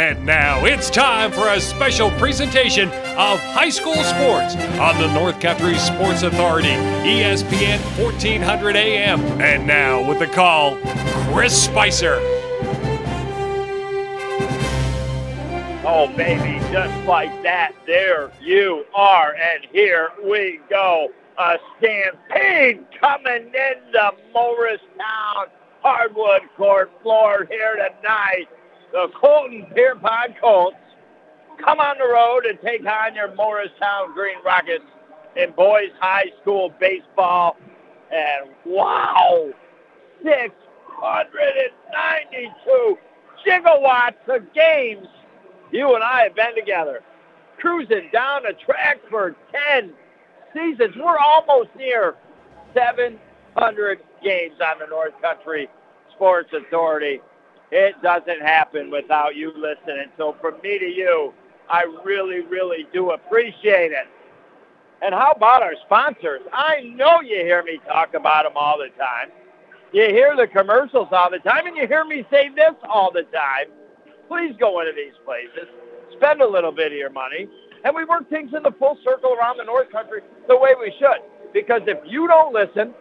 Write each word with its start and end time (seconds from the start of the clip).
And 0.00 0.24
now 0.24 0.64
it's 0.64 0.88
time 0.88 1.30
for 1.30 1.50
a 1.50 1.60
special 1.60 2.10
presentation 2.12 2.88
of 2.88 3.38
high 3.38 3.68
school 3.68 3.96
sports 3.96 4.56
on 4.80 4.98
the 4.98 5.12
North 5.12 5.38
Country 5.40 5.76
Sports 5.76 6.22
Authority, 6.22 6.70
ESPN 7.04 7.78
1400 8.02 8.76
AM. 8.76 9.20
And 9.42 9.66
now 9.66 10.08
with 10.08 10.18
the 10.18 10.26
call, 10.26 10.78
Chris 11.30 11.64
Spicer. 11.64 12.14
Oh, 15.84 16.10
baby, 16.16 16.58
just 16.72 17.06
like 17.06 17.42
that, 17.42 17.74
there 17.86 18.32
you 18.40 18.86
are. 18.94 19.34
And 19.34 19.66
here 19.70 20.08
we 20.24 20.62
go. 20.70 21.08
A 21.36 21.58
stampede 21.76 22.86
coming 22.98 23.52
into 23.52 24.12
Morristown 24.32 25.48
hardwood 25.82 26.42
court 26.56 26.90
floor 27.02 27.46
here 27.50 27.74
tonight. 27.74 28.46
The 28.92 29.08
Colton 29.20 29.66
Pierrepont 29.74 30.40
Colts 30.40 30.76
come 31.64 31.78
on 31.78 31.98
the 31.98 32.08
road 32.08 32.46
and 32.46 32.58
take 32.60 32.84
on 32.86 33.14
your 33.14 33.32
Morristown 33.34 34.12
Green 34.14 34.38
Rockets 34.44 34.84
in 35.36 35.52
boys 35.52 35.90
high 36.00 36.32
school 36.42 36.72
baseball. 36.80 37.56
And 38.10 38.50
wow, 38.66 39.52
692 40.24 42.98
gigawatts 43.46 44.28
of 44.28 44.52
games 44.52 45.06
you 45.72 45.94
and 45.94 46.02
I 46.02 46.24
have 46.24 46.34
been 46.34 46.56
together, 46.56 47.00
cruising 47.58 48.10
down 48.12 48.42
the 48.42 48.54
track 48.64 48.98
for 49.08 49.36
10 49.72 49.92
seasons. 50.52 50.96
We're 50.96 51.18
almost 51.18 51.70
near 51.76 52.16
700 52.74 54.00
games 54.22 54.56
on 54.60 54.80
the 54.80 54.86
North 54.86 55.14
Country 55.22 55.68
Sports 56.14 56.50
Authority. 56.52 57.20
It 57.70 58.00
doesn't 58.02 58.42
happen 58.42 58.90
without 58.90 59.36
you 59.36 59.52
listening. 59.56 60.06
So 60.16 60.36
from 60.40 60.54
me 60.62 60.78
to 60.78 60.86
you, 60.86 61.32
I 61.68 61.84
really, 62.04 62.40
really 62.40 62.86
do 62.92 63.10
appreciate 63.10 63.92
it. 63.92 64.06
And 65.02 65.14
how 65.14 65.32
about 65.32 65.62
our 65.62 65.74
sponsors? 65.86 66.42
I 66.52 66.80
know 66.80 67.20
you 67.20 67.36
hear 67.36 67.62
me 67.62 67.80
talk 67.86 68.14
about 68.14 68.44
them 68.44 68.52
all 68.56 68.78
the 68.78 68.88
time. 68.98 69.30
You 69.92 70.04
hear 70.04 70.36
the 70.36 70.46
commercials 70.46 71.08
all 71.10 71.30
the 71.30 71.38
time, 71.38 71.66
and 71.66 71.76
you 71.76 71.86
hear 71.86 72.04
me 72.04 72.24
say 72.30 72.50
this 72.54 72.74
all 72.88 73.10
the 73.10 73.22
time 73.24 73.66
please 74.30 74.54
go 74.60 74.78
into 74.80 74.92
these 74.94 75.18
places, 75.24 75.68
spend 76.16 76.40
a 76.40 76.46
little 76.48 76.70
bit 76.70 76.92
of 76.92 76.98
your 76.98 77.10
money, 77.10 77.48
and 77.82 77.94
we 77.94 78.04
work 78.04 78.30
things 78.30 78.52
in 78.56 78.62
the 78.62 78.70
full 78.78 78.96
circle 79.02 79.34
around 79.34 79.56
the 79.58 79.64
North 79.64 79.90
Country 79.90 80.20
the 80.46 80.56
way 80.56 80.74
we 80.78 80.94
should. 81.00 81.18
Because 81.52 81.82
if 81.88 81.98
you 82.06 82.28
don't 82.28 82.54
listen, 82.54 82.94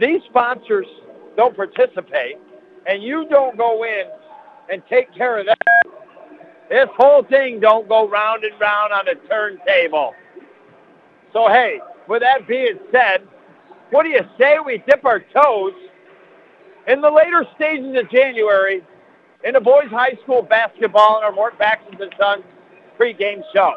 these 0.00 0.20
sponsors 0.28 0.86
don't 1.36 1.54
participate, 1.54 2.38
and 2.86 3.02
you 3.02 3.26
don't 3.28 3.56
go 3.56 3.84
in 3.84 4.04
and 4.70 4.82
take 4.88 5.14
care 5.14 5.38
of 5.38 5.46
that, 5.46 5.58
this 6.68 6.88
whole 6.96 7.22
thing 7.24 7.60
don't 7.60 7.88
go 7.88 8.08
round 8.08 8.44
and 8.44 8.58
round 8.60 8.92
on 8.92 9.08
a 9.08 9.14
turntable. 9.28 10.14
So 11.32 11.48
hey, 11.48 11.80
with 12.08 12.22
that 12.22 12.46
being 12.46 12.78
said, 12.90 13.26
what 13.90 14.04
do 14.04 14.10
you 14.10 14.22
say 14.38 14.56
we 14.64 14.82
dip 14.88 15.04
our 15.04 15.20
toes 15.20 15.74
in 16.86 17.00
the 17.00 17.10
later 17.10 17.46
stages 17.56 17.96
of 17.98 18.10
January 18.10 18.82
in 19.44 19.54
the 19.54 19.60
boys 19.60 19.88
high 19.90 20.16
school 20.22 20.42
basketball 20.42 21.18
in 21.18 21.24
our 21.24 21.32
Mort 21.32 21.58
Backus 21.58 21.96
and 22.00 22.14
Sons 22.18 22.44
pregame 22.98 23.42
show. 23.52 23.72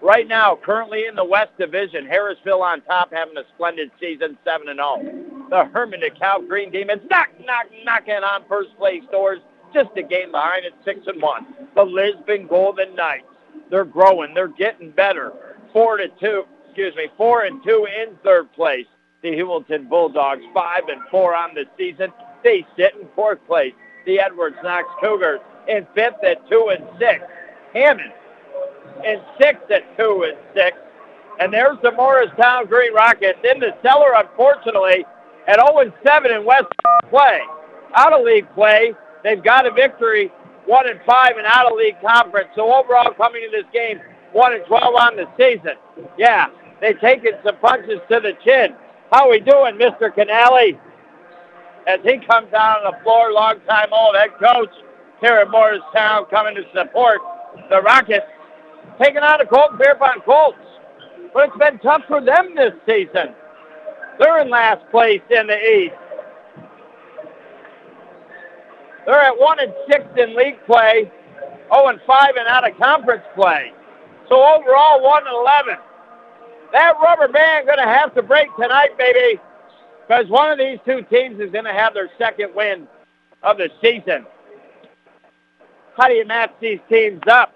Right 0.00 0.26
now, 0.26 0.58
currently 0.62 1.06
in 1.06 1.14
the 1.14 1.24
West 1.24 1.56
Division, 1.58 2.06
Harrisville 2.06 2.60
on 2.60 2.80
top 2.82 3.12
having 3.12 3.36
a 3.36 3.44
splendid 3.54 3.90
season, 4.00 4.36
7-0. 4.46 5.41
The 5.52 5.66
Hermon 5.66 6.00
DeKalb 6.00 6.48
Green 6.48 6.70
Demons 6.70 7.02
knock, 7.10 7.28
knock, 7.44 7.66
knocking 7.84 8.14
on 8.14 8.42
first 8.48 8.74
place 8.78 9.02
doors, 9.12 9.38
just 9.74 9.90
a 9.98 10.02
game 10.02 10.30
behind 10.30 10.64
at 10.64 10.72
6 10.82 11.00
and 11.06 11.20
one. 11.20 11.44
The 11.74 11.82
Lisbon 11.82 12.46
Golden 12.46 12.94
Knights, 12.96 13.26
they're 13.70 13.84
growing, 13.84 14.32
they're 14.32 14.48
getting 14.48 14.92
better. 14.92 15.30
Four 15.74 15.98
to 15.98 16.08
two, 16.18 16.44
excuse 16.64 16.96
me, 16.96 17.08
four 17.18 17.42
and 17.42 17.62
two 17.62 17.86
in 17.86 18.16
third 18.24 18.50
place. 18.54 18.86
The 19.20 19.28
Heuvelton 19.32 19.90
Bulldogs, 19.90 20.40
five 20.54 20.84
and 20.88 21.02
four 21.10 21.36
on 21.36 21.54
the 21.54 21.66
season. 21.76 22.14
They 22.42 22.66
sit 22.74 22.94
in 22.98 23.06
fourth 23.14 23.46
place 23.46 23.74
the 24.06 24.20
Edwards 24.20 24.56
Knox 24.62 24.88
Cougars 25.02 25.40
in 25.68 25.86
fifth 25.94 26.24
at 26.24 26.48
two 26.48 26.72
and 26.74 26.88
six. 26.98 27.22
Hammond 27.74 28.12
in 29.04 29.20
sixth 29.38 29.70
at 29.70 29.98
two 29.98 30.24
and 30.26 30.38
six. 30.54 30.78
And 31.40 31.52
there's 31.52 31.76
the 31.82 31.92
Morristown 31.92 32.68
Green 32.68 32.94
Rockets 32.94 33.38
in 33.44 33.60
the 33.60 33.76
cellar, 33.82 34.14
unfortunately, 34.16 35.04
at 35.48 35.58
0 35.58 35.78
and 35.78 35.92
7 36.04 36.30
in 36.30 36.44
West 36.44 36.66
play. 37.10 37.40
Out 37.94 38.12
of 38.12 38.24
league 38.24 38.48
play, 38.54 38.94
they've 39.22 39.42
got 39.42 39.66
a 39.66 39.70
victory, 39.70 40.32
1 40.66 40.88
and 40.88 41.00
5 41.04 41.38
in 41.38 41.44
out 41.44 41.70
of 41.70 41.76
league 41.76 42.00
conference. 42.00 42.48
So 42.54 42.72
overall, 42.72 43.12
coming 43.14 43.42
to 43.42 43.50
this 43.50 43.66
game, 43.72 44.00
1 44.32 44.52
and 44.54 44.64
12 44.66 44.94
on 44.94 45.16
the 45.16 45.26
season. 45.36 45.76
Yeah, 46.16 46.46
they've 46.80 46.98
taken 47.00 47.32
some 47.44 47.56
punches 47.58 48.00
to 48.10 48.20
the 48.20 48.32
chin. 48.44 48.74
How 49.10 49.30
we 49.30 49.40
doing, 49.40 49.76
Mr. 49.76 50.14
Canale? 50.14 50.78
as 51.86 52.00
he 52.04 52.18
comes 52.26 52.50
down 52.50 52.78
on 52.78 52.92
the 52.92 53.02
floor, 53.02 53.32
long-time 53.32 53.88
old 53.92 54.14
head 54.16 54.30
coach 54.38 54.70
here 55.20 55.38
at 55.38 55.50
Morristown 55.50 56.26
coming 56.30 56.54
to 56.54 56.62
support 56.74 57.20
the 57.70 57.80
Rockets, 57.82 58.26
taking 59.00 59.22
on 59.22 59.38
the 59.38 59.46
Colton 59.46 59.78
Pierrepont 59.78 60.24
Colts. 60.24 60.58
But 61.34 61.48
it's 61.48 61.58
been 61.58 61.78
tough 61.78 62.02
for 62.06 62.20
them 62.20 62.54
this 62.54 62.74
season. 62.86 63.34
They're 64.18 64.40
in 64.40 64.50
last 64.50 64.88
place 64.90 65.22
in 65.30 65.46
the 65.46 65.58
East. 65.58 65.94
They're 69.06 69.20
at 69.20 69.38
1 69.38 69.60
and 69.60 69.72
6 69.90 70.04
in 70.16 70.36
league 70.36 70.64
play, 70.64 71.10
0 71.72 71.88
and 71.88 72.00
5 72.06 72.36
in 72.36 72.46
out 72.46 72.70
of 72.70 72.78
conference 72.78 73.24
play. 73.34 73.72
So 74.28 74.36
overall, 74.36 75.02
1 75.02 75.22
and 75.26 75.36
11. 75.36 75.76
That 76.72 76.94
rubber 77.02 77.28
band 77.28 77.66
going 77.66 77.78
to 77.78 77.84
have 77.84 78.14
to 78.14 78.22
break 78.22 78.48
tonight, 78.56 78.96
baby 78.96 79.40
because 80.12 80.28
one 80.28 80.50
of 80.50 80.58
these 80.58 80.78
two 80.84 81.02
teams 81.10 81.40
is 81.40 81.50
going 81.50 81.64
to 81.64 81.72
have 81.72 81.94
their 81.94 82.10
second 82.18 82.54
win 82.54 82.86
of 83.42 83.56
the 83.56 83.70
season. 83.80 84.26
How 85.96 86.08
do 86.08 86.14
you 86.14 86.26
match 86.26 86.52
these 86.60 86.80
teams 86.88 87.20
up? 87.30 87.54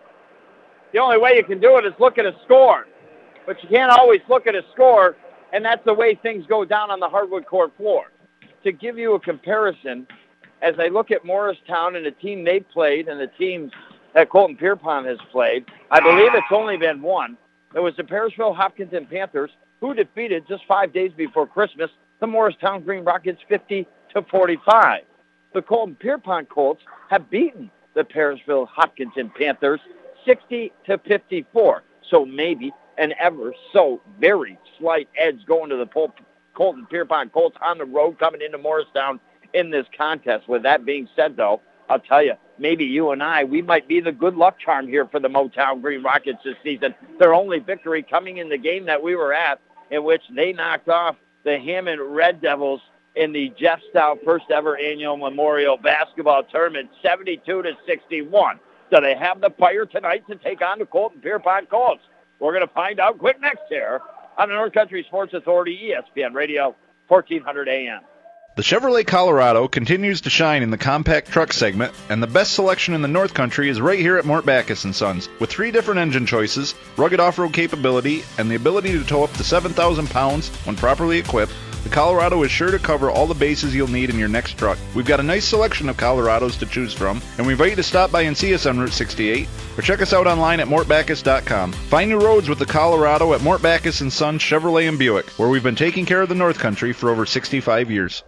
The 0.92 0.98
only 0.98 1.18
way 1.18 1.36
you 1.36 1.44
can 1.44 1.60
do 1.60 1.76
it 1.78 1.84
is 1.84 1.92
look 1.98 2.18
at 2.18 2.26
a 2.26 2.34
score. 2.44 2.86
But 3.46 3.62
you 3.62 3.68
can't 3.68 3.90
always 3.90 4.20
look 4.28 4.46
at 4.46 4.54
a 4.54 4.62
score, 4.72 5.16
and 5.52 5.64
that's 5.64 5.84
the 5.84 5.94
way 5.94 6.14
things 6.14 6.46
go 6.46 6.64
down 6.64 6.90
on 6.90 7.00
the 7.00 7.08
hardwood 7.08 7.46
court 7.46 7.76
floor. 7.76 8.06
To 8.64 8.72
give 8.72 8.98
you 8.98 9.14
a 9.14 9.20
comparison, 9.20 10.06
as 10.62 10.74
I 10.78 10.88
look 10.88 11.10
at 11.10 11.24
Morristown 11.24 11.96
and 11.96 12.04
the 12.04 12.10
team 12.10 12.44
they 12.44 12.60
played 12.60 13.08
and 13.08 13.20
the 13.20 13.30
teams 13.38 13.72
that 14.14 14.30
Colton 14.30 14.56
Pierrepont 14.56 15.06
has 15.06 15.18
played, 15.30 15.64
I 15.90 16.00
believe 16.00 16.34
it's 16.34 16.46
only 16.50 16.76
been 16.76 17.02
one. 17.02 17.36
It 17.74 17.80
was 17.80 17.94
the 17.96 18.04
Parishville 18.04 18.56
Hopkinton 18.56 19.06
Panthers 19.06 19.50
who 19.80 19.94
defeated 19.94 20.46
just 20.48 20.64
five 20.66 20.92
days 20.92 21.12
before 21.16 21.46
Christmas 21.46 21.90
the 22.20 22.26
Morristown 22.26 22.82
Green 22.82 23.04
Rockets 23.04 23.40
50 23.48 23.86
to 24.14 24.22
45. 24.22 25.02
The 25.52 25.62
Colton 25.62 25.94
Pierrepont 25.96 26.48
Colts 26.48 26.82
have 27.10 27.28
beaten 27.30 27.70
the 27.94 28.04
Parishville 28.04 28.66
Hopkinton 28.68 29.30
Panthers 29.38 29.80
60 30.24 30.72
to 30.86 30.98
54. 30.98 31.82
So 32.10 32.24
maybe 32.24 32.72
an 32.98 33.14
ever 33.20 33.52
so 33.72 34.00
very 34.20 34.58
slight 34.78 35.08
edge 35.16 35.44
going 35.46 35.70
to 35.70 35.76
the 35.76 35.86
Colton 36.54 36.86
Pierrepont 36.86 37.32
Colts 37.32 37.56
on 37.60 37.78
the 37.78 37.84
road 37.84 38.18
coming 38.18 38.40
into 38.42 38.58
Morristown 38.58 39.20
in 39.52 39.70
this 39.70 39.86
contest. 39.96 40.48
With 40.48 40.62
that 40.62 40.84
being 40.84 41.08
said, 41.14 41.36
though, 41.36 41.60
I'll 41.88 42.00
tell 42.00 42.22
you, 42.22 42.34
maybe 42.58 42.84
you 42.84 43.10
and 43.10 43.22
I, 43.22 43.44
we 43.44 43.62
might 43.62 43.86
be 43.86 44.00
the 44.00 44.12
good 44.12 44.34
luck 44.34 44.58
charm 44.58 44.88
here 44.88 45.06
for 45.06 45.20
the 45.20 45.28
Motown 45.28 45.82
Green 45.82 46.02
Rockets 46.02 46.38
this 46.44 46.56
season. 46.62 46.94
Their 47.18 47.34
only 47.34 47.58
victory 47.58 48.02
coming 48.02 48.38
in 48.38 48.48
the 48.48 48.58
game 48.58 48.86
that 48.86 49.02
we 49.02 49.14
were 49.14 49.32
at, 49.32 49.60
in 49.90 50.04
which 50.04 50.22
they 50.34 50.52
knocked 50.52 50.88
off 50.88 51.16
the 51.44 51.58
Hammond 51.58 52.00
Red 52.02 52.40
Devils 52.40 52.80
in 53.14 53.32
the 53.32 53.52
Jeff 53.58 53.80
Stout 53.90 54.18
first 54.24 54.46
ever 54.50 54.76
annual 54.76 55.16
Memorial 55.16 55.76
Basketball 55.76 56.42
Tournament, 56.44 56.90
72 57.02 57.62
to 57.62 57.72
61. 57.86 58.60
Do 58.90 59.00
they 59.00 59.14
have 59.14 59.40
the 59.40 59.50
fire 59.58 59.86
tonight 59.86 60.24
to 60.28 60.36
take 60.36 60.62
on 60.62 60.78
the 60.78 60.86
Colton 60.86 61.20
Pierrepont 61.20 61.70
Colts? 61.70 62.02
We're 62.38 62.52
going 62.52 62.66
to 62.66 62.74
find 62.74 63.00
out 63.00 63.18
quick 63.18 63.40
next 63.40 63.62
here 63.68 64.00
on 64.36 64.48
the 64.48 64.54
North 64.54 64.72
Country 64.72 65.04
Sports 65.08 65.32
Authority 65.34 65.92
ESPN 65.92 66.34
Radio, 66.34 66.74
1400 67.08 67.68
AM. 67.68 68.00
The 68.56 68.62
Chevrolet 68.62 69.06
Colorado 69.06 69.68
continues 69.68 70.22
to 70.22 70.30
shine 70.30 70.62
in 70.62 70.70
the 70.70 70.78
compact 70.78 71.28
truck 71.28 71.52
segment, 71.52 71.92
and 72.08 72.22
the 72.22 72.26
best 72.26 72.54
selection 72.54 72.94
in 72.94 73.02
the 73.02 73.08
North 73.08 73.34
Country 73.34 73.68
is 73.68 73.82
right 73.82 73.98
here 73.98 74.16
at 74.16 74.24
Mort 74.24 74.46
Backus 74.46 74.80
& 74.80 74.92
Sons. 74.96 75.28
With 75.40 75.50
three 75.50 75.70
different 75.70 76.00
engine 76.00 76.24
choices, 76.24 76.74
rugged 76.96 77.20
off-road 77.20 77.52
capability, 77.52 78.22
and 78.38 78.50
the 78.50 78.54
ability 78.54 78.92
to 78.92 79.04
tow 79.04 79.24
up 79.24 79.32
to 79.34 79.44
7,000 79.44 80.08
pounds 80.08 80.48
when 80.64 80.74
properly 80.74 81.18
equipped, 81.18 81.52
the 81.86 81.94
Colorado 81.94 82.42
is 82.42 82.50
sure 82.50 82.72
to 82.72 82.80
cover 82.80 83.10
all 83.10 83.28
the 83.28 83.34
bases 83.34 83.72
you'll 83.72 83.86
need 83.86 84.10
in 84.10 84.18
your 84.18 84.26
next 84.26 84.58
truck. 84.58 84.76
We've 84.92 85.06
got 85.06 85.20
a 85.20 85.22
nice 85.22 85.44
selection 85.44 85.88
of 85.88 85.96
Colorados 85.96 86.58
to 86.58 86.66
choose 86.66 86.92
from, 86.92 87.22
and 87.38 87.46
we 87.46 87.52
invite 87.52 87.70
you 87.70 87.76
to 87.76 87.82
stop 87.84 88.10
by 88.10 88.22
and 88.22 88.36
see 88.36 88.52
us 88.54 88.66
on 88.66 88.80
Route 88.80 88.92
68, 88.92 89.48
or 89.78 89.82
check 89.82 90.02
us 90.02 90.12
out 90.12 90.26
online 90.26 90.58
at 90.58 90.66
mortbackus.com. 90.66 91.72
Find 91.72 92.10
new 92.10 92.18
roads 92.18 92.48
with 92.48 92.58
the 92.58 92.66
Colorado 92.66 93.34
at 93.34 93.42
Mort 93.42 93.62
Backus 93.62 93.98
& 93.98 94.10
Son 94.12 94.36
Chevrolet 94.36 94.88
and 94.88 94.98
Buick, 94.98 95.26
where 95.38 95.48
we've 95.48 95.62
been 95.62 95.76
taking 95.76 96.04
care 96.04 96.22
of 96.22 96.28
the 96.28 96.34
North 96.34 96.58
Country 96.58 96.92
for 96.92 97.08
over 97.08 97.24
65 97.24 97.88
years. 97.88 98.24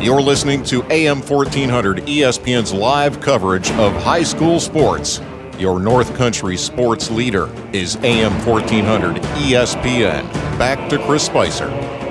You're 0.00 0.22
listening 0.22 0.62
to 0.64 0.84
AM 0.92 1.22
1400 1.22 2.06
ESPN's 2.06 2.72
live 2.72 3.20
coverage 3.20 3.72
of 3.72 3.92
high 4.04 4.22
school 4.22 4.60
sports. 4.60 5.20
Your 5.58 5.80
North 5.80 6.14
Country 6.14 6.56
sports 6.56 7.10
leader 7.10 7.50
is 7.72 7.96
AM 8.04 8.32
1400 8.46 9.16
ESPN. 9.16 10.30
Back 10.60 10.88
to 10.90 11.04
Chris 11.06 11.24
Spicer. 11.24 12.05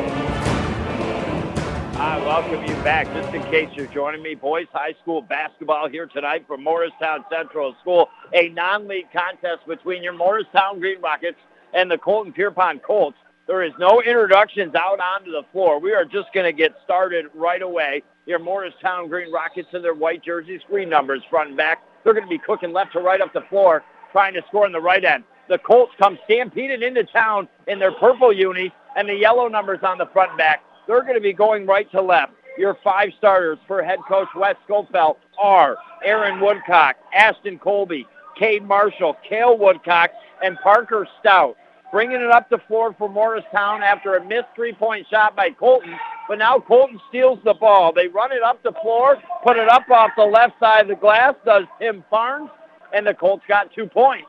Back. 2.86 3.12
Just 3.16 3.34
in 3.34 3.42
case 3.46 3.70
you're 3.74 3.88
joining 3.88 4.22
me, 4.22 4.36
boys 4.36 4.68
high 4.72 4.94
school 5.02 5.20
basketball 5.20 5.90
here 5.90 6.06
tonight 6.06 6.46
from 6.46 6.64
Morristown 6.64 7.26
Central 7.32 7.76
School. 7.82 8.10
A 8.32 8.50
non-league 8.50 9.12
contest 9.12 9.66
between 9.68 10.04
your 10.04 10.14
Morristown 10.14 10.80
Green 10.80 11.02
Rockets 11.02 11.40
and 11.74 11.90
the 11.90 11.98
Colton 11.98 12.32
Pierrepont 12.32 12.84
Colts. 12.84 13.18
There 13.48 13.64
is 13.64 13.74
no 13.80 14.04
introductions 14.04 14.76
out 14.76 15.00
onto 15.00 15.32
the 15.32 15.42
floor. 15.52 15.80
We 15.80 15.94
are 15.94 16.06
just 16.06 16.32
going 16.32 16.46
to 16.46 16.54
get 16.54 16.76
started 16.84 17.26
right 17.34 17.64
away. 17.64 18.04
Your 18.28 18.38
Morristown 18.38 19.10
Green 19.10 19.32
Rockets 19.34 19.70
in 19.74 19.82
their 19.82 19.96
white 19.96 20.24
jerseys, 20.24 20.62
green 20.70 20.88
numbers 20.88 21.24
front 21.28 21.50
and 21.50 21.58
back. 21.58 21.82
They're 22.04 22.14
going 22.14 22.26
to 22.26 22.30
be 22.30 22.38
cooking 22.38 22.72
left 22.72 22.94
to 22.94 23.00
right 23.00 23.20
up 23.20 23.34
the 23.34 23.42
floor, 23.50 23.84
trying 24.12 24.36
to 24.36 24.44
score 24.48 24.68
in 24.68 24.72
the 24.72 24.80
right 24.80 25.04
end. 25.04 25.24
The 25.50 25.58
Colts 25.58 25.94
come 25.98 26.20
stampeded 26.26 26.84
into 26.84 27.04
town 27.04 27.48
in 27.66 27.80
their 27.80 27.94
purple 27.94 28.32
unis 28.32 28.70
and 28.96 29.10
the 29.10 29.16
yellow 29.16 29.48
numbers 29.48 29.80
on 29.82 29.98
the 29.98 30.06
front 30.14 30.30
and 30.30 30.38
back. 30.38 30.64
They're 30.86 31.02
going 31.02 31.16
to 31.16 31.20
be 31.20 31.34
going 31.34 31.66
right 31.66 31.90
to 31.90 32.02
left. 32.04 32.34
Your 32.58 32.78
five 32.84 33.10
starters 33.18 33.58
for 33.68 33.84
head 33.84 34.00
coach 34.08 34.30
Wes 34.36 34.56
Schofield 34.66 35.18
are 35.42 35.78
Aaron 36.04 36.40
Woodcock, 36.40 36.96
Ashton 37.14 37.60
Colby, 37.60 38.08
Cade 38.38 38.64
Marshall, 38.64 39.18
Kale 39.28 39.58
Woodcock, 39.58 40.12
and 40.42 40.58
Parker 40.64 41.08
Stout 41.20 41.58
bringing 41.96 42.20
it 42.20 42.30
up 42.30 42.50
the 42.50 42.58
floor 42.68 42.94
for 42.98 43.08
Morristown 43.08 43.82
after 43.82 44.16
a 44.16 44.26
missed 44.26 44.48
three-point 44.54 45.08
shot 45.10 45.34
by 45.34 45.50
Colton. 45.52 45.96
But 46.28 46.40
now 46.40 46.60
Colton 46.60 47.00
steals 47.08 47.40
the 47.46 47.54
ball. 47.54 47.94
They 47.94 48.08
run 48.08 48.34
it 48.34 48.44
up 48.44 48.62
the 48.64 48.74
floor, 48.82 49.16
put 49.46 49.56
it 49.56 49.70
up 49.70 49.90
off 49.90 50.12
the 50.18 50.26
left 50.26 50.60
side 50.60 50.82
of 50.82 50.88
the 50.90 50.96
glass, 50.96 51.36
does 51.46 51.64
Tim 51.80 52.04
Farns, 52.10 52.50
and 52.94 53.08
the 53.08 53.14
Colts 53.14 53.44
got 53.48 53.74
two 53.74 53.86
points. 53.86 54.28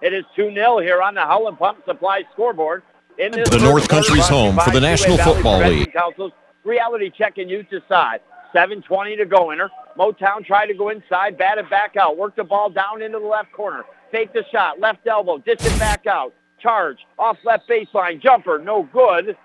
It 0.00 0.12
is 0.12 0.24
2-0 0.36 0.82
here 0.84 1.02
on 1.02 1.14
the 1.14 1.22
Howland 1.22 1.58
Pump 1.58 1.84
Supply 1.84 2.22
scoreboard. 2.32 2.84
In 3.18 3.32
this 3.32 3.48
the 3.48 3.58
North 3.58 3.88
Country's 3.88 4.28
home 4.28 4.56
for 4.56 4.70
the 4.70 4.80
National 4.80 5.18
Football 5.18 5.58
League. 5.58 5.92
Council's 5.92 6.30
reality 6.68 7.10
check 7.10 7.38
and 7.38 7.50
youth 7.50 7.66
side. 7.88 8.20
7.20 8.54 9.18
to 9.18 9.26
go 9.26 9.50
in 9.50 9.58
her. 9.58 9.70
Motown 9.98 10.44
tried 10.44 10.66
to 10.66 10.74
go 10.74 10.90
inside, 10.90 11.36
batted 11.36 11.68
back 11.68 11.96
out, 11.96 12.16
worked 12.16 12.36
the 12.36 12.44
ball 12.44 12.70
down 12.70 13.02
into 13.02 13.18
the 13.18 13.26
left 13.26 13.52
corner, 13.52 13.84
faked 14.12 14.34
the 14.34 14.44
shot, 14.50 14.80
left 14.80 15.06
elbow, 15.06 15.38
dished 15.38 15.66
it 15.66 15.78
back 15.78 16.06
out 16.06 16.32
charge 16.60 16.98
off 17.18 17.36
left 17.44 17.68
baseline 17.68 18.20
jumper, 18.20 18.58
no 18.58 18.88
good, 18.92 19.36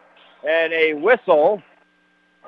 and 0.47 0.73
a 0.73 0.93
whistle. 0.93 1.61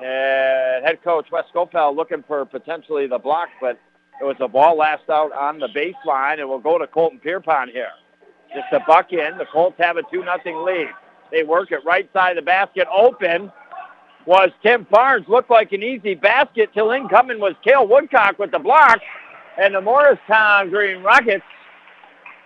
And 0.02 0.86
head 0.86 1.02
coach 1.04 1.28
Wes 1.32 1.46
Schofield 1.50 1.96
looking 1.96 2.24
for 2.28 2.46
potentially 2.46 3.08
the 3.08 3.18
block, 3.18 3.50
but 3.62 3.80
it 4.20 4.26
was 4.26 4.36
a 4.40 4.48
ball 4.48 4.78
last 4.78 5.10
out 5.10 5.32
on 5.32 5.60
the 5.60 5.68
baseline, 5.68 6.40
and 6.40 6.50
we'll 6.50 6.60
go 6.60 6.78
to 6.78 6.88
Colton 6.88 7.20
Pierrepont 7.20 7.72
here. 7.72 7.92
Just 8.54 8.72
a 8.74 8.80
buck 8.86 9.12
in. 9.14 9.38
The 9.38 9.46
Colts 9.52 9.78
have 9.80 9.98
a 9.98 10.04
2 10.12 10.24
nothing 10.24 10.64
lead. 10.64 10.90
They 11.32 11.44
work 11.44 11.72
it 11.72 11.80
right 11.86 12.10
side 12.14 12.38
of 12.38 12.44
the 12.44 12.46
basket. 12.46 12.88
Open 12.94 13.52
was 14.26 14.50
Tim 14.64 14.86
Farns. 14.86 15.28
Looked 15.28 15.50
like 15.50 15.72
an 15.72 15.84
easy 15.84 16.16
basket 16.16 16.70
till 16.74 16.92
incoming 16.92 17.40
was 17.40 17.54
Kale 17.64 17.88
Woodcock 17.88 18.40
with 18.40 18.52
the 18.52 18.60
block. 18.60 19.00
And 19.58 19.74
the 19.74 19.82
Morristown 19.82 20.70
Green 20.70 21.02
Rockets 21.02 21.44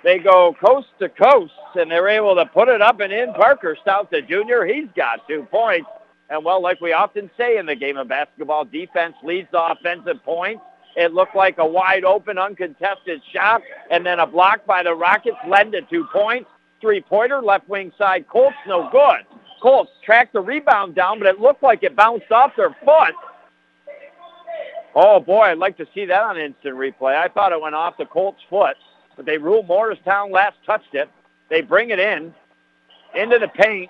they 0.04 0.18
go 0.18 0.56
coast 0.64 0.88
to 1.00 1.10
coast, 1.10 1.52
and 1.76 1.92
they're 1.92 2.08
able 2.08 2.36
to 2.36 2.46
put 2.46 2.70
it 2.70 2.82
up 2.82 3.00
and 3.00 3.12
in. 3.12 3.34
Parker 3.34 3.78
Stout, 3.82 4.10
the 4.12 4.22
junior, 4.22 4.66
he's 4.66 4.88
got 4.96 5.28
two 5.28 5.44
points. 5.52 5.90
And, 6.30 6.46
well, 6.46 6.62
like 6.62 6.80
we 6.80 6.94
often 6.94 7.30
say 7.36 7.58
in 7.58 7.66
the 7.66 7.76
game 7.76 7.98
of 7.98 8.08
basketball, 8.08 8.64
defense 8.66 9.16
leads 9.24 9.50
the 9.52 9.62
offensive 9.62 10.24
points. 10.24 10.62
It 10.96 11.14
looked 11.14 11.36
like 11.36 11.58
a 11.58 11.66
wide 11.66 12.04
open, 12.04 12.38
uncontested 12.38 13.22
shot, 13.34 13.62
and 13.92 14.06
then 14.06 14.20
a 14.20 14.28
block 14.28 14.66
by 14.66 14.84
the 14.84 14.94
Rockets 14.94 15.38
led 15.48 15.72
to 15.72 15.82
two 15.90 16.06
points. 16.14 16.50
Three-pointer, 16.82 17.42
left 17.42 17.68
wing 17.68 17.92
side. 17.98 18.28
Colts, 18.30 18.56
no 18.68 18.90
good. 18.92 19.39
Colts 19.62 19.92
tracked 20.04 20.34
the 20.34 20.42
rebound 20.42 20.96
down, 20.96 21.20
but 21.20 21.28
it 21.28 21.40
looked 21.40 21.64
like 21.64 21.84
it 21.84 21.96
bounced 21.96 22.32
off 22.32 22.52
their 22.56 22.76
foot. 22.86 23.16
Oh, 24.96 25.20
boy, 25.20 25.44
I'd 25.44 25.58
like 25.58 25.78
to 25.78 25.88
see 25.94 26.06
that 26.06 26.22
on 26.22 26.38
instant 26.38 26.76
replay. 26.76 27.16
I 27.16 27.28
thought 27.28 27.52
it 27.52 27.62
went 27.62 27.76
off 27.76 27.98
the 27.98 28.06
Colts' 28.06 28.42
foot 28.50 28.76
but 29.20 29.26
they 29.26 29.38
rule 29.38 29.64
Morristown 29.64 30.32
last 30.32 30.56
touched 30.66 30.94
it. 30.96 31.10
They 31.50 31.60
bring 31.60 31.90
it 31.90 32.00
in, 32.00 32.34
into 33.14 33.38
the 33.38 33.50
paint, 33.50 33.90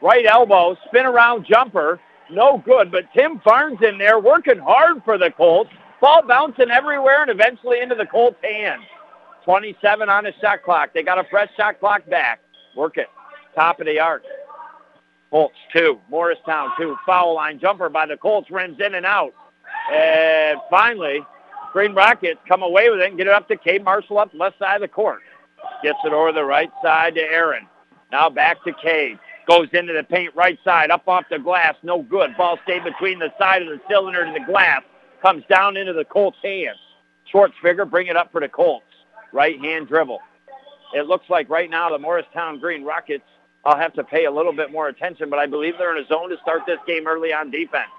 right 0.00 0.24
elbow, 0.24 0.76
spin 0.86 1.04
around 1.04 1.46
jumper, 1.46 1.98
no 2.30 2.62
good, 2.64 2.92
but 2.92 3.12
Tim 3.12 3.40
Farns 3.40 3.80
in 3.82 3.98
there 3.98 4.20
working 4.20 4.58
hard 4.58 5.02
for 5.04 5.18
the 5.18 5.32
Colts. 5.32 5.70
Ball 6.00 6.22
bouncing 6.28 6.70
everywhere 6.70 7.22
and 7.22 7.30
eventually 7.32 7.80
into 7.80 7.96
the 7.96 8.06
Colts' 8.06 8.36
hands. 8.40 8.84
27 9.44 10.08
on 10.08 10.22
the 10.22 10.32
shot 10.40 10.62
clock. 10.62 10.90
They 10.94 11.02
got 11.02 11.18
a 11.18 11.24
fresh 11.28 11.50
shot 11.56 11.80
clock 11.80 12.08
back. 12.08 12.38
Work 12.76 12.98
it. 12.98 13.08
Top 13.56 13.80
of 13.80 13.86
the 13.86 13.98
arc. 13.98 14.22
Colts 15.30 15.56
two. 15.72 16.00
Morristown 16.08 16.70
two. 16.78 16.96
Foul 17.06 17.34
line 17.34 17.58
jumper 17.58 17.88
by 17.88 18.06
the 18.06 18.16
Colts. 18.16 18.50
Rims 18.50 18.78
in 18.80 18.94
and 18.94 19.06
out. 19.06 19.32
And 19.92 20.58
finally, 20.70 21.20
Green 21.72 21.94
Rockets 21.94 22.40
come 22.48 22.62
away 22.62 22.90
with 22.90 23.00
it 23.00 23.08
and 23.08 23.18
get 23.18 23.26
it 23.26 23.32
up 23.32 23.48
to 23.48 23.56
Cade 23.56 23.84
Marshall 23.84 24.18
up 24.18 24.30
left 24.34 24.58
side 24.58 24.76
of 24.76 24.80
the 24.80 24.88
court. 24.88 25.20
Gets 25.82 25.98
it 26.04 26.12
over 26.12 26.32
the 26.32 26.44
right 26.44 26.70
side 26.82 27.14
to 27.16 27.20
Aaron. 27.20 27.66
Now 28.10 28.30
back 28.30 28.62
to 28.64 28.72
Cade. 28.82 29.18
Goes 29.46 29.68
into 29.72 29.94
the 29.94 30.02
paint 30.02 30.34
right 30.34 30.58
side, 30.62 30.90
up 30.90 31.08
off 31.08 31.24
the 31.30 31.38
glass. 31.38 31.74
No 31.82 32.02
good. 32.02 32.36
Ball 32.36 32.58
stayed 32.64 32.84
between 32.84 33.18
the 33.18 33.32
side 33.38 33.62
of 33.62 33.68
the 33.68 33.80
cylinder 33.88 34.22
and 34.22 34.34
the 34.34 34.44
glass. 34.50 34.82
Comes 35.22 35.42
down 35.48 35.76
into 35.76 35.92
the 35.92 36.04
Colts' 36.04 36.36
hands. 36.42 36.78
Schwartz 37.30 37.54
figure, 37.62 37.84
bring 37.84 38.08
it 38.08 38.16
up 38.16 38.30
for 38.30 38.40
the 38.40 38.48
Colts. 38.48 38.84
Right 39.32 39.58
hand 39.60 39.88
dribble. 39.88 40.20
It 40.94 41.06
looks 41.06 41.28
like 41.28 41.48
right 41.48 41.68
now 41.68 41.90
the 41.90 41.98
Morristown 41.98 42.60
Green 42.60 42.84
Rockets, 42.84 43.24
I'll 43.68 43.76
have 43.76 43.92
to 43.94 44.04
pay 44.04 44.24
a 44.24 44.30
little 44.30 44.54
bit 44.54 44.72
more 44.72 44.88
attention, 44.88 45.28
but 45.28 45.38
I 45.38 45.44
believe 45.44 45.74
they're 45.76 45.94
in 45.94 46.02
a 46.02 46.08
zone 46.08 46.30
to 46.30 46.38
start 46.40 46.62
this 46.66 46.78
game 46.86 47.06
early 47.06 47.34
on 47.34 47.50
defense. 47.50 47.90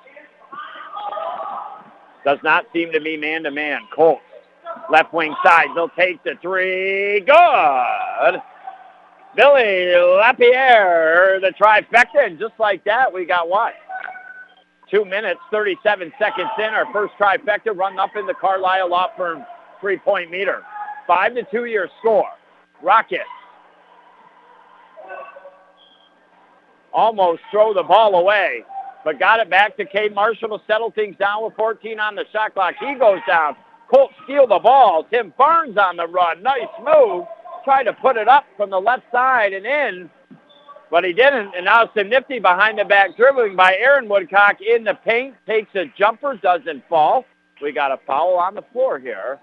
Does 2.25 2.39
not 2.43 2.65
seem 2.73 2.91
to 2.91 2.99
be 2.99 3.15
man-to-man. 3.15 3.81
Colts, 3.95 4.23
left 4.91 5.13
wing 5.13 5.35
side. 5.45 5.67
They'll 5.75 5.89
take 5.89 6.23
the 6.23 6.33
three. 6.41 7.19
Good. 7.19 8.41
Billy 9.35 9.93
Lapierre, 9.95 11.39
the 11.39 11.53
trifecta, 11.61 12.25
and 12.25 12.39
just 12.39 12.53
like 12.57 12.83
that, 12.85 13.13
we 13.13 13.25
got 13.25 13.47
what? 13.47 13.75
Two 14.89 15.05
minutes, 15.05 15.39
37 15.51 16.11
seconds 16.17 16.49
in. 16.57 16.63
Our 16.63 16.91
first 16.91 17.13
trifecta 17.19 17.77
run 17.77 17.99
up 17.99 18.15
in 18.15 18.25
the 18.25 18.33
Carlisle 18.33 18.89
Law 18.89 19.09
Firm 19.15 19.45
three-point 19.79 20.31
meter. 20.31 20.63
Five 21.05 21.35
to 21.35 21.43
two 21.51 21.65
year 21.65 21.87
score. 21.99 22.25
Rockets 22.81 23.21
almost 26.93 27.41
throw 27.51 27.73
the 27.73 27.83
ball 27.83 28.15
away 28.15 28.63
but 29.03 29.19
got 29.19 29.39
it 29.39 29.49
back 29.49 29.77
to 29.77 29.85
Cade 29.85 30.13
Marshall 30.13 30.49
to 30.49 30.63
settle 30.67 30.91
things 30.91 31.15
down 31.17 31.43
with 31.43 31.55
14 31.55 31.99
on 31.99 32.15
the 32.15 32.25
shot 32.31 32.53
clock. 32.53 32.75
He 32.79 32.95
goes 32.95 33.19
down. 33.27 33.55
Colt 33.93 34.11
steal 34.23 34.45
the 34.45 34.59
ball. 34.59 35.05
Tim 35.09 35.33
Farns 35.37 35.77
on 35.77 35.97
the 35.97 36.07
run. 36.07 36.43
Nice 36.43 36.67
move. 36.83 37.25
Tried 37.63 37.83
to 37.83 37.93
put 37.93 38.17
it 38.17 38.27
up 38.27 38.45
from 38.55 38.69
the 38.69 38.79
left 38.79 39.03
side 39.11 39.53
and 39.53 39.65
in, 39.65 40.09
but 40.91 41.03
he 41.03 41.13
didn't. 41.13 41.55
And 41.55 41.65
now 41.65 41.89
some 41.95 42.09
nifty 42.09 42.39
behind 42.39 42.77
the 42.79 42.85
back 42.85 43.17
dribbling 43.17 43.55
by 43.55 43.75
Aaron 43.77 44.07
Woodcock 44.07 44.57
in 44.61 44.83
the 44.83 44.93
paint. 44.93 45.35
Takes 45.47 45.73
a 45.75 45.85
jumper, 45.97 46.35
doesn't 46.35 46.87
fall. 46.87 47.25
We 47.61 47.71
got 47.71 47.91
a 47.91 47.99
foul 48.05 48.37
on 48.37 48.55
the 48.55 48.63
floor 48.71 48.99
here. 48.99 49.39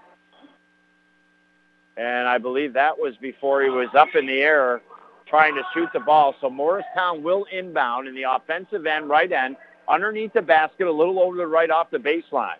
And 1.97 2.27
I 2.27 2.37
believe 2.37 2.73
that 2.73 2.97
was 2.97 3.15
before 3.17 3.63
he 3.63 3.69
was 3.69 3.89
up 3.95 4.15
in 4.15 4.27
the 4.27 4.39
air 4.39 4.81
trying 5.29 5.55
to 5.55 5.61
shoot 5.73 5.89
the 5.93 5.99
ball. 5.99 6.35
So 6.41 6.49
Morristown 6.49 7.23
will 7.23 7.45
inbound 7.51 8.07
in 8.07 8.15
the 8.15 8.23
offensive 8.23 8.85
end, 8.85 9.09
right 9.09 9.31
end, 9.31 9.57
underneath 9.87 10.33
the 10.33 10.41
basket, 10.41 10.87
a 10.87 10.91
little 10.91 11.19
over 11.19 11.37
the 11.37 11.47
right 11.47 11.69
off 11.69 11.91
the 11.91 11.97
baseline. 11.97 12.57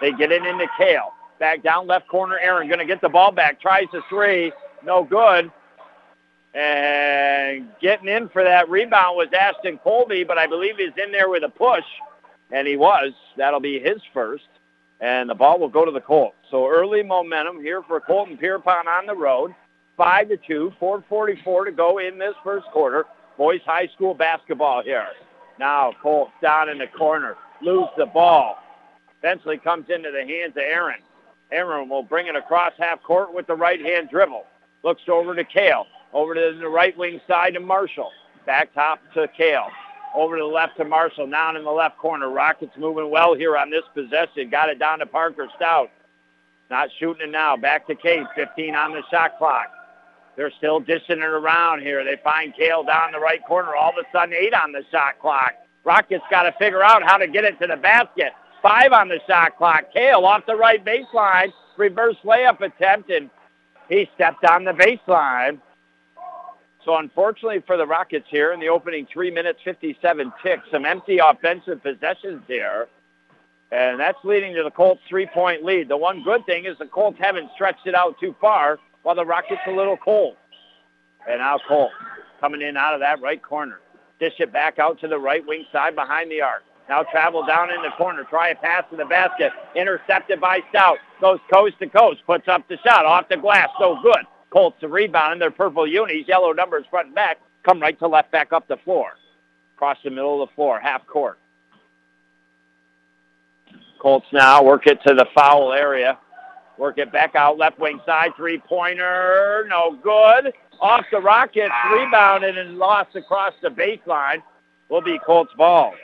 They 0.00 0.12
get 0.12 0.32
it 0.32 0.44
into 0.44 0.66
Kale. 0.78 1.12
Back 1.38 1.62
down 1.62 1.86
left 1.86 2.08
corner, 2.08 2.38
Aaron 2.38 2.68
going 2.68 2.78
to 2.78 2.86
get 2.86 3.00
the 3.00 3.08
ball 3.08 3.32
back. 3.32 3.60
Tries 3.60 3.86
the 3.92 4.02
three. 4.08 4.52
No 4.84 5.04
good. 5.04 5.50
And 6.54 7.68
getting 7.80 8.08
in 8.08 8.28
for 8.28 8.44
that 8.44 8.68
rebound 8.68 9.16
was 9.16 9.28
Ashton 9.32 9.78
Colby, 9.78 10.24
but 10.24 10.38
I 10.38 10.46
believe 10.46 10.76
he's 10.76 10.92
in 11.02 11.10
there 11.12 11.30
with 11.30 11.44
a 11.44 11.48
push. 11.48 11.84
And 12.50 12.68
he 12.68 12.76
was. 12.76 13.12
That'll 13.36 13.60
be 13.60 13.80
his 13.80 14.00
first. 14.12 14.44
And 15.00 15.30
the 15.30 15.34
ball 15.34 15.58
will 15.58 15.68
go 15.68 15.84
to 15.84 15.90
the 15.90 16.00
Colts. 16.00 16.36
So 16.50 16.68
early 16.68 17.02
momentum 17.02 17.60
here 17.60 17.82
for 17.82 18.00
Colton 18.00 18.36
Pierrepont 18.36 18.86
on 18.86 19.06
the 19.06 19.16
road 19.16 19.54
five 19.96 20.28
to 20.28 20.36
two, 20.36 20.72
4:44 20.80 21.66
to 21.66 21.72
go 21.72 21.98
in 21.98 22.18
this 22.18 22.34
first 22.44 22.66
quarter. 22.66 23.06
Boys 23.36 23.60
high 23.64 23.88
school 23.88 24.14
basketball 24.14 24.82
here. 24.82 25.06
Now 25.58 25.92
Colts 26.02 26.32
down 26.40 26.68
in 26.68 26.78
the 26.78 26.86
corner, 26.86 27.36
lose 27.60 27.88
the 27.96 28.06
ball. 28.06 28.58
Eventually 29.22 29.58
comes 29.58 29.88
into 29.88 30.10
the 30.10 30.24
hands 30.26 30.56
of 30.56 30.62
Aaron. 30.62 31.00
Aaron 31.52 31.88
will 31.88 32.02
bring 32.02 32.26
it 32.26 32.34
across 32.36 32.72
half 32.78 33.02
court 33.02 33.32
with 33.32 33.46
the 33.46 33.54
right 33.54 33.80
hand 33.80 34.08
dribble. 34.10 34.44
Looks 34.82 35.02
over 35.08 35.34
to 35.34 35.44
Kale. 35.44 35.86
Over 36.12 36.34
to 36.34 36.58
the 36.58 36.68
right 36.68 36.96
wing 36.96 37.20
side 37.28 37.54
to 37.54 37.60
Marshall. 37.60 38.10
Back 38.46 38.74
top 38.74 39.00
to 39.14 39.28
Kale. 39.28 39.68
Over 40.14 40.36
to 40.36 40.42
the 40.42 40.48
left 40.48 40.76
to 40.78 40.84
Marshall. 40.84 41.28
Down 41.30 41.56
in 41.56 41.64
the 41.64 41.70
left 41.70 41.98
corner. 41.98 42.30
Rockets 42.30 42.72
moving 42.76 43.10
well 43.10 43.34
here 43.34 43.56
on 43.56 43.70
this 43.70 43.84
possession. 43.94 44.50
Got 44.50 44.70
it 44.70 44.78
down 44.78 44.98
to 44.98 45.06
Parker 45.06 45.48
Stout. 45.56 45.90
Not 46.70 46.88
shooting 46.98 47.28
it 47.28 47.30
now. 47.30 47.56
Back 47.56 47.86
to 47.86 47.94
Cade. 47.94 48.26
15 48.34 48.74
on 48.74 48.92
the 48.92 49.02
shot 49.10 49.38
clock. 49.38 49.66
They're 50.36 50.52
still 50.56 50.80
dishing 50.80 51.18
it 51.18 51.24
around 51.24 51.82
here. 51.82 52.04
They 52.04 52.16
find 52.22 52.54
Kale 52.54 52.84
down 52.84 53.12
the 53.12 53.20
right 53.20 53.44
corner. 53.46 53.76
All 53.76 53.90
of 53.90 53.96
a 53.96 54.08
sudden, 54.12 54.34
eight 54.34 54.54
on 54.54 54.72
the 54.72 54.82
shot 54.90 55.18
clock. 55.20 55.52
Rockets 55.84 56.24
got 56.30 56.44
to 56.44 56.52
figure 56.52 56.82
out 56.82 57.02
how 57.02 57.18
to 57.18 57.26
get 57.26 57.44
it 57.44 57.58
to 57.60 57.66
the 57.66 57.76
basket. 57.76 58.32
Five 58.62 58.92
on 58.92 59.08
the 59.08 59.20
shot 59.26 59.58
clock. 59.58 59.92
Kale 59.92 60.24
off 60.24 60.46
the 60.46 60.56
right 60.56 60.82
baseline. 60.84 61.52
Reverse 61.76 62.16
layup 62.24 62.60
attempt, 62.60 63.10
and 63.10 63.28
he 63.88 64.08
stepped 64.14 64.44
on 64.44 64.64
the 64.64 64.72
baseline. 64.72 65.60
So 66.84 66.96
unfortunately 66.96 67.62
for 67.66 67.76
the 67.76 67.86
Rockets 67.86 68.26
here 68.28 68.52
in 68.52 68.60
the 68.60 68.68
opening 68.68 69.06
three 69.12 69.30
minutes, 69.30 69.60
57 69.64 70.32
ticks, 70.42 70.62
some 70.70 70.84
empty 70.84 71.18
offensive 71.18 71.82
possessions 71.82 72.42
here. 72.48 72.88
And 73.70 73.98
that's 73.98 74.18
leading 74.24 74.54
to 74.54 74.62
the 74.64 74.70
Colts 74.70 75.00
three-point 75.08 75.64
lead. 75.64 75.88
The 75.88 75.96
one 75.96 76.22
good 76.22 76.44
thing 76.44 76.66
is 76.66 76.76
the 76.78 76.86
Colts 76.86 77.18
haven't 77.20 77.50
stretched 77.54 77.86
it 77.86 77.94
out 77.94 78.18
too 78.20 78.34
far 78.40 78.78
while 79.02 79.14
the 79.14 79.24
Rockets 79.24 79.60
a 79.66 79.70
little 79.70 79.96
cold. 79.96 80.36
And 81.28 81.38
now 81.38 81.58
Colts 81.68 81.94
coming 82.40 82.62
in 82.62 82.76
out 82.76 82.94
of 82.94 83.00
that 83.00 83.20
right 83.20 83.42
corner. 83.42 83.80
Dish 84.18 84.34
it 84.38 84.52
back 84.52 84.78
out 84.78 85.00
to 85.00 85.08
the 85.08 85.18
right 85.18 85.46
wing 85.46 85.64
side 85.72 85.94
behind 85.94 86.30
the 86.30 86.40
arc. 86.40 86.62
Now 86.88 87.04
travel 87.04 87.44
down 87.46 87.70
in 87.70 87.80
the 87.82 87.90
corner. 87.96 88.24
Try 88.24 88.48
a 88.48 88.54
pass 88.54 88.84
to 88.90 88.96
the 88.96 89.04
basket. 89.04 89.52
Intercepted 89.74 90.40
by 90.40 90.60
Stout. 90.70 90.98
Goes 91.20 91.38
coast 91.52 91.78
to 91.78 91.86
coast. 91.88 92.20
Puts 92.26 92.48
up 92.48 92.66
the 92.68 92.76
shot. 92.84 93.06
Off 93.06 93.28
the 93.28 93.36
glass. 93.36 93.68
So 93.78 93.98
good. 94.02 94.24
Colts 94.50 94.78
to 94.80 94.88
rebound 94.88 95.34
in 95.34 95.38
their 95.38 95.50
purple 95.50 95.86
unis. 95.86 96.26
Yellow 96.26 96.52
numbers 96.52 96.84
front 96.90 97.06
and 97.06 97.14
back. 97.14 97.38
Come 97.64 97.80
right 97.80 97.98
to 98.00 98.08
left 98.08 98.30
back 98.32 98.52
up 98.52 98.66
the 98.68 98.76
floor. 98.78 99.12
Across 99.76 99.98
the 100.04 100.10
middle 100.10 100.42
of 100.42 100.48
the 100.48 100.54
floor. 100.54 100.80
Half 100.80 101.06
court. 101.06 101.38
Colts 104.00 104.26
now 104.32 104.64
work 104.64 104.86
it 104.86 104.98
to 105.06 105.14
the 105.14 105.26
foul 105.34 105.72
area. 105.72 106.18
Work 106.82 106.98
it 106.98 107.12
back 107.12 107.36
out 107.36 107.58
left 107.58 107.78
wing 107.78 108.00
side. 108.04 108.32
Three-pointer. 108.36 109.66
No 109.68 109.96
good. 110.02 110.52
Off 110.80 111.04
the 111.12 111.20
Rockets. 111.20 111.72
Rebounded 111.92 112.58
and 112.58 112.76
lost 112.76 113.14
across 113.14 113.52
the 113.62 113.68
baseline. 113.68 114.42
Will 114.88 115.00
be 115.00 115.16
Colts 115.24 115.52
ball. 115.56 115.94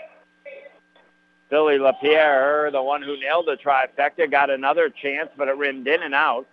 Billy 1.51 1.79
LaPierre, 1.79 2.71
the 2.71 2.81
one 2.81 3.03
who 3.03 3.19
nailed 3.19 3.47
the 3.47 3.57
trifecta, 3.57 4.31
got 4.31 4.51
another 4.51 4.89
chance, 4.89 5.31
but 5.37 5.49
it 5.49 5.57
rimmed 5.57 5.89
in 5.89 6.01
and 6.01 6.15
out. 6.15 6.47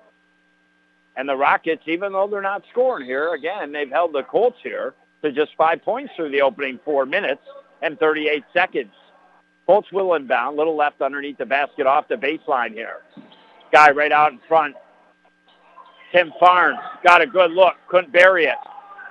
And 1.16 1.30
the 1.30 1.36
Rockets, 1.36 1.84
even 1.86 2.14
though 2.14 2.28
they're 2.28 2.42
not 2.42 2.64
scoring 2.72 3.06
here, 3.06 3.32
again, 3.36 3.74
they've 3.74 3.92
held 3.92 4.14
the 4.14 4.24
Colts 4.24 4.58
here 4.64 4.96
to 5.22 5.32
just 5.32 5.52
five 5.56 5.84
points 5.84 6.14
through 6.16 6.32
the 6.32 6.42
opening 6.42 6.80
four 6.84 7.06
minutes 7.06 7.44
and 7.84 8.00
38 8.00 8.44
seconds. 8.54 8.92
Colts 9.68 9.92
will 9.92 10.16
inbound, 10.16 10.58
little 10.58 10.76
left 10.76 11.04
underneath 11.04 11.38
the 11.38 11.46
basket 11.46 11.86
off 11.86 12.08
the 12.08 12.16
baseline 12.16 12.72
here. 12.72 13.04
Guy 13.76 13.92
right 13.92 14.14
out 14.14 14.32
in 14.32 14.40
front. 14.48 14.74
Tim 16.14 16.32
Farnes 16.42 16.80
got 17.04 17.22
a 17.22 17.28
good 17.28 17.52
look, 17.52 17.74
couldn't 17.90 18.14
bury 18.14 18.46
it. 18.46 18.56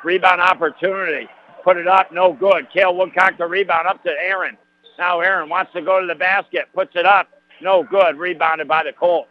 Rebound 0.03 0.41
opportunity. 0.41 1.29
Put 1.63 1.77
it 1.77 1.87
up, 1.87 2.11
no 2.13 2.33
good. 2.33 2.69
Kale 2.73 2.97
Woodcock 2.97 3.37
the 3.37 3.45
rebound 3.45 3.87
up 3.87 4.03
to 4.05 4.09
Aaron. 4.09 4.57
Now 4.99 5.21
Aaron 5.21 5.51
wants 5.51 5.75
to 5.75 5.83
go 5.83 6.01
to 6.01 6.07
the 6.07 6.15
basket, 6.15 6.71
puts 6.75 6.93
it 6.95 7.05
up, 7.05 7.29
no 7.61 7.85
good. 7.85 8.17
Rebounded 8.17 8.67
by 8.67 8.85
the 8.85 8.93
Colts. 8.99 9.29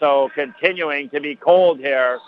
So 0.00 0.28
continuing 0.34 1.08
to 1.10 1.20
be 1.20 1.36
cold 1.36 1.78
here 1.78 2.18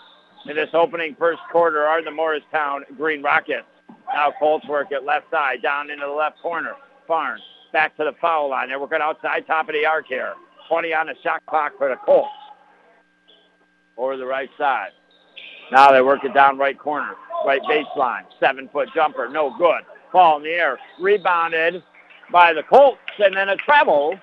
in 0.45 0.55
this 0.55 0.69
opening 0.71 1.17
first 1.19 1.41
quarter 1.51 1.83
are 1.83 2.01
the 2.01 2.11
Morristown 2.11 2.85
Green 2.95 3.23
Rockets. 3.23 3.67
Now 4.13 4.31
Colts 4.39 4.65
work 4.69 4.87
it 4.91 5.03
left 5.03 5.29
side, 5.31 5.61
down 5.61 5.89
into 5.89 6.05
the 6.05 6.13
left 6.13 6.41
corner. 6.41 6.75
Farnes 7.09 7.39
back 7.73 7.97
to 7.97 8.05
the 8.05 8.13
foul 8.21 8.51
line. 8.51 8.69
They're 8.69 8.79
working 8.79 8.99
outside 9.01 9.45
top 9.47 9.67
of 9.67 9.73
the 9.73 9.85
arc 9.85 10.07
here. 10.07 10.35
20 10.67 10.93
on 10.93 11.07
the 11.07 11.15
shot 11.23 11.45
clock 11.45 11.73
for 11.77 11.89
the 11.89 11.95
Colts. 12.05 12.29
Over 13.97 14.17
the 14.17 14.25
right 14.25 14.49
side. 14.57 14.89
Now 15.71 15.91
they 15.91 16.01
work 16.01 16.23
it 16.23 16.33
down 16.33 16.57
right 16.57 16.77
corner, 16.77 17.15
right 17.45 17.61
baseline. 17.63 18.23
Seven-foot 18.39 18.89
jumper, 18.93 19.29
no 19.29 19.55
good. 19.57 19.81
Ball 20.11 20.37
in 20.37 20.43
the 20.43 20.49
air. 20.49 20.77
Rebounded 20.99 21.81
by 22.31 22.53
the 22.53 22.63
Colts, 22.63 22.99
and 23.19 23.35
then 23.35 23.49
a 23.49 23.55
travel. 23.55 24.19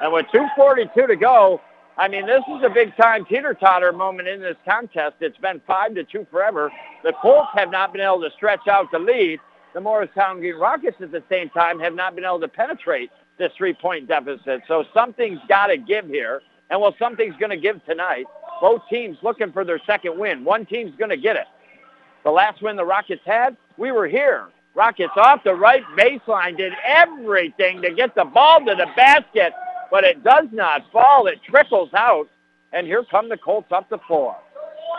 And 0.00 0.12
with 0.12 0.26
2.42 0.26 1.06
to 1.08 1.16
go, 1.16 1.60
I 1.96 2.06
mean, 2.06 2.26
this 2.26 2.42
is 2.56 2.62
a 2.64 2.70
big-time 2.70 3.24
teeter-totter 3.24 3.92
moment 3.92 4.28
in 4.28 4.40
this 4.40 4.56
contest. 4.64 5.16
It's 5.20 5.36
been 5.38 5.60
5 5.66 5.94
to 5.96 6.04
two 6.04 6.26
forever. 6.30 6.70
The 7.02 7.12
Colts 7.20 7.48
have 7.54 7.70
not 7.70 7.92
been 7.92 8.02
able 8.02 8.20
to 8.20 8.30
stretch 8.36 8.68
out 8.68 8.90
the 8.92 9.00
lead. 9.00 9.40
The 9.74 9.80
Morristown 9.80 10.38
Green 10.38 10.56
Rockets 10.56 10.96
at 11.00 11.10
the 11.10 11.22
same 11.28 11.50
time 11.50 11.80
have 11.80 11.94
not 11.94 12.14
been 12.14 12.24
able 12.24 12.40
to 12.40 12.48
penetrate 12.48 13.10
this 13.38 13.52
three-point 13.56 14.08
deficit. 14.08 14.62
So 14.68 14.84
something's 14.92 15.40
got 15.48 15.68
to 15.68 15.76
give 15.76 16.06
here. 16.06 16.42
And, 16.70 16.80
well, 16.80 16.94
something's 16.98 17.36
going 17.36 17.50
to 17.50 17.56
give 17.56 17.84
tonight. 17.86 18.26
Both 18.60 18.82
teams 18.90 19.16
looking 19.22 19.52
for 19.52 19.64
their 19.64 19.80
second 19.86 20.18
win. 20.18 20.44
One 20.44 20.66
team's 20.66 20.94
going 20.98 21.10
to 21.10 21.16
get 21.16 21.36
it. 21.36 21.46
The 22.24 22.30
last 22.30 22.60
win 22.60 22.76
the 22.76 22.84
Rockets 22.84 23.22
had, 23.24 23.56
we 23.76 23.92
were 23.92 24.06
here. 24.06 24.48
Rockets 24.74 25.12
off 25.16 25.42
the 25.44 25.54
right 25.54 25.82
baseline, 25.96 26.56
did 26.56 26.72
everything 26.86 27.80
to 27.82 27.94
get 27.94 28.14
the 28.14 28.24
ball 28.24 28.58
to 28.60 28.74
the 28.74 28.86
basket, 28.96 29.52
but 29.90 30.04
it 30.04 30.22
does 30.22 30.44
not 30.52 30.82
fall. 30.92 31.26
It 31.26 31.40
trickles 31.48 31.90
out, 31.94 32.28
and 32.72 32.86
here 32.86 33.02
come 33.10 33.28
the 33.28 33.38
Colts 33.38 33.72
up 33.72 33.88
the 33.88 33.98
floor. 34.06 34.36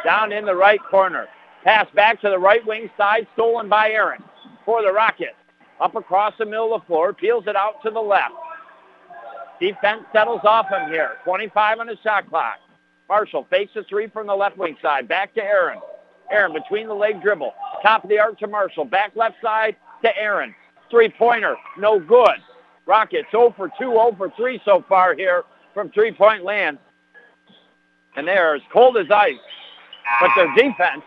Down 0.04 0.32
in 0.32 0.46
the 0.46 0.56
right 0.56 0.80
corner. 0.90 1.28
Pass 1.64 1.88
back 1.94 2.20
to 2.22 2.30
the 2.30 2.40
right 2.40 2.66
wing 2.66 2.90
side, 2.98 3.28
stolen 3.34 3.70
by 3.70 3.92
Aaron 3.92 4.24
for 4.66 4.82
the 4.82 4.92
Rockets. 4.92 5.36
Up 5.82 5.96
across 5.96 6.34
the 6.38 6.46
middle 6.46 6.74
of 6.76 6.82
the 6.82 6.88
floor, 6.88 7.14
peels 7.14 7.46
it 7.48 7.56
out 7.56 7.82
to 7.84 7.90
the 7.90 8.00
left. 8.00 8.34
Defense 9.60 10.04
settles 10.14 10.42
off 10.44 10.68
him 10.70 10.90
here. 10.90 11.18
25 11.24 11.80
on 11.80 11.88
the 11.88 11.98
shot 12.04 12.30
clock. 12.30 12.58
Marshall 13.08 13.48
fakes 13.50 13.72
three 13.90 14.08
from 14.08 14.28
the 14.28 14.36
left 14.36 14.58
wing 14.58 14.78
side. 14.82 15.08
Back 15.08 15.34
to 15.34 15.44
Aaron. 15.44 15.80
Aaron 16.32 16.54
between 16.54 16.88
the 16.88 16.94
leg 16.94 17.22
dribble. 17.22 17.54
Top 17.82 18.04
of 18.04 18.10
the 18.10 18.20
arc 18.20 18.38
to 18.40 18.48
Marshall. 18.48 18.86
Back 18.86 19.16
left 19.16 19.36
side 19.42 19.76
to 20.04 20.16
Aaron. 20.18 20.54
Three-pointer, 20.92 21.56
no 21.78 22.00
good. 22.00 22.38
Rockets 22.86 23.28
0 23.32 23.54
for 23.56 23.68
2, 23.68 23.74
0 23.80 24.16
for 24.18 24.32
3 24.36 24.62
so 24.64 24.84
far 24.88 25.16
here 25.16 25.44
from 25.74 25.90
three-point 25.90 26.44
land. 26.44 26.78
And 28.16 28.28
they're 28.28 28.56
as 28.56 28.62
cold 28.72 28.98
as 28.98 29.10
ice. 29.12 29.36
But 30.20 30.32
their 30.36 30.54
defense 30.56 31.04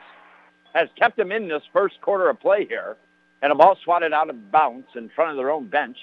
has 0.75 0.89
kept 0.99 1.17
them 1.17 1.33
in 1.33 1.49
this 1.49 1.63
first 1.73 2.01
quarter 2.01 2.29
of 2.31 2.41
play 2.41 2.67
here. 2.67 2.97
And 3.43 3.53
a 3.53 3.55
ball 3.55 3.77
swatted 3.83 4.13
out 4.13 4.31
of 4.31 4.51
bounds 4.51 4.87
in 4.95 5.11
front 5.11 5.33
of 5.33 5.37
their 5.37 5.51
own 5.51 5.69
bench 5.69 5.97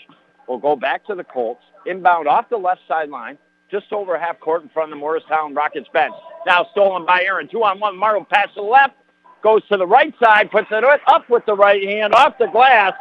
will 0.47 0.59
go 0.59 0.75
back 0.75 1.05
to 1.07 1.15
the 1.15 1.23
Colts. 1.23 1.63
Inbound 1.85 2.27
off 2.27 2.49
the 2.49 2.57
left 2.57 2.81
sideline, 2.87 3.37
just 3.71 3.91
over 3.93 4.19
half 4.19 4.39
court 4.39 4.63
in 4.63 4.69
front 4.69 4.91
of 4.91 4.97
the 4.97 4.99
Morristown 4.99 5.53
Rockets 5.53 5.87
bench. 5.93 6.13
Now 6.45 6.67
stolen 6.71 7.05
by 7.05 7.23
Aaron. 7.23 7.47
Two 7.47 7.63
on 7.63 7.79
one. 7.79 7.97
Marshall 7.97 8.25
pass 8.25 8.47
to 8.49 8.55
the 8.55 8.61
left 8.61 8.95
goes 9.41 9.61
to 9.69 9.77
the 9.77 9.87
right 9.87 10.13
side, 10.21 10.51
puts 10.51 10.67
it 10.71 10.83
up 10.83 11.29
with 11.29 11.45
the 11.45 11.53
right 11.53 11.83
hand 11.83 12.13
off 12.13 12.37
the 12.37 12.47
glass. 12.47 12.93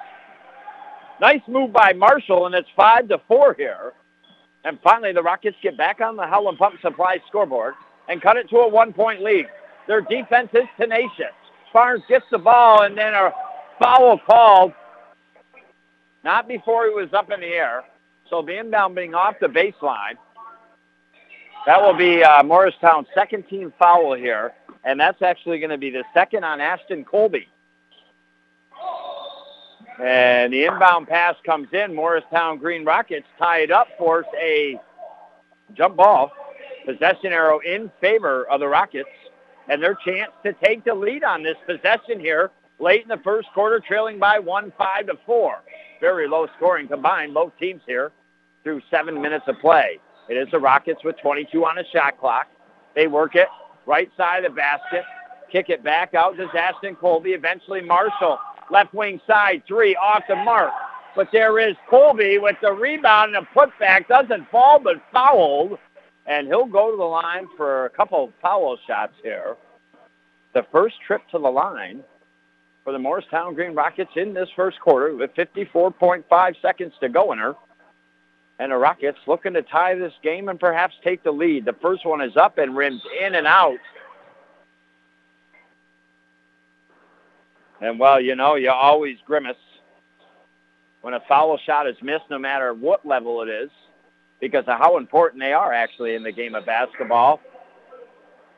Nice 1.20 1.40
move 1.48 1.72
by 1.72 1.92
Marshall, 1.92 2.46
and 2.46 2.54
it's 2.54 2.68
five 2.76 3.08
to 3.08 3.20
four 3.26 3.54
here. 3.54 3.92
And 4.64 4.78
finally, 4.82 5.12
the 5.12 5.22
Rockets 5.22 5.56
get 5.62 5.76
back 5.76 6.00
on 6.00 6.16
the 6.16 6.26
Howland 6.26 6.58
Pump 6.58 6.80
Supply 6.80 7.18
scoreboard 7.26 7.74
and 8.08 8.22
cut 8.22 8.36
it 8.36 8.48
to 8.50 8.58
a 8.58 8.68
one-point 8.68 9.22
lead. 9.22 9.46
Their 9.86 10.00
defense 10.00 10.50
is 10.52 10.64
tenacious. 10.78 11.34
Barnes 11.72 12.02
gets 12.08 12.24
the 12.30 12.38
ball, 12.38 12.82
and 12.82 12.96
then 12.96 13.14
a 13.14 13.32
foul 13.78 14.18
called. 14.18 14.72
Not 16.24 16.48
before 16.48 16.84
he 16.86 16.90
was 16.90 17.12
up 17.12 17.30
in 17.30 17.40
the 17.40 17.46
air. 17.46 17.84
So 18.28 18.42
the 18.42 18.58
inbound 18.58 18.94
being 18.94 19.14
off 19.14 19.36
the 19.40 19.46
baseline. 19.46 20.16
That 21.66 21.80
will 21.80 21.94
be 21.94 22.22
uh, 22.22 22.42
Morristown's 22.42 23.08
second 23.14 23.44
team 23.48 23.72
foul 23.78 24.14
here 24.14 24.54
and 24.84 24.98
that's 24.98 25.20
actually 25.22 25.58
going 25.58 25.70
to 25.70 25.78
be 25.78 25.90
the 25.90 26.04
second 26.14 26.44
on 26.44 26.60
Ashton 26.60 27.04
Colby. 27.04 27.48
And 30.02 30.52
the 30.52 30.64
inbound 30.64 31.08
pass 31.08 31.34
comes 31.44 31.68
in. 31.72 31.94
Morristown 31.94 32.58
Green 32.58 32.84
Rockets 32.84 33.26
tie 33.38 33.60
it 33.60 33.70
up, 33.70 33.88
force 33.98 34.26
a 34.40 34.80
jump 35.74 35.96
ball. 35.96 36.30
Possession 36.86 37.32
arrow 37.32 37.58
in 37.58 37.90
favor 38.00 38.48
of 38.48 38.60
the 38.60 38.68
Rockets. 38.68 39.10
And 39.68 39.82
their 39.82 39.94
chance 39.94 40.30
to 40.44 40.54
take 40.54 40.84
the 40.84 40.94
lead 40.94 41.24
on 41.24 41.42
this 41.42 41.56
possession 41.66 42.18
here 42.18 42.50
late 42.78 43.02
in 43.02 43.08
the 43.08 43.20
first 43.24 43.48
quarter, 43.54 43.80
trailing 43.80 44.18
by 44.18 44.38
one, 44.38 44.72
five 44.78 45.06
to 45.06 45.14
four. 45.26 45.58
Very 46.00 46.28
low 46.28 46.46
scoring 46.56 46.88
combined, 46.88 47.34
both 47.34 47.52
teams 47.58 47.82
here 47.86 48.12
through 48.62 48.80
seven 48.90 49.20
minutes 49.20 49.44
of 49.48 49.58
play. 49.60 49.98
It 50.28 50.34
is 50.34 50.48
the 50.52 50.58
Rockets 50.58 51.02
with 51.04 51.16
22 51.18 51.64
on 51.64 51.76
the 51.76 51.84
shot 51.92 52.18
clock. 52.18 52.46
They 52.94 53.06
work 53.06 53.34
it 53.34 53.48
right 53.86 54.10
side 54.16 54.44
of 54.44 54.52
the 54.52 54.56
basket. 54.56 55.04
Kick 55.50 55.70
it 55.70 55.82
back 55.82 56.14
out 56.14 56.36
to 56.36 56.46
Ashton 56.54 56.94
Colby. 56.94 57.30
Eventually 57.30 57.80
Marshall, 57.80 58.38
left 58.70 58.92
wing 58.92 59.20
side, 59.26 59.62
three 59.66 59.96
off 59.96 60.22
the 60.28 60.36
mark. 60.36 60.72
But 61.16 61.28
there 61.32 61.58
is 61.58 61.74
Colby 61.88 62.38
with 62.38 62.56
the 62.60 62.72
rebound 62.72 63.34
and 63.34 63.46
a 63.46 63.58
putback. 63.58 64.06
Doesn't 64.08 64.50
fall, 64.50 64.78
but 64.78 64.96
fouled. 65.12 65.78
And 66.26 66.46
he'll 66.46 66.66
go 66.66 66.90
to 66.90 66.96
the 66.96 67.02
line 67.02 67.48
for 67.56 67.86
a 67.86 67.90
couple 67.90 68.30
foul 68.42 68.76
shots 68.86 69.14
here. 69.22 69.56
The 70.52 70.66
first 70.70 70.96
trip 71.06 71.22
to 71.30 71.38
the 71.38 71.48
line 71.48 72.04
for 72.88 72.92
the 72.92 72.98
Morristown 72.98 73.52
Green 73.52 73.74
Rockets 73.74 74.12
in 74.16 74.32
this 74.32 74.48
first 74.56 74.80
quarter 74.80 75.14
with 75.14 75.34
54.5 75.34 76.62
seconds 76.62 76.94
to 77.02 77.10
go 77.10 77.32
in 77.32 77.38
her. 77.38 77.54
And 78.58 78.72
the 78.72 78.78
Rockets 78.78 79.18
looking 79.26 79.52
to 79.52 79.60
tie 79.60 79.94
this 79.94 80.14
game 80.22 80.48
and 80.48 80.58
perhaps 80.58 80.94
take 81.04 81.22
the 81.22 81.30
lead. 81.30 81.66
The 81.66 81.74
first 81.82 82.06
one 82.06 82.22
is 82.22 82.34
up 82.34 82.56
and 82.56 82.74
rims 82.74 83.02
in 83.22 83.34
and 83.34 83.46
out. 83.46 83.76
And 87.82 87.98
well, 87.98 88.22
you 88.22 88.34
know, 88.34 88.54
you 88.54 88.70
always 88.70 89.18
grimace 89.26 89.56
when 91.02 91.12
a 91.12 91.20
foul 91.28 91.58
shot 91.58 91.86
is 91.86 91.96
missed, 92.00 92.24
no 92.30 92.38
matter 92.38 92.72
what 92.72 93.04
level 93.04 93.42
it 93.42 93.50
is, 93.50 93.68
because 94.40 94.64
of 94.66 94.78
how 94.78 94.96
important 94.96 95.42
they 95.42 95.52
are 95.52 95.74
actually 95.74 96.14
in 96.14 96.22
the 96.22 96.32
game 96.32 96.54
of 96.54 96.64
basketball. 96.64 97.42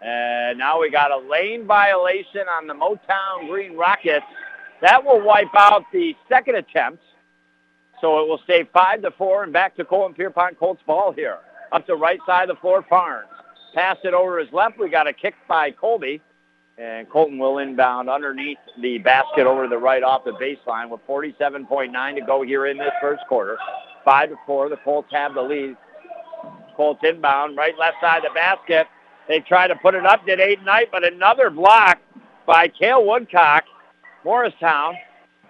And 0.03 0.59
now 0.59 0.81
we 0.81 0.91
got 0.91 1.11
a 1.11 1.19
lane 1.19 1.67
violation 1.67 2.43
on 2.49 2.67
the 2.67 2.75
Motown 2.75 3.49
Green 3.49 3.77
Rockets. 3.77 4.25
That 4.81 5.05
will 5.05 5.21
wipe 5.21 5.55
out 5.55 5.85
the 5.93 6.15
second 6.29 6.57
attempt. 6.57 7.03
So 8.01 8.21
it 8.21 8.29
will 8.29 8.41
stay 8.45 8.67
5 8.73 9.03
to 9.03 9.11
four 9.13 9.45
and 9.45 9.53
back 9.53 9.77
to 9.77 9.85
Colton 9.85 10.15
Pierrepont 10.15 10.59
Colts 10.59 10.83
ball 10.87 11.13
here. 11.13 11.39
Up 11.73 11.87
to 11.87 11.97
right 11.97 12.19
side 12.27 12.49
of 12.49 12.57
the 12.57 12.61
floor, 12.61 12.85
Farns. 12.89 13.29
Pass 13.75 13.99
it 14.03 14.15
over 14.15 14.39
his 14.39 14.51
left. 14.53 14.79
We 14.79 14.89
got 14.89 15.07
a 15.07 15.13
kick 15.13 15.35
by 15.47 15.71
Colby. 15.71 16.23
And 16.79 17.09
Colton 17.11 17.39
will 17.39 17.59
inbound 17.59 18.09
underneath 18.09 18.57
the 18.81 18.97
basket 18.99 19.47
over 19.47 19.69
the 19.69 19.77
right 19.77 20.03
off 20.03 20.25
the 20.25 20.33
baseline 20.33 20.89
with 20.89 21.07
47.9 21.07 22.15
to 22.15 22.21
go 22.23 22.43
here 22.43 22.67
in 22.67 22.79
this 22.79 22.93
first 23.03 23.23
quarter. 23.29 23.59
5 24.07 24.31
to 24.31 24.37
4. 24.47 24.71
The 24.71 24.79
Colts 24.79 25.09
have 25.13 25.35
the 25.35 25.43
lead. 25.43 25.77
Colts 26.75 27.01
inbound, 27.07 27.59
right 27.59 27.77
left 27.79 27.97
side 28.01 28.25
of 28.25 28.33
the 28.33 28.35
basket. 28.35 28.87
They 29.31 29.39
try 29.39 29.69
to 29.69 29.77
put 29.77 29.95
it 29.95 30.05
up, 30.05 30.27
did 30.27 30.41
eight 30.41 30.61
night, 30.65 30.89
but 30.91 31.05
another 31.05 31.51
block 31.51 32.01
by 32.49 32.67
Kale 32.67 33.07
Woodcock. 33.07 33.63
Morristown. 34.25 34.97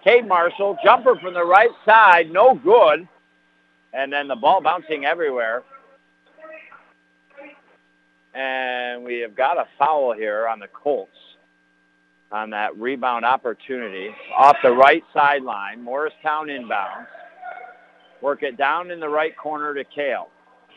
Cade 0.03 0.27
Marshall, 0.27 0.77
jumper 0.83 1.15
from 1.15 1.33
the 1.33 1.43
right 1.43 1.71
side, 1.83 2.31
no 2.31 2.53
good. 2.53 3.07
And 3.91 4.13
then 4.13 4.27
the 4.27 4.35
ball 4.35 4.61
bouncing 4.61 5.05
everywhere. 5.05 5.63
And 8.35 9.03
we 9.03 9.17
have 9.21 9.35
got 9.35 9.57
a 9.57 9.65
foul 9.79 10.13
here 10.13 10.47
on 10.47 10.59
the 10.59 10.67
Colts 10.67 11.09
on 12.31 12.51
that 12.51 12.77
rebound 12.77 13.25
opportunity 13.25 14.09
off 14.37 14.57
the 14.61 14.71
right 14.71 15.03
sideline. 15.11 15.81
Morristown 15.81 16.49
inbounds. 16.49 17.07
Work 18.21 18.43
it 18.43 18.57
down 18.57 18.91
in 18.91 18.99
the 18.99 19.09
right 19.09 19.35
corner 19.35 19.73
to 19.73 19.83
Kale. 19.83 20.29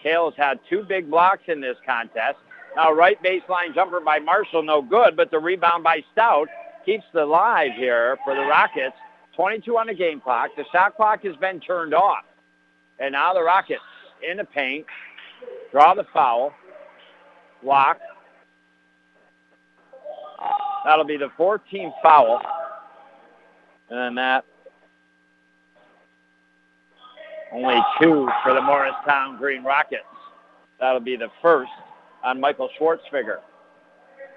Kale 0.02 0.30
has 0.30 0.38
had 0.38 0.58
two 0.70 0.84
big 0.84 1.10
blocks 1.10 1.42
in 1.48 1.60
this 1.60 1.76
contest. 1.84 2.38
Now 2.76 2.92
right 2.92 3.22
baseline 3.22 3.74
jumper 3.74 4.00
by 4.00 4.18
Marshall, 4.18 4.62
no 4.62 4.82
good, 4.82 5.16
but 5.16 5.30
the 5.30 5.38
rebound 5.38 5.84
by 5.84 6.02
Stout 6.12 6.48
keeps 6.84 7.04
the 7.12 7.24
live 7.24 7.72
here 7.76 8.18
for 8.24 8.34
the 8.34 8.42
Rockets. 8.42 8.96
22 9.36 9.76
on 9.76 9.86
the 9.86 9.94
game 9.94 10.20
clock. 10.20 10.50
The 10.56 10.64
shot 10.72 10.96
clock 10.96 11.22
has 11.24 11.36
been 11.36 11.60
turned 11.60 11.94
off. 11.94 12.24
And 12.98 13.12
now 13.12 13.34
the 13.34 13.42
Rockets 13.42 13.80
in 14.28 14.36
the 14.38 14.44
paint, 14.44 14.86
draw 15.72 15.94
the 15.94 16.04
foul, 16.12 16.52
block. 17.62 17.98
That'll 20.84 21.04
be 21.04 21.16
the 21.16 21.30
14th 21.38 21.92
foul. 22.02 22.40
And 23.90 23.98
then 23.98 24.14
that 24.16 24.44
only 27.52 27.80
two 28.00 28.28
for 28.42 28.52
the 28.52 28.60
Morristown 28.60 29.36
Green 29.36 29.62
Rockets. 29.62 30.02
That'll 30.80 31.00
be 31.00 31.16
the 31.16 31.30
first 31.40 31.70
on 32.24 32.40
Michael 32.40 32.68
Schwartzfigger. 32.80 33.38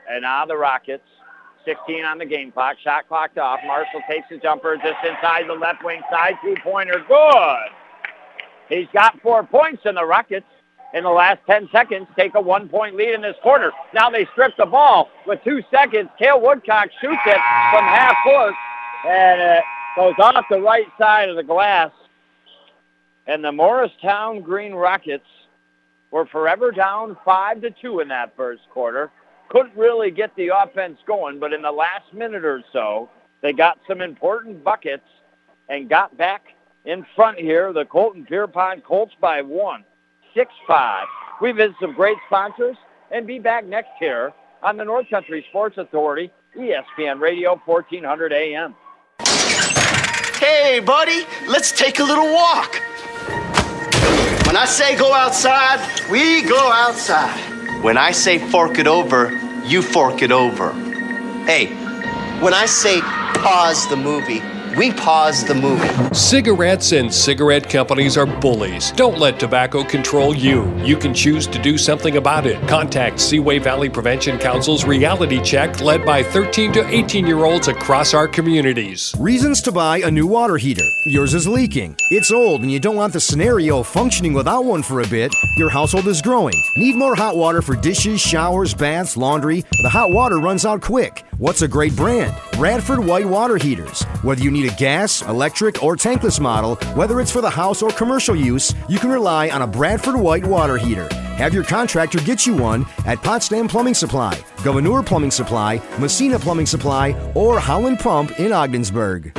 And 0.10 0.22
now 0.22 0.46
the 0.46 0.58
Rockets, 0.58 1.04
16 1.66 2.06
on 2.06 2.18
the 2.18 2.26
game 2.26 2.52
clock, 2.52 2.78
shot 2.84 3.08
clocked 3.08 3.38
off. 3.38 3.60
Marshall 3.66 4.02
takes 4.10 4.28
the 4.30 4.38
jumper 4.38 4.76
just 4.78 5.04
inside 5.04 5.48
the 5.48 5.54
left 5.54 5.84
wing 5.84 6.02
side, 6.12 6.34
two-pointer, 6.44 7.04
good. 7.08 7.70
He's 8.70 8.88
got 8.94 9.20
four 9.22 9.44
points, 9.44 9.82
and 9.86 9.98
the 9.98 10.06
Rockets 10.06 10.46
in 10.94 11.04
the 11.04 11.10
last 11.10 11.40
10 11.48 11.70
seconds 11.72 12.08
take 12.18 12.36
a 12.36 12.42
one-point 12.42 12.96
lead 12.96 13.14
in 13.14 13.22
this 13.22 13.36
quarter. 13.42 13.72
Now 13.94 14.10
they 14.10 14.26
strip 14.34 14.54
the 14.58 14.66
ball 14.66 15.10
with 15.26 15.40
two 15.44 15.62
seconds. 15.72 16.10
Kale 16.20 16.42
Woodcock 16.42 16.90
shoots 17.02 17.22
it 17.26 17.42
from 17.72 17.84
half 17.84 18.16
court, 18.24 18.54
and 19.06 19.42
it 19.42 19.64
goes 19.96 20.16
off 20.20 20.46
the 20.50 20.62
right 20.62 20.88
side 20.98 21.30
of 21.30 21.36
the 21.36 21.44
glass. 21.44 21.92
And 23.26 23.44
the 23.44 23.52
Morristown 23.52 24.42
Green 24.42 24.74
Rockets 24.74 25.26
were 26.12 26.26
forever 26.26 26.72
down 26.72 27.18
5 27.26 27.62
to 27.62 27.72
two 27.72 28.00
in 28.00 28.08
that 28.10 28.36
first 28.36 28.64
quarter. 28.72 29.12
Couldn't 29.50 29.76
really 29.76 30.12
get 30.12 30.36
the 30.36 30.50
offense 30.50 31.00
going, 31.08 31.40
but 31.40 31.54
in 31.54 31.62
the 31.62 31.72
last 31.72 32.14
minute 32.14 32.44
or 32.44 32.64
so, 32.74 33.10
they 33.42 33.54
got 33.54 33.80
some 33.88 34.02
important 34.02 34.64
buckets 34.64 35.08
and 35.70 35.90
got 35.90 36.18
back 36.18 36.44
in 36.86 37.06
front 37.16 37.38
here. 37.38 37.72
The 37.72 37.86
Colton 37.86 38.26
Pierrepont 38.26 38.84
Colts 38.84 39.14
by 39.22 39.42
one, 39.42 39.84
six 40.34 40.52
five. 40.68 41.08
6-5. 41.08 41.42
We 41.42 41.52
visit 41.52 41.76
some 41.80 41.94
great 41.94 42.18
sponsors 42.28 42.78
and 43.12 43.28
be 43.28 43.40
back 43.40 43.66
next 43.66 43.92
year 44.02 44.34
on 44.64 44.78
the 44.78 44.84
North 44.84 45.10
Country 45.10 45.46
Sports 45.50 45.78
Authority, 45.78 46.32
ESPN 46.58 47.20
Radio 47.20 47.62
1400 47.66 48.34
AM. 48.34 48.76
Hey, 50.40 50.80
buddy, 50.80 51.26
let's 51.48 51.72
take 51.72 52.00
a 52.00 52.04
little 52.04 52.34
walk. 52.34 52.82
When 54.48 54.56
I 54.56 54.64
say 54.64 54.96
go 54.96 55.14
outside, 55.14 56.10
we 56.10 56.42
go 56.42 56.72
outside. 56.72 57.84
When 57.84 57.98
I 57.98 58.12
say 58.12 58.40
fork 58.40 58.80
it 58.80 58.88
over, 58.88 59.30
you 59.66 59.82
fork 59.82 60.22
it 60.22 60.32
over. 60.32 60.72
Hey, 61.46 61.68
when 62.40 62.54
I 62.54 62.66
say 62.66 63.02
pause 63.02 63.90
the 63.90 63.98
movie, 63.98 64.40
we 64.78 64.92
pause 64.92 65.44
the 65.44 65.56
movie. 65.56 66.14
Cigarettes 66.14 66.92
and 66.92 67.12
cigarette 67.12 67.68
companies 67.68 68.16
are 68.16 68.28
bullies. 68.28 68.92
Don't 68.92 69.18
let 69.18 69.40
tobacco 69.40 69.84
control 69.84 70.36
you. 70.36 70.72
You 70.84 70.96
can 70.96 71.14
choose 71.14 71.48
to 71.48 71.60
do 71.60 71.78
something 71.78 72.18
about 72.18 72.46
it. 72.46 72.66
Contact 72.68 73.20
Seaway 73.20 73.58
Valley 73.58 73.90
Prevention 73.90 74.38
Council's 74.38 74.86
reality 74.86 75.42
check 75.42 75.82
led 75.82 76.06
by 76.06 76.22
13 76.22 76.72
to 76.74 76.88
18 76.88 77.26
year 77.26 77.44
olds 77.44 77.68
across 77.68 78.14
our 78.14 78.28
communities. 78.28 79.16
Reasons 79.18 79.62
to 79.64 79.72
buy 79.72 79.98
a 80.00 80.12
new 80.12 80.28
water 80.28 80.58
heater. 80.58 80.86
Yours 81.08 81.34
is 81.34 81.48
leaking. 81.48 81.96
It's 82.12 82.32
old 82.32 82.62
and 82.62 82.72
you 82.72 82.80
don't 82.80 82.96
want 82.96 83.14
the 83.14 83.20
scenario 83.20 83.82
functioning 83.82 84.34
without 84.34 84.64
one 84.66 84.84
for 84.84 85.02
a 85.02 85.08
bit. 85.08 85.34
Your 85.58 85.70
household 85.70 86.08
is 86.08 86.22
growing. 86.22 86.56
Need 86.76 86.96
more 86.96 87.16
hot 87.16 87.36
water 87.36 87.64
for 87.64 87.76
dishes, 87.76 88.22
showers, 88.22 88.76
baths, 88.76 89.18
laundry. 89.18 89.66
The 89.82 89.90
hot 89.90 90.12
water 90.12 90.38
runs 90.38 90.66
out 90.66 90.82
quick. 90.82 91.24
What's 91.40 91.62
a 91.62 91.68
great 91.68 91.96
brand? 91.96 92.36
Bradford 92.54 93.00
White 93.00 93.28
Water 93.28 93.58
Heaters. 93.58 94.04
Whether 94.24 94.42
you 94.44 94.50
need 94.50 94.67
a 94.68 94.76
gas, 94.76 95.22
electric, 95.24 95.84
or 95.84 95.96
tankless 95.96 96.40
model, 96.40 96.76
whether 96.96 97.20
it's 97.20 97.32
for 97.32 97.42
the 97.42 97.50
house 97.50 97.82
or 97.82 97.90
commercial 97.90 98.36
use, 98.36 98.74
you 98.88 99.00
can 99.00 99.10
rely 99.10 99.50
on 99.50 99.62
a 99.62 99.68
Bradford 99.68 100.16
White 100.16 100.46
water 100.46 100.78
heater. 100.78 101.08
Have 101.38 101.54
your 101.54 101.64
contractor 101.64 102.20
get 102.20 102.46
you 102.46 102.56
one 102.56 102.86
at 103.06 103.22
Potsdam 103.22 103.68
Plumbing 103.68 103.94
Supply, 103.94 104.40
Gouverneur 104.64 105.04
Plumbing 105.04 105.32
Supply, 105.32 105.82
Massena 106.00 106.40
Plumbing 106.40 106.66
Supply, 106.66 107.12
or 107.36 107.60
Howland 107.60 108.00
Pump 108.00 108.40
in 108.40 108.52
Ogdensburg. 108.52 109.32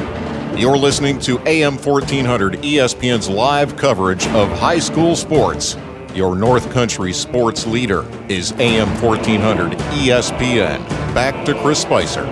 You're 0.56 0.76
listening 0.76 1.18
to 1.20 1.38
AM 1.46 1.76
1400 1.76 2.54
ESPN's 2.54 3.28
live 3.28 3.76
coverage 3.76 4.26
of 4.28 4.48
high 4.58 4.78
school 4.78 5.14
sports. 5.14 5.76
Your 6.14 6.34
North 6.34 6.70
Country 6.72 7.12
sports 7.12 7.66
leader 7.66 8.04
is 8.28 8.52
AM 8.52 8.88
1400 9.02 9.72
ESPN. 9.72 10.78
Back 11.14 11.44
to 11.46 11.54
Chris 11.62 11.82
Spicer. 11.82 12.26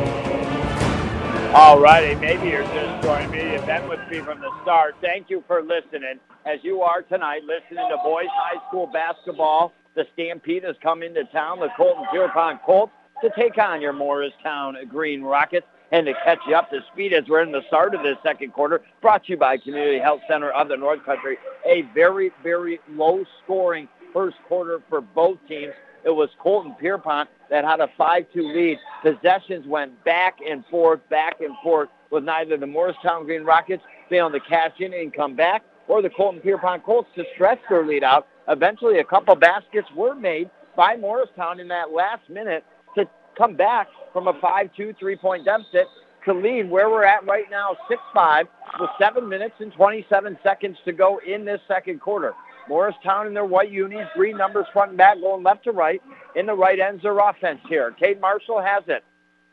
All 1.54 1.80
righty, 1.80 2.14
maybe 2.16 2.48
you're 2.48 2.64
joining 3.06 3.30
me. 3.30 3.52
You've 3.52 3.64
been 3.66 3.88
with 3.88 4.00
me 4.10 4.20
from 4.20 4.40
the 4.40 4.50
start. 4.62 4.96
Thank 5.00 5.30
you 5.30 5.44
for 5.46 5.62
listening, 5.62 6.18
as 6.44 6.58
you 6.64 6.82
are 6.82 7.02
tonight, 7.02 7.42
listening 7.44 7.88
to 7.88 7.96
boys 8.02 8.26
high 8.32 8.58
school 8.66 8.88
basketball. 8.88 9.72
The 9.94 10.08
Stampede 10.14 10.64
has 10.64 10.74
come 10.82 11.04
into 11.04 11.22
town, 11.26 11.60
the 11.60 11.68
Colton 11.76 12.04
Pierrepont 12.10 12.64
Colts, 12.64 12.92
to 13.22 13.30
take 13.38 13.58
on 13.58 13.80
your 13.80 13.92
Morristown 13.92 14.76
Green 14.88 15.22
Rockets 15.22 15.68
and 15.92 16.04
to 16.06 16.14
catch 16.24 16.40
you 16.48 16.56
up 16.56 16.68
to 16.70 16.80
speed 16.92 17.12
as 17.12 17.22
we're 17.28 17.42
in 17.42 17.52
the 17.52 17.62
start 17.68 17.94
of 17.94 18.02
this 18.02 18.16
second 18.24 18.52
quarter. 18.52 18.82
Brought 19.00 19.26
to 19.26 19.30
you 19.30 19.36
by 19.36 19.56
Community 19.56 20.00
Health 20.00 20.22
Center 20.28 20.50
of 20.50 20.66
the 20.66 20.76
North 20.76 21.04
Country. 21.04 21.38
A 21.64 21.82
very, 21.94 22.32
very 22.42 22.80
low-scoring 22.90 23.88
first 24.12 24.36
quarter 24.48 24.82
for 24.88 25.00
both 25.00 25.38
teams. 25.46 25.74
It 26.04 26.10
was 26.10 26.28
Colton 26.40 26.74
Pierrepont 26.80 27.28
that 27.50 27.64
had 27.64 27.78
a 27.78 27.88
5-2 27.98 28.26
lead. 28.34 28.78
Possessions 29.02 29.64
went 29.64 30.04
back 30.04 30.38
and 30.44 30.66
forth, 30.66 31.08
back 31.08 31.40
and 31.40 31.56
forth, 31.62 31.88
with 32.10 32.24
neither 32.24 32.56
the 32.56 32.66
Morristown 32.66 33.24
Green 33.24 33.42
Rockets 33.44 33.82
failing 34.08 34.32
to 34.32 34.40
cash 34.40 34.72
in 34.78 34.92
and 34.94 35.12
come 35.12 35.34
back, 35.34 35.62
or 35.88 36.02
the 36.02 36.10
Colton 36.10 36.40
Pierrepont 36.40 36.84
Colts 36.84 37.08
to 37.16 37.24
stretch 37.34 37.60
their 37.68 37.86
lead 37.86 38.04
out. 38.04 38.26
Eventually, 38.48 38.98
a 38.98 39.04
couple 39.04 39.34
baskets 39.34 39.88
were 39.94 40.14
made 40.14 40.50
by 40.76 40.96
Morristown 40.96 41.60
in 41.60 41.68
that 41.68 41.90
last 41.90 42.28
minute 42.28 42.64
to 42.96 43.04
come 43.36 43.56
back 43.56 43.88
from 44.12 44.28
a 44.28 44.34
5-2 44.34 44.98
three-point 44.98 45.44
deficit 45.44 45.86
to 46.24 46.34
lead 46.34 46.68
where 46.68 46.90
we're 46.90 47.04
at 47.04 47.24
right 47.26 47.46
now, 47.50 47.76
6-5, 47.90 48.44
with 48.80 48.90
7 49.00 49.28
minutes 49.28 49.54
and 49.60 49.72
27 49.72 50.38
seconds 50.42 50.76
to 50.84 50.92
go 50.92 51.20
in 51.26 51.44
this 51.44 51.60
second 51.68 52.00
quarter. 52.00 52.34
Morristown 52.68 53.28
in 53.28 53.34
their 53.34 53.44
white 53.44 53.70
unis, 53.70 54.08
green 54.16 54.36
numbers 54.36 54.66
front 54.72 54.90
and 54.90 54.98
back, 54.98 55.20
going 55.20 55.44
left 55.44 55.64
to 55.64 55.72
right. 55.72 56.02
In 56.34 56.46
the 56.46 56.54
right 56.54 56.78
ends 56.78 57.02
their 57.02 57.18
offense 57.18 57.60
here. 57.68 57.92
Cade 57.92 58.20
Marshall 58.20 58.60
has 58.60 58.82
it. 58.88 59.04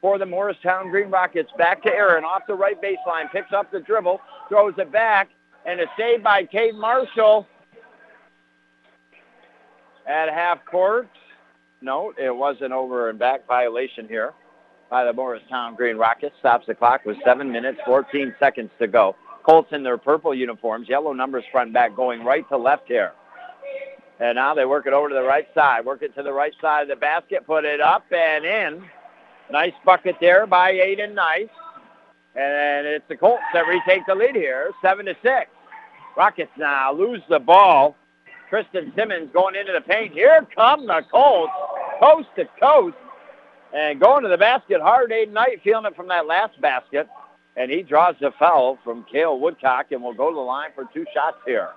For 0.03 0.17
the 0.17 0.25
Morristown 0.25 0.89
Green 0.89 1.09
Rockets. 1.09 1.49
Back 1.57 1.81
to 1.83 1.89
Aaron 1.89 2.25
off 2.25 2.41
the 2.45 2.53
right 2.53 2.75
baseline. 2.79 3.31
Picks 3.31 3.53
up 3.53 3.71
the 3.71 3.79
dribble. 3.79 4.19
Throws 4.49 4.73
it 4.77 4.91
back. 4.91 5.29
And 5.65 5.79
a 5.79 5.85
save 5.97 6.21
by 6.21 6.43
Cade 6.43 6.75
Marshall 6.75 7.47
at 10.05 10.27
half 10.27 10.65
court. 10.65 11.07
No, 11.81 12.13
it 12.21 12.35
wasn't 12.35 12.73
over 12.73 13.09
and 13.09 13.17
back 13.17 13.47
violation 13.47 14.05
here 14.09 14.33
by 14.89 15.05
the 15.05 15.13
Morristown 15.13 15.75
Green 15.75 15.95
Rockets. 15.95 16.35
Stops 16.39 16.67
the 16.67 16.75
clock 16.75 17.05
with 17.05 17.15
7 17.23 17.49
minutes, 17.49 17.79
14 17.85 18.35
seconds 18.39 18.71
to 18.79 18.87
go. 18.87 19.15
Colts 19.43 19.69
in 19.71 19.83
their 19.83 19.97
purple 19.97 20.35
uniforms, 20.35 20.89
yellow 20.89 21.13
numbers 21.13 21.45
front 21.49 21.71
back, 21.71 21.95
going 21.95 22.25
right 22.25 22.47
to 22.49 22.57
left 22.57 22.89
here. 22.89 23.13
And 24.19 24.35
now 24.35 24.53
they 24.53 24.65
work 24.65 24.85
it 24.85 24.91
over 24.91 25.07
to 25.07 25.15
the 25.15 25.23
right 25.23 25.47
side. 25.55 25.85
Work 25.85 26.01
it 26.01 26.13
to 26.15 26.23
the 26.23 26.33
right 26.33 26.53
side 26.59 26.83
of 26.83 26.87
the 26.89 26.97
basket. 26.97 27.45
Put 27.45 27.63
it 27.63 27.79
up 27.79 28.03
and 28.11 28.43
in. 28.43 28.83
Nice 29.51 29.73
bucket 29.85 30.15
there 30.19 30.47
by 30.47 30.73
Aiden 30.73 31.13
Knight. 31.13 31.49
And 32.35 32.87
it's 32.87 33.07
the 33.07 33.15
Colts 33.15 33.43
that 33.53 33.67
retake 33.67 34.05
the 34.07 34.15
lead 34.15 34.35
here, 34.35 34.71
7 34.81 35.05
to 35.05 35.15
six. 35.21 35.51
Rockets 36.17 36.51
now 36.57 36.93
lose 36.93 37.21
the 37.29 37.39
ball. 37.39 37.95
Kristen 38.49 38.91
Simmons 38.95 39.29
going 39.33 39.55
into 39.55 39.71
the 39.71 39.81
paint. 39.81 40.13
Here 40.13 40.45
come 40.55 40.87
the 40.87 41.01
Colts, 41.11 41.53
coast 41.99 42.29
to 42.35 42.45
coast. 42.59 42.95
And 43.75 43.99
going 43.99 44.23
to 44.23 44.29
the 44.29 44.37
basket 44.37 44.81
hard. 44.81 45.11
Aiden 45.11 45.31
Knight 45.31 45.61
feeling 45.63 45.85
it 45.85 45.95
from 45.95 46.07
that 46.09 46.27
last 46.27 46.59
basket. 46.61 47.07
And 47.55 47.71
he 47.71 47.83
draws 47.83 48.15
the 48.19 48.31
foul 48.37 48.79
from 48.83 49.05
Kale 49.11 49.39
Woodcock 49.39 49.91
and 49.91 50.01
will 50.01 50.13
go 50.13 50.29
to 50.29 50.35
the 50.35 50.41
line 50.41 50.69
for 50.75 50.85
two 50.93 51.05
shots 51.13 51.37
here. 51.45 51.69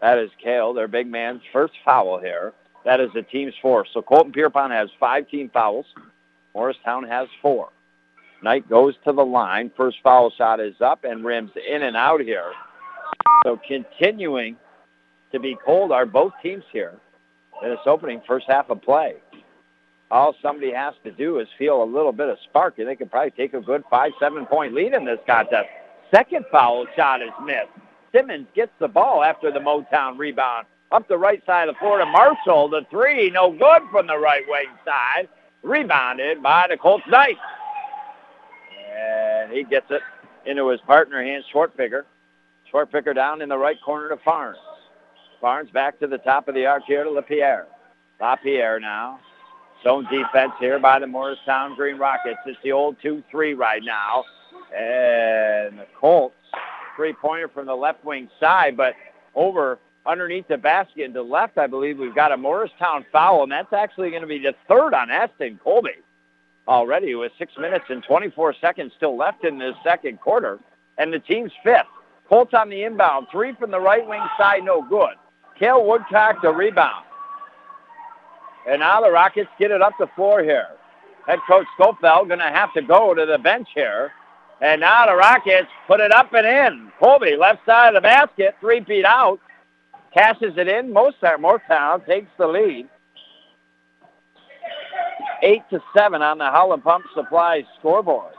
That 0.00 0.18
is 0.18 0.30
Kale, 0.42 0.74
their 0.74 0.88
big 0.88 1.08
man's 1.08 1.42
first 1.52 1.74
foul 1.84 2.20
here. 2.20 2.52
That 2.84 3.00
is 3.00 3.10
the 3.14 3.22
team's 3.22 3.54
fourth. 3.60 3.88
So 3.92 4.02
Colton 4.02 4.32
Pierrepont 4.32 4.72
has 4.72 4.88
five 5.00 5.28
team 5.28 5.50
fouls. 5.52 5.86
Morristown 6.58 7.04
has 7.04 7.28
four. 7.40 7.68
Knight 8.42 8.68
goes 8.68 8.94
to 9.04 9.12
the 9.12 9.24
line. 9.24 9.70
First 9.76 9.98
foul 10.02 10.32
shot 10.36 10.58
is 10.58 10.74
up 10.80 11.04
and 11.04 11.24
rims 11.24 11.52
in 11.54 11.84
and 11.84 11.96
out 11.96 12.20
here. 12.20 12.50
So 13.44 13.60
continuing 13.68 14.56
to 15.30 15.38
be 15.38 15.56
cold 15.64 15.92
are 15.92 16.04
both 16.04 16.32
teams 16.42 16.64
here 16.72 16.94
in 17.62 17.70
this 17.70 17.78
opening 17.86 18.20
first 18.26 18.46
half 18.48 18.70
of 18.70 18.82
play. 18.82 19.14
All 20.10 20.34
somebody 20.42 20.72
has 20.72 20.94
to 21.04 21.12
do 21.12 21.38
is 21.38 21.46
feel 21.56 21.80
a 21.80 21.84
little 21.84 22.10
bit 22.10 22.28
of 22.28 22.38
spark, 22.48 22.80
and 22.80 22.88
they 22.88 22.96
could 22.96 23.10
probably 23.10 23.30
take 23.30 23.54
a 23.54 23.60
good 23.60 23.84
five, 23.88 24.10
seven-point 24.18 24.74
lead 24.74 24.94
in 24.94 25.04
this 25.04 25.20
contest. 25.28 25.68
Second 26.12 26.44
foul 26.50 26.86
shot 26.96 27.22
is 27.22 27.30
missed. 27.44 27.68
Simmons 28.10 28.48
gets 28.56 28.72
the 28.80 28.88
ball 28.88 29.22
after 29.22 29.52
the 29.52 29.60
Motown 29.60 30.18
rebound. 30.18 30.66
Up 30.90 31.06
the 31.06 31.18
right 31.18 31.44
side 31.46 31.68
of 31.68 31.76
the 31.76 31.78
floor 31.78 31.98
to 31.98 32.06
Marshall. 32.06 32.68
The 32.68 32.84
three, 32.90 33.30
no 33.30 33.52
good 33.52 33.82
from 33.92 34.08
the 34.08 34.18
right 34.18 34.42
wing 34.48 34.66
side. 34.84 35.28
Rebounded 35.62 36.42
by 36.42 36.66
the 36.68 36.76
Colts 36.76 37.04
Knight. 37.08 37.36
And 38.96 39.52
he 39.52 39.64
gets 39.64 39.86
it 39.90 40.02
into 40.46 40.68
his 40.68 40.80
partner, 40.82 41.22
Hans 41.22 41.44
Shortpicker. 41.52 42.04
Shortpicker 42.72 43.14
down 43.14 43.42
in 43.42 43.48
the 43.48 43.58
right 43.58 43.80
corner 43.84 44.08
to 44.08 44.16
Farnes. 44.16 44.56
Farnes 45.42 45.72
back 45.72 45.98
to 46.00 46.06
the 46.06 46.18
top 46.18 46.48
of 46.48 46.54
the 46.54 46.66
arc 46.66 46.84
here 46.86 47.04
to 47.04 47.10
LaPierre. 47.10 47.66
LaPierre 48.20 48.80
now. 48.80 49.20
Zone 49.84 50.06
defense 50.10 50.52
here 50.58 50.78
by 50.78 50.98
the 50.98 51.06
Morristown 51.06 51.76
Green 51.76 51.98
Rockets. 51.98 52.40
It's 52.46 52.58
the 52.64 52.72
old 52.72 52.96
2-3 53.00 53.56
right 53.56 53.82
now. 53.82 54.24
And 54.76 55.78
the 55.78 55.86
Colts, 55.98 56.34
three-pointer 56.96 57.48
from 57.48 57.66
the 57.66 57.76
left 57.76 58.04
wing 58.04 58.28
side, 58.40 58.76
but 58.76 58.94
over 59.34 59.78
underneath 60.08 60.48
the 60.48 60.56
basket 60.56 61.04
and 61.04 61.14
to 61.14 61.22
left, 61.22 61.58
I 61.58 61.66
believe 61.66 61.98
we've 61.98 62.14
got 62.14 62.32
a 62.32 62.36
Morristown 62.36 63.04
foul, 63.12 63.42
and 63.42 63.52
that's 63.52 63.72
actually 63.72 64.10
going 64.10 64.22
to 64.22 64.28
be 64.28 64.38
the 64.38 64.54
third 64.66 64.94
on 64.94 65.10
Ashton 65.10 65.60
Colby 65.62 65.90
already 66.66 67.14
with 67.14 67.32
six 67.38 67.52
minutes 67.58 67.84
and 67.88 68.02
24 68.02 68.54
seconds 68.60 68.92
still 68.96 69.16
left 69.16 69.44
in 69.44 69.58
this 69.58 69.74
second 69.82 70.20
quarter. 70.20 70.58
And 70.98 71.12
the 71.12 71.18
team's 71.18 71.52
fifth. 71.62 71.86
Colts 72.28 72.52
on 72.52 72.68
the 72.68 72.82
inbound. 72.82 73.28
Three 73.32 73.54
from 73.54 73.70
the 73.70 73.80
right 73.80 74.06
wing 74.06 74.22
side, 74.36 74.64
no 74.64 74.82
good. 74.82 75.14
Kale 75.58 75.84
Woodcock 75.84 76.42
the 76.42 76.50
rebound. 76.50 77.04
And 78.68 78.80
now 78.80 79.00
the 79.00 79.10
Rockets 79.10 79.48
get 79.58 79.70
it 79.70 79.80
up 79.80 79.94
the 79.98 80.08
floor 80.14 80.42
here. 80.42 80.68
Head 81.26 81.38
coach 81.48 81.66
Schofield 81.74 82.28
going 82.28 82.40
to 82.40 82.46
have 82.46 82.72
to 82.74 82.82
go 82.82 83.14
to 83.14 83.24
the 83.24 83.38
bench 83.38 83.68
here. 83.74 84.12
And 84.60 84.80
now 84.80 85.06
the 85.06 85.14
Rockets 85.14 85.68
put 85.86 86.00
it 86.00 86.12
up 86.12 86.32
and 86.34 86.46
in. 86.46 86.92
Colby, 86.98 87.36
left 87.36 87.64
side 87.64 87.88
of 87.88 87.94
the 87.94 88.00
basket, 88.00 88.56
three 88.60 88.84
feet 88.84 89.04
out. 89.04 89.40
Cashes 90.12 90.54
it 90.56 90.68
in. 90.68 90.92
Most 90.92 91.16
Morristown 91.38 92.04
takes 92.06 92.30
the 92.38 92.46
lead. 92.46 92.88
Eight 95.42 95.62
to 95.70 95.80
seven 95.96 96.22
on 96.22 96.38
the 96.38 96.46
Howland 96.46 96.82
Pump 96.82 97.04
Supply 97.14 97.64
scoreboard. 97.78 98.32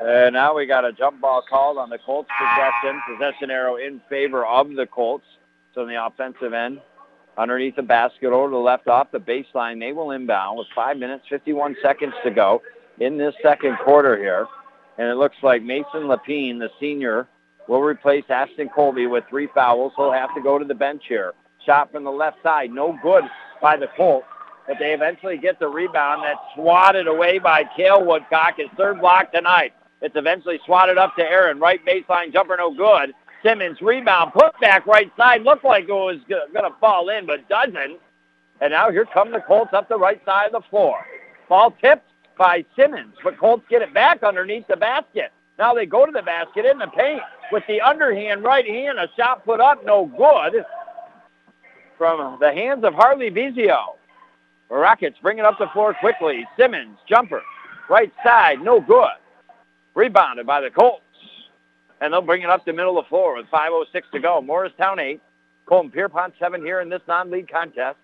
And 0.00 0.34
now 0.34 0.54
we 0.54 0.66
got 0.66 0.84
a 0.84 0.92
jump 0.92 1.20
ball 1.20 1.42
called 1.48 1.76
on 1.76 1.90
the 1.90 1.98
Colts 1.98 2.30
possession. 2.38 3.02
Possession 3.08 3.50
arrow 3.50 3.76
in 3.76 4.00
favor 4.08 4.46
of 4.46 4.74
the 4.74 4.86
Colts. 4.86 5.24
So 5.74 5.82
on 5.82 5.88
the 5.88 6.02
offensive 6.02 6.52
end, 6.52 6.80
underneath 7.36 7.76
the 7.76 7.82
basket 7.82 8.28
over 8.28 8.48
to 8.48 8.52
the 8.52 8.56
left 8.56 8.86
off 8.86 9.10
the 9.10 9.18
baseline, 9.18 9.80
they 9.80 9.92
will 9.92 10.12
inbound 10.12 10.58
with 10.58 10.68
5 10.74 10.96
minutes, 10.96 11.24
51 11.28 11.76
seconds 11.82 12.14
to 12.24 12.30
go 12.30 12.62
in 13.00 13.18
this 13.18 13.34
second 13.42 13.76
quarter 13.84 14.16
here. 14.16 14.46
And 14.98 15.08
it 15.08 15.16
looks 15.16 15.36
like 15.42 15.62
Mason 15.62 16.02
Lapine, 16.02 16.58
the 16.58 16.70
senior, 16.80 17.28
will 17.68 17.82
replace 17.82 18.24
Ashton 18.28 18.68
Colby 18.68 19.06
with 19.06 19.24
three 19.30 19.48
fouls. 19.54 19.92
He'll 19.96 20.12
have 20.12 20.34
to 20.34 20.42
go 20.42 20.58
to 20.58 20.64
the 20.64 20.74
bench 20.74 21.04
here. 21.08 21.34
Shot 21.64 21.92
from 21.92 22.04
the 22.04 22.10
left 22.10 22.42
side, 22.42 22.70
no 22.70 22.98
good 23.02 23.24
by 23.62 23.76
the 23.76 23.88
Colts. 23.96 24.26
But 24.66 24.76
they 24.78 24.92
eventually 24.92 25.38
get 25.38 25.58
the 25.58 25.68
rebound 25.68 26.22
that's 26.24 26.40
swatted 26.54 27.06
away 27.06 27.38
by 27.38 27.64
Kale 27.76 28.04
Woodcock, 28.04 28.56
his 28.58 28.68
third 28.76 29.00
block 29.00 29.32
tonight. 29.32 29.72
It's 30.02 30.16
eventually 30.16 30.60
swatted 30.66 30.98
up 30.98 31.16
to 31.16 31.22
Aaron. 31.22 31.58
Right 31.58 31.80
baseline 31.86 32.32
jumper, 32.32 32.56
no 32.56 32.74
good. 32.74 33.14
Simmons 33.42 33.80
rebound, 33.80 34.32
put 34.32 34.58
back 34.60 34.86
right 34.86 35.10
side. 35.16 35.42
Looked 35.42 35.64
like 35.64 35.84
it 35.84 35.92
was 35.92 36.18
going 36.28 36.64
to 36.64 36.76
fall 36.80 37.08
in, 37.08 37.24
but 37.26 37.48
doesn't. 37.48 37.98
And 38.60 38.72
now 38.72 38.90
here 38.90 39.06
come 39.06 39.30
the 39.30 39.40
Colts 39.40 39.72
up 39.72 39.88
the 39.88 39.98
right 39.98 40.20
side 40.24 40.46
of 40.46 40.62
the 40.62 40.68
floor. 40.68 40.98
Ball 41.48 41.72
tipped 41.80 42.07
by 42.38 42.64
Simmons, 42.76 43.14
but 43.22 43.38
Colts 43.38 43.64
get 43.68 43.82
it 43.82 43.92
back 43.92 44.22
underneath 44.22 44.66
the 44.68 44.76
basket. 44.76 45.32
Now 45.58 45.74
they 45.74 45.86
go 45.86 46.06
to 46.06 46.12
the 46.12 46.22
basket 46.22 46.64
in 46.64 46.78
the 46.78 46.86
paint 46.86 47.20
with 47.50 47.64
the 47.66 47.80
underhand 47.80 48.44
right 48.44 48.66
hand. 48.66 48.98
A 48.98 49.08
shot 49.16 49.44
put 49.44 49.60
up, 49.60 49.84
no 49.84 50.06
good 50.06 50.64
from 51.98 52.38
the 52.40 52.52
hands 52.52 52.84
of 52.84 52.94
Harley 52.94 53.30
Vizio. 53.30 53.96
Rockets 54.70 55.18
bring 55.20 55.38
it 55.38 55.44
up 55.44 55.58
the 55.58 55.66
floor 55.72 55.94
quickly. 55.98 56.46
Simmons, 56.56 56.96
jumper, 57.08 57.42
right 57.90 58.12
side, 58.24 58.60
no 58.62 58.80
good. 58.80 59.16
Rebounded 59.94 60.46
by 60.46 60.60
the 60.60 60.70
Colts. 60.70 61.02
And 62.00 62.12
they'll 62.12 62.22
bring 62.22 62.42
it 62.42 62.50
up 62.50 62.64
the 62.64 62.72
middle 62.72 62.96
of 62.96 63.06
the 63.06 63.08
floor 63.08 63.36
with 63.36 63.46
5.06 63.46 64.02
to 64.12 64.20
go. 64.20 64.40
Morristown 64.40 65.00
8, 65.00 65.20
Colton 65.66 65.90
Pierrepont 65.90 66.34
7 66.38 66.62
here 66.62 66.80
in 66.80 66.88
this 66.88 67.02
non-league 67.08 67.50
contest. 67.50 67.96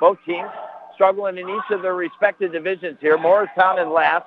Both 0.00 0.18
teams 0.26 0.50
struggling 0.98 1.38
in 1.38 1.48
each 1.48 1.70
of 1.70 1.80
their 1.80 1.94
respective 1.94 2.50
divisions 2.52 2.98
here. 3.00 3.16
Morristown 3.16 3.78
in 3.78 3.92
last 3.92 4.26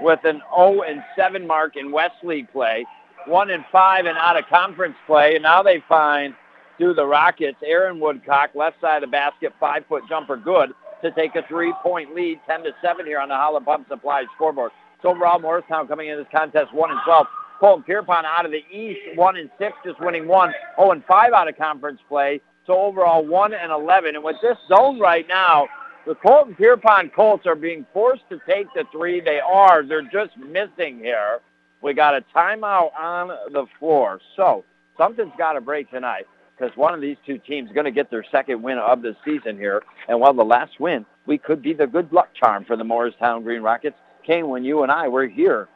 with 0.00 0.20
an 0.22 0.40
0 0.54 0.82
and 0.82 1.02
7 1.16 1.44
mark 1.44 1.74
in 1.74 1.90
West 1.90 2.14
League 2.22 2.50
play, 2.52 2.86
1 3.26 3.50
and 3.50 3.64
5 3.72 4.06
and 4.06 4.16
out 4.16 4.38
of 4.38 4.46
conference 4.46 4.94
play. 5.04 5.34
And 5.34 5.42
now 5.42 5.64
they 5.64 5.82
find 5.88 6.32
through 6.78 6.94
the 6.94 7.04
Rockets, 7.04 7.58
Aaron 7.64 7.98
Woodcock, 7.98 8.50
left 8.54 8.80
side 8.80 9.02
of 9.02 9.08
the 9.08 9.10
basket, 9.10 9.52
five 9.58 9.84
foot 9.88 10.04
jumper, 10.08 10.36
good 10.36 10.70
to 11.02 11.10
take 11.10 11.34
a 11.34 11.42
three 11.48 11.74
point 11.82 12.14
lead, 12.14 12.38
10 12.48 12.62
to 12.62 12.70
7 12.80 13.04
here 13.04 13.18
on 13.18 13.28
the 13.28 13.34
Howland 13.34 13.66
Pump 13.66 13.88
Supply 13.88 14.24
scoreboard. 14.36 14.70
So 15.02 15.10
overall, 15.10 15.40
Morristown 15.40 15.88
coming 15.88 16.08
in 16.08 16.18
this 16.18 16.26
contest 16.30 16.72
1 16.72 16.90
and 16.90 17.00
12. 17.04 17.26
Colton 17.58 17.84
Pierrepont 17.84 18.26
out 18.26 18.44
of 18.44 18.52
the 18.52 18.62
East, 18.70 19.00
1 19.14 19.36
and 19.36 19.50
6, 19.58 19.72
just 19.84 20.00
winning 20.00 20.28
1. 20.28 20.54
0 20.78 20.90
and 20.92 21.04
5 21.04 21.32
out 21.32 21.48
of 21.48 21.56
conference 21.56 22.00
play. 22.08 22.40
So 22.66 22.78
overall, 22.80 23.24
1 23.24 23.54
and 23.54 23.70
11. 23.70 24.16
And 24.16 24.24
with 24.24 24.36
this 24.42 24.56
zone 24.68 24.98
right 24.98 25.26
now, 25.28 25.68
the 26.06 26.14
Colton 26.14 26.54
Pierrepont 26.54 27.14
Colts 27.14 27.46
are 27.46 27.54
being 27.54 27.86
forced 27.92 28.28
to 28.30 28.40
take 28.48 28.66
the 28.74 28.84
three. 28.92 29.20
They 29.20 29.40
are. 29.40 29.84
They're 29.84 30.02
just 30.02 30.36
missing 30.36 30.98
here. 30.98 31.40
We 31.82 31.94
got 31.94 32.14
a 32.14 32.24
timeout 32.34 32.90
on 32.98 33.28
the 33.52 33.66
floor. 33.78 34.20
So 34.36 34.64
something's 34.98 35.32
got 35.38 35.54
to 35.54 35.60
break 35.60 35.90
tonight 35.90 36.26
because 36.58 36.76
one 36.76 36.94
of 36.94 37.00
these 37.00 37.16
two 37.26 37.38
teams 37.38 37.68
is 37.68 37.74
going 37.74 37.84
to 37.84 37.90
get 37.90 38.10
their 38.10 38.24
second 38.30 38.62
win 38.62 38.78
of 38.78 39.02
the 39.02 39.16
season 39.24 39.56
here. 39.56 39.82
And 40.08 40.20
while 40.20 40.32
the 40.32 40.44
last 40.44 40.80
win, 40.80 41.04
we 41.26 41.38
could 41.38 41.62
be 41.62 41.72
the 41.72 41.86
good 41.86 42.12
luck 42.12 42.28
charm 42.34 42.64
for 42.64 42.76
the 42.76 42.84
Morristown 42.84 43.42
Green 43.42 43.62
Rockets. 43.62 43.96
Kane, 44.26 44.48
when 44.48 44.64
you 44.64 44.82
and 44.82 44.90
I 44.90 45.08
were 45.08 45.26
here 45.26 45.68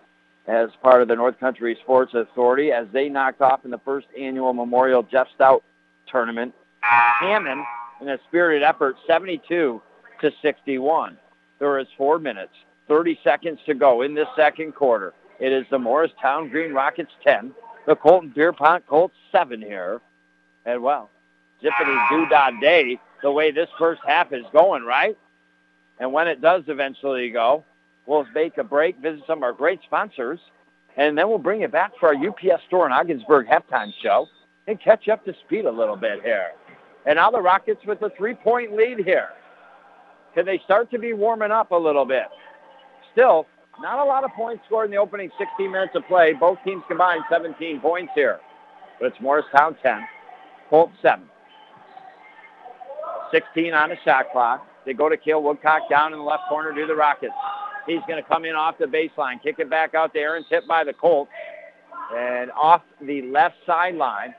as 0.47 0.71
part 0.83 1.03
of 1.03 1.09
the 1.09 1.15
North 1.17 1.39
Country 1.39 1.77
Sports 1.83 2.15
Authority 2.15 2.73
as 2.73 2.87
they 2.93 3.09
knocked 3.09 3.41
off 3.41 3.65
in 3.65 3.71
the 3.71 3.79
first 3.85 4.07
annual 4.19 4.53
Memorial 4.53 5.03
Jeff 5.03 5.29
Stout 5.35 5.63
tournament, 6.11 6.55
Hammond 6.81 7.65
in 8.01 8.09
a 8.09 8.19
spirited 8.29 8.63
effort, 8.63 8.97
72 9.07 9.83
to 10.21 10.33
61. 10.43 11.17
There 11.59 11.79
is 11.79 11.87
four 11.97 12.19
minutes, 12.19 12.53
30 12.89 13.19
seconds 13.23 13.61
to 13.67 13.75
go 13.75 14.03
in 14.03 14.15
this 14.15 14.29
second 14.37 14.75
quarter. 14.75 15.13
It 15.39 15.53
is 15.53 15.65
the 15.71 15.79
Morristown 15.79 16.49
Green 16.49 16.73
Rockets 16.73 17.13
10, 17.25 17.53
the 17.87 17.97
Colton 17.97 18.33
Pierrepont 18.33 18.87
Colts 18.87 19.15
7 19.33 19.61
here 19.61 20.01
And 20.65 20.83
well, 20.83 21.11
zippity 21.63 22.09
doo 22.11 22.27
dah 22.29 22.51
day, 22.61 22.99
the 23.23 23.31
way 23.31 23.51
this 23.51 23.69
first 23.79 24.01
half 24.07 24.33
is 24.33 24.45
going, 24.53 24.85
right? 24.85 25.17
And 25.99 26.13
when 26.13 26.29
it 26.29 26.41
does 26.41 26.65
eventually 26.69 27.31
go, 27.31 27.65
we'll 28.07 28.27
make 28.35 28.59
a 28.59 28.65
break, 28.65 28.99
visit 28.99 29.23
some 29.27 29.39
of 29.39 29.43
our 29.43 29.53
great 29.53 29.81
sponsors, 29.85 30.41
and 30.97 31.17
then 31.17 31.29
we'll 31.29 31.39
bring 31.39 31.61
it 31.63 31.71
back 31.71 31.93
for 32.01 32.09
our 32.09 32.15
UPS 32.15 32.63
store 32.67 32.87
in 32.87 32.93
Ogdensburg 32.93 33.47
halftime 33.47 33.93
show 34.03 34.27
and 34.67 34.81
catch 34.81 35.09
up 35.09 35.25
to 35.25 35.35
speed 35.47 35.65
a 35.65 35.71
little 35.71 35.97
bit 35.97 36.23
here. 36.23 36.53
And 37.07 37.17
now 37.17 37.31
the 37.31 37.41
Rockets 37.41 37.81
with 37.87 38.03
a 38.03 38.11
three-point 38.17 38.75
lead 38.75 38.99
here. 39.05 39.31
Can 40.35 40.47
they 40.47 40.61
start 40.65 40.91
to 40.93 40.99
be 40.99 41.13
warming 41.13 41.51
up 41.51 41.71
a 41.71 41.77
little 41.77 42.05
bit? 42.05 42.27
Still, 43.13 43.47
not 43.81 43.99
a 43.99 44.05
lot 44.05 44.25
of 44.25 44.31
points 44.33 44.63
scored 44.67 44.87
in 44.87 44.91
the 44.91 44.97
opening 44.99 45.31
16 45.39 45.71
minutes 45.71 45.93
of 45.95 46.07
play. 46.07 46.35
Both 46.35 46.59
teams 46.65 46.83
combined 46.87 47.23
17 47.31 47.81
points 47.81 48.13
here. 48.15 48.39
But 49.01 49.07
it's 49.07 49.21
Morristown 49.21 49.77
10, 49.83 50.07
Colts 50.69 50.93
7. 51.03 51.25
16 53.33 53.73
on 53.73 53.89
the 53.89 53.97
shot 54.05 54.27
clock. 54.33 54.67
They 54.85 54.93
go 54.93 55.09
to 55.09 55.17
Kale 55.17 55.43
Woodcock 55.43 55.89
down 55.89 56.13
in 56.13 56.19
the 56.19 56.25
left 56.25 56.45
corner 56.49 56.75
to 56.75 56.87
the 56.87 56.95
Rockets. 56.95 57.33
He's 57.87 58.01
going 58.07 58.23
to 58.23 58.29
come 58.29 58.45
in 58.45 58.55
off 58.55 58.77
the 58.79 58.85
baseline, 58.85 59.43
kick 59.43 59.59
it 59.59 59.71
back 59.71 59.95
out 59.95 60.13
there, 60.13 60.37
and 60.37 60.45
tip 60.49 60.67
by 60.67 60.85
the 60.85 60.93
Colts. 60.93 61.31
And 62.15 62.51
off 62.53 62.83
the 63.01 63.23
left 63.23 63.57
sideline, 63.67 64.35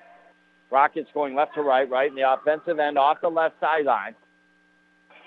Rockets 0.71 1.09
going 1.13 1.35
left 1.35 1.53
to 1.55 1.61
right, 1.61 1.89
right 1.89 2.09
in 2.09 2.15
the 2.15 2.31
offensive 2.31 2.79
end 2.79 2.97
off 2.97 3.19
the 3.21 3.29
left 3.29 3.55
sideline. 3.59 4.15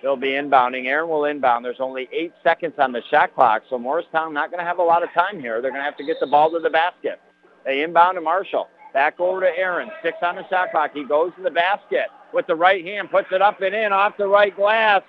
They'll 0.02 0.16
be 0.16 0.30
inbounding. 0.30 0.86
Aaron 0.86 1.08
will 1.08 1.26
inbound. 1.26 1.64
There's 1.64 1.80
only 1.80 2.08
eight 2.12 2.32
seconds 2.42 2.74
on 2.78 2.92
the 2.92 3.02
shot 3.10 3.34
clock, 3.34 3.62
so 3.70 3.78
Morristown 3.78 4.34
not 4.34 4.50
going 4.50 4.58
to 4.58 4.66
have 4.66 4.78
a 4.78 4.82
lot 4.82 5.02
of 5.02 5.10
time 5.12 5.40
here. 5.40 5.62
They're 5.62 5.70
going 5.70 5.80
to 5.80 5.84
have 5.84 5.96
to 5.98 6.04
get 6.04 6.16
the 6.20 6.26
ball 6.26 6.50
to 6.50 6.58
the 6.58 6.70
basket. 6.70 7.20
They 7.64 7.82
inbound 7.82 8.16
to 8.16 8.20
Marshall. 8.20 8.68
Back 8.92 9.20
over 9.20 9.40
to 9.40 9.48
Aaron. 9.56 9.90
Six 10.02 10.18
on 10.22 10.36
the 10.36 10.48
shot 10.48 10.70
clock. 10.70 10.90
He 10.94 11.04
goes 11.04 11.32
to 11.36 11.42
the 11.42 11.50
basket 11.50 12.08
with 12.32 12.46
the 12.46 12.54
right 12.54 12.84
hand, 12.84 13.10
puts 13.10 13.28
it 13.32 13.42
up 13.42 13.60
and 13.60 13.74
in 13.74 13.92
off 13.92 14.16
the 14.16 14.26
right 14.26 14.54
glass. 14.54 15.02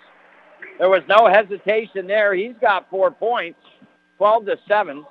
There 0.80 0.90
was 0.90 1.04
no 1.08 1.28
hesitation 1.28 2.08
there. 2.08 2.34
He's 2.34 2.56
got 2.62 2.90
four 2.90 3.12
points, 3.12 3.60
12 4.18 4.46
to 4.46 4.60
7. 4.68 5.06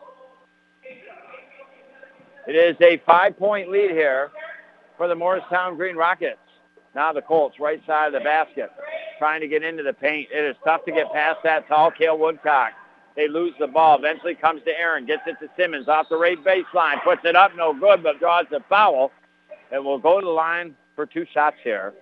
It 2.46 2.52
is 2.52 2.76
a 2.80 3.02
five-point 3.06 3.70
lead 3.70 3.90
here 3.90 4.30
for 4.96 5.08
the 5.08 5.14
Morristown 5.14 5.76
Green 5.76 5.96
Rockets. 5.96 6.38
Now 6.94 7.12
the 7.12 7.22
Colts, 7.22 7.58
right 7.58 7.82
side 7.86 8.08
of 8.08 8.12
the 8.12 8.20
basket, 8.20 8.70
trying 9.18 9.40
to 9.40 9.48
get 9.48 9.62
into 9.64 9.82
the 9.82 9.92
paint. 9.92 10.28
It 10.32 10.44
is 10.44 10.56
tough 10.64 10.84
to 10.84 10.92
get 10.92 11.12
past 11.12 11.38
that 11.44 11.66
tall 11.66 11.90
Kale 11.90 12.18
Woodcock. 12.18 12.72
They 13.16 13.28
lose 13.28 13.54
the 13.58 13.66
ball. 13.66 13.98
Eventually 13.98 14.34
comes 14.34 14.62
to 14.64 14.70
Aaron, 14.70 15.06
gets 15.06 15.22
it 15.26 15.36
to 15.40 15.48
Simmons 15.56 15.88
off 15.88 16.08
the 16.08 16.16
right 16.16 16.38
baseline, 16.44 17.02
puts 17.02 17.22
it 17.24 17.36
up, 17.36 17.52
no 17.56 17.72
good, 17.72 18.02
but 18.02 18.18
draws 18.18 18.46
the 18.50 18.60
foul. 18.68 19.10
And 19.72 19.84
will 19.84 19.98
go 19.98 20.20
to 20.20 20.24
the 20.24 20.30
line 20.30 20.76
for 20.94 21.06
two 21.06 21.26
shots 21.32 21.56
here 21.64 21.94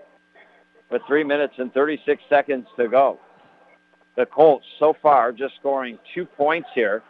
with 0.91 1.03
three 1.07 1.25
minutes 1.25 1.55
and 1.59 1.73
36 1.73 2.23
seconds 2.29 2.67
to 2.77 2.89
go. 2.89 3.19
The 4.17 4.27
Colts 4.27 4.67
so 4.79 4.95
far 5.01 5.33
just 5.33 5.55
scoring 5.57 5.99
two 6.15 6.27
points 6.27 6.69
here 6.75 7.03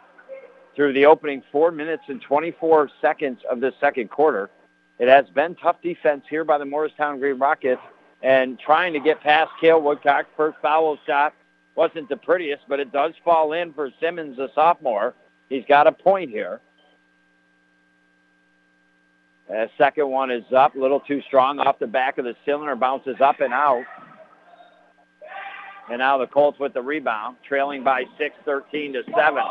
through 0.75 0.93
the 0.93 1.05
opening 1.05 1.43
four 1.51 1.71
minutes 1.71 2.03
and 2.07 2.21
24 2.21 2.89
seconds 3.01 3.39
of 3.49 3.59
the 3.59 3.73
second 3.79 4.09
quarter. 4.09 4.49
It 4.99 5.07
has 5.07 5.25
been 5.33 5.55
tough 5.55 5.81
defense 5.81 6.23
here 6.29 6.43
by 6.43 6.57
the 6.57 6.65
Morristown 6.65 7.19
Green 7.19 7.39
Rockets 7.39 7.81
and 8.21 8.59
trying 8.59 8.93
to 8.93 8.99
get 8.99 9.21
past 9.21 9.51
Kale 9.59 9.81
Woodcock. 9.81 10.27
First 10.37 10.57
foul 10.61 10.97
shot 11.05 11.33
wasn't 11.75 12.09
the 12.09 12.17
prettiest, 12.17 12.63
but 12.67 12.79
it 12.79 12.91
does 12.91 13.13
fall 13.23 13.53
in 13.53 13.73
for 13.73 13.89
Simmons, 13.99 14.37
the 14.37 14.49
sophomore. 14.53 15.13
He's 15.49 15.65
got 15.67 15.87
a 15.87 15.91
point 15.91 16.29
here. 16.29 16.61
The 19.49 19.69
second 19.77 20.09
one 20.09 20.31
is 20.31 20.43
up, 20.55 20.75
a 20.75 20.79
little 20.79 21.01
too 21.01 21.21
strong 21.27 21.59
off 21.59 21.79
the 21.79 21.87
back 21.87 22.17
of 22.17 22.25
the 22.25 22.35
cylinder, 22.45 22.75
bounces 22.75 23.17
up 23.19 23.41
and 23.41 23.53
out. 23.53 23.83
And 25.89 25.99
now 25.99 26.17
the 26.17 26.27
Colts 26.27 26.59
with 26.59 26.73
the 26.73 26.81
rebound, 26.81 27.37
trailing 27.47 27.83
by 27.83 28.05
6, 28.17 28.35
13 28.45 28.93
to 28.93 29.03
7. 29.15 29.43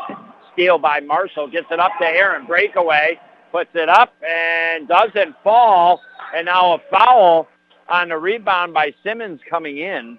Steal 0.53 0.79
by 0.79 0.99
Marshall, 0.99 1.47
gets 1.47 1.67
it 1.69 1.79
up 1.79 1.91
to 1.99 2.05
Aaron, 2.05 2.47
breakaway, 2.47 3.19
puts 3.53 3.69
it 3.75 3.87
up 3.87 4.13
and 4.27 4.87
doesn't 4.87 5.35
fall. 5.43 6.01
And 6.35 6.47
now 6.47 6.73
a 6.73 6.79
foul 6.89 7.47
on 7.87 8.09
the 8.09 8.17
rebound 8.17 8.73
by 8.73 8.93
Simmons 9.03 9.39
coming 9.49 9.77
in. 9.77 10.17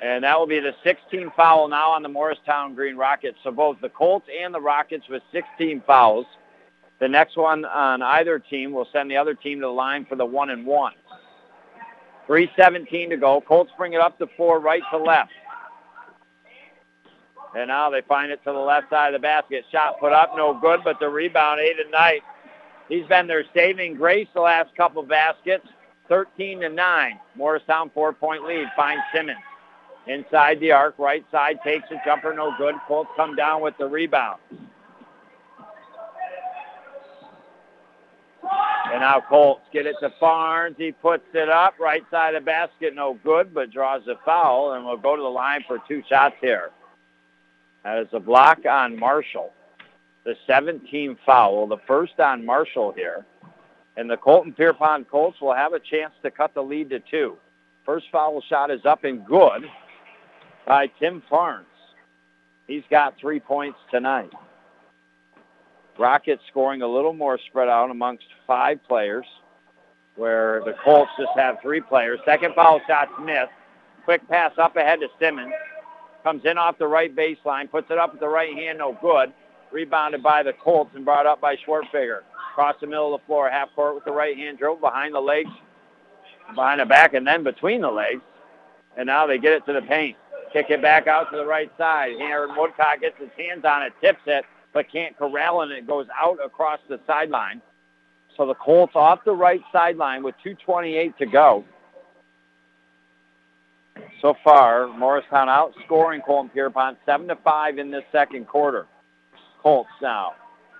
And 0.00 0.24
that 0.24 0.38
will 0.38 0.46
be 0.46 0.60
the 0.60 0.72
16th 0.86 1.34
foul 1.34 1.68
now 1.68 1.90
on 1.90 2.02
the 2.02 2.08
Morristown 2.08 2.74
Green 2.74 2.96
Rockets. 2.96 3.36
So 3.42 3.50
both 3.50 3.78
the 3.82 3.90
Colts 3.90 4.26
and 4.40 4.54
the 4.54 4.60
Rockets 4.60 5.04
with 5.10 5.22
16 5.32 5.82
fouls. 5.86 6.24
The 7.00 7.08
next 7.08 7.36
one 7.36 7.64
on 7.64 8.00
either 8.00 8.38
team 8.38 8.72
will 8.72 8.86
send 8.92 9.10
the 9.10 9.16
other 9.16 9.34
team 9.34 9.58
to 9.58 9.66
the 9.66 9.72
line 9.72 10.06
for 10.06 10.16
the 10.16 10.24
one 10.24 10.50
and 10.50 10.64
one. 10.64 10.94
3.17 12.28 13.10
to 13.10 13.16
go. 13.16 13.40
Colts 13.40 13.72
bring 13.76 13.94
it 13.94 14.00
up 14.00 14.16
to 14.18 14.28
four, 14.36 14.60
right 14.60 14.82
to 14.92 14.98
left. 14.98 15.32
And 17.54 17.68
now 17.68 17.90
they 17.90 18.02
find 18.02 18.30
it 18.30 18.42
to 18.44 18.52
the 18.52 18.58
left 18.58 18.90
side 18.90 19.14
of 19.14 19.20
the 19.20 19.22
basket. 19.22 19.64
Shot 19.72 19.98
put 19.98 20.12
up, 20.12 20.32
no 20.36 20.58
good, 20.60 20.80
but 20.84 21.00
the 21.00 21.08
rebound, 21.08 21.60
Aiden 21.60 21.90
Knight. 21.90 22.22
He's 22.88 23.06
been 23.06 23.26
their 23.26 23.44
saving 23.54 23.94
grace 23.94 24.28
the 24.34 24.40
last 24.40 24.74
couple 24.76 25.02
baskets. 25.02 25.66
13 26.08 26.60
to 26.60 26.68
9. 26.68 27.20
Morristown 27.36 27.90
four-point 27.94 28.44
lead. 28.44 28.66
Finds 28.76 29.02
Simmons. 29.14 29.38
Inside 30.06 30.58
the 30.60 30.72
arc, 30.72 30.98
right 30.98 31.24
side, 31.30 31.60
takes 31.62 31.88
a 31.90 32.00
jumper, 32.04 32.34
no 32.34 32.52
good. 32.58 32.74
Colts 32.88 33.10
come 33.16 33.36
down 33.36 33.62
with 33.62 33.74
the 33.78 33.86
rebound. 33.86 34.40
And 38.42 39.00
now 39.02 39.22
Colts 39.28 39.62
get 39.72 39.86
it 39.86 39.94
to 40.00 40.12
Farnes. 40.20 40.74
He 40.76 40.90
puts 40.90 41.22
it 41.32 41.48
up, 41.48 41.74
right 41.78 42.02
side 42.10 42.34
of 42.34 42.42
the 42.42 42.46
basket, 42.46 42.94
no 42.94 43.18
good, 43.22 43.54
but 43.54 43.70
draws 43.70 44.02
a 44.08 44.16
foul, 44.24 44.72
and 44.72 44.84
we'll 44.84 44.96
go 44.96 45.14
to 45.14 45.22
the 45.22 45.28
line 45.28 45.64
for 45.68 45.78
two 45.86 46.02
shots 46.08 46.34
here. 46.40 46.70
That 47.84 47.98
is 47.98 48.08
a 48.12 48.20
block 48.20 48.60
on 48.68 48.98
Marshall. 48.98 49.52
The 50.24 50.34
17th 50.48 51.16
foul, 51.24 51.66
the 51.66 51.78
first 51.86 52.20
on 52.20 52.44
Marshall 52.44 52.92
here. 52.92 53.24
And 53.96 54.08
the 54.08 54.16
Colton 54.16 54.52
Pierrepont 54.52 55.10
Colts 55.10 55.40
will 55.40 55.54
have 55.54 55.72
a 55.72 55.80
chance 55.80 56.12
to 56.22 56.30
cut 56.30 56.54
the 56.54 56.62
lead 56.62 56.90
to 56.90 57.00
two. 57.00 57.36
First 57.84 58.06
foul 58.12 58.42
shot 58.48 58.70
is 58.70 58.84
up 58.84 59.04
and 59.04 59.24
good 59.24 59.64
by 60.66 60.86
Tim 60.98 61.22
Farnes. 61.30 61.64
He's 62.66 62.84
got 62.90 63.18
three 63.18 63.40
points 63.40 63.78
tonight. 63.90 64.30
Rockets 65.98 66.42
scoring 66.48 66.82
a 66.82 66.86
little 66.86 67.12
more 67.12 67.38
spread 67.48 67.68
out 67.68 67.90
amongst 67.90 68.26
five 68.46 68.78
players, 68.86 69.26
where 70.16 70.62
the 70.64 70.74
Colts 70.84 71.10
just 71.18 71.32
have 71.36 71.56
three 71.60 71.80
players. 71.80 72.20
Second 72.24 72.54
foul 72.54 72.80
shot, 72.86 73.08
missed. 73.24 73.50
Quick 74.04 74.26
pass 74.28 74.52
up 74.56 74.76
ahead 74.76 75.00
to 75.00 75.08
Simmons. 75.18 75.52
Comes 76.22 76.44
in 76.44 76.58
off 76.58 76.78
the 76.78 76.86
right 76.86 77.14
baseline, 77.14 77.70
puts 77.70 77.90
it 77.90 77.98
up 77.98 78.12
with 78.12 78.20
the 78.20 78.28
right 78.28 78.54
hand, 78.54 78.78
no 78.78 78.96
good. 79.00 79.32
Rebounded 79.72 80.22
by 80.22 80.42
the 80.42 80.52
Colts 80.52 80.90
and 80.94 81.04
brought 81.04 81.26
up 81.26 81.40
by 81.40 81.56
Schwartfigger. 81.56 82.20
Across 82.52 82.76
the 82.80 82.86
middle 82.86 83.14
of 83.14 83.20
the 83.20 83.26
floor, 83.26 83.48
half 83.48 83.74
court 83.74 83.94
with 83.94 84.04
the 84.04 84.12
right 84.12 84.36
hand, 84.36 84.58
drove 84.58 84.80
behind 84.80 85.14
the 85.14 85.20
legs, 85.20 85.50
behind 86.54 86.80
the 86.80 86.84
back, 86.84 87.14
and 87.14 87.26
then 87.26 87.44
between 87.44 87.80
the 87.80 87.90
legs. 87.90 88.20
And 88.96 89.06
now 89.06 89.26
they 89.26 89.38
get 89.38 89.52
it 89.52 89.64
to 89.66 89.72
the 89.72 89.82
paint. 89.82 90.16
Kick 90.52 90.66
it 90.68 90.82
back 90.82 91.06
out 91.06 91.30
to 91.30 91.36
the 91.36 91.46
right 91.46 91.70
side. 91.78 92.14
Aaron 92.18 92.56
Woodcock 92.56 93.00
gets 93.00 93.18
his 93.18 93.30
hands 93.38 93.64
on 93.64 93.82
it, 93.82 93.92
tips 94.00 94.20
it, 94.26 94.44
but 94.72 94.90
can't 94.90 95.16
corral 95.16 95.62
it. 95.62 95.70
It 95.70 95.86
goes 95.86 96.06
out 96.20 96.38
across 96.44 96.80
the 96.88 96.98
sideline. 97.06 97.62
So 98.36 98.46
the 98.46 98.54
Colts 98.54 98.96
off 98.96 99.24
the 99.24 99.32
right 99.32 99.62
sideline 99.72 100.22
with 100.24 100.34
2.28 100.44 101.16
to 101.18 101.26
go. 101.26 101.64
So 104.20 104.34
far, 104.44 104.88
Morristown 104.88 105.48
outscoring 105.48 106.24
Colton 106.24 106.50
Pierrepont 106.50 106.98
7 107.06 107.28
to 107.28 107.36
5 107.36 107.78
in 107.78 107.90
this 107.90 108.04
second 108.12 108.46
quarter. 108.46 108.86
Colts 109.62 109.90
now 110.02 110.32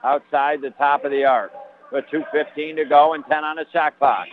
outside 0.04 0.60
the 0.60 0.70
top 0.70 1.04
of 1.04 1.10
the 1.10 1.24
arc 1.24 1.52
with 1.92 2.04
2.15 2.12 2.76
to 2.76 2.84
go 2.84 3.14
and 3.14 3.24
10 3.30 3.44
on 3.44 3.56
the 3.56 3.66
shot 3.72 3.98
clock. 3.98 4.26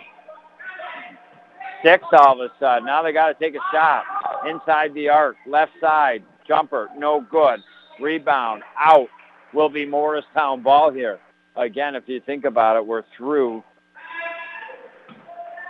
Six 1.84 2.04
all 2.12 2.40
of 2.40 2.50
a 2.50 2.52
sudden. 2.58 2.86
Now 2.86 3.02
they 3.02 3.12
got 3.12 3.28
to 3.28 3.34
take 3.34 3.54
a 3.54 3.64
shot 3.72 4.04
inside 4.48 4.94
the 4.94 5.08
arc, 5.08 5.36
left 5.46 5.72
side, 5.80 6.22
jumper, 6.46 6.88
no 6.96 7.20
good. 7.30 7.60
Rebound, 8.00 8.62
out. 8.78 9.08
Will 9.54 9.70
be 9.70 9.86
Morristown 9.86 10.62
ball 10.62 10.92
here. 10.92 11.18
Again, 11.56 11.94
if 11.94 12.04
you 12.06 12.20
think 12.20 12.44
about 12.44 12.76
it, 12.76 12.86
we're 12.86 13.04
through 13.16 13.64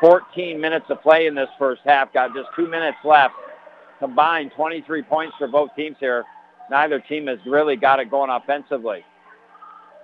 14 0.00 0.60
minutes 0.60 0.86
of 0.90 1.02
play 1.02 1.26
in 1.26 1.34
this 1.34 1.48
first 1.58 1.82
half. 1.84 2.12
Got 2.12 2.34
just 2.34 2.48
two 2.54 2.68
minutes 2.68 2.98
left. 3.04 3.34
Combined 3.98 4.52
23 4.54 5.02
points 5.02 5.34
for 5.38 5.48
both 5.48 5.70
teams 5.74 5.96
here. 5.98 6.24
Neither 6.70 7.00
team 7.00 7.26
has 7.26 7.38
really 7.46 7.76
got 7.76 7.98
it 7.98 8.10
going 8.10 8.30
offensively. 8.30 9.04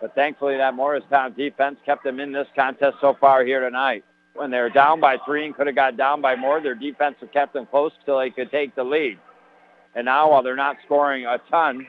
But 0.00 0.14
thankfully 0.14 0.56
that 0.56 0.74
Morristown 0.74 1.34
defense 1.34 1.76
kept 1.86 2.04
them 2.04 2.20
in 2.20 2.32
this 2.32 2.48
contest 2.56 2.96
so 3.00 3.16
far 3.20 3.44
here 3.44 3.60
tonight. 3.60 4.04
When 4.34 4.50
they 4.50 4.58
were 4.58 4.70
down 4.70 4.98
by 4.98 5.18
three 5.24 5.46
and 5.46 5.54
could 5.54 5.68
have 5.68 5.76
got 5.76 5.96
down 5.96 6.20
by 6.20 6.34
more, 6.34 6.60
their 6.60 6.74
defense 6.74 7.16
have 7.20 7.32
kept 7.32 7.52
them 7.52 7.66
close 7.66 7.92
till 8.04 8.18
they 8.18 8.30
could 8.30 8.50
take 8.50 8.74
the 8.74 8.82
lead. 8.82 9.18
And 9.94 10.06
now 10.06 10.30
while 10.30 10.42
they're 10.42 10.56
not 10.56 10.76
scoring 10.84 11.24
a 11.24 11.38
ton, 11.48 11.86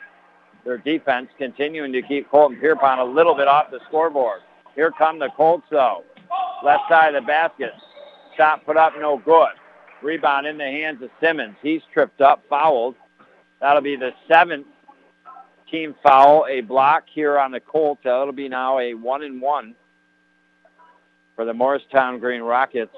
their 0.63 0.77
defense 0.77 1.29
continuing 1.37 1.91
to 1.93 2.03
keep 2.03 2.29
Colton 2.29 2.59
Pierrepont 2.59 2.99
a 2.99 3.03
little 3.03 3.35
bit 3.35 3.47
off 3.47 3.71
the 3.71 3.79
scoreboard. 3.87 4.41
Here 4.75 4.91
come 4.91 5.19
the 5.19 5.29
Colts, 5.35 5.65
though. 5.71 6.03
left 6.63 6.83
side 6.89 7.15
of 7.15 7.23
the 7.23 7.27
basket. 7.27 7.71
Shot 8.37 8.65
put 8.65 8.77
up, 8.77 8.93
no 8.99 9.17
good. 9.17 9.49
Rebound 10.01 10.45
in 10.45 10.57
the 10.57 10.63
hands 10.63 11.01
of 11.01 11.09
Simmons. 11.21 11.55
He's 11.61 11.81
tripped 11.93 12.21
up, 12.21 12.43
fouled. 12.49 12.95
That'll 13.61 13.81
be 13.81 13.95
the 13.95 14.11
seventh 14.27 14.67
team 15.71 15.95
foul, 16.03 16.45
a 16.49 16.61
block 16.61 17.05
here 17.13 17.39
on 17.39 17.51
the 17.51 17.59
Colts. 17.59 18.01
That'll 18.03 18.31
be 18.31 18.49
now 18.49 18.79
a 18.79 18.93
one 18.93 19.23
and 19.23 19.41
one 19.41 19.75
for 21.35 21.45
the 21.45 21.53
Morristown 21.53 22.19
Green 22.19 22.41
Rockets. 22.41 22.95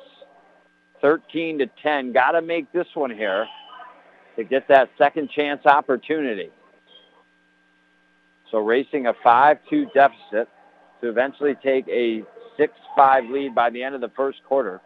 13 1.02 1.60
to 1.60 1.68
10. 1.84 2.12
Got 2.12 2.32
to 2.32 2.42
make 2.42 2.72
this 2.72 2.88
one 2.94 3.12
here 3.12 3.46
to 4.36 4.44
get 4.44 4.68
that 4.68 4.90
second 4.98 5.30
chance 5.30 5.66
opportunity. 5.66 6.50
So 8.52 8.60
racing 8.60 9.08
a 9.08 9.14
5-2 9.14 9.94
deficit 9.94 10.50
to 11.02 11.10
eventually 11.10 11.56
take 11.64 11.88
a 11.88 12.24
6-5 12.60 13.32
lead 13.32 13.54
by 13.54 13.70
the 13.70 13.84
end 13.84 13.94
of 13.94 14.02
the 14.02 14.12
first 14.16 14.44
quarter. 14.48 14.82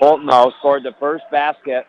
Colton, 0.00 0.26
though, 0.26 0.50
scored 0.58 0.82
the 0.82 0.94
first 0.98 1.24
basket 1.30 1.86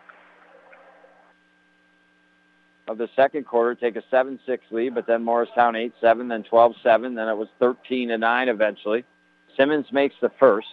of 2.86 2.98
the 2.98 3.08
second 3.16 3.46
quarter, 3.46 3.74
take 3.74 3.96
a 3.96 4.02
7-6 4.12 4.58
lead, 4.70 4.94
but 4.94 5.06
then 5.06 5.24
Morristown 5.24 5.74
8-7, 5.74 6.28
then 6.28 6.44
12-7, 6.44 7.16
then 7.16 7.28
it 7.28 7.36
was 7.36 7.48
13-9 7.60 8.48
eventually. 8.48 9.04
Simmons 9.56 9.86
makes 9.92 10.14
the 10.20 10.30
first. 10.38 10.66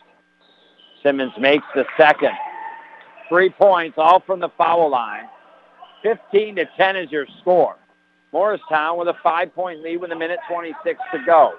Simmons 1.02 1.32
makes 1.40 1.66
the 1.76 1.86
second. 1.98 2.34
Three 3.30 3.50
points, 3.50 3.98
all 3.98 4.20
from 4.20 4.42
the 4.42 4.50
foul 4.58 4.90
line. 4.92 5.24
15 6.04 6.58
to 6.58 6.66
10 6.76 6.98
is 6.98 7.10
your 7.10 7.26
score. 7.40 7.78
Morristown 8.34 8.98
with 8.98 9.08
a 9.08 9.16
five-point 9.24 9.82
lead 9.82 9.98
with 9.98 10.12
a 10.12 10.16
minute 10.16 10.40
26 10.50 11.00
to 11.14 11.20
go. 11.26 11.54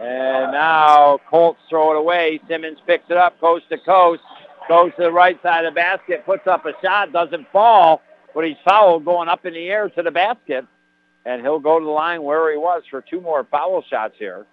And 0.00 0.52
now 0.52 1.18
Colts 1.28 1.60
throw 1.68 1.92
it 1.92 1.98
away. 1.98 2.40
Simmons 2.48 2.78
picks 2.86 3.10
it 3.10 3.18
up 3.18 3.38
coast 3.38 3.68
to 3.68 3.76
coast, 3.76 4.22
goes 4.66 4.92
to 4.96 5.02
the 5.02 5.12
right 5.12 5.40
side 5.42 5.66
of 5.66 5.74
the 5.74 5.76
basket, 5.78 6.24
puts 6.24 6.46
up 6.46 6.64
a 6.64 6.72
shot, 6.82 7.12
doesn't 7.12 7.46
fall, 7.52 8.00
but 8.34 8.46
he's 8.46 8.56
fouled 8.64 9.04
going 9.04 9.28
up 9.28 9.44
in 9.44 9.52
the 9.52 9.68
air 9.68 9.90
to 9.90 10.02
the 10.02 10.10
basket. 10.10 10.66
And 11.26 11.42
he'll 11.42 11.58
go 11.58 11.78
to 11.78 11.84
the 11.84 11.90
line 11.90 12.22
where 12.22 12.50
he 12.50 12.56
was 12.56 12.82
for 12.90 13.02
two 13.02 13.20
more 13.20 13.46
foul 13.50 13.84
shots 13.90 14.14
here. 14.18 14.46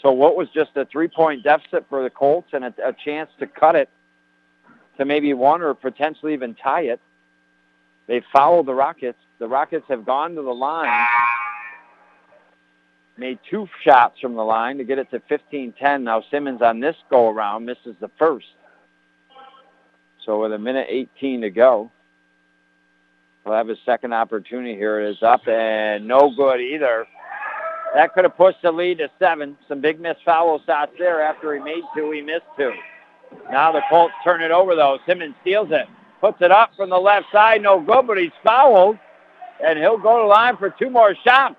So 0.00 0.12
what 0.12 0.36
was 0.36 0.48
just 0.54 0.76
a 0.76 0.84
three-point 0.84 1.42
deficit 1.42 1.84
for 1.88 2.04
the 2.04 2.10
Colts 2.10 2.50
and 2.52 2.64
a, 2.64 2.74
a 2.84 2.92
chance 3.04 3.30
to 3.40 3.48
cut 3.48 3.74
it 3.74 3.90
to 4.96 5.04
maybe 5.04 5.34
one 5.34 5.60
or 5.60 5.74
potentially 5.74 6.34
even 6.34 6.54
tie 6.54 6.82
it. 6.82 7.00
They 8.06 8.22
fouled 8.32 8.66
the 8.66 8.74
Rockets. 8.74 9.18
The 9.40 9.48
Rockets 9.48 9.86
have 9.88 10.06
gone 10.06 10.36
to 10.36 10.42
the 10.42 10.54
line, 10.54 11.06
made 13.18 13.38
two 13.50 13.68
shots 13.84 14.20
from 14.20 14.34
the 14.34 14.44
line 14.44 14.78
to 14.78 14.84
get 14.84 14.98
it 14.98 15.10
to 15.10 15.20
15-10. 15.20 16.02
Now 16.02 16.22
Simmons 16.30 16.62
on 16.62 16.80
this 16.80 16.96
go-around 17.10 17.64
misses 17.64 17.96
the 18.00 18.10
first. 18.18 18.46
So 20.24 20.42
with 20.42 20.52
a 20.52 20.58
minute 20.58 20.86
18 20.88 21.40
to 21.42 21.50
go, 21.50 21.90
we'll 23.44 23.56
have 23.56 23.68
his 23.68 23.78
second 23.84 24.12
opportunity 24.12 24.74
here. 24.74 25.00
It 25.00 25.10
is 25.10 25.22
up 25.22 25.46
and 25.48 26.06
no 26.06 26.30
good 26.36 26.60
either. 26.60 27.06
That 27.94 28.12
could 28.12 28.24
have 28.24 28.36
pushed 28.36 28.62
the 28.62 28.70
lead 28.70 28.98
to 28.98 29.10
seven. 29.18 29.56
Some 29.66 29.80
big 29.80 30.00
missed 30.00 30.20
foul 30.24 30.60
shots 30.66 30.92
there. 30.98 31.22
After 31.22 31.54
he 31.54 31.60
made 31.60 31.82
two, 31.96 32.10
he 32.10 32.20
missed 32.20 32.44
two. 32.56 32.72
Now 33.50 33.72
the 33.72 33.80
Colts 33.88 34.14
turn 34.24 34.42
it 34.42 34.50
over, 34.50 34.74
though. 34.74 34.98
Simmons 35.06 35.34
steals 35.40 35.68
it. 35.70 35.86
Puts 36.20 36.42
it 36.42 36.50
up 36.50 36.72
from 36.76 36.90
the 36.90 36.98
left 36.98 37.26
side. 37.32 37.62
No 37.62 37.80
good, 37.80 38.06
but 38.06 38.18
he's 38.18 38.32
fouled. 38.44 38.98
And 39.64 39.78
he'll 39.78 39.98
go 39.98 40.18
to 40.18 40.26
line 40.26 40.56
for 40.56 40.70
two 40.70 40.90
more 40.90 41.14
shots. 41.24 41.56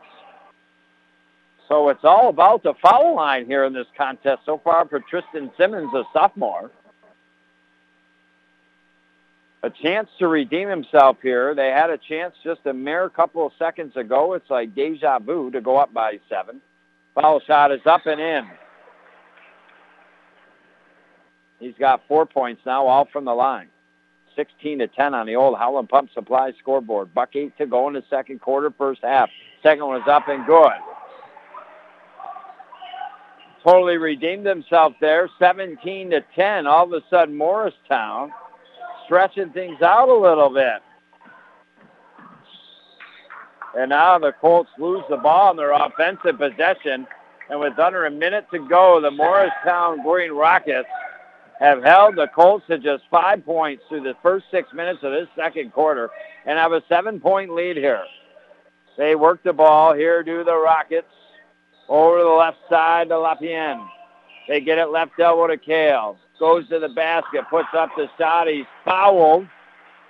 So 1.69 1.89
it's 1.89 2.03
all 2.03 2.29
about 2.29 2.63
the 2.63 2.73
foul 2.81 3.15
line 3.15 3.45
here 3.45 3.63
in 3.63 3.73
this 3.73 3.85
contest 3.95 4.41
so 4.45 4.59
far 4.63 4.87
for 4.87 4.99
Tristan 4.99 5.51
Simmons, 5.55 5.93
a 5.93 6.03
sophomore. 6.11 6.71
A 9.61 9.69
chance 9.69 10.09
to 10.17 10.27
redeem 10.27 10.67
himself 10.67 11.17
here. 11.21 11.53
They 11.53 11.67
had 11.67 11.91
a 11.91 11.97
chance 11.97 12.33
just 12.43 12.61
a 12.65 12.73
mere 12.73 13.09
couple 13.09 13.45
of 13.45 13.51
seconds 13.59 13.95
ago. 13.95 14.33
It's 14.33 14.49
like 14.49 14.73
deja 14.73 15.19
vu 15.19 15.51
to 15.51 15.61
go 15.61 15.77
up 15.77 15.93
by 15.93 16.19
seven. 16.27 16.59
Foul 17.13 17.39
shot 17.41 17.71
is 17.71 17.81
up 17.85 18.05
and 18.07 18.19
in. 18.19 18.47
He's 21.59 21.75
got 21.77 22.01
four 22.07 22.25
points 22.25 22.61
now, 22.65 22.87
all 22.87 23.05
from 23.11 23.25
the 23.25 23.33
line. 23.33 23.67
16 24.35 24.79
to 24.79 24.87
10 24.87 25.13
on 25.13 25.27
the 25.27 25.35
old 25.35 25.57
Howland 25.57 25.89
Pump 25.89 26.09
Supply 26.13 26.53
scoreboard. 26.57 27.13
Buck 27.13 27.35
eight 27.35 27.57
to 27.57 27.65
go 27.67 27.89
in 27.89 27.93
the 27.93 28.03
second 28.09 28.39
quarter, 28.39 28.71
first 28.75 29.01
half. 29.03 29.29
Second 29.61 29.85
one 29.85 30.01
is 30.01 30.07
up 30.07 30.29
and 30.29 30.45
good. 30.45 30.71
Totally 33.69 33.97
redeemed 33.97 34.47
himself 34.47 34.93
there. 34.99 35.29
17 35.37 36.09
to 36.09 36.21
10. 36.35 36.65
All 36.65 36.85
of 36.85 36.93
a 36.93 37.01
sudden, 37.07 37.37
Morristown 37.37 38.31
stretching 39.05 39.51
things 39.51 39.79
out 39.83 40.09
a 40.09 40.13
little 40.13 40.49
bit. 40.49 40.81
And 43.77 43.91
now 43.91 44.17
the 44.17 44.31
Colts 44.41 44.71
lose 44.79 45.03
the 45.07 45.17
ball 45.17 45.51
in 45.51 45.57
their 45.57 45.71
offensive 45.71 46.39
possession. 46.39 47.05
And 47.51 47.59
with 47.59 47.77
under 47.77 48.07
a 48.07 48.11
minute 48.11 48.47
to 48.51 48.67
go, 48.67 48.99
the 49.01 49.11
Morristown 49.11 50.01
Green 50.01 50.31
Rockets 50.31 50.89
have 51.59 51.83
held 51.83 52.15
the 52.15 52.27
Colts 52.33 52.65
to 52.69 52.79
just 52.79 53.03
five 53.11 53.45
points 53.45 53.83
through 53.87 54.01
the 54.01 54.15
first 54.23 54.45
six 54.49 54.73
minutes 54.73 55.03
of 55.03 55.11
this 55.11 55.27
second 55.35 55.73
quarter 55.73 56.09
and 56.47 56.57
have 56.57 56.71
a 56.71 56.81
seven-point 56.89 57.53
lead 57.53 57.77
here. 57.77 58.03
They 58.97 59.13
work 59.13 59.43
the 59.43 59.53
ball. 59.53 59.93
Here 59.93 60.23
do 60.23 60.43
the 60.43 60.55
Rockets. 60.57 61.05
Over 61.89 62.23
the 62.23 62.29
left 62.29 62.59
side 62.69 63.09
to 63.09 63.15
Lapien. 63.15 63.85
They 64.47 64.61
get 64.61 64.77
it 64.77 64.89
left 64.89 65.19
elbow 65.19 65.47
to 65.47 65.57
Cale. 65.57 66.17
Goes 66.39 66.69
to 66.69 66.79
the 66.79 66.89
basket, 66.89 67.43
puts 67.49 67.67
up 67.73 67.89
the 67.97 68.07
shot. 68.17 68.47
He's 68.47 68.65
fouled 68.85 69.47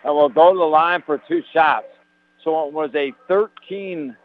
and 0.04 0.14
will 0.14 0.30
go 0.30 0.54
to 0.54 0.60
the 0.60 0.66
line 0.66 1.02
for 1.06 1.18
two 1.18 1.42
shots. 1.52 1.88
So 2.44 2.68
it 2.68 2.74
was 2.74 2.92
a 2.96 3.14
13 3.28 4.16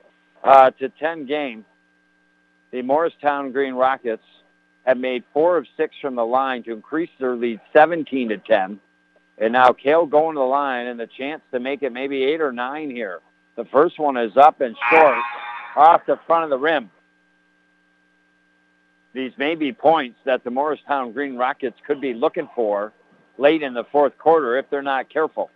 uh, 0.42 0.70
to 0.72 0.88
10 0.88 1.26
game. 1.26 1.64
The 2.72 2.82
Morristown 2.82 3.52
Green 3.52 3.74
Rockets 3.74 4.22
have 4.84 4.98
made 4.98 5.24
four 5.32 5.56
of 5.56 5.66
six 5.76 5.94
from 6.00 6.16
the 6.16 6.26
line 6.26 6.62
to 6.64 6.72
increase 6.72 7.10
their 7.18 7.36
lead 7.36 7.60
17 7.72 8.28
to 8.30 8.38
10. 8.38 8.80
And 9.38 9.52
now 9.52 9.72
Cale 9.72 10.06
going 10.06 10.34
to 10.34 10.40
the 10.40 10.44
line 10.44 10.86
and 10.86 11.00
the 11.00 11.06
chance 11.06 11.42
to 11.52 11.60
make 11.60 11.82
it 11.82 11.92
maybe 11.92 12.22
eight 12.24 12.40
or 12.40 12.52
nine 12.52 12.90
here. 12.90 13.20
The 13.56 13.64
first 13.66 13.98
one 13.98 14.16
is 14.16 14.36
up 14.36 14.60
and 14.60 14.76
short 14.90 15.18
off 15.76 16.02
the 16.06 16.18
front 16.26 16.44
of 16.44 16.50
the 16.50 16.58
rim. 16.58 16.90
These 19.14 19.32
may 19.38 19.54
be 19.54 19.72
points 19.72 20.18
that 20.24 20.42
the 20.42 20.50
Morristown 20.50 21.12
Green 21.12 21.36
Rockets 21.36 21.78
could 21.86 22.00
be 22.00 22.14
looking 22.14 22.48
for 22.54 22.92
late 23.38 23.62
in 23.62 23.72
the 23.72 23.84
fourth 23.84 24.18
quarter 24.18 24.58
if 24.58 24.68
they're 24.70 24.82
not 24.82 25.08
careful. 25.08 25.50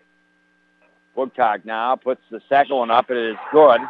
Woodcock 1.17 1.65
now 1.65 1.97
puts 1.97 2.21
the 2.31 2.41
second 2.49 2.77
one 2.77 2.91
up. 2.93 3.11
And 3.11 3.19
It 3.19 3.31
is 3.33 3.37
good. 3.51 3.81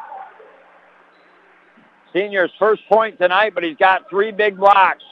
Senior's 2.14 2.50
first 2.58 2.82
point 2.88 3.18
tonight, 3.18 3.52
but 3.54 3.62
he's 3.62 3.76
got 3.76 4.08
three 4.08 4.32
big 4.32 4.56
blocks. 4.56 5.04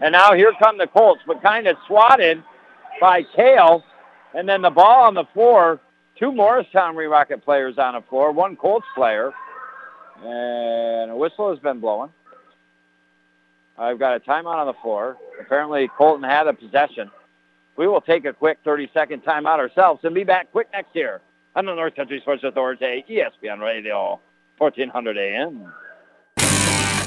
And 0.00 0.12
now 0.12 0.32
here 0.34 0.52
come 0.60 0.78
the 0.78 0.86
Colts, 0.86 1.22
but 1.26 1.42
kind 1.42 1.66
of 1.66 1.76
swatted 1.88 2.42
by 3.00 3.24
Cale. 3.34 3.84
And 4.34 4.48
then 4.48 4.62
the 4.62 4.70
ball 4.70 5.04
on 5.04 5.14
the 5.14 5.24
floor. 5.34 5.80
Two 6.16 6.30
Morristown 6.30 6.94
Green 6.94 7.10
Rocket 7.10 7.44
players 7.44 7.76
on 7.76 7.94
the 7.94 8.02
floor, 8.02 8.30
one 8.30 8.54
Colts 8.54 8.86
player. 8.94 9.32
And 10.24 11.10
a 11.10 11.16
whistle 11.16 11.50
has 11.50 11.58
been 11.58 11.80
blowing. 11.80 12.10
I've 13.76 13.98
got 13.98 14.16
a 14.16 14.20
timeout 14.20 14.56
on 14.56 14.66
the 14.66 14.74
floor. 14.74 15.16
Apparently 15.40 15.88
Colton 15.88 16.22
had 16.22 16.46
a 16.46 16.52
possession. 16.52 17.10
We 17.76 17.88
will 17.88 18.00
take 18.00 18.24
a 18.24 18.32
quick 18.32 18.62
30-second 18.64 19.24
timeout 19.24 19.58
ourselves 19.58 20.04
and 20.04 20.14
be 20.14 20.22
back 20.22 20.52
quick 20.52 20.68
next 20.72 20.94
year 20.94 21.20
on 21.56 21.66
the 21.66 21.74
North 21.74 21.96
Country 21.96 22.20
Sports 22.20 22.44
Authority, 22.44 23.04
ESPN 23.10 23.60
Radio, 23.60 24.20
1400 24.58 25.18
AM. 25.18 25.72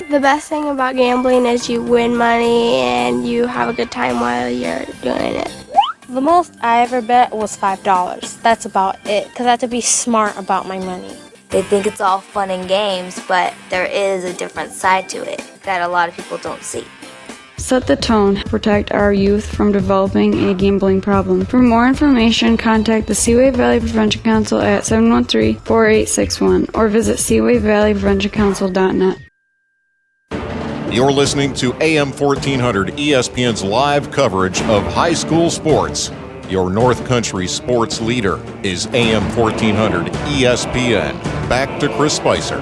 The 0.09 0.19
best 0.19 0.49
thing 0.49 0.69
about 0.69 0.95
gambling 0.95 1.45
is 1.45 1.69
you 1.69 1.81
win 1.81 2.15
money 2.15 2.75
and 2.75 3.27
you 3.27 3.45
have 3.45 3.69
a 3.69 3.73
good 3.73 3.91
time 3.91 4.19
while 4.19 4.49
you're 4.49 4.85
doing 5.01 5.35
it. 5.35 5.51
The 6.09 6.21
most 6.21 6.53
I 6.61 6.81
ever 6.81 7.01
bet 7.01 7.31
was 7.33 7.57
$5. 7.57 8.41
That's 8.41 8.65
about 8.65 8.97
it, 9.05 9.27
because 9.29 9.45
I 9.45 9.51
have 9.51 9.59
to 9.61 9.67
be 9.67 9.81
smart 9.81 10.37
about 10.37 10.67
my 10.67 10.79
money. 10.79 11.15
They 11.49 11.61
think 11.61 11.87
it's 11.87 12.01
all 12.01 12.19
fun 12.19 12.51
and 12.51 12.67
games, 12.67 13.21
but 13.27 13.53
there 13.69 13.85
is 13.85 14.25
a 14.25 14.33
different 14.33 14.71
side 14.71 15.07
to 15.09 15.17
it 15.29 15.56
that 15.67 15.81
a 15.81 15.87
lot 15.87 16.09
of 16.09 16.15
people 16.15 16.37
don't 16.37 16.63
see. 16.63 16.85
Set 17.57 17.85
the 17.85 17.95
tone. 17.95 18.37
Protect 18.43 18.91
our 18.93 19.11
youth 19.11 19.53
from 19.53 19.73
developing 19.73 20.49
a 20.49 20.53
gambling 20.53 21.01
problem. 21.01 21.45
For 21.45 21.59
more 21.59 21.87
information, 21.87 22.55
contact 22.55 23.07
the 23.07 23.15
Seaway 23.15 23.51
Valley 23.51 23.79
Prevention 23.79 24.23
Council 24.23 24.61
at 24.61 24.83
713-4861 24.83 26.69
or 26.73 26.87
visit 26.87 27.17
seawayvalleypreventioncouncil.net. 27.17 29.17
You're 30.93 31.11
listening 31.11 31.53
to 31.55 31.73
AM 31.81 32.13
1400 32.13 32.93
ESPN's 32.93 33.63
live 33.63 34.09
coverage 34.11 34.61
of 34.63 34.83
high 34.93 35.13
school 35.13 35.49
sports. 35.49 36.11
Your 36.47 36.69
North 36.69 37.05
Country 37.05 37.45
sports 37.45 37.99
leader 37.99 38.39
is 38.63 38.87
AM 38.93 39.23
1400 39.35 40.13
ESPN. 40.13 41.21
Back 41.49 41.77
to 41.81 41.89
Chris 41.97 42.15
Spicer. 42.15 42.61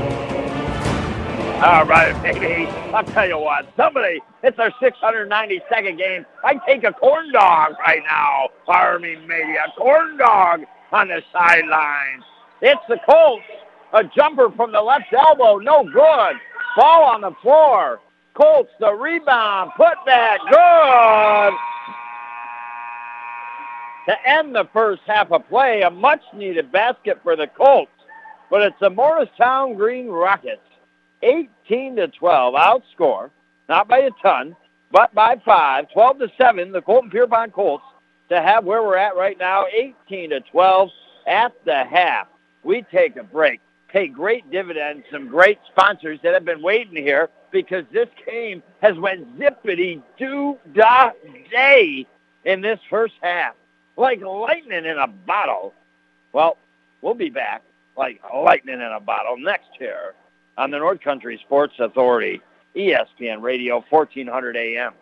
All 1.64 1.86
right, 1.86 2.14
baby. 2.22 2.68
I'll 2.94 3.06
tell 3.06 3.28
you 3.28 3.38
what. 3.38 3.66
Somebody, 3.78 4.22
it's 4.44 4.60
our 4.60 4.72
692nd 4.72 5.98
game. 5.98 6.26
I 6.44 6.60
take 6.68 6.84
a 6.84 6.92
corn 6.92 7.32
dog 7.32 7.76
right 7.80 8.04
now. 8.04 8.50
Army 8.68 9.16
maybe 9.26 9.56
a 9.56 9.72
corn 9.78 10.18
dog 10.18 10.66
on 10.92 11.08
the 11.08 11.24
sidelines. 11.32 12.24
It's 12.62 12.82
the 12.90 12.98
Colts. 13.10 13.46
A 13.94 14.04
jumper 14.04 14.52
from 14.52 14.74
the 14.74 14.82
left 14.82 15.06
elbow, 15.14 15.58
no 15.58 15.86
good. 15.86 16.36
Ball 16.76 17.04
on 17.06 17.22
the 17.22 17.32
floor. 17.42 18.02
Colts 18.34 18.72
the 18.82 18.92
rebound, 18.92 19.72
put 19.78 19.94
back, 20.06 20.40
good. 20.50 21.54
To 24.08 24.30
end 24.30 24.54
the 24.54 24.68
first 24.74 25.04
half 25.08 25.32
of 25.32 25.48
play, 25.48 25.84
a 25.84 25.90
much-needed 25.90 26.70
basket 26.74 27.20
for 27.24 27.38
the 27.38 27.48
Colts, 27.48 27.92
but 28.52 28.62
it's 28.62 28.80
the 28.82 28.90
Morristown 28.90 29.76
Green 29.76 30.08
Rockets 30.10 30.60
18 31.26 31.96
to 31.98 32.08
12 32.08 32.54
outscore, 32.54 33.30
not 33.68 33.88
by 33.88 34.00
a 34.00 34.12
ton, 34.22 34.56
but 34.92 35.14
by 35.14 35.36
five, 35.44 35.92
12 35.92 36.20
to 36.20 36.32
7, 36.38 36.72
the 36.72 36.82
Colton 36.82 37.10
Pierrepont 37.10 37.54
Colts 37.54 37.84
to 38.30 38.42
have 38.42 38.64
where 38.64 38.84
we're 38.84 38.98
at 38.98 39.16
right 39.16 39.38
now, 39.38 39.66
18 39.68 40.30
to 40.32 40.40
12 40.42 40.90
at 41.28 41.54
the 41.66 41.84
half. 41.84 42.28
We 42.64 42.84
take 42.92 43.18
a 43.18 43.24
break. 43.24 43.62
Pay 43.90 44.08
great 44.08 44.50
dividends, 44.52 45.06
some 45.12 45.28
great 45.28 45.60
sponsors 45.72 46.20
that 46.24 46.34
have 46.34 46.46
been 46.46 46.62
waiting 46.62 46.98
here 46.98 47.30
because 47.52 47.86
this 47.94 48.10
game 48.26 48.62
has 48.82 48.98
went 48.98 49.40
zippity 49.40 50.02
doo 50.18 50.58
da 50.74 51.12
day 51.52 52.06
in 52.44 52.62
this 52.62 52.80
first 52.90 53.14
half, 53.22 53.56
like 53.96 54.22
lightning 54.22 54.86
in 54.86 54.98
a 54.98 55.08
bottle. 55.08 55.74
Well, 56.34 56.58
we'll 57.02 57.14
be 57.14 57.30
back 57.30 57.64
like 57.98 58.22
lightning 58.34 58.76
in 58.76 58.82
a 58.82 59.00
bottle 59.00 59.38
next 59.38 59.70
year 59.80 60.14
on 60.58 60.72
the 60.72 60.78
North 60.78 61.02
Country 61.02 61.40
Sports 61.46 61.74
Authority, 61.80 62.42
ESPN 62.76 63.42
Radio, 63.42 63.84
1400 63.90 64.56
AM. 64.56 64.94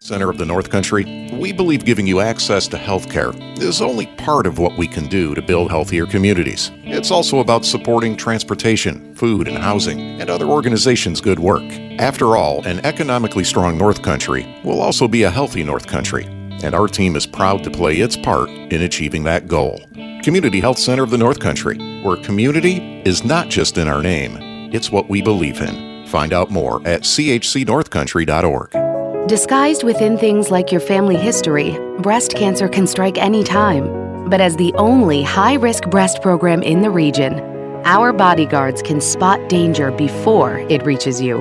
Center 0.00 0.30
of 0.30 0.38
the 0.38 0.46
North 0.46 0.70
Country, 0.70 1.28
we 1.32 1.52
believe 1.52 1.84
giving 1.84 2.06
you 2.06 2.20
access 2.20 2.68
to 2.68 2.78
health 2.78 3.10
care 3.10 3.32
is 3.60 3.82
only 3.82 4.06
part 4.16 4.46
of 4.46 4.56
what 4.56 4.78
we 4.78 4.86
can 4.86 5.08
do 5.08 5.34
to 5.34 5.42
build 5.42 5.70
healthier 5.70 6.06
communities. 6.06 6.70
It's 6.84 7.10
also 7.10 7.40
about 7.40 7.64
supporting 7.64 8.16
transportation, 8.16 9.12
food, 9.16 9.48
and 9.48 9.58
housing, 9.58 10.20
and 10.20 10.30
other 10.30 10.46
organizations' 10.46 11.20
good 11.20 11.40
work. 11.40 11.64
After 11.98 12.36
all, 12.36 12.64
an 12.64 12.78
economically 12.86 13.42
strong 13.42 13.76
North 13.76 14.02
Country 14.02 14.46
will 14.62 14.80
also 14.80 15.08
be 15.08 15.24
a 15.24 15.30
healthy 15.30 15.64
North 15.64 15.88
Country, 15.88 16.26
and 16.62 16.74
our 16.74 16.88
team 16.88 17.16
is 17.16 17.26
proud 17.26 17.64
to 17.64 17.70
play 17.70 17.96
its 17.96 18.16
part 18.16 18.48
in 18.48 18.82
achieving 18.82 19.24
that 19.24 19.48
goal. 19.48 19.80
Community 20.22 20.60
Health 20.60 20.78
Center 20.78 21.02
of 21.02 21.10
the 21.10 21.18
North 21.18 21.40
Country, 21.40 21.78
where 22.02 22.16
community 22.16 23.02
is 23.04 23.24
not 23.24 23.48
just 23.48 23.78
in 23.78 23.88
our 23.88 24.02
name, 24.02 24.36
it's 24.72 24.90
what 24.90 25.08
we 25.08 25.22
believe 25.22 25.60
in. 25.60 26.06
Find 26.08 26.32
out 26.32 26.50
more 26.50 26.76
at 26.86 27.02
chcnorthcountry.org. 27.02 29.28
Disguised 29.28 29.84
within 29.84 30.16
things 30.16 30.50
like 30.50 30.72
your 30.72 30.80
family 30.80 31.16
history, 31.16 31.78
breast 32.00 32.34
cancer 32.34 32.68
can 32.68 32.86
strike 32.86 33.18
any 33.18 33.44
time. 33.44 34.30
But 34.30 34.40
as 34.40 34.56
the 34.56 34.72
only 34.74 35.22
high 35.22 35.54
risk 35.54 35.88
breast 35.90 36.22
program 36.22 36.62
in 36.62 36.82
the 36.82 36.90
region, 36.90 37.40
our 37.84 38.12
bodyguards 38.12 38.82
can 38.82 39.00
spot 39.00 39.48
danger 39.48 39.90
before 39.90 40.58
it 40.68 40.84
reaches 40.84 41.20
you. 41.20 41.40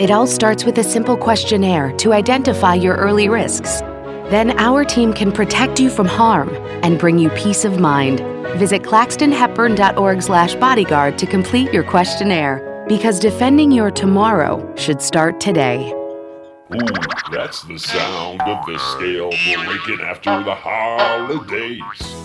It 0.00 0.10
all 0.10 0.26
starts 0.26 0.64
with 0.64 0.78
a 0.78 0.84
simple 0.84 1.16
questionnaire 1.16 1.92
to 1.98 2.12
identify 2.12 2.74
your 2.74 2.96
early 2.96 3.28
risks. 3.28 3.82
Then 4.30 4.58
our 4.58 4.84
team 4.84 5.12
can 5.12 5.32
protect 5.32 5.80
you 5.80 5.90
from 5.90 6.06
harm 6.06 6.48
and 6.82 6.98
bring 6.98 7.18
you 7.18 7.30
peace 7.30 7.64
of 7.64 7.80
mind. 7.80 8.20
Visit 8.58 8.82
claxtonhepburn.org/bodyguard 8.82 11.18
to 11.18 11.26
complete 11.26 11.72
your 11.72 11.84
questionnaire 11.84 12.84
because 12.88 13.18
defending 13.18 13.72
your 13.72 13.90
tomorrow 13.90 14.62
should 14.76 15.02
start 15.02 15.40
today. 15.40 15.92
Ooh, 16.70 16.78
that's 17.32 17.62
the 17.62 17.78
sound 17.78 18.42
of 18.42 18.66
the 18.66 18.76
scale 18.78 19.30
breaking 19.30 20.04
after 20.04 20.44
the 20.44 20.54
holidays. 20.54 21.80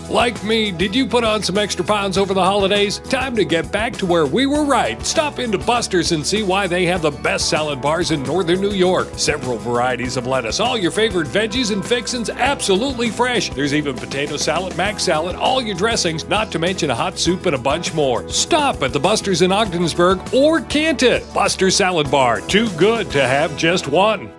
Like 0.10 0.44
me, 0.44 0.70
did 0.70 0.94
you 0.94 1.08
put 1.08 1.24
on 1.24 1.42
some 1.42 1.58
extra 1.58 1.86
pounds 1.86 2.18
over 2.18 2.34
the 2.34 2.44
holidays? 2.44 3.00
Time 3.00 3.38
to 3.38 3.46
get 3.46 3.72
back 3.72 3.94
to 3.94 4.06
where 4.06 4.26
we 4.26 4.46
were 4.46 4.66
right. 4.66 5.02
Stop 5.06 5.40
into 5.40 5.58
Buster's 5.58 6.12
and 6.12 6.28
see 6.28 6.44
why 6.44 6.68
they 6.68 6.86
have 6.86 7.02
the 7.02 7.12
best 7.12 7.50
salad 7.50 7.82
bars 7.82 8.12
in 8.12 8.22
northern 8.24 8.60
New 8.60 8.72
York. 8.72 9.08
Several 9.16 9.58
varieties 9.58 10.18
of 10.18 10.28
lettuce, 10.28 10.60
all 10.60 10.78
your 10.78 10.92
favorite 10.92 11.30
veggies 11.30 11.72
and 11.72 11.86
fixins 11.86 12.30
absolutely 12.30 13.12
fresh. 13.12 13.50
There's 13.50 13.74
even 13.74 13.96
potato 13.96 14.36
salad, 14.36 14.76
mac 14.76 15.00
salad, 15.00 15.38
all 15.38 15.62
your 15.62 15.76
dressings, 15.76 16.28
not 16.28 16.52
to 16.52 16.60
mention 16.60 16.90
a 16.90 16.96
hot 16.96 17.18
soup 17.18 17.46
and 17.46 17.56
a 17.56 17.60
bunch 17.60 17.94
more. 17.94 18.28
Stop 18.28 18.84
at 18.84 18.92
the 18.92 19.00
Buster's 19.00 19.42
in 19.42 19.54
Ogdensburg 19.54 20.20
or 20.34 20.60
Canton. 20.60 21.24
Buster's 21.34 21.78
Salad 21.78 22.12
Bar, 22.12 22.42
too 22.42 22.70
good 22.72 23.10
to 23.12 23.26
have 23.26 23.56
just 23.56 23.88
one. 23.88 24.33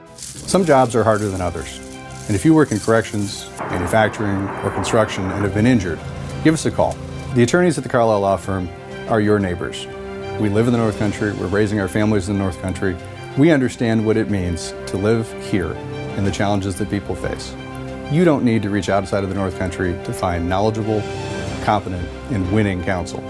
Some 0.46 0.64
jobs 0.64 0.94
are 0.94 1.02
harder 1.02 1.28
than 1.28 1.40
others. 1.40 1.78
And 2.26 2.36
if 2.36 2.44
you 2.44 2.54
work 2.54 2.70
in 2.70 2.78
corrections, 2.78 3.48
manufacturing, 3.58 4.48
or 4.64 4.70
construction 4.70 5.24
and 5.30 5.42
have 5.42 5.54
been 5.54 5.66
injured, 5.66 5.98
give 6.44 6.54
us 6.54 6.66
a 6.66 6.70
call. 6.70 6.96
The 7.34 7.42
attorneys 7.42 7.76
at 7.76 7.82
the 7.82 7.90
Carlisle 7.90 8.20
Law 8.20 8.36
Firm 8.36 8.68
are 9.08 9.20
your 9.20 9.38
neighbors. 9.38 9.86
We 10.38 10.48
live 10.48 10.66
in 10.66 10.72
the 10.72 10.78
North 10.78 10.98
Country, 10.98 11.32
we're 11.32 11.46
raising 11.46 11.80
our 11.80 11.88
families 11.88 12.28
in 12.28 12.36
the 12.36 12.42
North 12.42 12.60
Country. 12.60 12.96
We 13.38 13.50
understand 13.50 14.06
what 14.06 14.16
it 14.16 14.30
means 14.30 14.74
to 14.86 14.96
live 14.96 15.30
here 15.44 15.72
and 15.72 16.26
the 16.26 16.30
challenges 16.30 16.76
that 16.76 16.90
people 16.90 17.14
face. 17.14 17.54
You 18.12 18.24
don't 18.24 18.44
need 18.44 18.62
to 18.62 18.70
reach 18.70 18.88
outside 18.88 19.24
of 19.24 19.30
the 19.30 19.34
North 19.34 19.58
Country 19.58 19.92
to 20.04 20.12
find 20.12 20.48
knowledgeable, 20.48 21.02
competent, 21.64 22.06
and 22.30 22.50
winning 22.52 22.82
counsel. 22.84 23.20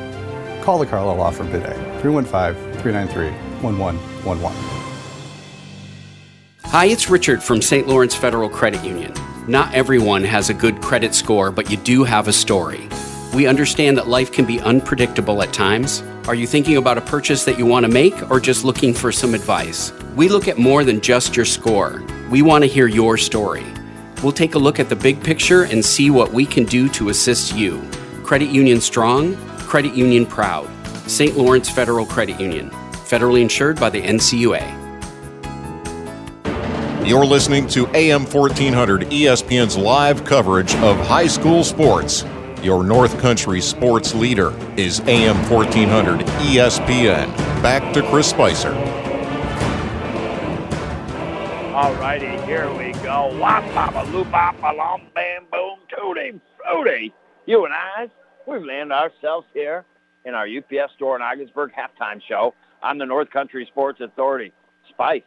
Call 0.62 0.78
the 0.78 0.86
Carlisle 0.86 1.16
Law 1.16 1.30
Firm 1.30 1.50
today, 1.50 1.74
315 2.00 2.54
393 2.82 3.30
1111. 3.62 4.83
Hi, 6.74 6.86
it's 6.86 7.08
Richard 7.08 7.40
from 7.40 7.62
St. 7.62 7.86
Lawrence 7.86 8.16
Federal 8.16 8.48
Credit 8.48 8.84
Union. 8.84 9.14
Not 9.46 9.72
everyone 9.72 10.24
has 10.24 10.50
a 10.50 10.54
good 10.54 10.82
credit 10.82 11.14
score, 11.14 11.52
but 11.52 11.70
you 11.70 11.76
do 11.76 12.02
have 12.02 12.26
a 12.26 12.32
story. 12.32 12.88
We 13.32 13.46
understand 13.46 13.96
that 13.96 14.08
life 14.08 14.32
can 14.32 14.44
be 14.44 14.58
unpredictable 14.58 15.40
at 15.44 15.52
times. 15.52 16.02
Are 16.26 16.34
you 16.34 16.48
thinking 16.48 16.76
about 16.76 16.98
a 16.98 17.02
purchase 17.02 17.44
that 17.44 17.60
you 17.60 17.64
want 17.64 17.86
to 17.86 17.92
make 17.92 18.28
or 18.28 18.40
just 18.40 18.64
looking 18.64 18.92
for 18.92 19.12
some 19.12 19.34
advice? 19.34 19.92
We 20.16 20.28
look 20.28 20.48
at 20.48 20.58
more 20.58 20.82
than 20.82 21.00
just 21.00 21.36
your 21.36 21.44
score. 21.44 22.02
We 22.28 22.42
want 22.42 22.64
to 22.64 22.68
hear 22.68 22.88
your 22.88 23.16
story. 23.18 23.66
We'll 24.24 24.32
take 24.32 24.56
a 24.56 24.58
look 24.58 24.80
at 24.80 24.88
the 24.88 24.96
big 24.96 25.22
picture 25.22 25.66
and 25.66 25.84
see 25.84 26.10
what 26.10 26.32
we 26.32 26.44
can 26.44 26.64
do 26.64 26.88
to 26.88 27.10
assist 27.10 27.54
you. 27.54 27.88
Credit 28.24 28.48
Union 28.48 28.80
Strong, 28.80 29.36
Credit 29.58 29.94
Union 29.94 30.26
Proud. 30.26 30.68
St. 31.08 31.38
Lawrence 31.38 31.70
Federal 31.70 32.04
Credit 32.04 32.40
Union. 32.40 32.68
Federally 33.06 33.42
insured 33.42 33.78
by 33.78 33.90
the 33.90 34.02
NCUA. 34.02 34.83
You're 37.04 37.26
listening 37.26 37.66
to 37.68 37.86
AM 37.88 38.24
1400 38.24 39.02
ESPN's 39.10 39.76
live 39.76 40.24
coverage 40.24 40.74
of 40.76 40.96
high 41.06 41.26
school 41.26 41.62
sports. 41.62 42.24
Your 42.62 42.82
North 42.82 43.18
Country 43.18 43.60
sports 43.60 44.14
leader 44.14 44.54
is 44.78 45.00
AM 45.00 45.36
1400 45.50 46.20
ESPN. 46.20 47.26
Back 47.62 47.92
to 47.92 48.02
Chris 48.08 48.30
Spicer. 48.30 48.72
All 51.74 51.92
righty, 51.96 52.40
here 52.46 52.72
we 52.72 52.92
go. 53.02 53.36
Wop, 53.38 54.08
loop, 54.08 54.30
bop, 54.30 54.58
bam, 55.14 55.44
boom, 55.52 55.80
tooty, 55.94 56.40
fruity. 56.56 57.12
You 57.44 57.66
and 57.66 57.74
I, 57.74 58.08
we've 58.46 58.64
landed 58.64 58.94
ourselves 58.94 59.46
here 59.52 59.84
in 60.24 60.32
our 60.32 60.46
UPS 60.46 60.94
store 60.94 61.16
in 61.16 61.22
Ogdensburg 61.22 61.72
halftime 61.72 62.22
show 62.26 62.54
on 62.82 62.96
the 62.96 63.04
North 63.04 63.28
Country 63.28 63.66
Sports 63.70 64.00
Authority. 64.00 64.52
Spice, 64.88 65.22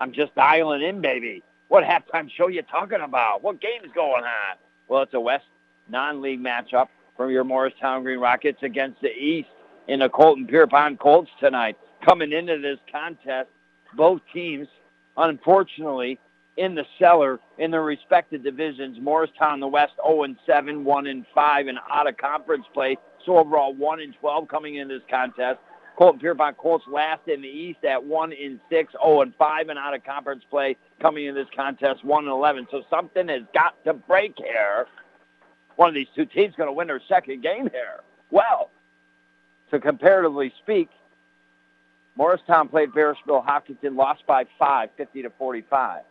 I'm 0.00 0.12
just 0.12 0.34
dialing 0.34 0.82
in, 0.82 1.00
baby. 1.00 1.42
What 1.68 1.84
halftime 1.84 2.30
show 2.30 2.48
you 2.48 2.62
talking 2.62 3.00
about? 3.00 3.42
What 3.42 3.60
game's 3.60 3.92
going 3.94 4.24
on? 4.24 4.56
Well, 4.88 5.02
it's 5.02 5.14
a 5.14 5.20
West 5.20 5.44
non-league 5.88 6.40
matchup 6.40 6.88
from 7.16 7.30
your 7.30 7.44
Morristown 7.44 8.02
Green 8.04 8.20
Rockets 8.20 8.62
against 8.62 9.00
the 9.00 9.10
East 9.10 9.48
in 9.88 10.00
the 10.00 10.08
Colton 10.08 10.46
Pierrepont 10.46 10.98
Colts 11.00 11.30
tonight. 11.40 11.76
Coming 12.04 12.32
into 12.32 12.58
this 12.58 12.78
contest, 12.90 13.48
both 13.96 14.20
teams, 14.32 14.68
unfortunately, 15.16 16.18
in 16.56 16.74
the 16.74 16.84
cellar 16.98 17.40
in 17.58 17.70
their 17.70 17.82
respective 17.82 18.42
divisions. 18.42 18.98
Morristown, 19.00 19.60
the 19.60 19.66
West, 19.66 19.92
0 20.04 20.24
and 20.24 20.36
7, 20.46 20.84
1 20.84 21.06
and 21.06 21.24
5, 21.34 21.66
and 21.66 21.78
out 21.90 22.08
of 22.08 22.16
conference 22.16 22.66
play. 22.72 22.96
So 23.26 23.38
overall, 23.38 23.74
1 23.74 24.00
and 24.00 24.14
12 24.20 24.48
coming 24.48 24.76
into 24.76 24.94
this 24.94 25.04
contest. 25.10 25.58
Colton 25.98 26.20
Pierrepont 26.20 26.56
Colts 26.56 26.84
last 26.86 27.26
in 27.26 27.42
the 27.42 27.48
East 27.48 27.84
at 27.84 28.04
1 28.04 28.30
in 28.30 28.60
six, 28.70 28.94
oh 29.02 29.20
and 29.20 29.34
5, 29.34 29.68
and 29.68 29.76
out 29.76 29.94
of 29.94 30.04
conference 30.04 30.44
play 30.48 30.76
coming 31.02 31.26
in 31.26 31.34
this 31.34 31.48
contest 31.56 32.04
1 32.04 32.24
and 32.24 32.32
11. 32.32 32.68
So 32.70 32.84
something 32.88 33.26
has 33.26 33.42
got 33.52 33.82
to 33.84 33.94
break 33.94 34.34
here. 34.38 34.86
One 35.74 35.88
of 35.88 35.96
these 35.96 36.06
two 36.14 36.24
teams 36.24 36.54
going 36.54 36.68
to 36.68 36.72
win 36.72 36.86
their 36.86 37.02
second 37.08 37.42
game 37.42 37.68
here. 37.72 38.00
Well, 38.30 38.70
to 39.72 39.80
comparatively 39.80 40.52
speak, 40.62 40.88
Morristown 42.14 42.68
played 42.68 42.92
Parishville 42.92 43.44
Hopkinton, 43.44 43.96
lost 43.96 44.24
by 44.24 44.44
5, 44.56 44.90
50 44.96 45.22
to 45.22 45.30
45. 45.30 46.02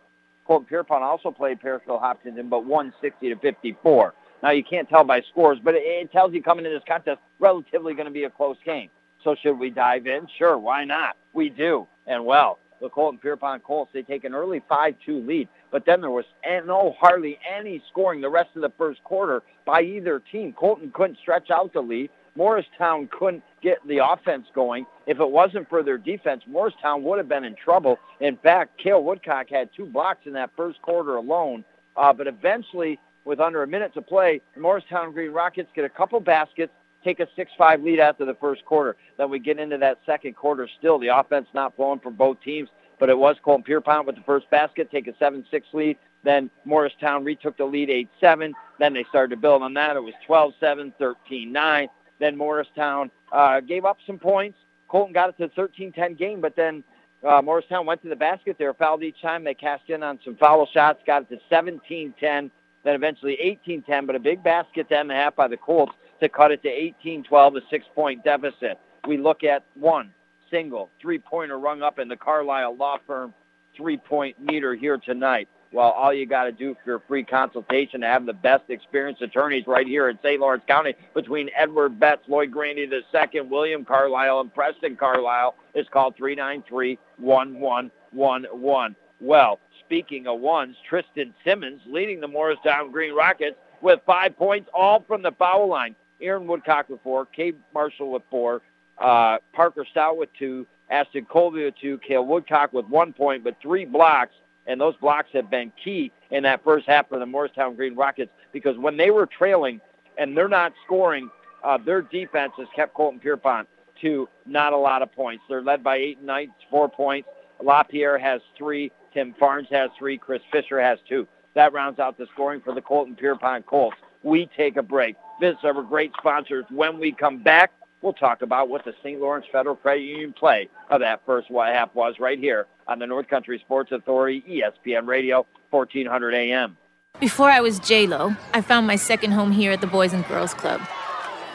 Colton 0.46 0.66
Pierrepont 0.66 1.02
also 1.02 1.30
played 1.30 1.60
Parishville 1.62 2.00
Hopkinton, 2.00 2.50
but 2.50 2.66
won 2.66 2.92
60 3.00 3.30
to 3.30 3.36
54. 3.36 4.12
Now, 4.42 4.50
you 4.50 4.64
can't 4.64 4.88
tell 4.88 5.04
by 5.04 5.22
scores, 5.30 5.58
but 5.62 5.74
it, 5.74 5.82
it 5.82 6.12
tells 6.12 6.34
you 6.34 6.42
coming 6.42 6.66
into 6.66 6.76
this 6.76 6.86
contest, 6.86 7.20
relatively 7.38 7.94
going 7.94 8.06
to 8.06 8.12
be 8.12 8.24
a 8.24 8.30
close 8.30 8.58
game. 8.66 8.90
So 9.24 9.34
should 9.42 9.58
we 9.58 9.70
dive 9.70 10.06
in? 10.06 10.26
Sure, 10.38 10.58
why 10.58 10.84
not? 10.84 11.16
We 11.32 11.48
do. 11.48 11.86
And 12.06 12.24
well, 12.24 12.58
the 12.80 12.88
Colton 12.88 13.18
Pierrepont 13.18 13.62
Colts, 13.64 13.90
they 13.92 14.02
take 14.02 14.24
an 14.24 14.34
early 14.34 14.62
5-2 14.70 15.26
lead, 15.26 15.48
but 15.70 15.84
then 15.84 16.00
there 16.00 16.10
was 16.10 16.24
no 16.64 16.94
hardly 16.98 17.38
any 17.56 17.82
scoring 17.90 18.20
the 18.20 18.28
rest 18.28 18.50
of 18.54 18.62
the 18.62 18.72
first 18.78 19.02
quarter 19.04 19.42
by 19.66 19.82
either 19.82 20.22
team. 20.32 20.52
Colton 20.52 20.90
couldn't 20.94 21.18
stretch 21.20 21.50
out 21.50 21.72
the 21.72 21.80
lead. 21.80 22.10
Morristown 22.36 23.08
couldn't 23.10 23.42
get 23.62 23.78
the 23.86 23.98
offense 23.98 24.46
going. 24.54 24.86
If 25.06 25.18
it 25.18 25.28
wasn't 25.28 25.68
for 25.68 25.82
their 25.82 25.98
defense, 25.98 26.44
Morristown 26.46 27.02
would 27.02 27.18
have 27.18 27.28
been 27.28 27.42
in 27.42 27.56
trouble. 27.56 27.98
In 28.20 28.36
fact, 28.36 28.78
Cale 28.78 29.02
Woodcock 29.02 29.48
had 29.50 29.70
two 29.76 29.86
blocks 29.86 30.20
in 30.24 30.34
that 30.34 30.50
first 30.56 30.80
quarter 30.80 31.16
alone. 31.16 31.64
Uh, 31.96 32.12
but 32.12 32.28
eventually, 32.28 33.00
with 33.24 33.40
under 33.40 33.64
a 33.64 33.66
minute 33.66 33.92
to 33.94 34.02
play, 34.02 34.40
Morristown 34.56 35.12
Green 35.12 35.32
Rockets 35.32 35.68
get 35.74 35.84
a 35.84 35.88
couple 35.88 36.20
baskets, 36.20 36.72
take 37.04 37.20
a 37.20 37.28
6-5 37.38 37.84
lead 37.84 38.00
after 38.00 38.24
the 38.24 38.34
first 38.34 38.64
quarter. 38.64 38.96
Then 39.16 39.30
we 39.30 39.38
get 39.38 39.58
into 39.58 39.78
that 39.78 39.98
second 40.06 40.36
quarter 40.36 40.68
still. 40.78 40.98
The 40.98 41.08
offense 41.08 41.46
not 41.54 41.76
flowing 41.76 42.00
for 42.00 42.10
both 42.10 42.40
teams, 42.42 42.68
but 42.98 43.08
it 43.08 43.18
was 43.18 43.36
Colton 43.42 43.64
Pierrepont 43.64 44.06
with 44.06 44.16
the 44.16 44.22
first 44.22 44.50
basket, 44.50 44.90
take 44.90 45.06
a 45.06 45.12
7-6 45.12 45.44
lead. 45.72 45.96
Then 46.24 46.50
Morristown 46.64 47.24
retook 47.24 47.56
the 47.56 47.64
lead 47.64 47.88
8-7. 48.22 48.52
Then 48.78 48.92
they 48.94 49.04
started 49.08 49.34
to 49.34 49.40
build 49.40 49.62
on 49.62 49.74
that. 49.74 49.96
It 49.96 50.02
was 50.02 50.14
12-7, 50.28 50.92
13-9. 51.30 51.88
Then 52.18 52.36
Morristown 52.36 53.10
uh, 53.32 53.60
gave 53.60 53.84
up 53.84 53.98
some 54.06 54.18
points. 54.18 54.58
Colton 54.88 55.12
got 55.12 55.28
it 55.28 55.38
to 55.38 55.50
the 55.54 55.62
13-10 55.62 56.18
game, 56.18 56.40
but 56.40 56.56
then 56.56 56.82
uh, 57.26 57.42
Morristown 57.42 57.86
went 57.86 58.02
to 58.02 58.08
the 58.08 58.16
basket. 58.16 58.56
They 58.58 58.64
were 58.64 58.74
fouled 58.74 59.02
each 59.02 59.20
time. 59.20 59.44
They 59.44 59.54
cashed 59.54 59.90
in 59.90 60.02
on 60.02 60.18
some 60.24 60.36
foul 60.36 60.66
shots, 60.66 61.00
got 61.06 61.26
it 61.30 61.40
to 61.50 61.54
17-10, 61.54 62.14
then 62.20 62.50
eventually 62.84 63.60
18-10, 63.66 64.06
but 64.06 64.16
a 64.16 64.20
big 64.20 64.42
basket 64.42 64.88
to 64.88 64.98
end 64.98 65.10
the 65.10 65.14
half 65.14 65.36
by 65.36 65.46
the 65.46 65.56
Colts 65.56 65.92
to 66.20 66.28
cut 66.28 66.52
it 66.52 66.62
to 66.62 66.68
18-12, 67.04 67.56
a 67.56 67.60
six-point 67.70 68.22
deficit. 68.24 68.78
We 69.06 69.16
look 69.16 69.44
at 69.44 69.64
one 69.74 70.12
single 70.50 70.90
three-pointer 71.00 71.58
rung 71.58 71.80
up 71.82 71.98
in 71.98 72.08
the 72.08 72.16
Carlisle 72.16 72.76
Law 72.76 72.98
Firm 73.06 73.32
three-point 73.76 74.40
meter 74.40 74.74
here 74.74 74.98
tonight. 74.98 75.48
Well, 75.70 75.90
all 75.90 76.14
you 76.14 76.24
got 76.24 76.44
to 76.44 76.52
do 76.52 76.74
for 76.74 76.90
your 76.90 77.02
free 77.06 77.24
consultation 77.24 78.00
to 78.00 78.06
have 78.06 78.24
the 78.24 78.32
best 78.32 78.70
experienced 78.70 79.20
attorneys 79.20 79.66
right 79.66 79.86
here 79.86 80.08
in 80.08 80.18
St. 80.22 80.40
Lawrence 80.40 80.64
County 80.66 80.94
between 81.14 81.50
Edward 81.54 82.00
Betts, 82.00 82.22
Lloyd 82.26 82.50
Grandy 82.50 82.90
II, 82.90 83.40
William 83.42 83.84
Carlisle, 83.84 84.40
and 84.40 84.54
Preston 84.54 84.96
Carlisle 84.96 85.56
is 85.74 85.86
called 85.92 86.16
393-1111. 86.16 88.94
Well, 89.20 89.60
speaking 89.84 90.26
of 90.26 90.40
ones, 90.40 90.74
Tristan 90.88 91.34
Simmons 91.44 91.82
leading 91.86 92.20
the 92.20 92.28
Morristown 92.28 92.90
Green 92.90 93.14
Rockets 93.14 93.58
with 93.82 94.00
five 94.06 94.38
points, 94.38 94.70
all 94.72 95.04
from 95.06 95.20
the 95.22 95.32
foul 95.32 95.68
line. 95.68 95.94
Aaron 96.20 96.46
Woodcock 96.46 96.88
with 96.88 97.00
four, 97.02 97.26
Cade 97.26 97.56
Marshall 97.72 98.12
with 98.12 98.22
four, 98.30 98.62
uh, 98.98 99.38
Parker 99.52 99.86
Stout 99.90 100.16
with 100.16 100.28
two, 100.38 100.66
Ashton 100.90 101.26
Colby 101.26 101.64
with 101.64 101.74
two, 101.80 101.98
Cale 102.06 102.24
Woodcock 102.24 102.72
with 102.72 102.86
one 102.86 103.12
point, 103.12 103.44
but 103.44 103.56
three 103.62 103.84
blocks 103.84 104.34
and 104.66 104.80
those 104.80 104.94
blocks 104.96 105.30
have 105.32 105.50
been 105.50 105.72
key 105.82 106.12
in 106.30 106.42
that 106.44 106.62
first 106.62 106.86
half 106.86 107.08
for 107.08 107.18
the 107.18 107.26
Morristown 107.26 107.74
Green 107.74 107.96
Rockets 107.96 108.30
because 108.52 108.76
when 108.76 108.96
they 108.96 109.10
were 109.10 109.26
trailing 109.26 109.80
and 110.18 110.36
they're 110.36 110.48
not 110.48 110.72
scoring, 110.84 111.30
uh, 111.64 111.78
their 111.78 112.02
defense 112.02 112.52
has 112.58 112.68
kept 112.76 112.94
Colton 112.94 113.18
Pierrepont 113.18 113.68
to 114.02 114.28
not 114.46 114.72
a 114.72 114.76
lot 114.76 115.02
of 115.02 115.10
points. 115.12 115.42
They're 115.48 115.62
led 115.62 115.82
by 115.82 115.98
Aiden 115.98 116.22
Knight's, 116.22 116.52
four 116.70 116.88
points. 116.88 117.28
LaPierre 117.62 118.18
has 118.18 118.40
three. 118.56 118.92
Tim 119.12 119.34
Farnes 119.40 119.68
has 119.72 119.90
three. 119.98 120.18
Chris 120.18 120.42
Fisher 120.52 120.80
has 120.80 120.98
two. 121.08 121.26
That 121.54 121.72
rounds 121.72 121.98
out 121.98 122.18
the 122.18 122.26
scoring 122.32 122.60
for 122.60 122.74
the 122.74 122.82
Colton 122.82 123.16
Pierrepont 123.16 123.66
Colts. 123.66 123.96
We 124.22 124.48
take 124.56 124.76
a 124.76 124.82
break. 124.82 125.16
Visit 125.40 125.64
our 125.64 125.82
great 125.82 126.12
sponsors. 126.18 126.64
When 126.70 126.98
we 126.98 127.12
come 127.12 127.42
back, 127.42 127.72
we'll 128.02 128.12
talk 128.12 128.42
about 128.42 128.68
what 128.68 128.84
the 128.84 128.94
St. 129.02 129.20
Lawrence 129.20 129.46
Federal 129.50 129.76
Credit 129.76 130.02
Union 130.02 130.32
play 130.32 130.68
of 130.90 131.00
that 131.00 131.22
first 131.24 131.48
half 131.48 131.94
was 131.94 132.16
right 132.18 132.38
here 132.38 132.66
on 132.86 132.98
the 132.98 133.06
North 133.06 133.28
Country 133.28 133.58
Sports 133.58 133.92
Authority, 133.92 134.42
ESPN 134.48 135.06
Radio, 135.06 135.46
1400 135.70 136.34
AM. 136.34 136.76
Before 137.20 137.50
I 137.50 137.60
was 137.60 137.78
J-Lo, 137.80 138.36
I 138.54 138.60
found 138.60 138.86
my 138.86 138.96
second 138.96 139.32
home 139.32 139.52
here 139.52 139.72
at 139.72 139.80
the 139.80 139.86
Boys 139.86 140.12
and 140.12 140.26
Girls 140.26 140.54
Club. 140.54 140.80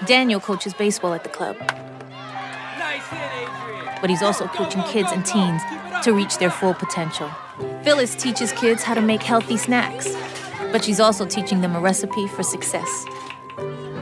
Daniel 0.06 0.40
coaches 0.40 0.74
baseball 0.74 1.14
at 1.14 1.24
the 1.24 1.30
club. 1.30 1.58
Nice 2.78 3.08
hit, 3.08 3.20
Adrian. 3.34 3.98
but 4.02 4.10
he's 4.10 4.22
also 4.22 4.48
coaching 4.48 4.84
kids 4.84 5.10
and 5.12 5.26
teens 5.26 5.62
to 6.04 6.12
reach 6.12 6.38
their 6.38 6.50
full 6.50 6.74
potential. 6.74 7.30
Phyllis 7.84 8.16
teaches 8.16 8.52
kids 8.54 8.84
how 8.84 8.94
to 8.94 9.02
make 9.02 9.24
healthy 9.24 9.56
snacks, 9.56 10.14
but 10.72 10.84
she's 10.84 11.00
also 11.00 11.26
teaching 11.26 11.62
them 11.62 11.76
a 11.76 11.80
recipe 11.80 12.28
for 12.28 12.44
success. 12.44 13.06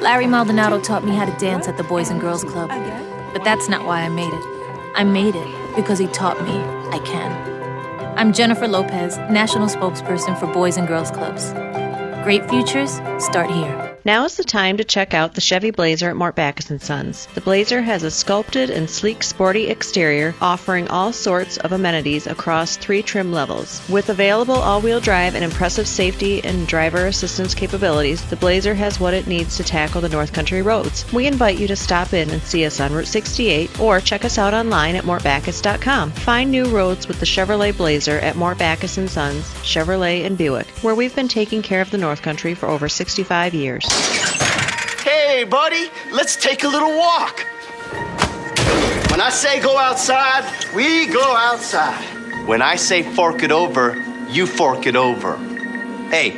Larry 0.00 0.26
Maldonado 0.26 0.80
taught 0.80 1.04
me 1.04 1.14
how 1.14 1.24
to 1.24 1.36
dance 1.38 1.68
at 1.68 1.76
the 1.76 1.82
Boys 1.82 2.10
and 2.10 2.20
Girls 2.20 2.44
Club. 2.44 2.70
But 3.32 3.44
that's 3.44 3.68
not 3.68 3.84
why 3.84 4.02
I 4.02 4.08
made 4.08 4.32
it. 4.32 4.44
I 4.94 5.04
made 5.04 5.34
it 5.34 5.76
because 5.76 5.98
he 5.98 6.06
taught 6.08 6.40
me 6.42 6.52
I 6.96 7.00
can. 7.04 8.16
I'm 8.16 8.32
Jennifer 8.32 8.66
Lopez, 8.66 9.18
National 9.30 9.66
Spokesperson 9.66 10.38
for 10.38 10.46
Boys 10.46 10.76
and 10.78 10.88
Girls 10.88 11.10
Clubs. 11.10 11.52
Great 12.24 12.48
futures 12.48 12.92
start 13.18 13.50
here. 13.50 13.85
Now 14.06 14.24
is 14.24 14.36
the 14.36 14.44
time 14.44 14.76
to 14.76 14.84
check 14.84 15.14
out 15.14 15.34
the 15.34 15.40
Chevy 15.40 15.72
Blazer 15.72 16.08
at 16.10 16.14
Mort 16.14 16.36
Backus 16.36 16.70
& 16.76 16.78
Sons. 16.80 17.26
The 17.34 17.40
Blazer 17.40 17.82
has 17.82 18.04
a 18.04 18.10
sculpted 18.12 18.70
and 18.70 18.88
sleek 18.88 19.24
sporty 19.24 19.66
exterior 19.66 20.32
offering 20.40 20.86
all 20.86 21.12
sorts 21.12 21.56
of 21.56 21.72
amenities 21.72 22.28
across 22.28 22.76
three 22.76 23.02
trim 23.02 23.32
levels. 23.32 23.82
With 23.88 24.08
available 24.08 24.54
all-wheel 24.54 25.00
drive 25.00 25.34
and 25.34 25.42
impressive 25.42 25.88
safety 25.88 26.40
and 26.44 26.68
driver 26.68 27.08
assistance 27.08 27.52
capabilities, 27.52 28.24
the 28.30 28.36
Blazer 28.36 28.74
has 28.74 29.00
what 29.00 29.12
it 29.12 29.26
needs 29.26 29.56
to 29.56 29.64
tackle 29.64 30.00
the 30.00 30.08
North 30.08 30.32
Country 30.32 30.62
roads. 30.62 31.12
We 31.12 31.26
invite 31.26 31.58
you 31.58 31.66
to 31.66 31.74
stop 31.74 32.12
in 32.12 32.30
and 32.30 32.40
see 32.40 32.64
us 32.64 32.78
on 32.78 32.92
Route 32.92 33.08
68 33.08 33.80
or 33.80 34.00
check 34.00 34.24
us 34.24 34.38
out 34.38 34.54
online 34.54 34.94
at 34.94 35.02
mortbackus.com. 35.02 36.12
Find 36.12 36.52
new 36.52 36.66
roads 36.66 37.08
with 37.08 37.18
the 37.18 37.26
Chevrolet 37.26 37.76
Blazer 37.76 38.20
at 38.20 38.36
Mort 38.36 38.58
Backus 38.58 38.92
& 38.92 39.08
Sons, 39.10 39.52
Chevrolet 39.64 40.24
and 40.24 40.38
Buick, 40.38 40.68
where 40.84 40.94
we've 40.94 41.16
been 41.16 41.26
taking 41.26 41.60
care 41.60 41.80
of 41.80 41.90
the 41.90 41.98
North 41.98 42.22
Country 42.22 42.54
for 42.54 42.68
over 42.68 42.88
65 42.88 43.52
years. 43.52 43.95
Hey, 45.02 45.44
buddy, 45.44 45.90
let's 46.10 46.36
take 46.36 46.64
a 46.64 46.68
little 46.68 46.96
walk. 46.96 47.46
When 49.10 49.20
I 49.20 49.30
say 49.30 49.60
go 49.60 49.78
outside, 49.78 50.44
we 50.74 51.06
go 51.06 51.34
outside. 51.36 52.04
When 52.46 52.62
I 52.62 52.76
say 52.76 53.02
fork 53.02 53.42
it 53.42 53.50
over, 53.50 53.96
you 54.28 54.46
fork 54.46 54.86
it 54.86 54.96
over. 54.96 55.36
Hey, 56.10 56.30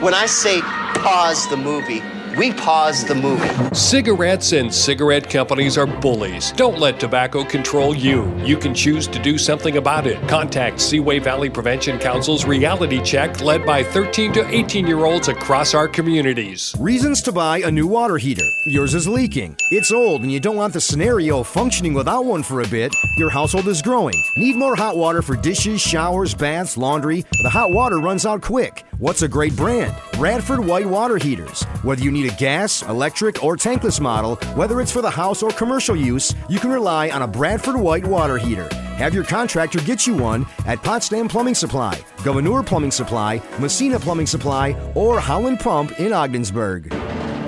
when 0.00 0.14
I 0.14 0.26
say 0.26 0.60
pause 0.60 1.48
the 1.48 1.56
movie, 1.56 2.02
we 2.36 2.52
pause 2.52 3.04
the 3.04 3.14
movie. 3.14 3.74
Cigarettes 3.74 4.52
and 4.52 4.72
cigarette 4.72 5.28
companies 5.28 5.76
are 5.76 5.86
bullies. 5.86 6.52
Don't 6.52 6.78
let 6.78 6.98
tobacco 6.98 7.44
control 7.44 7.94
you. 7.94 8.34
You 8.38 8.56
can 8.56 8.74
choose 8.74 9.06
to 9.08 9.18
do 9.22 9.38
something 9.38 9.76
about 9.76 10.06
it. 10.06 10.26
Contact 10.28 10.80
Seaway 10.80 11.18
Valley 11.18 11.50
Prevention 11.50 11.98
Council's 11.98 12.44
reality 12.44 13.02
check 13.02 13.40
led 13.40 13.64
by 13.66 13.82
13 13.82 14.32
to 14.32 14.54
18 14.54 14.86
year 14.86 15.04
olds 15.04 15.28
across 15.28 15.74
our 15.74 15.88
communities. 15.88 16.74
Reasons 16.78 17.22
to 17.22 17.32
buy 17.32 17.58
a 17.58 17.70
new 17.70 17.86
water 17.86 18.18
heater. 18.18 18.48
Yours 18.66 18.94
is 18.94 19.08
leaking. 19.08 19.56
It's 19.70 19.92
old 19.92 20.22
and 20.22 20.32
you 20.32 20.40
don't 20.40 20.56
want 20.56 20.72
the 20.72 20.80
scenario 20.80 21.42
functioning 21.42 21.94
without 21.94 22.24
one 22.24 22.42
for 22.42 22.60
a 22.60 22.68
bit. 22.68 22.94
Your 23.16 23.30
household 23.30 23.68
is 23.68 23.82
growing. 23.82 24.14
Need 24.36 24.56
more 24.56 24.76
hot 24.76 24.96
water 24.96 25.22
for 25.22 25.36
dishes, 25.36 25.80
showers, 25.80 26.34
baths, 26.34 26.76
laundry. 26.76 27.24
The 27.42 27.50
hot 27.50 27.72
water 27.72 27.98
runs 27.98 28.26
out 28.26 28.42
quick. 28.42 28.84
What's 29.02 29.22
a 29.22 29.26
great 29.26 29.56
brand? 29.56 29.96
Bradford 30.12 30.60
White 30.60 30.86
Water 30.86 31.16
Heaters. 31.16 31.64
Whether 31.82 32.04
you 32.04 32.12
need 32.12 32.30
a 32.30 32.36
gas, 32.36 32.82
electric, 32.82 33.42
or 33.42 33.56
tankless 33.56 34.00
model, 34.00 34.36
whether 34.54 34.80
it's 34.80 34.92
for 34.92 35.02
the 35.02 35.10
house 35.10 35.42
or 35.42 35.50
commercial 35.50 35.96
use, 35.96 36.36
you 36.48 36.60
can 36.60 36.70
rely 36.70 37.10
on 37.10 37.22
a 37.22 37.26
Bradford 37.26 37.74
White 37.74 38.06
water 38.06 38.38
heater. 38.38 38.72
Have 38.72 39.12
your 39.12 39.24
contractor 39.24 39.80
get 39.80 40.06
you 40.06 40.14
one 40.14 40.46
at 40.66 40.84
Potsdam 40.84 41.26
Plumbing 41.26 41.56
Supply, 41.56 41.98
Gouverneur 42.22 42.62
Plumbing 42.62 42.92
Supply, 42.92 43.42
Massena 43.58 43.98
Plumbing 43.98 44.28
Supply, 44.28 44.80
or 44.94 45.18
Howland 45.18 45.58
Pump 45.58 45.98
in 45.98 46.12
Ogdensburg. 46.12 46.94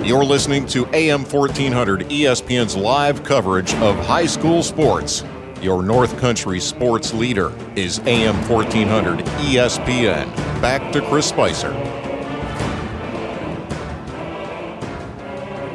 You're 0.03 0.25
listening 0.25 0.65
to 0.67 0.85
AM 0.93 1.23
1400 1.23 2.01
ESPN's 2.09 2.75
live 2.75 3.23
coverage 3.23 3.73
of 3.75 3.95
high 4.05 4.25
school 4.25 4.61
sports. 4.61 5.23
Your 5.65 5.81
North 5.81 6.15
Country 6.19 6.59
sports 6.59 7.11
leader 7.11 7.51
is 7.75 7.97
AM 8.05 8.35
1400 8.47 9.25
ESPN. 9.25 10.31
Back 10.61 10.93
to 10.93 11.01
Chris 11.01 11.27
Spicer. 11.27 11.73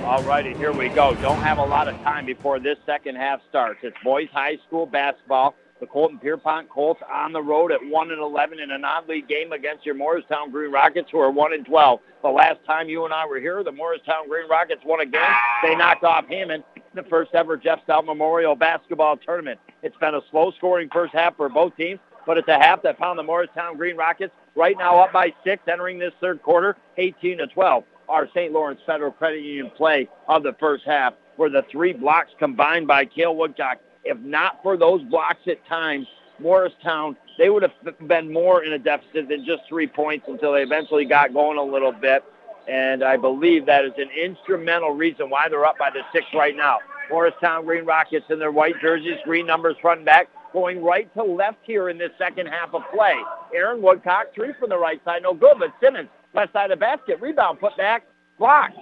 All 0.04 0.22
righty, 0.22 0.54
here 0.54 0.70
we 0.70 0.90
go. 0.90 1.16
Don't 1.16 1.42
have 1.42 1.58
a 1.58 1.64
lot 1.64 1.88
of 1.88 1.96
time 2.02 2.24
before 2.24 2.60
this 2.60 2.78
second 2.86 3.16
half 3.16 3.40
starts. 3.48 3.80
It's 3.82 3.96
boys 4.04 4.28
high 4.30 4.58
school 4.64 4.86
basketball. 4.86 5.56
The 5.80 5.86
Colton 5.86 6.20
Pierrepont 6.20 6.68
Colts 6.68 7.00
on 7.10 7.32
the 7.32 7.42
road 7.42 7.72
at 7.72 7.84
1 7.84 8.10
and 8.12 8.20
11 8.20 8.60
in 8.60 8.70
a 8.70 8.78
non-league 8.78 9.26
game 9.26 9.50
against 9.50 9.84
your 9.84 9.96
Morristown 9.96 10.52
Green 10.52 10.70
Rockets, 10.70 11.08
who 11.10 11.18
are 11.18 11.32
1 11.32 11.52
and 11.52 11.66
12. 11.66 11.98
The 12.22 12.28
last 12.28 12.64
time 12.64 12.88
you 12.88 13.06
and 13.06 13.12
I 13.12 13.26
were 13.26 13.40
here, 13.40 13.64
the 13.64 13.72
Morristown 13.72 14.28
Green 14.28 14.48
Rockets 14.48 14.82
won 14.84 15.00
a 15.00 15.06
game. 15.06 15.20
They 15.64 15.74
knocked 15.74 16.04
off 16.04 16.26
Hammond 16.28 16.62
the 16.94 17.02
first 17.04 17.34
ever 17.34 17.56
Jeff 17.56 17.82
Stout 17.84 18.04
Memorial 18.04 18.56
Basketball 18.56 19.16
Tournament. 19.16 19.60
It's 19.82 19.96
been 19.98 20.14
a 20.14 20.20
slow-scoring 20.30 20.88
first 20.92 21.12
half 21.12 21.36
for 21.36 21.48
both 21.48 21.76
teams, 21.76 22.00
but 22.26 22.36
it's 22.36 22.48
a 22.48 22.58
half 22.58 22.82
that 22.82 22.98
found 22.98 23.18
the 23.18 23.22
Morristown 23.22 23.76
Green 23.76 23.96
Rockets 23.96 24.32
right 24.56 24.76
now 24.76 25.00
up 25.00 25.12
by 25.12 25.32
six, 25.44 25.62
entering 25.68 25.98
this 25.98 26.12
third 26.20 26.42
quarter, 26.42 26.76
18 26.96 27.38
to 27.38 27.46
12. 27.46 27.84
Our 28.08 28.28
St. 28.34 28.52
Lawrence 28.52 28.80
Federal 28.84 29.12
Credit 29.12 29.40
Union 29.40 29.70
play 29.76 30.08
of 30.28 30.42
the 30.42 30.54
first 30.58 30.84
half 30.84 31.14
were 31.36 31.48
the 31.48 31.64
three 31.70 31.92
blocks 31.92 32.30
combined 32.38 32.88
by 32.88 33.04
Cale 33.04 33.36
Woodcock. 33.36 33.78
If 34.04 34.18
not 34.18 34.60
for 34.62 34.76
those 34.76 35.02
blocks 35.04 35.40
at 35.46 35.64
times, 35.66 36.06
Morristown, 36.40 37.16
they 37.38 37.50
would 37.50 37.62
have 37.62 38.08
been 38.08 38.32
more 38.32 38.64
in 38.64 38.72
a 38.72 38.78
deficit 38.78 39.28
than 39.28 39.44
just 39.44 39.62
three 39.68 39.86
points 39.86 40.26
until 40.28 40.52
they 40.54 40.62
eventually 40.62 41.04
got 41.04 41.32
going 41.32 41.58
a 41.58 41.62
little 41.62 41.92
bit. 41.92 42.24
And 42.70 43.02
I 43.02 43.16
believe 43.16 43.66
that 43.66 43.84
is 43.84 43.92
an 43.98 44.10
instrumental 44.10 44.92
reason 44.92 45.28
why 45.28 45.48
they're 45.48 45.66
up 45.66 45.76
by 45.76 45.90
the 45.90 46.02
six 46.12 46.26
right 46.32 46.56
now. 46.56 46.78
Morristown 47.10 47.64
Green 47.64 47.84
Rockets 47.84 48.26
in 48.30 48.38
their 48.38 48.52
white 48.52 48.80
jerseys, 48.80 49.16
green 49.24 49.44
numbers 49.44 49.74
front 49.82 49.98
and 49.98 50.06
back, 50.06 50.28
going 50.52 50.80
right 50.80 51.12
to 51.14 51.24
left 51.24 51.58
here 51.64 51.88
in 51.88 51.98
this 51.98 52.12
second 52.16 52.46
half 52.46 52.72
of 52.72 52.82
play. 52.94 53.16
Aaron 53.52 53.82
Woodcock, 53.82 54.26
three 54.34 54.52
from 54.60 54.68
the 54.68 54.78
right 54.78 55.02
side, 55.04 55.22
no 55.22 55.34
good, 55.34 55.56
but 55.58 55.72
Simmons, 55.82 56.08
left 56.32 56.52
side 56.52 56.70
of 56.70 56.78
the 56.78 56.80
basket, 56.80 57.20
rebound, 57.20 57.58
put 57.58 57.76
back, 57.76 58.04
blocked. 58.38 58.78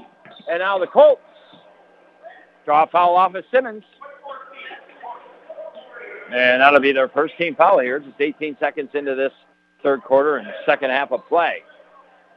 And 0.50 0.58
now 0.58 0.78
the 0.78 0.86
Colts 0.86 1.22
draw 2.66 2.82
a 2.82 2.86
foul 2.88 3.16
off 3.16 3.34
of 3.34 3.44
Simmons. 3.50 3.84
And 6.26 6.60
that'll 6.60 6.80
be 6.80 6.92
their 6.92 7.08
first 7.08 7.38
team 7.38 7.54
foul 7.54 7.78
here, 7.78 8.00
just 8.00 8.20
18 8.20 8.58
seconds 8.60 8.90
into 8.92 9.14
this 9.14 9.32
third 9.82 10.02
quarter 10.02 10.36
and 10.36 10.46
second 10.66 10.90
half 10.90 11.10
of 11.10 11.26
play. 11.26 11.62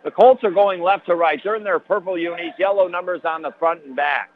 The 0.04 0.12
Colts 0.12 0.44
are 0.44 0.52
going 0.52 0.82
left 0.82 1.06
to 1.08 1.16
right. 1.16 1.40
They're 1.44 1.56
in 1.56 1.64
their 1.64 1.80
purple 1.80 2.18
unis, 2.18 2.54
yellow 2.58 2.88
numbers 2.88 3.22
on 3.24 3.42
the 3.42 3.52
front 3.60 3.84
and 3.86 3.96
back. 3.96 4.32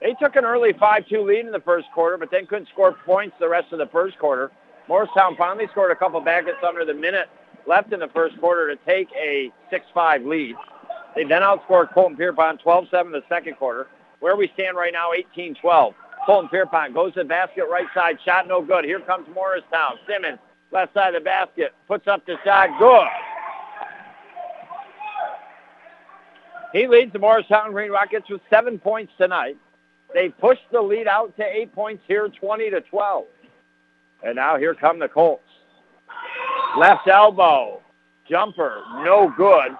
They 0.00 0.14
took 0.20 0.34
an 0.34 0.44
early 0.44 0.72
5-2 0.72 1.24
lead 1.24 1.46
in 1.46 1.52
the 1.52 1.60
first 1.60 1.86
quarter, 1.94 2.18
but 2.18 2.30
then 2.32 2.46
couldn't 2.46 2.68
score 2.72 2.92
points 2.92 3.36
the 3.38 3.48
rest 3.48 3.72
of 3.72 3.78
the 3.78 3.86
first 3.86 4.18
quarter. 4.18 4.50
Morristown 4.88 5.36
finally 5.36 5.68
scored 5.70 5.92
a 5.92 5.96
couple 5.96 6.20
baskets 6.20 6.58
under 6.66 6.84
the 6.84 6.94
minute 6.94 7.28
left 7.68 7.92
in 7.92 8.00
the 8.00 8.08
first 8.08 8.38
quarter 8.40 8.74
to 8.74 8.84
take 8.84 9.08
a 9.12 9.52
6-5 9.72 10.26
lead. 10.26 10.56
They 11.14 11.22
then 11.22 11.42
outscored 11.42 11.94
Colton 11.94 12.16
Pierrepont 12.16 12.62
12-7 12.62 13.12
the 13.12 13.22
second 13.28 13.56
quarter. 13.56 13.86
Where 14.18 14.34
we 14.36 14.50
stand 14.54 14.76
right 14.76 14.92
now, 14.92 15.10
18-12. 15.36 15.94
Colton 16.26 16.48
Pierrepont 16.48 16.94
goes 16.94 17.12
to 17.14 17.20
the 17.20 17.24
basket, 17.24 17.64
right 17.70 17.86
side, 17.94 18.18
shot 18.24 18.48
no 18.48 18.60
good. 18.60 18.84
Here 18.84 19.00
comes 19.00 19.28
Morristown. 19.34 19.98
Simmons, 20.08 20.38
left 20.72 20.94
side 20.94 21.14
of 21.14 21.22
the 21.22 21.24
basket, 21.24 21.74
puts 21.86 22.08
up 22.08 22.26
the 22.26 22.36
shot, 22.44 22.70
good. 22.78 23.06
He 26.72 26.86
leads 26.86 27.12
the 27.12 27.18
Morristown 27.18 27.72
Green 27.72 27.90
Rockets 27.90 28.28
with 28.30 28.40
seven 28.48 28.78
points 28.78 29.12
tonight. 29.18 29.56
They 30.14 30.30
pushed 30.30 30.70
the 30.70 30.80
lead 30.80 31.06
out 31.06 31.36
to 31.36 31.44
eight 31.44 31.72
points 31.74 32.02
here, 32.06 32.28
20 32.28 32.70
to 32.70 32.80
12. 32.80 33.24
And 34.24 34.36
now 34.36 34.56
here 34.56 34.74
come 34.74 34.98
the 34.98 35.08
Colts. 35.08 35.42
Left 36.78 37.06
elbow, 37.08 37.82
jumper, 38.28 38.82
no 39.04 39.32
good. 39.36 39.76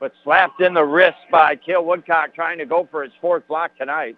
But 0.00 0.12
slapped 0.22 0.60
in 0.60 0.74
the 0.74 0.84
wrist 0.84 1.18
by 1.30 1.56
Cale 1.56 1.84
Woodcock 1.84 2.34
trying 2.34 2.58
to 2.58 2.66
go 2.66 2.86
for 2.90 3.02
his 3.02 3.12
fourth 3.20 3.46
block 3.48 3.76
tonight. 3.76 4.16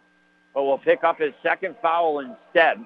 But 0.53 0.65
will 0.65 0.79
pick 0.79 1.05
up 1.05 1.21
his 1.21 1.33
second 1.43 1.77
foul 1.81 2.19
instead. 2.21 2.85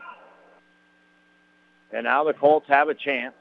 And 1.93 2.05
now 2.05 2.25
the 2.25 2.35
Colts 2.35 2.69
have 2.69 2.89
a 2.89 2.95
chance 2.95 3.35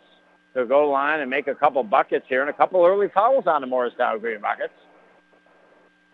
to 0.54 0.66
go 0.66 0.90
line 0.90 1.20
and 1.20 1.30
make 1.30 1.48
a 1.48 1.56
couple 1.56 1.84
buckets 1.84 2.26
here 2.30 2.42
and 2.42 2.50
a 2.50 2.54
couple 2.54 2.86
early 2.86 3.08
fouls 3.08 3.48
on 3.48 3.62
the 3.62 3.68
Morristown 3.68 4.20
Green 4.20 4.42
Rockets. 4.42 4.74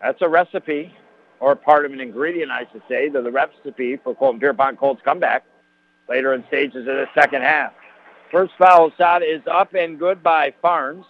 That's 0.00 0.20
a 0.22 0.28
recipe, 0.28 0.94
or 1.40 1.54
part 1.54 1.84
of 1.84 1.92
an 1.92 2.00
ingredient, 2.00 2.50
I 2.50 2.66
should 2.72 2.82
say, 2.88 3.10
to 3.10 3.20
the 3.20 3.30
recipe 3.30 3.96
for 3.96 4.14
Colton 4.14 4.40
Pierrepont 4.40 4.78
Colts 4.78 5.02
comeback 5.04 5.44
later 6.08 6.32
in 6.32 6.44
stages 6.48 6.80
of 6.80 6.86
the 6.86 7.06
second 7.14 7.42
half. 7.42 7.72
First 8.30 8.52
foul 8.58 8.90
shot 8.96 9.22
is 9.22 9.42
up 9.50 9.74
and 9.74 9.98
good 9.98 10.22
by 10.22 10.54
Farnes. 10.62 11.04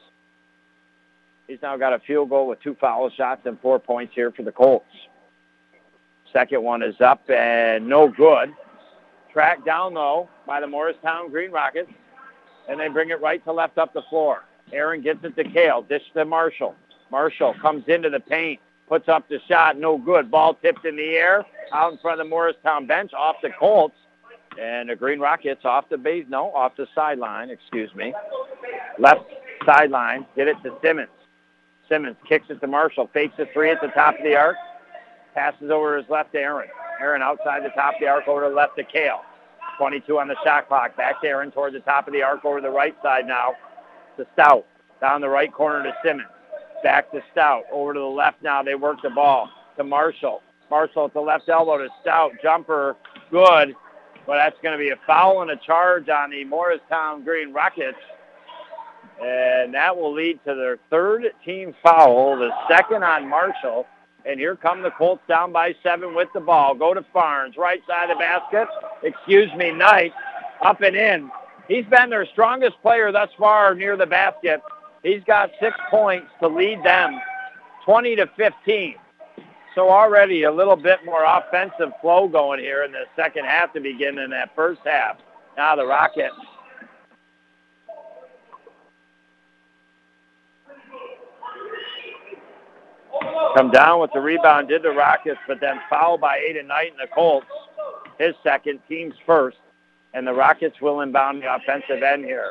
He's 1.46 1.58
now 1.62 1.76
got 1.76 1.92
a 1.92 1.98
field 2.00 2.30
goal 2.30 2.48
with 2.48 2.60
two 2.62 2.76
foul 2.80 3.10
shots 3.10 3.42
and 3.44 3.60
four 3.60 3.78
points 3.78 4.14
here 4.14 4.30
for 4.30 4.42
the 4.42 4.52
Colts. 4.52 4.86
Second 6.32 6.62
one 6.62 6.82
is 6.82 7.00
up 7.00 7.28
and 7.28 7.88
no 7.88 8.08
good. 8.08 8.52
Tracked 9.32 9.64
down, 9.64 9.94
though, 9.94 10.28
by 10.46 10.60
the 10.60 10.66
Morristown 10.66 11.30
Green 11.30 11.50
Rockets 11.50 11.90
and 12.68 12.78
they 12.78 12.88
bring 12.88 13.10
it 13.10 13.20
right 13.20 13.42
to 13.44 13.52
left 13.52 13.78
up 13.78 13.92
the 13.92 14.02
floor. 14.10 14.44
Aaron 14.72 15.02
gets 15.02 15.24
it 15.24 15.36
to 15.36 15.44
Cale, 15.44 15.82
dish 15.82 16.02
to 16.14 16.24
Marshall. 16.24 16.74
Marshall 17.10 17.54
comes 17.60 17.84
into 17.88 18.08
the 18.08 18.20
paint, 18.20 18.60
puts 18.88 19.08
up 19.08 19.28
the 19.28 19.40
shot, 19.48 19.76
no 19.76 19.98
good. 19.98 20.30
Ball 20.30 20.54
tipped 20.54 20.84
in 20.84 20.96
the 20.96 21.16
air, 21.16 21.44
out 21.72 21.92
in 21.92 21.98
front 21.98 22.20
of 22.20 22.26
the 22.26 22.30
Morristown 22.30 22.86
bench, 22.86 23.12
off 23.12 23.36
the 23.42 23.50
Colts. 23.58 23.94
And 24.60 24.90
the 24.90 24.96
Green 24.96 25.20
Rockets 25.20 25.64
off 25.64 25.88
the 25.88 25.96
base, 25.96 26.26
no, 26.28 26.52
off 26.52 26.76
the 26.76 26.86
sideline, 26.94 27.50
excuse 27.50 27.94
me. 27.94 28.12
Left 28.98 29.22
sideline, 29.64 30.26
get 30.36 30.48
it 30.48 30.56
to 30.64 30.76
Simmons. 30.82 31.08
Simmons 31.88 32.16
kicks 32.28 32.46
it 32.50 32.60
to 32.60 32.66
Marshall, 32.66 33.08
fakes 33.12 33.34
a 33.38 33.46
three 33.52 33.70
at 33.70 33.80
the 33.80 33.88
top 33.88 34.16
of 34.18 34.24
the 34.24 34.36
arc, 34.36 34.56
passes 35.34 35.70
over 35.70 35.96
his 35.96 36.08
left 36.08 36.32
to 36.32 36.38
Aaron. 36.38 36.68
Aaron 37.00 37.22
outside 37.22 37.64
the 37.64 37.70
top 37.70 37.94
of 37.94 38.00
the 38.00 38.08
arc 38.08 38.28
over 38.28 38.42
to 38.42 38.48
the 38.50 38.54
left 38.54 38.76
to 38.76 38.84
Cale. 38.84 39.22
22 39.80 40.18
on 40.18 40.28
the 40.28 40.36
shot 40.44 40.68
clock. 40.68 40.94
Back 40.94 41.22
to 41.22 41.26
Aaron 41.26 41.50
toward 41.50 41.72
the 41.72 41.80
top 41.80 42.06
of 42.06 42.12
the 42.12 42.22
arc 42.22 42.44
over 42.44 42.60
the 42.60 42.68
right 42.68 42.94
side 43.02 43.26
now 43.26 43.54
to 44.18 44.26
Stout. 44.34 44.66
Down 45.00 45.22
the 45.22 45.28
right 45.28 45.50
corner 45.50 45.82
to 45.82 45.92
Simmons. 46.04 46.28
Back 46.82 47.10
to 47.12 47.22
Stout. 47.32 47.62
Over 47.72 47.94
to 47.94 48.00
the 48.00 48.04
left 48.04 48.42
now. 48.42 48.62
They 48.62 48.74
work 48.74 48.98
the 49.02 49.08
ball 49.08 49.48
to 49.78 49.84
Marshall. 49.84 50.42
Marshall 50.70 51.06
at 51.06 51.14
the 51.14 51.20
left 51.20 51.48
elbow 51.48 51.78
to 51.78 51.88
Stout. 52.02 52.32
Jumper. 52.42 52.94
Good. 53.30 53.74
But 54.26 54.34
that's 54.36 54.56
going 54.62 54.78
to 54.78 54.78
be 54.78 54.90
a 54.90 55.00
foul 55.06 55.40
and 55.40 55.50
a 55.50 55.56
charge 55.56 56.10
on 56.10 56.30
the 56.30 56.44
Morristown 56.44 57.24
Green 57.24 57.54
Rockets. 57.54 57.96
And 59.22 59.72
that 59.72 59.96
will 59.96 60.12
lead 60.12 60.40
to 60.44 60.54
their 60.54 60.76
third 60.90 61.24
team 61.42 61.74
foul, 61.82 62.38
the 62.38 62.50
second 62.68 63.02
on 63.02 63.26
Marshall. 63.26 63.86
And 64.26 64.38
here 64.38 64.56
come 64.56 64.82
the 64.82 64.90
Colts 64.90 65.22
down 65.28 65.52
by 65.52 65.74
seven 65.82 66.14
with 66.14 66.28
the 66.34 66.40
ball. 66.40 66.74
Go 66.74 66.94
to 66.94 67.04
Farnes, 67.14 67.56
right 67.56 67.80
side 67.86 68.10
of 68.10 68.18
the 68.18 68.20
basket. 68.20 68.68
Excuse 69.02 69.50
me, 69.56 69.72
Knight, 69.72 70.12
up 70.62 70.80
and 70.82 70.96
in. 70.96 71.30
He's 71.68 71.86
been 71.86 72.10
their 72.10 72.26
strongest 72.26 72.80
player 72.82 73.12
thus 73.12 73.30
far 73.38 73.74
near 73.74 73.96
the 73.96 74.06
basket. 74.06 74.60
He's 75.02 75.22
got 75.24 75.50
six 75.60 75.76
points 75.90 76.28
to 76.40 76.48
lead 76.48 76.82
them, 76.82 77.18
20 77.84 78.16
to 78.16 78.26
15. 78.36 78.96
So 79.74 79.88
already 79.88 80.42
a 80.42 80.52
little 80.52 80.76
bit 80.76 80.98
more 81.04 81.24
offensive 81.24 81.92
flow 82.00 82.28
going 82.28 82.60
here 82.60 82.82
in 82.82 82.92
the 82.92 83.04
second 83.14 83.44
half 83.44 83.72
to 83.74 83.80
begin 83.80 84.18
in 84.18 84.30
that 84.30 84.54
first 84.56 84.80
half. 84.84 85.16
Now 85.56 85.76
the 85.76 85.86
Rockets 85.86 86.34
come 93.56 93.70
down 93.70 94.00
with 94.00 94.10
the 94.12 94.20
rebound, 94.20 94.68
did 94.68 94.82
the 94.82 94.90
Rockets, 94.90 95.40
but 95.46 95.60
then 95.60 95.80
fouled 95.88 96.20
by 96.20 96.38
Aiden 96.38 96.66
Knight 96.66 96.92
and 96.92 97.00
the 97.00 97.12
Colts. 97.14 97.46
His 98.18 98.34
second, 98.42 98.80
team's 98.88 99.14
first. 99.26 99.58
And 100.12 100.26
the 100.26 100.32
Rockets 100.32 100.80
will 100.80 101.00
inbound 101.00 101.42
the 101.42 101.54
offensive 101.54 102.02
end 102.02 102.24
here. 102.24 102.50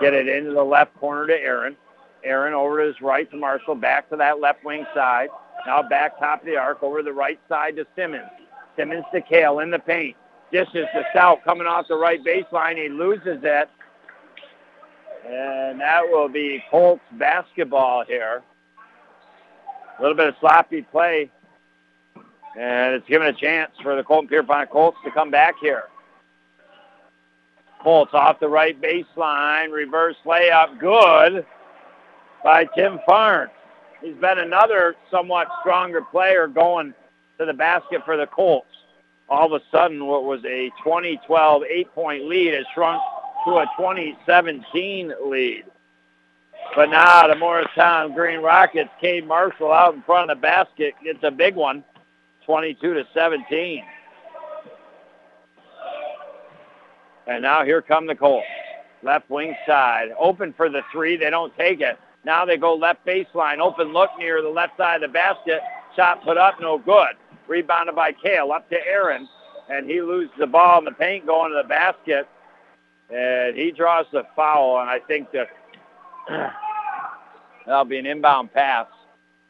Get 0.00 0.14
it 0.14 0.28
into 0.28 0.52
the 0.52 0.64
left 0.64 0.94
corner 0.96 1.26
to 1.26 1.34
Aaron. 1.34 1.76
Aaron 2.24 2.54
over 2.54 2.80
to 2.80 2.86
his 2.86 3.00
right 3.00 3.30
to 3.30 3.36
Marshall, 3.36 3.74
back 3.74 4.08
to 4.10 4.16
that 4.16 4.40
left 4.40 4.64
wing 4.64 4.86
side. 4.94 5.28
Now 5.66 5.82
back 5.82 6.18
top 6.18 6.40
of 6.40 6.46
the 6.46 6.56
arc 6.56 6.82
over 6.82 7.02
the 7.02 7.12
right 7.12 7.38
side 7.48 7.76
to 7.76 7.86
Simmons. 7.96 8.30
Simmons 8.76 9.04
to 9.12 9.20
Cale 9.20 9.58
in 9.60 9.70
the 9.70 9.78
paint. 9.78 10.16
Dishes 10.52 10.86
to 10.94 11.04
Stout 11.10 11.44
coming 11.44 11.66
off 11.66 11.86
the 11.88 11.96
right 11.96 12.22
baseline. 12.24 12.76
He 12.76 12.88
loses 12.88 13.40
it. 13.42 13.68
And 15.26 15.80
that 15.80 16.02
will 16.02 16.28
be 16.28 16.62
Colts 16.70 17.02
basketball 17.12 18.04
here. 18.06 18.42
A 20.00 20.02
little 20.02 20.16
bit 20.16 20.28
of 20.28 20.34
sloppy 20.40 20.80
play. 20.80 21.30
And 22.58 22.94
it's 22.94 23.06
given 23.06 23.28
a 23.28 23.34
chance 23.34 23.70
for 23.82 23.96
the 23.96 24.02
Colton 24.02 24.28
Pierrepont 24.28 24.70
Colts 24.70 24.96
to 25.04 25.10
come 25.10 25.30
back 25.30 25.56
here. 25.60 25.84
Colts 27.82 28.12
off 28.14 28.40
the 28.40 28.48
right 28.48 28.80
baseline. 28.80 29.70
Reverse 29.70 30.16
layup. 30.24 30.78
Good 30.78 31.44
by 32.42 32.64
Tim 32.74 32.98
Farnes. 33.06 33.50
He's 34.02 34.16
been 34.16 34.38
another 34.38 34.96
somewhat 35.10 35.48
stronger 35.60 36.00
player 36.00 36.46
going 36.46 36.94
to 37.38 37.44
the 37.44 37.52
basket 37.52 38.00
for 38.06 38.16
the 38.16 38.26
Colts. 38.26 38.68
All 39.28 39.52
of 39.52 39.52
a 39.52 39.64
sudden, 39.70 40.06
what 40.06 40.24
was 40.24 40.42
a 40.46 40.70
2012 40.82 41.62
eight-point 41.64 42.24
lead 42.24 42.54
has 42.54 42.64
shrunk 42.72 43.02
to 43.44 43.58
a 43.58 43.66
2017 43.76 45.12
lead. 45.26 45.64
But 46.76 46.90
now 46.90 47.26
the 47.26 47.34
Morristown 47.34 48.14
Green 48.14 48.40
Rockets, 48.40 48.90
Cade 49.00 49.26
Marshall 49.26 49.72
out 49.72 49.94
in 49.94 50.02
front 50.02 50.30
of 50.30 50.36
the 50.36 50.40
basket, 50.40 50.94
gets 51.02 51.18
a 51.22 51.30
big 51.30 51.56
one, 51.56 51.84
22 52.46 52.94
to 52.94 53.04
17. 53.12 53.84
And 57.26 57.42
now 57.42 57.64
here 57.64 57.82
come 57.82 58.06
the 58.06 58.14
Colts. 58.14 58.46
Left 59.02 59.30
wing 59.30 59.54
side. 59.66 60.08
Open 60.18 60.52
for 60.56 60.68
the 60.68 60.82
three. 60.92 61.16
They 61.16 61.30
don't 61.30 61.56
take 61.56 61.80
it. 61.80 61.98
Now 62.24 62.44
they 62.44 62.56
go 62.56 62.74
left 62.74 63.06
baseline. 63.06 63.58
Open 63.58 63.92
look 63.92 64.10
near 64.18 64.42
the 64.42 64.48
left 64.48 64.76
side 64.76 65.02
of 65.02 65.10
the 65.10 65.12
basket. 65.12 65.60
Shot 65.96 66.22
put 66.22 66.36
up, 66.36 66.60
no 66.60 66.78
good. 66.78 67.16
Rebounded 67.48 67.94
by 67.94 68.12
Cale. 68.12 68.52
Up 68.52 68.68
to 68.70 68.76
Aaron. 68.86 69.28
And 69.68 69.88
he 69.88 70.02
loses 70.02 70.34
the 70.38 70.46
ball 70.46 70.80
in 70.80 70.84
the 70.84 70.92
paint 70.92 71.26
going 71.26 71.52
to 71.52 71.62
the 71.62 71.68
basket. 71.68 72.28
And 73.10 73.56
he 73.56 73.70
draws 73.70 74.06
the 74.12 74.24
foul. 74.36 74.80
And 74.80 74.90
I 74.90 74.98
think 74.98 75.30
that 75.32 75.48
that'll 77.66 77.84
be 77.84 77.98
an 77.98 78.06
inbound 78.06 78.52
pass. 78.52 78.86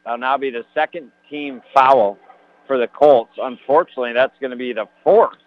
That'll 0.03 0.19
now 0.19 0.37
be 0.37 0.49
the 0.49 0.65
second 0.73 1.11
team 1.29 1.61
foul 1.73 2.17
for 2.67 2.77
the 2.77 2.87
Colts. 2.87 3.33
Unfortunately, 3.41 4.13
that's 4.13 4.33
going 4.39 4.51
to 4.51 4.57
be 4.57 4.73
the 4.73 4.87
fourth 5.03 5.37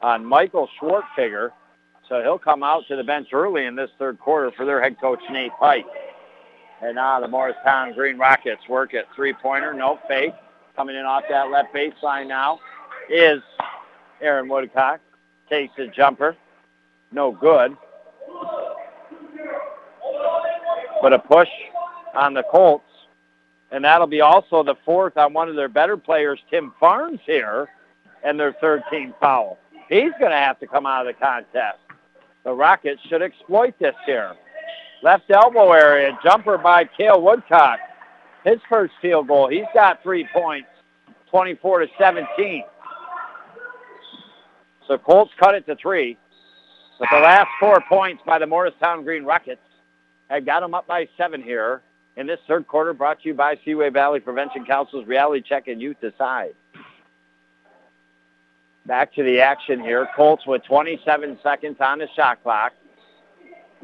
on 0.00 0.24
Michael 0.24 0.68
Schwartfigger. 0.80 1.50
So 2.08 2.22
he'll 2.22 2.38
come 2.38 2.62
out 2.62 2.84
to 2.88 2.96
the 2.96 3.04
bench 3.04 3.28
early 3.32 3.66
in 3.66 3.76
this 3.76 3.90
third 3.98 4.18
quarter 4.18 4.50
for 4.56 4.64
their 4.64 4.82
head 4.82 5.00
coach, 5.00 5.20
Nate 5.30 5.52
Pike. 5.58 5.84
And 6.80 6.94
now 6.94 7.20
the 7.20 7.28
Morristown 7.28 7.92
Green 7.92 8.18
Rockets 8.18 8.62
work 8.68 8.94
at 8.94 9.04
three-pointer, 9.14 9.74
no 9.74 9.98
fake. 10.08 10.32
Coming 10.76 10.96
in 10.96 11.04
off 11.04 11.24
that 11.28 11.50
left 11.50 11.74
baseline 11.74 12.28
now 12.28 12.60
is 13.10 13.42
Aaron 14.20 14.48
Woodcock. 14.48 15.00
Takes 15.50 15.76
a 15.78 15.88
jumper. 15.88 16.36
No 17.10 17.32
good. 17.32 17.76
But 21.00 21.12
a 21.12 21.18
push 21.18 21.48
on 22.14 22.34
the 22.34 22.42
Colts. 22.50 22.84
And 23.70 23.84
that'll 23.84 24.06
be 24.06 24.20
also 24.20 24.62
the 24.62 24.76
fourth 24.84 25.16
on 25.16 25.32
one 25.32 25.48
of 25.48 25.56
their 25.56 25.68
better 25.68 25.96
players, 25.96 26.40
Tim 26.50 26.72
Farnes 26.80 27.20
here, 27.26 27.68
and 28.24 28.40
their 28.40 28.54
third 28.54 28.82
team 28.90 29.14
foul. 29.20 29.58
He's 29.88 30.12
going 30.18 30.30
to 30.30 30.38
have 30.38 30.58
to 30.60 30.66
come 30.66 30.86
out 30.86 31.06
of 31.06 31.14
the 31.14 31.24
contest. 31.24 31.78
The 32.44 32.52
Rockets 32.52 33.00
should 33.08 33.22
exploit 33.22 33.78
this 33.78 33.94
here. 34.06 34.34
Left 35.02 35.30
elbow 35.30 35.72
area, 35.72 36.18
jumper 36.24 36.58
by 36.58 36.84
Cale 36.84 37.20
Woodcock. 37.20 37.78
His 38.44 38.58
first 38.68 38.94
field 39.02 39.28
goal. 39.28 39.48
He's 39.48 39.66
got 39.74 40.02
three 40.02 40.26
points, 40.32 40.68
24 41.30 41.80
to 41.80 41.86
17. 41.98 42.64
So 44.86 44.96
Colts 44.96 45.32
cut 45.38 45.54
it 45.54 45.66
to 45.66 45.76
three. 45.76 46.16
But 46.98 47.08
the 47.12 47.20
last 47.20 47.48
four 47.60 47.82
points 47.88 48.22
by 48.26 48.38
the 48.38 48.46
Morristown 48.46 49.04
Green 49.04 49.24
Rockets 49.24 49.60
had 50.28 50.46
got 50.46 50.60
them 50.60 50.74
up 50.74 50.86
by 50.86 51.08
seven 51.16 51.42
here 51.42 51.82
in 52.16 52.26
this 52.26 52.40
third 52.48 52.66
quarter 52.66 52.92
brought 52.92 53.22
to 53.22 53.28
you 53.28 53.34
by 53.34 53.56
Seaway 53.64 53.90
Valley 53.90 54.20
Prevention 54.20 54.64
Council's 54.66 55.06
Reality 55.06 55.42
Check 55.46 55.68
and 55.68 55.80
Youth 55.80 55.96
Decide. 56.00 56.54
Back 58.86 59.14
to 59.14 59.22
the 59.22 59.40
action 59.40 59.80
here. 59.80 60.08
Colts 60.16 60.46
with 60.46 60.64
27 60.64 61.38
seconds 61.42 61.76
on 61.80 61.98
the 61.98 62.08
shot 62.16 62.42
clock. 62.42 62.72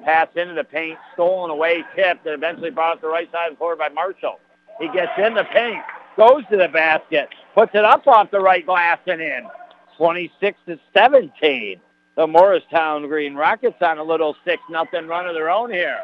Pass 0.05 0.29
into 0.35 0.55
the 0.55 0.65
paint, 0.65 0.99
stolen 1.13 1.51
away, 1.51 1.85
tipped, 1.95 2.27
and 2.27 2.35
eventually 2.35 2.71
brought 2.71 2.95
up 2.95 3.01
the 3.01 3.09
right 3.09 3.31
side 3.31 3.49
of 3.49 3.53
the 3.53 3.59
floor 3.59 3.77
by 3.77 3.89
Marshall. 3.91 4.41
He 4.81 4.89
gets 4.89 5.13
in 5.19 5.35
the 5.35 5.45
paint, 5.45 5.83
goes 6.17 6.43
to 6.51 6.57
the 6.57 6.69
basket, 6.69 7.29
puts 7.55 7.73
it 7.75 7.85
up 7.85 8.07
off 8.09 8.31
the 8.31 8.41
right 8.41 8.67
glass 8.67 8.99
and 9.07 9.21
in. 9.21 9.47
26 9.97 10.59
to 10.67 10.81
17. 10.93 11.81
The 12.17 12.27
Morristown 12.27 13.07
Green 13.07 13.35
Rockets 13.35 13.77
on 13.81 13.99
a 13.99 14.03
little 14.03 14.35
6 14.45 14.63
nothing 14.71 15.07
run 15.07 15.27
of 15.27 15.35
their 15.35 15.51
own 15.51 15.71
here. 15.71 16.01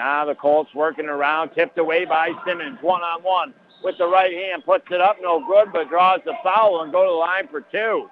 Now 0.00 0.24
the 0.24 0.34
Colts 0.34 0.70
working 0.74 1.10
around, 1.10 1.50
tipped 1.50 1.76
away 1.76 2.06
by 2.06 2.32
Simmons, 2.46 2.78
one-on-one 2.80 3.52
with 3.84 3.98
the 3.98 4.06
right 4.06 4.32
hand, 4.32 4.64
puts 4.64 4.86
it 4.90 4.98
up, 4.98 5.18
no 5.20 5.44
good, 5.46 5.74
but 5.74 5.90
draws 5.90 6.20
the 6.24 6.32
foul 6.42 6.80
and 6.80 6.90
go 6.90 7.04
to 7.04 7.10
the 7.10 7.14
line 7.14 7.48
for 7.48 7.60
two. 7.60 8.08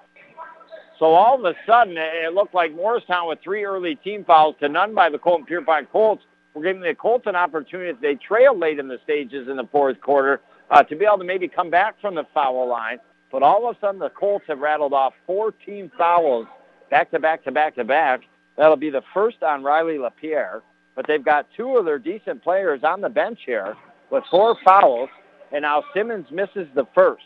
So 0.99 1.05
all 1.05 1.39
of 1.39 1.45
a 1.45 1.57
sudden, 1.65 1.95
it 1.97 2.35
looked 2.35 2.53
like 2.53 2.75
Morristown 2.75 3.27
with 3.27 3.39
three 3.43 3.63
early 3.63 3.95
team 3.95 4.23
fouls 4.23 4.55
to 4.59 4.69
none 4.69 4.93
by 4.93 5.09
the 5.09 5.17
Colton 5.17 5.47
Pierrepont 5.47 5.91
Colts. 5.91 6.21
We're 6.53 6.61
giving 6.61 6.83
the 6.83 6.93
Colts 6.93 7.25
an 7.25 7.35
opportunity 7.35 7.89
if 7.89 7.99
they 7.99 8.13
trail 8.13 8.55
late 8.55 8.77
in 8.77 8.87
the 8.87 8.99
stages 9.03 9.47
in 9.47 9.57
the 9.57 9.67
fourth 9.71 9.99
quarter 9.99 10.41
uh, 10.69 10.83
to 10.83 10.95
be 10.95 11.05
able 11.05 11.17
to 11.17 11.23
maybe 11.23 11.47
come 11.47 11.71
back 11.71 11.99
from 11.99 12.13
the 12.13 12.27
foul 12.35 12.69
line. 12.69 12.99
But 13.31 13.41
all 13.41 13.67
of 13.67 13.75
a 13.75 13.79
sudden, 13.79 13.99
the 13.99 14.11
Colts 14.11 14.45
have 14.47 14.59
rattled 14.59 14.93
off 14.93 15.15
four 15.25 15.53
team 15.53 15.91
fouls 15.97 16.45
back 16.91 17.09
to 17.09 17.19
back 17.19 17.43
to 17.45 17.51
back 17.51 17.73
to 17.77 17.83
back. 17.83 18.21
That'll 18.57 18.75
be 18.75 18.91
the 18.91 19.03
first 19.11 19.41
on 19.41 19.63
Riley 19.63 19.97
LaPierre. 19.97 20.61
But 20.99 21.07
they've 21.07 21.23
got 21.23 21.47
two 21.55 21.77
of 21.77 21.85
their 21.85 21.97
decent 21.97 22.43
players 22.43 22.83
on 22.83 22.99
the 22.99 23.07
bench 23.07 23.39
here 23.45 23.77
with 24.09 24.25
four 24.29 24.57
fouls. 24.65 25.07
And 25.49 25.61
now 25.61 25.81
Simmons 25.93 26.29
misses 26.29 26.67
the 26.75 26.87
first. 26.93 27.23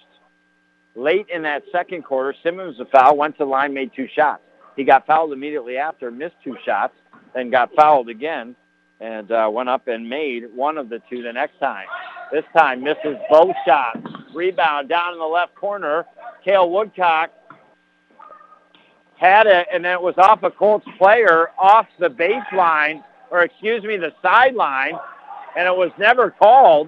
Late 0.93 1.25
in 1.33 1.41
that 1.41 1.63
second 1.71 2.03
quarter, 2.03 2.35
Simmons 2.43 2.77
the 2.77 2.85
foul, 2.85 3.17
went 3.17 3.35
to 3.39 3.45
the 3.45 3.49
line, 3.49 3.73
made 3.73 3.89
two 3.95 4.07
shots. 4.15 4.43
He 4.75 4.83
got 4.83 5.07
fouled 5.07 5.33
immediately 5.33 5.77
after, 5.77 6.11
missed 6.11 6.35
two 6.43 6.55
shots, 6.63 6.93
then 7.33 7.49
got 7.49 7.73
fouled 7.73 8.09
again, 8.09 8.55
and 8.99 9.31
uh, 9.31 9.49
went 9.51 9.69
up 9.69 9.87
and 9.87 10.07
made 10.07 10.53
one 10.53 10.77
of 10.77 10.89
the 10.89 11.01
two 11.09 11.23
the 11.23 11.33
next 11.33 11.59
time. 11.59 11.87
This 12.31 12.43
time 12.55 12.83
misses 12.83 13.17
both 13.27 13.55
shots. 13.65 14.01
Rebound 14.35 14.87
down 14.87 15.13
in 15.13 15.19
the 15.19 15.25
left 15.25 15.55
corner. 15.55 16.05
Cale 16.45 16.69
Woodcock 16.69 17.31
had 19.17 19.47
it, 19.47 19.65
and 19.73 19.83
then 19.83 19.93
it 19.93 20.01
was 20.01 20.13
off 20.19 20.43
a 20.43 20.51
Colts 20.51 20.85
player 20.99 21.49
off 21.57 21.87
the 21.97 22.09
baseline, 22.09 23.03
or 23.33 23.41
excuse 23.41 23.83
me, 23.83 23.97
the 23.97 24.13
sideline, 24.21 24.93
and 25.57 25.67
it 25.67 25.75
was 25.75 25.89
never 25.97 26.29
called. 26.29 26.87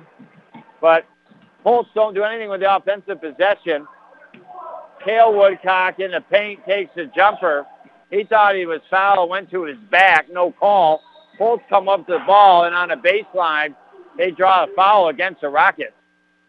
But 0.80 1.06
Colts 1.64 1.90
don't 1.96 2.14
do 2.14 2.24
anything 2.24 2.50
with 2.50 2.62
the 2.62 2.74
offensive 2.74 3.20
possession. 3.20 3.88
Cale 5.04 5.36
Woodcock 5.36 6.00
in 6.00 6.12
the 6.12 6.22
paint 6.22 6.60
takes 6.68 6.96
a 6.98 7.06
jumper. 7.08 7.66
He 8.12 8.26
thought 8.26 8.56
he 8.56 8.68
was 8.68 8.82
fouled, 8.92 9.32
went 9.32 9.50
to 9.52 9.64
his 9.64 9.78
back, 9.90 10.28
no 10.32 10.52
call. 10.52 11.02
Colts 11.40 11.64
come 11.68 11.90
up 11.90 12.06
to 12.06 12.14
the 12.14 12.24
ball, 12.28 12.66
and 12.66 12.76
on 12.76 12.92
a 12.92 12.98
baseline, 12.98 13.76
they 14.16 14.30
draw 14.30 14.66
a 14.66 14.68
foul 14.76 15.10
against 15.10 15.42
the 15.42 15.50
Rockets. 15.50 15.94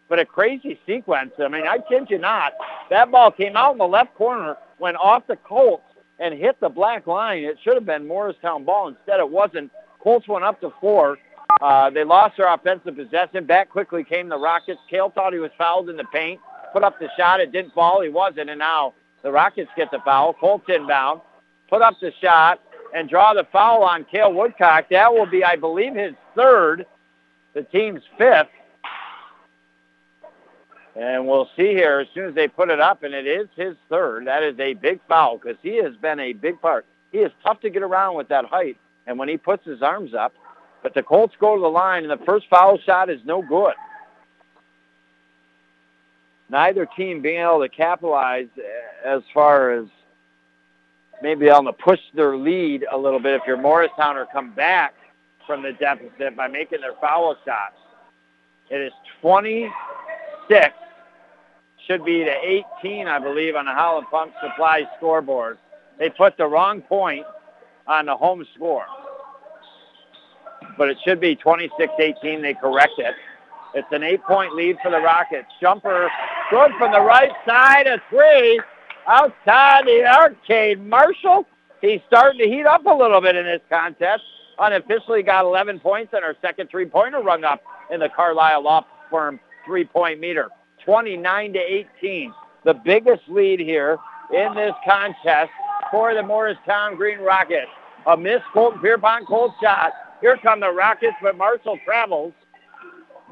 But 0.09 0.19
a 0.19 0.25
crazy 0.25 0.79
sequence. 0.85 1.31
I 1.39 1.47
mean, 1.47 1.67
I 1.67 1.79
kid 1.79 2.03
you 2.09 2.19
not. 2.19 2.53
That 2.91 3.11
ball 3.11 3.31
came 3.31 3.57
out 3.57 3.71
in 3.71 3.77
the 3.79 3.87
left 3.87 4.13
corner, 4.13 4.57
went 4.77 4.95
off 4.97 5.25
the 5.27 5.37
Colts, 5.37 5.83
and 6.19 6.33
hit 6.35 6.59
the 6.59 6.69
black 6.69 7.07
line. 7.07 7.43
It 7.43 7.57
should 7.63 7.73
have 7.75 7.85
been 7.85 8.07
Morristown 8.07 8.63
ball. 8.63 8.89
Instead, 8.89 9.19
it 9.19 9.29
wasn't. 9.29 9.71
Colts 10.07 10.25
went 10.25 10.45
up 10.45 10.61
to 10.61 10.71
four. 10.79 11.17
Uh, 11.59 11.89
they 11.89 12.05
lost 12.05 12.37
their 12.37 12.47
offensive 12.53 12.95
possession. 12.95 13.45
Back 13.45 13.69
quickly 13.69 14.05
came 14.05 14.29
the 14.29 14.37
Rockets. 14.37 14.79
Cale 14.89 15.11
thought 15.13 15.33
he 15.33 15.39
was 15.39 15.51
fouled 15.57 15.89
in 15.89 15.97
the 15.97 16.05
paint. 16.13 16.39
Put 16.71 16.85
up 16.85 16.97
the 16.97 17.09
shot. 17.17 17.41
It 17.41 17.51
didn't 17.51 17.73
fall. 17.73 18.01
He 18.01 18.07
wasn't. 18.07 18.49
And 18.49 18.59
now 18.59 18.93
the 19.21 19.33
Rockets 19.33 19.69
get 19.75 19.91
the 19.91 19.99
foul. 20.05 20.33
Colts 20.33 20.63
inbound. 20.69 21.19
Put 21.69 21.81
up 21.81 21.95
the 21.99 22.13
shot 22.21 22.61
and 22.95 23.09
draw 23.09 23.33
the 23.33 23.45
foul 23.51 23.83
on 23.83 24.05
Cale 24.05 24.31
Woodcock. 24.31 24.85
That 24.91 25.13
will 25.13 25.25
be, 25.25 25.43
I 25.43 25.57
believe, 25.57 25.93
his 25.93 26.13
third, 26.37 26.85
the 27.53 27.63
team's 27.63 28.03
fifth. 28.17 28.47
And 30.95 31.27
we'll 31.27 31.49
see 31.57 31.73
here 31.73 31.99
as 31.99 32.07
soon 32.13 32.29
as 32.29 32.33
they 32.33 32.47
put 32.47 32.69
it 32.69 32.79
up, 32.79 33.03
and 33.03 33.13
it 33.13 33.27
is 33.27 33.49
his 33.57 33.75
third. 33.89 34.27
That 34.27 34.41
is 34.41 34.57
a 34.57 34.73
big 34.73 35.01
foul 35.09 35.37
because 35.37 35.57
he 35.61 35.83
has 35.83 35.97
been 35.97 36.21
a 36.21 36.31
big 36.31 36.61
part. 36.61 36.85
He 37.11 37.17
is 37.17 37.31
tough 37.43 37.59
to 37.59 37.69
get 37.69 37.83
around 37.83 38.15
with 38.15 38.29
that 38.29 38.45
height, 38.45 38.77
and 39.07 39.17
when 39.17 39.29
he 39.29 39.37
puts 39.37 39.65
his 39.65 39.81
arms 39.81 40.13
up, 40.13 40.33
but 40.83 40.93
the 40.93 41.01
Colts 41.01 41.33
go 41.39 41.55
to 41.55 41.61
the 41.61 41.67
line, 41.67 42.03
and 42.03 42.11
the 42.11 42.23
first 42.25 42.45
foul 42.49 42.77
shot 42.77 43.09
is 43.09 43.19
no 43.25 43.41
good. 43.41 43.73
Neither 46.49 46.85
team 46.85 47.21
being 47.21 47.41
able 47.41 47.61
to 47.61 47.69
capitalize 47.69 48.47
as 49.03 49.21
far 49.33 49.71
as 49.71 49.85
maybe 51.21 51.47
able 51.47 51.65
to 51.65 51.73
push 51.73 51.99
their 52.13 52.37
lead 52.37 52.85
a 52.91 52.97
little 52.97 53.19
bit 53.19 53.33
if 53.33 53.41
you're 53.47 53.57
Morristown 53.57 54.17
or 54.17 54.27
come 54.27 54.51
back 54.53 54.93
from 55.45 55.63
the 55.63 55.73
deficit 55.73 56.35
by 56.35 56.47
making 56.47 56.81
their 56.81 56.93
foul 57.01 57.35
shots. 57.43 57.75
It 58.69 58.81
is 58.81 58.93
26, 59.21 59.71
should 61.87 62.05
be 62.05 62.23
to 62.25 62.63
18, 62.81 63.07
I 63.07 63.19
believe, 63.19 63.55
on 63.55 63.65
the 63.65 63.73
Howland 63.73 64.07
Pump 64.11 64.33
Supply 64.41 64.83
scoreboard. 64.97 65.57
They 65.97 66.09
put 66.09 66.37
the 66.37 66.45
wrong 66.45 66.81
point 66.81 67.25
on 67.87 68.05
the 68.05 68.15
home 68.15 68.45
score. 68.55 68.85
But 70.77 70.89
it 70.89 70.97
should 71.05 71.19
be 71.19 71.35
26-18. 71.35 72.41
They 72.41 72.53
correct 72.53 72.93
it. 72.97 73.15
It's 73.73 73.87
an 73.91 74.03
eight-point 74.03 74.55
lead 74.55 74.77
for 74.81 74.91
the 74.91 74.99
Rockets. 74.99 75.47
Jumper 75.61 76.09
good 76.49 76.71
from 76.77 76.91
the 76.91 77.01
right 77.01 77.31
side, 77.45 77.87
a 77.87 78.01
three 78.09 78.61
outside 79.07 79.85
the 79.85 80.05
arcade. 80.05 80.83
Marshall, 80.85 81.45
he's 81.81 81.99
starting 82.07 82.39
to 82.39 82.47
heat 82.47 82.65
up 82.65 82.85
a 82.85 82.93
little 82.93 83.21
bit 83.21 83.35
in 83.35 83.45
this 83.45 83.61
contest. 83.69 84.23
Unofficially 84.59 85.21
got 85.21 85.45
11 85.45 85.79
points 85.79 86.13
and 86.13 86.23
our 86.23 86.35
second 86.41 86.69
three-pointer 86.69 87.21
rung 87.21 87.43
up 87.43 87.61
in 87.91 87.99
the 87.99 88.09
Carlisle 88.09 88.63
Law 88.63 88.85
Firm 89.11 89.39
three-point 89.65 90.19
meter. 90.19 90.49
29 90.85 91.53
to 91.53 91.59
18. 91.59 92.33
The 92.65 92.73
biggest 92.73 93.21
lead 93.27 93.59
here 93.59 93.97
in 94.33 94.55
this 94.55 94.73
contest 94.85 95.51
for 95.91 96.13
the 96.13 96.23
Morristown 96.23 96.95
Green 96.95 97.19
Rockets. 97.19 97.67
A 98.05 98.15
missed 98.15 98.45
Colton 98.53 98.79
Pierrepont 98.79 99.27
Colt 99.27 99.51
shot. 99.61 99.93
Here 100.21 100.37
come 100.41 100.59
the 100.59 100.71
Rockets, 100.71 101.15
but 101.21 101.37
Marshall 101.37 101.79
travels. 101.85 102.33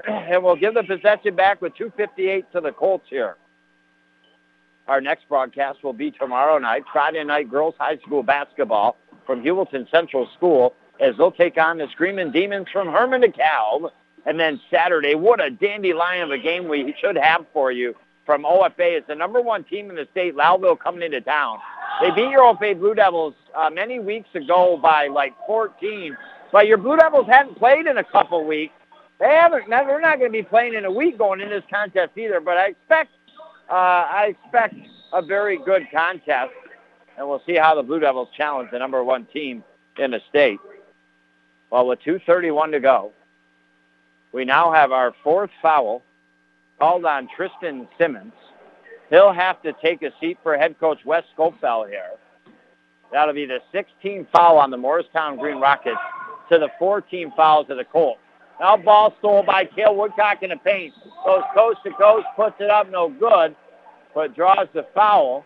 And 0.08 0.44
we'll 0.44 0.58
give 0.58 0.74
the 0.74 0.84
possession 0.84 1.36
back 1.36 1.62
with 1.62 1.74
2.58 1.76 2.52
to 2.52 2.60
the 2.60 2.74
Colts 2.74 3.06
here. 3.10 3.38
Our 4.88 5.00
next 5.00 5.28
broadcast 5.30 5.84
will 5.84 5.94
be 5.94 6.12
tomorrow 6.12 6.60
night, 6.60 6.84
Friday 6.92 7.24
night 7.24 7.50
girls 7.50 7.76
high 7.80 7.98
school 8.06 8.22
basketball 8.22 8.98
from 9.26 9.42
Heuvelton 9.42 9.90
Central 9.90 10.28
School 10.36 10.76
as 11.00 11.16
they'll 11.18 11.32
take 11.32 11.58
on 11.58 11.78
the 11.78 11.88
Screaming 11.94 12.32
Demons 12.32 12.68
from 12.72 12.90
Hermon 12.90 13.22
DeKalb. 13.22 13.90
And 14.26 14.40
then 14.40 14.60
Saturday, 14.70 15.16
what 15.16 15.44
a 15.44 15.50
dandelion 15.50 16.24
of 16.24 16.32
a 16.32 16.38
game 16.38 16.68
we 16.68 16.94
should 17.00 17.18
have 17.18 17.46
for 17.54 17.72
you 17.72 17.96
from 18.26 18.44
OFA. 18.44 18.98
It's 18.98 19.08
the 19.08 19.16
number 19.16 19.42
one 19.42 19.64
team 19.64 19.90
in 19.90 19.96
the 19.96 20.08
state, 20.12 20.36
Lowville, 20.36 20.80
coming 20.80 21.04
into 21.04 21.22
town. 21.22 21.60
They 22.02 22.12
beat 22.12 22.30
your 22.30 22.42
OFA 22.42 22.78
Blue 22.78 22.96
Devils 22.96 23.36
uh, 23.56 23.70
many 23.70 24.00
weeks 24.00 24.30
ago 24.34 24.78
by 24.82 25.08
like 25.08 25.34
14, 25.48 26.18
but 26.52 26.68
your 26.68 26.78
Blue 26.78 26.98
Devils 26.98 27.28
hadn't 27.28 27.58
played 27.58 27.86
in 27.86 27.98
a 27.98 28.04
couple 28.04 28.44
weeks. 28.46 28.74
They 29.20 29.28
haven't. 29.30 29.70
They're 29.70 30.02
not 30.02 30.20
going 30.20 30.32
to 30.32 30.38
be 30.38 30.44
playing 30.44 30.74
in 30.74 30.84
a 30.86 30.92
week 30.92 31.18
going 31.18 31.40
in 31.40 31.50
this 31.50 31.64
contest 31.70 32.12
either. 32.18 32.42
But 32.42 32.58
I 32.58 32.68
expect, 32.68 33.12
uh, 33.70 33.74
I 33.74 34.36
expect 34.36 34.76
a 35.14 35.22
very 35.22 35.58
good 35.64 35.84
contest, 35.94 36.52
and 37.18 37.28
we'll 37.28 37.42
see 37.46 37.56
how 37.56 37.76
the 37.76 37.84
Blue 37.84 38.00
Devils 38.00 38.28
challenge 38.36 38.72
the 38.72 38.80
number 38.80 39.04
one 39.04 39.26
team 39.32 39.64
in 39.98 40.12
the 40.12 40.20
state. 40.30 40.60
Well, 41.70 41.88
with 41.88 42.00
2:31 42.02 42.72
to 42.74 42.80
go, 42.82 43.14
we 44.34 44.44
now 44.44 44.74
have 44.74 44.92
our 44.92 45.14
fourth 45.24 45.52
foul 45.62 46.04
called 46.80 47.06
on 47.06 47.28
Tristan 47.36 47.88
Simmons. 47.98 48.34
He'll 49.10 49.34
have 49.34 49.62
to 49.62 49.74
take 49.82 50.02
a 50.02 50.12
seat 50.20 50.38
for 50.44 50.58
head 50.58 50.80
coach 50.80 51.00
Wes 51.06 51.24
Scopel 51.38 51.88
here. 51.88 52.12
That'll 53.12 53.34
be 53.34 53.46
the 53.46 53.60
16th 53.74 54.28
foul 54.32 54.58
on 54.58 54.72
the 54.72 54.78
Morristown 54.78 55.38
Green 55.38 55.60
Rockets 55.60 56.00
to 56.52 56.58
the 56.58 56.70
14 56.80 57.32
fouls 57.36 57.68
of 57.70 57.78
the 57.78 57.86
Colts. 57.86 58.20
Now 58.60 58.78
ball 58.78 59.14
stolen 59.20 59.46
by 59.46 59.66
Cale 59.66 59.96
Woodcock 59.96 60.42
in 60.42 60.50
the 60.50 60.58
paint. 60.58 60.94
Goes 61.26 61.44
coast 61.54 61.80
to 61.86 61.92
coast, 61.92 62.26
puts 62.36 62.56
it 62.60 62.70
up, 62.70 62.90
no 62.90 63.10
good, 63.10 63.56
but 64.14 64.36
draws 64.36 64.68
the 64.74 64.86
foul. 64.94 65.46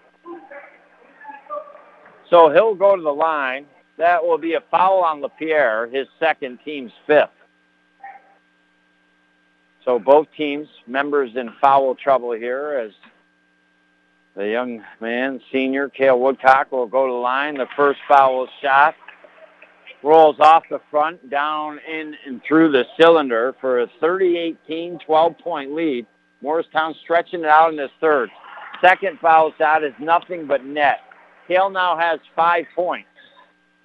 So 2.30 2.52
he'll 2.52 2.76
go 2.76 2.96
to 2.96 3.02
the 3.02 3.10
line. 3.10 3.66
That 3.98 4.24
will 4.24 4.38
be 4.38 4.54
a 4.54 4.64
foul 4.72 5.04
on 5.04 5.22
LaPierre, 5.22 5.88
his 5.88 6.08
second 6.20 6.60
team's 6.64 6.92
fifth. 7.06 7.30
So 9.90 9.98
both 9.98 10.28
teams, 10.38 10.68
members 10.86 11.32
in 11.36 11.50
foul 11.60 11.96
trouble 11.96 12.34
here 12.34 12.80
as 12.86 12.92
the 14.36 14.48
young 14.48 14.84
man, 15.00 15.42
senior, 15.52 15.90
Cale 15.90 16.20
Woodcock, 16.20 16.72
will 16.72 16.86
go 16.86 17.08
to 17.08 17.12
the 17.12 17.18
line. 17.18 17.56
The 17.56 17.66
first 17.76 18.00
foul 18.08 18.48
shot 18.62 18.94
rolls 20.04 20.36
off 20.40 20.62
the 20.70 20.80
front, 20.92 21.32
down 21.32 21.80
in 21.92 22.14
and 22.28 22.40
through 22.48 22.72
the 22.72 22.86
cylinder 23.00 23.56
for 23.60 23.82
a 23.82 23.88
30-18, 24.00 25.00
12-point 25.08 25.74
lead. 25.74 26.06
Morristown 26.44 26.94
stretching 27.02 27.40
it 27.40 27.48
out 27.48 27.72
in 27.72 27.76
this 27.76 27.90
third. 28.00 28.30
Second 28.82 29.18
foul 29.20 29.52
shot 29.58 29.84
is 29.84 29.94
nothing 30.00 30.46
but 30.46 30.64
net. 30.64 31.00
Cale 31.48 31.72
now 31.72 31.98
has 31.98 32.20
five 32.36 32.66
points. 32.76 33.10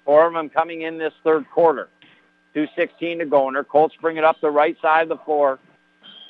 Four 0.05 0.27
of 0.27 0.33
them 0.33 0.49
coming 0.49 0.83
in 0.83 0.99
this 0.99 1.13
third 1.23 1.49
quarter. 1.49 1.89
2.16 2.55 3.17
to 3.17 3.25
go, 3.25 3.47
and 3.47 3.57
her 3.57 3.63
Colts 3.63 3.95
bring 3.99 4.17
it 4.17 4.23
up 4.23 4.39
the 4.39 4.51
right 4.51 4.77
side 4.83 5.01
of 5.01 5.09
the 5.09 5.23
floor. 5.25 5.57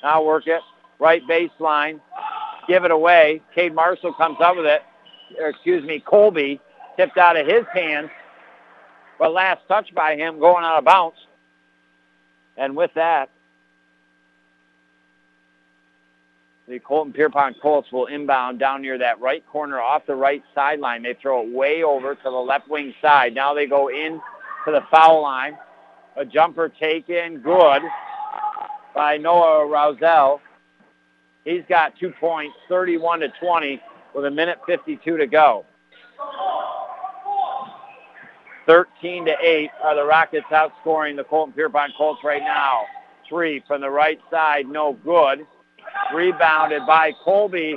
Now 0.06 0.24
work 0.24 0.46
it. 0.46 0.62
Right 1.00 1.24
baseline. 1.28 2.00
Give 2.68 2.86
it 2.86 2.92
away. 2.92 3.42
Cade 3.56 3.74
Marshall 3.74 4.14
comes 4.14 4.38
up 4.40 4.56
with 4.56 4.68
it. 4.68 4.84
Or, 5.40 5.50
excuse 5.50 5.84
me, 5.84 6.00
Colby 6.00 6.62
tipped 6.96 7.18
out 7.18 7.36
of 7.36 7.48
his 7.48 7.66
hands. 7.74 8.12
But 9.18 9.34
last 9.34 9.62
touch 9.68 9.94
by 9.96 10.16
him 10.16 10.38
going 10.38 10.64
out 10.64 10.78
of 10.78 10.86
bounds. 10.86 11.18
And 12.56 12.76
with 12.76 12.92
that, 12.94 13.32
the 16.68 16.78
Colton 16.78 17.12
Pierrepont 17.12 17.60
Colts 17.60 17.92
will 17.92 18.06
inbound 18.06 18.60
down 18.60 18.84
near 18.84 19.00
that 19.00 19.20
right 19.20 19.44
corner 19.48 19.82
off 19.82 20.06
the 20.06 20.14
right 20.14 20.44
sideline. 20.54 21.02
They 21.02 21.16
throw 21.20 21.42
it 21.42 21.52
way 21.52 21.82
over 21.82 22.14
to 22.14 22.24
the 22.24 22.30
left 22.30 22.70
wing 22.70 22.94
side. 23.02 23.34
Now 23.34 23.56
they 23.56 23.66
go 23.66 23.88
in 23.88 24.22
to 24.66 24.72
the 24.72 24.82
foul 24.92 25.24
line. 25.24 25.58
A 26.16 26.26
jumper 26.26 26.70
taken, 26.70 27.40
good 27.40 27.82
by 28.96 29.18
Noah 29.18 29.68
Rousel. 29.68 30.40
He's 31.44 31.64
got 31.70 31.94
two 32.00 32.12
points, 32.20 32.56
31 32.70 33.20
to 33.20 33.28
20, 33.40 33.82
with 34.16 34.26
a 34.26 34.32
minute 34.32 34.58
52 34.66 35.18
to 35.18 35.28
go. 35.28 35.66
13 38.66 39.26
to 39.26 39.34
8 39.40 39.70
are 39.84 39.96
the 39.96 40.04
Rockets 40.04 40.48
outscoring 40.52 41.18
the 41.18 41.24
Colton 41.24 41.54
Pierrepont 41.54 41.92
Colts 41.96 42.22
right 42.24 42.42
now. 42.42 42.82
Three 43.30 43.64
from 43.68 43.82
the 43.82 43.90
right 43.90 44.20
side, 44.32 44.68
no 44.68 44.94
good. 45.04 45.46
Rebounded 46.14 46.86
by 46.88 47.12
Colby 47.24 47.76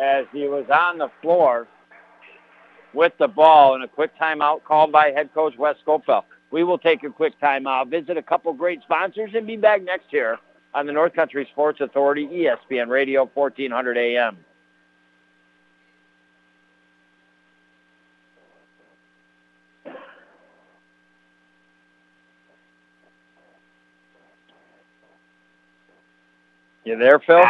as 0.00 0.26
he 0.32 0.46
was 0.46 0.66
on 0.70 0.98
the 0.98 1.08
floor 1.22 1.68
with 2.92 3.12
the 3.18 3.28
ball 3.28 3.74
and 3.74 3.84
a 3.84 3.88
quick 3.88 4.10
timeout 4.20 4.62
called 4.64 4.92
by 4.92 5.10
head 5.14 5.32
coach 5.32 5.54
Wes 5.58 5.76
Scopel. 5.86 6.24
We 6.54 6.62
will 6.62 6.78
take 6.78 7.02
a 7.02 7.10
quick 7.10 7.36
time 7.40 7.66
out, 7.66 7.88
visit 7.88 8.16
a 8.16 8.22
couple 8.22 8.52
great 8.52 8.80
sponsors, 8.82 9.32
and 9.34 9.44
be 9.44 9.56
back 9.56 9.82
next 9.82 10.12
year 10.12 10.38
on 10.72 10.86
the 10.86 10.92
North 10.92 11.12
Country 11.12 11.48
Sports 11.50 11.80
Authority, 11.80 12.28
ESPN 12.28 12.86
Radio, 12.86 13.28
1400 13.34 13.98
AM. 13.98 14.36
You 26.84 26.96
there, 26.96 27.18
Phil? 27.18 27.42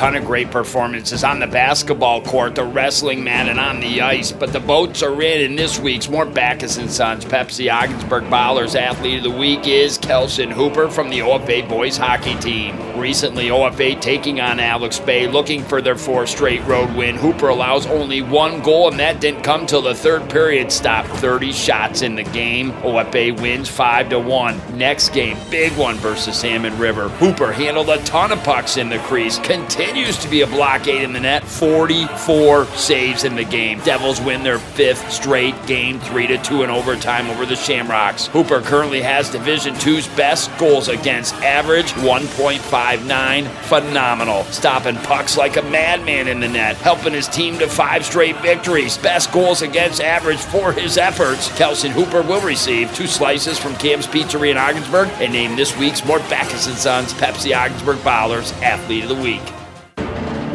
Ton 0.00 0.16
of 0.16 0.24
great 0.24 0.50
performances 0.50 1.22
on 1.22 1.40
the 1.40 1.46
basketball 1.46 2.22
court, 2.22 2.54
the 2.54 2.64
wrestling 2.64 3.22
mat, 3.22 3.50
and 3.50 3.60
on 3.60 3.80
the 3.80 4.00
ice. 4.00 4.32
But 4.32 4.50
the 4.50 4.58
boats 4.58 5.02
are 5.02 5.20
in, 5.20 5.56
this 5.56 5.78
week's 5.78 6.08
Mort 6.08 6.32
Backus 6.32 6.78
and 6.78 6.90
Sons 6.90 7.22
Pepsi 7.26 7.70
Ogdensburg 7.70 8.24
Ballers 8.24 8.74
Athlete 8.74 9.18
of 9.18 9.24
the 9.24 9.38
Week 9.38 9.66
is 9.66 9.98
Kelson 9.98 10.50
Hooper 10.50 10.88
from 10.88 11.10
the 11.10 11.18
OFA 11.18 11.68
boys 11.68 11.98
hockey 11.98 12.34
team. 12.36 12.78
Recently, 12.98 13.48
OFA 13.48 14.00
taking 14.00 14.40
on 14.40 14.58
Alex 14.58 14.98
Bay, 14.98 15.26
looking 15.26 15.62
for 15.62 15.82
their 15.82 15.96
fourth 15.96 16.30
straight 16.30 16.64
road 16.64 16.96
win. 16.96 17.16
Hooper 17.16 17.48
allows 17.48 17.86
only 17.86 18.22
one 18.22 18.62
goal, 18.62 18.88
and 18.88 18.98
that 19.00 19.20
didn't 19.20 19.42
come 19.42 19.66
till 19.66 19.82
the 19.82 19.94
third 19.94 20.30
period. 20.30 20.72
stop. 20.72 21.04
30 21.04 21.52
shots 21.52 22.00
in 22.00 22.14
the 22.14 22.24
game. 22.24 22.72
OFA 22.84 23.38
wins 23.38 23.68
five 23.68 24.08
to 24.08 24.18
one. 24.18 24.58
Next 24.78 25.10
game, 25.10 25.36
big 25.50 25.76
one 25.76 25.96
versus 25.96 26.38
Salmon 26.38 26.78
River. 26.78 27.10
Hooper 27.10 27.52
handled 27.52 27.90
a 27.90 28.02
ton 28.04 28.32
of 28.32 28.42
pucks 28.44 28.78
in 28.78 28.88
the 28.88 28.98
crease. 29.00 29.38
Continue 29.40 29.89
continues 29.90 30.18
to 30.18 30.28
be 30.28 30.42
a 30.42 30.46
blockade 30.46 31.02
in 31.02 31.12
the 31.12 31.18
net. 31.18 31.42
44 31.42 32.64
saves 32.66 33.24
in 33.24 33.34
the 33.34 33.42
game. 33.42 33.80
Devils 33.80 34.20
win 34.20 34.44
their 34.44 34.60
fifth 34.60 35.10
straight 35.10 35.66
game, 35.66 35.98
3 35.98 36.28
to 36.28 36.38
2 36.38 36.62
in 36.62 36.70
overtime 36.70 37.28
over 37.28 37.44
the 37.44 37.56
Shamrocks. 37.56 38.28
Hooper 38.28 38.60
currently 38.60 39.00
has 39.00 39.30
Division 39.30 39.74
II's 39.84 40.06
best 40.10 40.56
goals 40.58 40.86
against 40.86 41.34
average, 41.42 41.90
1.59. 41.94 43.48
Phenomenal. 43.64 44.44
Stopping 44.44 44.94
pucks 44.94 45.36
like 45.36 45.56
a 45.56 45.62
madman 45.62 46.28
in 46.28 46.38
the 46.38 46.46
net, 46.46 46.76
helping 46.76 47.12
his 47.12 47.26
team 47.26 47.58
to 47.58 47.66
five 47.66 48.06
straight 48.06 48.36
victories. 48.36 48.96
Best 48.96 49.32
goals 49.32 49.62
against 49.62 50.00
average 50.00 50.38
for 50.38 50.70
his 50.72 50.98
efforts. 50.98 51.50
Kelson 51.58 51.90
Hooper 51.90 52.22
will 52.22 52.42
receive 52.42 52.94
two 52.94 53.08
slices 53.08 53.58
from 53.58 53.74
Cam's 53.74 54.06
Pizzeria 54.06 54.52
in 54.52 54.56
Ogdensburg 54.56 55.08
and 55.14 55.32
name 55.32 55.56
this 55.56 55.76
week's 55.76 56.04
Mort 56.04 56.22
Backus 56.30 56.66
& 56.78 56.80
Sons 56.80 57.12
Pepsi 57.14 57.56
Ogdensburg 57.56 58.04
Bowlers 58.04 58.52
Athlete 58.62 59.02
of 59.02 59.08
the 59.08 59.20
Week. 59.20 59.42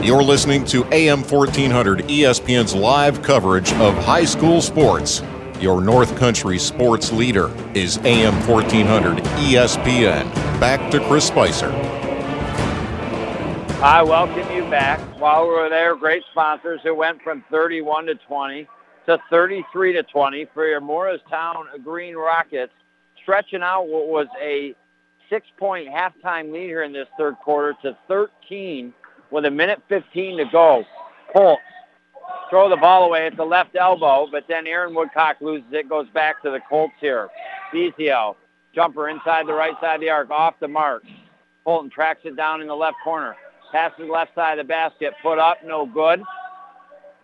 You're 0.06 0.22
listening 0.22 0.66
to 0.66 0.86
AM 0.94 1.24
1400 1.24 2.02
ESPN's 2.02 2.76
live 2.76 3.24
coverage 3.24 3.74
of 3.74 3.96
high 3.96 4.24
school 4.24 4.62
sports. 4.62 5.24
Your 5.60 5.82
North 5.82 6.16
Country 6.16 6.60
sports 6.60 7.12
leader 7.12 7.52
is 7.74 7.98
AM 8.04 8.36
1400 8.48 9.24
ESPN. 9.24 10.32
Back 10.60 10.92
to 10.92 11.04
Chris 11.08 11.26
Spicer. 11.26 11.72
I 13.82 14.04
welcome 14.04 14.48
you 14.56 14.62
back. 14.70 15.00
While 15.20 15.48
we 15.48 15.56
were 15.56 15.70
there, 15.70 15.96
great 15.96 16.22
sponsors 16.30 16.82
who 16.84 16.94
went 16.94 17.24
from 17.24 17.44
31 17.50 18.06
to 18.06 18.14
20 18.14 18.68
to 19.08 19.18
33 19.32 19.94
to 19.94 20.04
20 20.04 20.46
for 20.54 20.68
your 20.68 20.82
Morristown 20.82 21.66
Green 21.84 22.14
Rockets, 22.14 22.74
stretching 23.24 23.64
out 23.64 23.88
what 23.88 24.08
was 24.08 24.28
a 24.40 24.76
six-point 25.32 25.88
halftime 25.90 26.54
lead 26.54 26.68
here 26.68 26.84
in 26.84 26.94
this 26.94 27.08
third 27.18 27.38
quarter 27.44 27.74
to 27.82 27.98
13 28.08 28.94
with 29.32 29.46
a 29.46 29.52
minute 29.52 29.82
15 29.90 30.38
to 30.38 30.46
go. 30.52 30.84
Colts 31.34 31.62
throw 32.50 32.70
the 32.70 32.78
ball 32.78 33.06
away 33.06 33.28
at 33.28 33.36
the 33.38 33.44
left 33.44 33.76
elbow, 33.76 34.28
but 34.32 34.46
then 34.48 34.68
Aaron 34.68 34.94
Woodcock 34.94 35.38
loses 35.42 35.68
it, 35.72 35.90
goes 35.90 36.08
back 36.14 36.42
to 36.44 36.52
the 36.52 36.60
Colts 36.70 36.94
here. 37.00 37.30
Bezio, 37.74 38.36
jumper 38.74 39.10
inside 39.10 39.48
the 39.48 39.54
right 39.54 39.74
side 39.82 39.96
of 39.96 40.02
the 40.02 40.10
arc, 40.10 40.30
off 40.30 40.56
the 40.60 40.68
mark. 40.68 41.04
Colton 41.64 41.90
tracks 41.90 42.22
it 42.24 42.36
down 42.36 42.62
in 42.62 42.68
the 42.68 42.76
left 42.76 42.98
corner. 43.04 43.36
Passes 43.72 44.08
left 44.10 44.36
side 44.36 44.60
of 44.60 44.68
the 44.68 44.70
basket, 44.70 45.14
put 45.22 45.40
up, 45.40 45.58
no 45.66 45.86
good. 45.86 46.22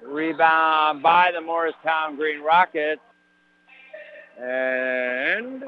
Rebound 0.03 1.03
by 1.03 1.31
the 1.33 1.41
Morristown 1.41 2.15
Green 2.15 2.41
Rockets. 2.41 3.01
And 4.41 5.63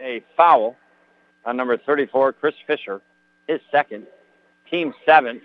a 0.00 0.22
foul 0.36 0.76
on 1.48 1.56
number 1.56 1.78
34, 1.78 2.34
Chris 2.34 2.54
Fisher, 2.66 3.00
his 3.46 3.60
second, 3.72 4.06
team 4.70 4.92
seventh. 5.06 5.42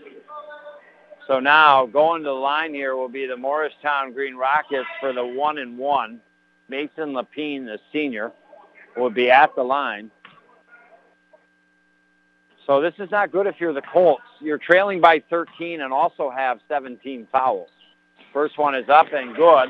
So 1.28 1.40
now 1.40 1.86
going 1.86 2.24
to 2.24 2.26
the 2.26 2.34
line 2.34 2.74
here 2.74 2.98
will 2.98 3.08
be 3.08 3.26
the 3.26 3.38
Morristown 3.38 4.12
Green 4.12 4.36
Rockets 4.36 4.88
for 5.00 5.14
the 5.14 5.26
one 5.26 5.58
and 5.58 5.78
one. 5.78 6.20
Mason 6.68 7.14
Lapine, 7.14 7.66
the 7.66 7.80
senior, 7.94 8.34
will 8.98 9.12
be 9.12 9.32
at 9.32 9.56
the 9.56 9.64
line. 9.64 10.12
So 12.68 12.82
this 12.82 12.94
is 13.00 13.10
not 13.10 13.32
good 13.32 13.48
if 13.48 13.56
you're 13.62 13.74
the 13.74 13.82
Colts. 13.82 14.24
You're 14.42 14.58
trailing 14.58 15.00
by 15.00 15.24
13 15.30 15.80
and 15.80 15.94
also 15.94 16.30
have 16.30 16.60
17 16.68 17.30
fouls. 17.32 17.70
First 18.34 18.58
one 18.58 18.76
is 18.76 18.90
up 18.90 19.08
and 19.14 19.34
good. 19.38 19.70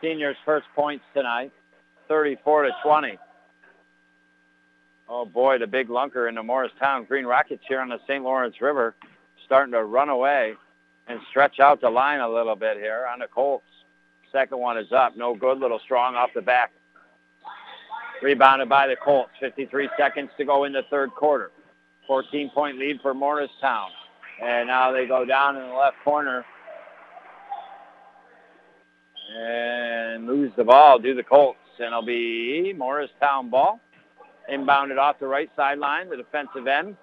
Seniors' 0.00 0.36
first 0.46 0.66
points 0.74 1.04
tonight, 1.12 1.52
34 2.08 2.62
to 2.62 2.70
20. 2.82 3.18
Oh 5.08 5.24
boy, 5.24 5.58
the 5.58 5.66
big 5.66 5.88
lunker 5.88 6.28
in 6.28 6.34
the 6.36 6.42
Morristown 6.42 7.04
Green 7.04 7.26
Rockets 7.26 7.62
here 7.68 7.80
on 7.80 7.88
the 7.88 7.98
St. 8.06 8.22
Lawrence 8.22 8.60
River 8.60 8.94
starting 9.44 9.72
to 9.72 9.84
run 9.84 10.08
away 10.08 10.54
and 11.08 11.20
stretch 11.30 11.60
out 11.60 11.80
the 11.80 11.90
line 11.90 12.20
a 12.20 12.28
little 12.28 12.56
bit 12.56 12.76
here 12.76 13.06
on 13.12 13.18
the 13.18 13.26
Colts. 13.26 13.66
Second 14.30 14.58
one 14.58 14.78
is 14.78 14.92
up. 14.92 15.16
No 15.16 15.34
good. 15.34 15.58
Little 15.58 15.80
strong 15.84 16.14
off 16.14 16.30
the 16.34 16.40
back. 16.40 16.72
Rebounded 18.22 18.68
by 18.68 18.86
the 18.86 18.96
Colts. 18.96 19.30
53 19.40 19.90
seconds 19.98 20.30
to 20.38 20.44
go 20.44 20.64
in 20.64 20.72
the 20.72 20.82
third 20.88 21.10
quarter. 21.10 21.50
14-point 22.08 22.78
lead 22.78 23.00
for 23.02 23.12
Morristown. 23.12 23.90
And 24.42 24.68
now 24.68 24.92
they 24.92 25.06
go 25.06 25.24
down 25.24 25.56
in 25.56 25.68
the 25.68 25.74
left 25.74 25.96
corner 26.02 26.44
and 29.36 30.26
lose 30.26 30.52
the 30.56 30.64
ball, 30.64 30.98
do 30.98 31.14
the 31.14 31.22
Colts. 31.22 31.58
And 31.78 31.88
it'll 31.88 32.02
be 32.02 32.72
Morristown 32.76 33.50
ball. 33.50 33.80
Inbounded 34.50 34.98
off 34.98 35.18
the 35.18 35.26
right 35.26 35.50
sideline, 35.56 36.08
the 36.08 36.16
defensive 36.16 36.66
end, 36.66 36.96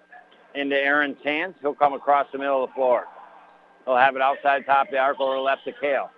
into 0.55 0.75
Aaron's 0.75 1.17
hands. 1.23 1.55
He'll 1.61 1.73
come 1.73 1.93
across 1.93 2.27
the 2.31 2.37
middle 2.37 2.63
of 2.63 2.69
the 2.69 2.73
floor. 2.73 3.05
He'll 3.85 3.95
have 3.95 4.15
it 4.15 4.21
outside 4.21 4.65
top 4.65 4.87
of 4.87 4.91
the 4.91 4.97
arc 4.97 5.19
or 5.19 5.39
left 5.39 5.65
to 5.65 5.71
Cale. 5.79 6.11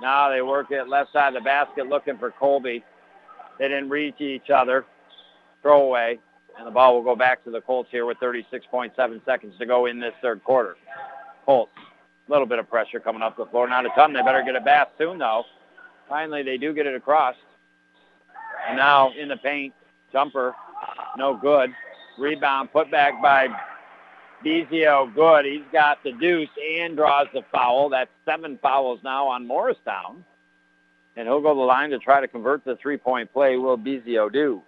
Now 0.00 0.30
they 0.30 0.42
work 0.42 0.70
it 0.70 0.88
left 0.88 1.12
side 1.12 1.28
of 1.28 1.34
the 1.34 1.40
basket 1.44 1.86
looking 1.86 2.18
for 2.18 2.30
Colby. 2.30 2.84
They 3.58 3.68
didn't 3.68 3.88
reach 3.88 4.20
each 4.20 4.50
other. 4.50 4.84
Throw 5.62 5.82
away. 5.82 6.18
And 6.58 6.66
the 6.66 6.70
ball 6.70 6.94
will 6.94 7.02
go 7.02 7.16
back 7.16 7.44
to 7.44 7.50
the 7.50 7.60
Colts 7.60 7.88
here 7.90 8.06
with 8.06 8.18
36.7 8.18 9.24
seconds 9.24 9.54
to 9.58 9.66
go 9.66 9.86
in 9.86 10.00
this 10.00 10.14
third 10.22 10.42
quarter. 10.42 10.76
Colts, 11.44 11.72
a 12.28 12.32
little 12.32 12.46
bit 12.46 12.58
of 12.58 12.68
pressure 12.68 12.98
coming 12.98 13.22
up 13.22 13.36
the 13.36 13.46
floor. 13.46 13.68
Not 13.68 13.84
a 13.84 13.90
ton. 13.90 14.12
They 14.12 14.22
better 14.22 14.42
get 14.42 14.56
a 14.56 14.60
bath 14.60 14.88
soon, 14.98 15.18
though. 15.18 15.44
Finally, 16.08 16.42
they 16.44 16.56
do 16.56 16.72
get 16.72 16.86
it 16.86 16.94
across. 16.94 17.34
And 18.68 18.76
now 18.76 19.12
in 19.12 19.28
the 19.28 19.36
paint, 19.36 19.74
jumper, 20.12 20.54
no 21.16 21.36
good. 21.36 21.70
Rebound 22.18 22.72
put 22.72 22.90
back 22.90 23.20
by 23.20 23.48
Bezio. 24.44 25.12
Good. 25.14 25.44
He's 25.44 25.64
got 25.72 26.02
the 26.02 26.12
deuce 26.12 26.48
and 26.78 26.96
draws 26.96 27.26
the 27.32 27.42
foul. 27.52 27.90
That's 27.90 28.10
seven 28.24 28.58
fouls 28.62 29.00
now 29.02 29.26
on 29.28 29.46
Morristown. 29.46 30.24
And 31.16 31.26
he'll 31.26 31.40
go 31.40 31.54
to 31.54 31.58
the 31.58 31.64
line 31.64 31.90
to 31.90 31.98
try 31.98 32.20
to 32.20 32.28
convert 32.28 32.64
the 32.64 32.76
three-point 32.76 33.32
play. 33.32 33.56
Will 33.56 33.78
Bezio 33.78 34.30
do? 34.32 34.62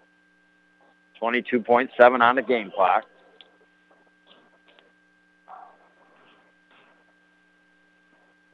22.7 1.21 2.21
on 2.21 2.37
the 2.37 2.43
game 2.43 2.71
clock. 2.75 3.05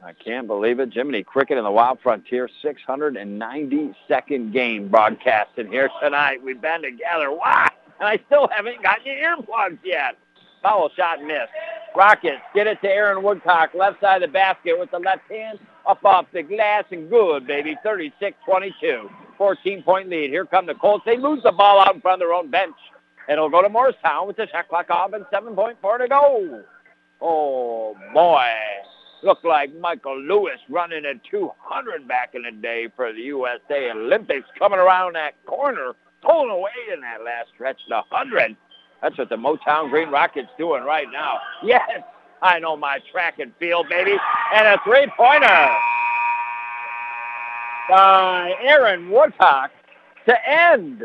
I 0.05 0.13
can't 0.13 0.45
believe 0.45 0.79
it. 0.79 0.93
Jiminy 0.93 1.23
Cricket 1.23 1.57
and 1.57 1.65
the 1.65 1.71
Wild 1.71 1.99
Frontier, 2.03 2.47
692nd 2.63 4.53
game 4.53 4.87
broadcasted 4.87 5.67
here 5.67 5.89
tonight. 5.99 6.43
We've 6.43 6.61
been 6.61 6.83
together. 6.83 7.31
Why? 7.31 7.69
And 7.99 8.07
I 8.07 8.19
still 8.27 8.47
haven't 8.51 8.83
gotten 8.83 9.03
your 9.07 9.15
earplugs 9.15 9.79
yet. 9.83 10.15
Foul 10.61 10.91
shot 10.95 11.23
missed. 11.23 11.49
Rockets 11.95 12.43
get 12.53 12.67
it 12.67 12.79
to 12.81 12.87
Aaron 12.87 13.23
Woodcock, 13.23 13.73
left 13.73 13.99
side 13.99 14.21
of 14.21 14.29
the 14.29 14.33
basket 14.33 14.77
with 14.77 14.91
the 14.91 14.99
left 14.99 15.27
hand 15.27 15.57
up 15.87 16.05
off 16.05 16.27
the 16.31 16.43
glass 16.43 16.83
and 16.91 17.09
good, 17.09 17.47
baby. 17.47 17.75
36-22. 17.83 19.09
14-point 19.39 20.09
lead. 20.09 20.29
Here 20.29 20.45
come 20.45 20.67
the 20.67 20.75
Colts. 20.75 21.03
They 21.05 21.17
lose 21.17 21.41
the 21.41 21.51
ball 21.51 21.79
out 21.79 21.95
in 21.95 22.01
front 22.01 22.21
of 22.21 22.27
their 22.27 22.33
own 22.33 22.51
bench. 22.51 22.75
And 23.27 23.37
it'll 23.37 23.49
go 23.49 23.63
to 23.63 23.69
Morristown 23.69 24.27
with 24.27 24.37
the 24.37 24.47
shot 24.51 24.67
clock 24.69 24.91
off 24.91 25.13
and 25.13 25.25
7.4 25.33 25.97
to 25.97 26.07
go. 26.07 26.63
Oh, 27.21 27.97
boy. 28.13 28.45
Looked 29.25 29.43
like 29.43 29.73
Michael 29.79 30.21
Lewis 30.21 30.59
running 30.69 31.03
at 31.03 31.23
200 31.31 32.07
back 32.07 32.35
in 32.35 32.43
the 32.43 32.51
day 32.51 32.89
for 32.95 33.11
the 33.11 33.21
USA 33.21 33.89
Olympics 33.89 34.47
coming 34.59 34.77
around 34.77 35.15
that 35.15 35.33
corner, 35.47 35.93
pulling 36.21 36.51
away 36.51 36.69
in 36.93 37.01
that 37.01 37.23
last 37.23 37.49
stretch 37.55 37.79
to 37.87 38.03
100. 38.11 38.55
That's 39.01 39.17
what 39.17 39.29
the 39.29 39.35
Motown 39.35 39.89
Green 39.89 40.09
Rockets 40.09 40.49
doing 40.59 40.83
right 40.83 41.07
now. 41.11 41.39
Yes, 41.63 42.03
I 42.43 42.59
know 42.59 42.77
my 42.77 42.99
track 43.11 43.39
and 43.39 43.51
field, 43.57 43.87
baby. 43.89 44.15
And 44.53 44.67
a 44.67 44.79
three-pointer 44.83 45.75
by 47.89 48.53
Aaron 48.61 49.09
Woodcock 49.09 49.71
to 50.27 50.49
end 50.49 51.01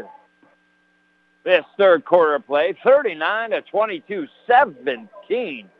this 1.45 1.65
third 1.79 2.05
quarter 2.05 2.39
play. 2.39 2.77
39 2.85 3.53
to 3.53 3.63
22, 3.63 4.27
17 4.47 5.71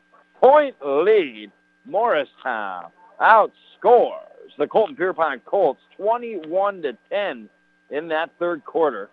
point 0.41 0.75
lead. 0.83 1.53
Morristown 1.85 2.87
outscores 3.21 4.31
the 4.59 4.67
Colton 4.67 4.97
Pierrepont 4.97 5.45
Colts 5.45 5.81
21 5.97 6.83
to 6.83 6.97
10 7.11 7.49
in 7.91 8.09
that 8.09 8.31
third 8.39 8.65
quarter. 8.65 9.11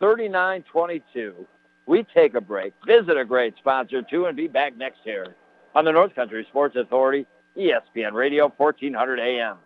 39-22. 0.00 1.34
We 1.86 2.06
take 2.14 2.34
a 2.34 2.40
break, 2.40 2.72
visit 2.86 3.16
a 3.16 3.24
great 3.24 3.54
sponsor 3.58 4.02
too, 4.02 4.26
and 4.26 4.36
be 4.36 4.46
back 4.46 4.76
next 4.76 5.00
year 5.04 5.34
on 5.74 5.84
the 5.84 5.92
North 5.92 6.14
Country 6.14 6.46
Sports 6.48 6.76
Authority, 6.76 7.26
ESPN 7.56 8.12
Radio, 8.12 8.52
1400 8.56 9.18
AM. 9.18 9.56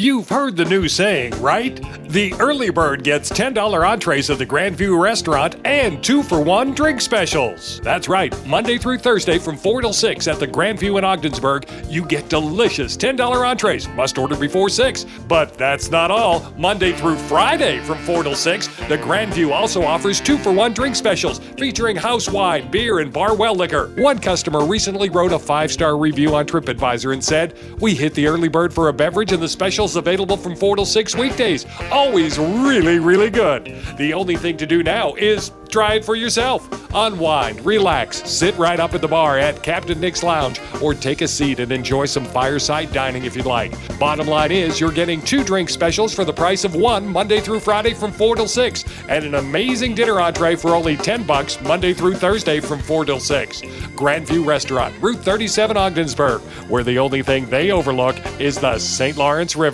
You've 0.00 0.28
heard 0.28 0.56
the 0.56 0.64
new 0.64 0.86
saying, 0.86 1.32
right? 1.42 1.74
The 2.08 2.32
early 2.34 2.70
bird 2.70 3.02
gets 3.02 3.32
$10 3.32 3.84
entrees 3.84 4.30
at 4.30 4.38
the 4.38 4.46
Grandview 4.46 4.96
restaurant 4.96 5.56
and 5.64 6.02
two 6.04 6.22
for 6.22 6.40
one 6.40 6.72
drink 6.72 7.00
specials. 7.00 7.80
That's 7.80 8.08
right. 8.08 8.32
Monday 8.46 8.78
through 8.78 8.98
Thursday 8.98 9.40
from 9.40 9.56
4 9.56 9.80
till 9.80 9.92
6 9.92 10.28
at 10.28 10.38
the 10.38 10.46
Grandview 10.46 10.98
in 10.98 11.04
Ogdensburg, 11.04 11.68
you 11.88 12.04
get 12.06 12.28
delicious 12.28 12.96
$10 12.96 13.44
entrees. 13.44 13.88
Must 13.88 14.16
order 14.18 14.36
before 14.36 14.68
6. 14.68 15.04
But 15.26 15.58
that's 15.58 15.90
not 15.90 16.12
all. 16.12 16.48
Monday 16.56 16.92
through 16.92 17.16
Friday 17.16 17.80
from 17.80 17.98
4 17.98 18.22
till 18.22 18.36
6, 18.36 18.66
the 18.86 18.98
Grandview 18.98 19.52
also 19.52 19.82
offers 19.82 20.20
two 20.20 20.38
for 20.38 20.52
one 20.52 20.72
drink 20.72 20.94
specials 20.94 21.40
featuring 21.58 21.96
house 21.96 22.30
wine, 22.30 22.70
beer, 22.70 23.00
and 23.00 23.12
bar 23.12 23.34
well 23.34 23.56
liquor. 23.56 23.88
One 23.96 24.20
customer 24.20 24.64
recently 24.64 25.10
wrote 25.10 25.32
a 25.32 25.40
five 25.40 25.72
star 25.72 25.98
review 25.98 26.36
on 26.36 26.46
TripAdvisor 26.46 27.12
and 27.12 27.24
said, 27.24 27.58
We 27.80 27.96
hit 27.96 28.14
the 28.14 28.28
early 28.28 28.48
bird 28.48 28.72
for 28.72 28.86
a 28.86 28.92
beverage 28.92 29.32
and 29.32 29.42
the 29.42 29.48
available 29.96 30.36
from 30.36 30.56
4 30.56 30.76
till 30.76 30.84
6 30.84 31.14
weekdays. 31.16 31.66
Always 31.90 32.38
really, 32.38 32.98
really 32.98 33.30
good. 33.30 33.64
The 33.96 34.12
only 34.14 34.36
thing 34.36 34.56
to 34.58 34.66
do 34.66 34.82
now 34.82 35.14
is 35.14 35.52
try 35.68 35.94
it 35.94 36.04
for 36.04 36.16
yourself. 36.16 36.66
Unwind, 36.94 37.64
relax, 37.66 38.22
sit 38.28 38.56
right 38.56 38.80
up 38.80 38.94
at 38.94 39.02
the 39.02 39.08
bar 39.08 39.38
at 39.38 39.62
Captain 39.62 40.00
Nick's 40.00 40.22
Lounge, 40.22 40.58
or 40.82 40.94
take 40.94 41.20
a 41.20 41.28
seat 41.28 41.60
and 41.60 41.70
enjoy 41.70 42.06
some 42.06 42.24
fireside 42.24 42.90
dining 42.92 43.24
if 43.24 43.36
you'd 43.36 43.44
like. 43.44 43.72
Bottom 43.98 44.26
line 44.26 44.50
is, 44.50 44.80
you're 44.80 44.90
getting 44.90 45.20
two 45.20 45.44
drink 45.44 45.68
specials 45.68 46.14
for 46.14 46.24
the 46.24 46.32
price 46.32 46.64
of 46.64 46.74
one 46.74 47.06
Monday 47.06 47.40
through 47.40 47.60
Friday 47.60 47.92
from 47.92 48.10
4 48.10 48.36
till 48.36 48.48
6, 48.48 48.84
and 49.10 49.24
an 49.24 49.34
amazing 49.34 49.94
dinner 49.94 50.18
entree 50.20 50.56
for 50.56 50.74
only 50.74 50.96
10 50.96 51.24
bucks 51.24 51.60
Monday 51.60 51.92
through 51.92 52.14
Thursday 52.14 52.60
from 52.60 52.80
4 52.80 53.04
till 53.04 53.20
6. 53.20 53.60
Grandview 53.94 54.46
Restaurant, 54.46 54.94
Route 55.02 55.18
37 55.18 55.76
Ogdensburg, 55.76 56.40
where 56.70 56.84
the 56.84 56.98
only 56.98 57.22
thing 57.22 57.44
they 57.50 57.70
overlook 57.70 58.16
is 58.40 58.56
the 58.58 58.78
St. 58.78 59.18
Lawrence 59.18 59.56
River. 59.56 59.67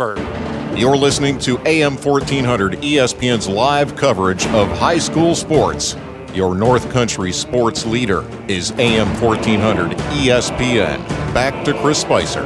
You're 0.76 0.96
listening 0.96 1.38
to 1.40 1.56
AM 1.68 1.96
1400 1.96 2.72
ESPN's 2.80 3.48
live 3.48 3.94
coverage 3.94 4.44
of 4.48 4.68
high 4.78 4.98
school 4.98 5.36
sports. 5.36 5.96
Your 6.32 6.56
North 6.56 6.90
Country 6.90 7.30
sports 7.30 7.86
leader 7.86 8.24
is 8.48 8.72
AM 8.72 9.06
1400 9.22 9.92
ESPN. 9.92 10.98
Back 11.32 11.64
to 11.64 11.74
Chris 11.74 12.00
Spicer. 12.00 12.42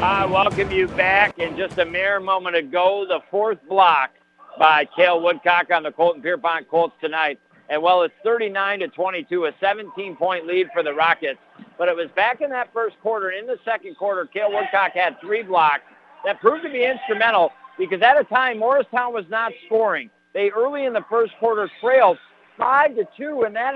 I 0.00 0.26
welcome 0.26 0.70
you 0.70 0.86
back. 0.86 1.40
In 1.40 1.56
just 1.56 1.76
a 1.78 1.84
mere 1.84 2.20
moment 2.20 2.54
ago, 2.54 3.04
the 3.08 3.18
fourth 3.32 3.58
block 3.68 4.12
by 4.60 4.84
Cale 4.84 5.20
Woodcock 5.20 5.72
on 5.72 5.82
the 5.82 5.90
Colton 5.90 6.22
Pierrepont 6.22 6.68
Colts 6.68 6.94
tonight. 7.00 7.40
And 7.70 7.82
well, 7.82 8.02
it's 8.02 8.14
39 8.24 8.80
to 8.80 8.88
22, 8.88 9.44
a 9.46 9.52
17-point 9.52 10.46
lead 10.46 10.68
for 10.72 10.82
the 10.82 10.92
Rockets. 10.92 11.38
But 11.76 11.88
it 11.88 11.96
was 11.96 12.08
back 12.16 12.40
in 12.40 12.50
that 12.50 12.72
first 12.72 12.96
quarter. 13.02 13.30
In 13.30 13.46
the 13.46 13.58
second 13.64 13.96
quarter, 13.96 14.26
Cale 14.26 14.50
Woodcock 14.50 14.92
had 14.92 15.20
three 15.20 15.42
blocks 15.42 15.82
that 16.24 16.40
proved 16.40 16.64
to 16.64 16.70
be 16.70 16.84
instrumental 16.84 17.52
because 17.78 18.02
at 18.02 18.18
a 18.18 18.24
time 18.24 18.58
Morristown 18.58 19.12
was 19.12 19.24
not 19.28 19.52
scoring. 19.66 20.10
They 20.34 20.50
early 20.50 20.84
in 20.84 20.92
the 20.92 21.04
first 21.08 21.32
quarter 21.38 21.70
trailed 21.80 22.18
five 22.58 22.96
to 22.96 23.06
two, 23.16 23.44
and 23.44 23.54
that 23.54 23.74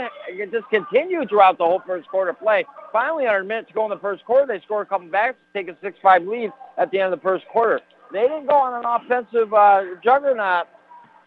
just 0.51 0.69
continued 0.71 1.29
throughout 1.29 1.59
the 1.59 1.65
whole 1.65 1.83
first 1.87 2.09
quarter 2.09 2.33
play. 2.33 2.65
Finally, 2.93 3.27
under 3.27 3.41
a 3.41 3.45
minute 3.45 3.69
to 3.69 3.75
go 3.75 3.85
in 3.85 3.91
the 3.91 3.99
first 3.99 4.25
quarter, 4.25 4.47
they 4.47 4.63
scored 4.65 4.87
a 4.87 4.91
couple 4.91 5.07
backs 5.09 5.37
to 5.53 5.59
take 5.63 5.73
a 5.73 5.77
six-five 5.83 6.25
lead 6.25 6.51
at 6.79 6.91
the 6.91 6.99
end 6.99 7.13
of 7.13 7.19
the 7.19 7.23
first 7.23 7.47
quarter. 7.53 7.81
They 8.13 8.23
didn't 8.23 8.47
go 8.47 8.57
on 8.57 8.75
an 8.75 8.85
offensive 8.85 9.55
uh, 9.55 9.83
juggernaut 10.05 10.67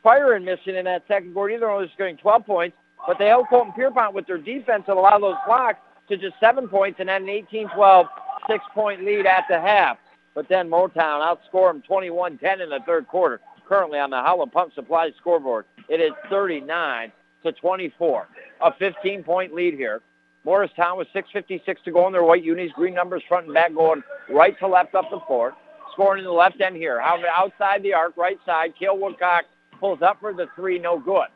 firing 0.06 0.46
mission 0.46 0.76
in 0.76 0.86
that 0.86 1.04
second 1.08 1.34
quarter 1.34 1.56
either, 1.56 1.70
only 1.70 1.92
scoring 1.96 2.16
12 2.16 2.46
points, 2.46 2.78
but 3.08 3.18
they 3.18 3.26
held 3.26 3.48
Colton 3.50 3.74
Pierrepont 3.74 4.14
with 4.14 4.28
their 4.28 4.38
defense 4.38 4.84
and 4.88 4.98
allowed 5.00 5.24
those 5.24 5.36
blocks 5.48 5.80
to 6.08 6.16
just 6.16 6.36
seven 6.40 6.68
points 6.68 7.00
and 7.00 7.10
had 7.10 7.24
an 7.24 7.28
18-12 7.28 8.08
six-point 8.48 9.04
lead 9.04 9.26
at 9.26 9.46
the 9.50 9.60
half. 9.60 9.98
But 10.36 10.48
then 10.48 10.70
Motown 10.70 11.26
outscored 11.26 11.74
them 11.74 11.84
21-10 11.90 12.62
in 12.62 12.70
the 12.70 12.80
third 12.86 13.08
quarter. 13.08 13.42
Currently 13.68 13.98
on 13.98 14.12
the 14.12 14.18
Howland 14.18 14.52
Pump 14.52 14.76
Supply 14.76 15.10
scoreboard, 15.18 15.66
it 15.90 16.00
is 16.00 16.12
39 16.30 17.12
to 17.44 17.52
24, 17.52 18.28
a 18.62 18.72
15-point 18.74 19.56
lead 19.56 19.74
here. 19.74 20.02
Morristown 20.44 21.00
with 21.00 21.08
6.56 21.16 21.82
to 21.84 21.92
go 21.92 22.06
in 22.06 22.14
their 22.14 22.24
white 22.24 22.44
unis, 22.44 22.72
green 22.74 22.94
numbers 22.94 23.24
front 23.28 23.46
and 23.46 23.56
back 23.56 23.74
going 23.74 24.04
right 24.30 24.58
to 24.60 24.68
left 24.68 24.94
up 24.94 25.10
the 25.10 25.20
floor. 25.26 25.56
Scoring 25.94 26.20
in 26.20 26.26
the 26.26 26.32
left 26.32 26.62
end 26.62 26.76
here. 26.76 27.00
Outside 27.00 27.82
the 27.82 27.94
arc, 27.94 28.16
right 28.18 28.38
side, 28.46 28.74
Cale 28.78 29.00
Woodcock 29.00 29.46
pulls 29.80 30.02
up 30.02 30.20
for 30.20 30.34
the 30.34 30.48
three, 30.56 30.80
no 30.80 31.00
good. 31.00 31.28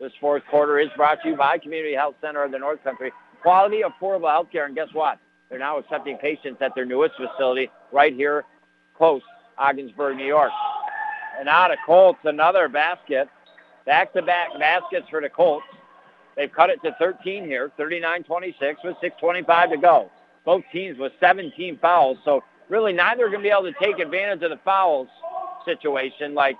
This 0.00 0.12
fourth 0.20 0.42
quarter 0.50 0.78
is 0.78 0.88
brought 0.96 1.22
to 1.22 1.30
you 1.30 1.36
by 1.36 1.58
Community 1.58 1.94
Health 1.94 2.16
Center 2.20 2.42
of 2.42 2.52
the 2.52 2.58
North 2.58 2.82
Country. 2.82 3.12
Quality, 3.42 3.82
affordable 3.82 4.30
health 4.30 4.48
care, 4.50 4.66
and 4.66 4.74
guess 4.74 4.88
what? 4.92 5.18
They're 5.48 5.58
now 5.58 5.78
accepting 5.78 6.16
patients 6.18 6.60
at 6.60 6.74
their 6.74 6.84
newest 6.84 7.14
facility 7.16 7.70
right 7.92 8.12
here 8.12 8.44
close, 8.96 9.22
Ogdensburg, 9.58 10.16
New 10.16 10.26
York. 10.26 10.52
And 11.38 11.48
out 11.48 11.70
of 11.70 11.78
Colts, 11.84 12.20
another 12.24 12.68
basket. 12.68 13.28
Back-to-back 13.86 14.58
baskets 14.58 15.06
for 15.10 15.20
the 15.20 15.28
Colts. 15.28 15.66
They've 16.36 16.50
cut 16.50 16.70
it 16.70 16.80
to 16.84 16.94
13 16.98 17.44
here, 17.44 17.70
39-26 17.78 18.54
with 18.82 18.96
6.25 19.02 19.70
to 19.70 19.76
go. 19.76 20.10
Both 20.44 20.62
teams 20.72 20.98
with 20.98 21.12
17 21.20 21.78
fouls, 21.78 22.18
so 22.24 22.42
really 22.68 22.92
neither 22.92 23.26
are 23.26 23.28
going 23.28 23.40
to 23.40 23.42
be 23.42 23.50
able 23.50 23.70
to 23.70 23.78
take 23.80 23.98
advantage 23.98 24.42
of 24.42 24.50
the 24.50 24.60
fouls 24.64 25.08
situation. 25.64 26.34
Like 26.34 26.56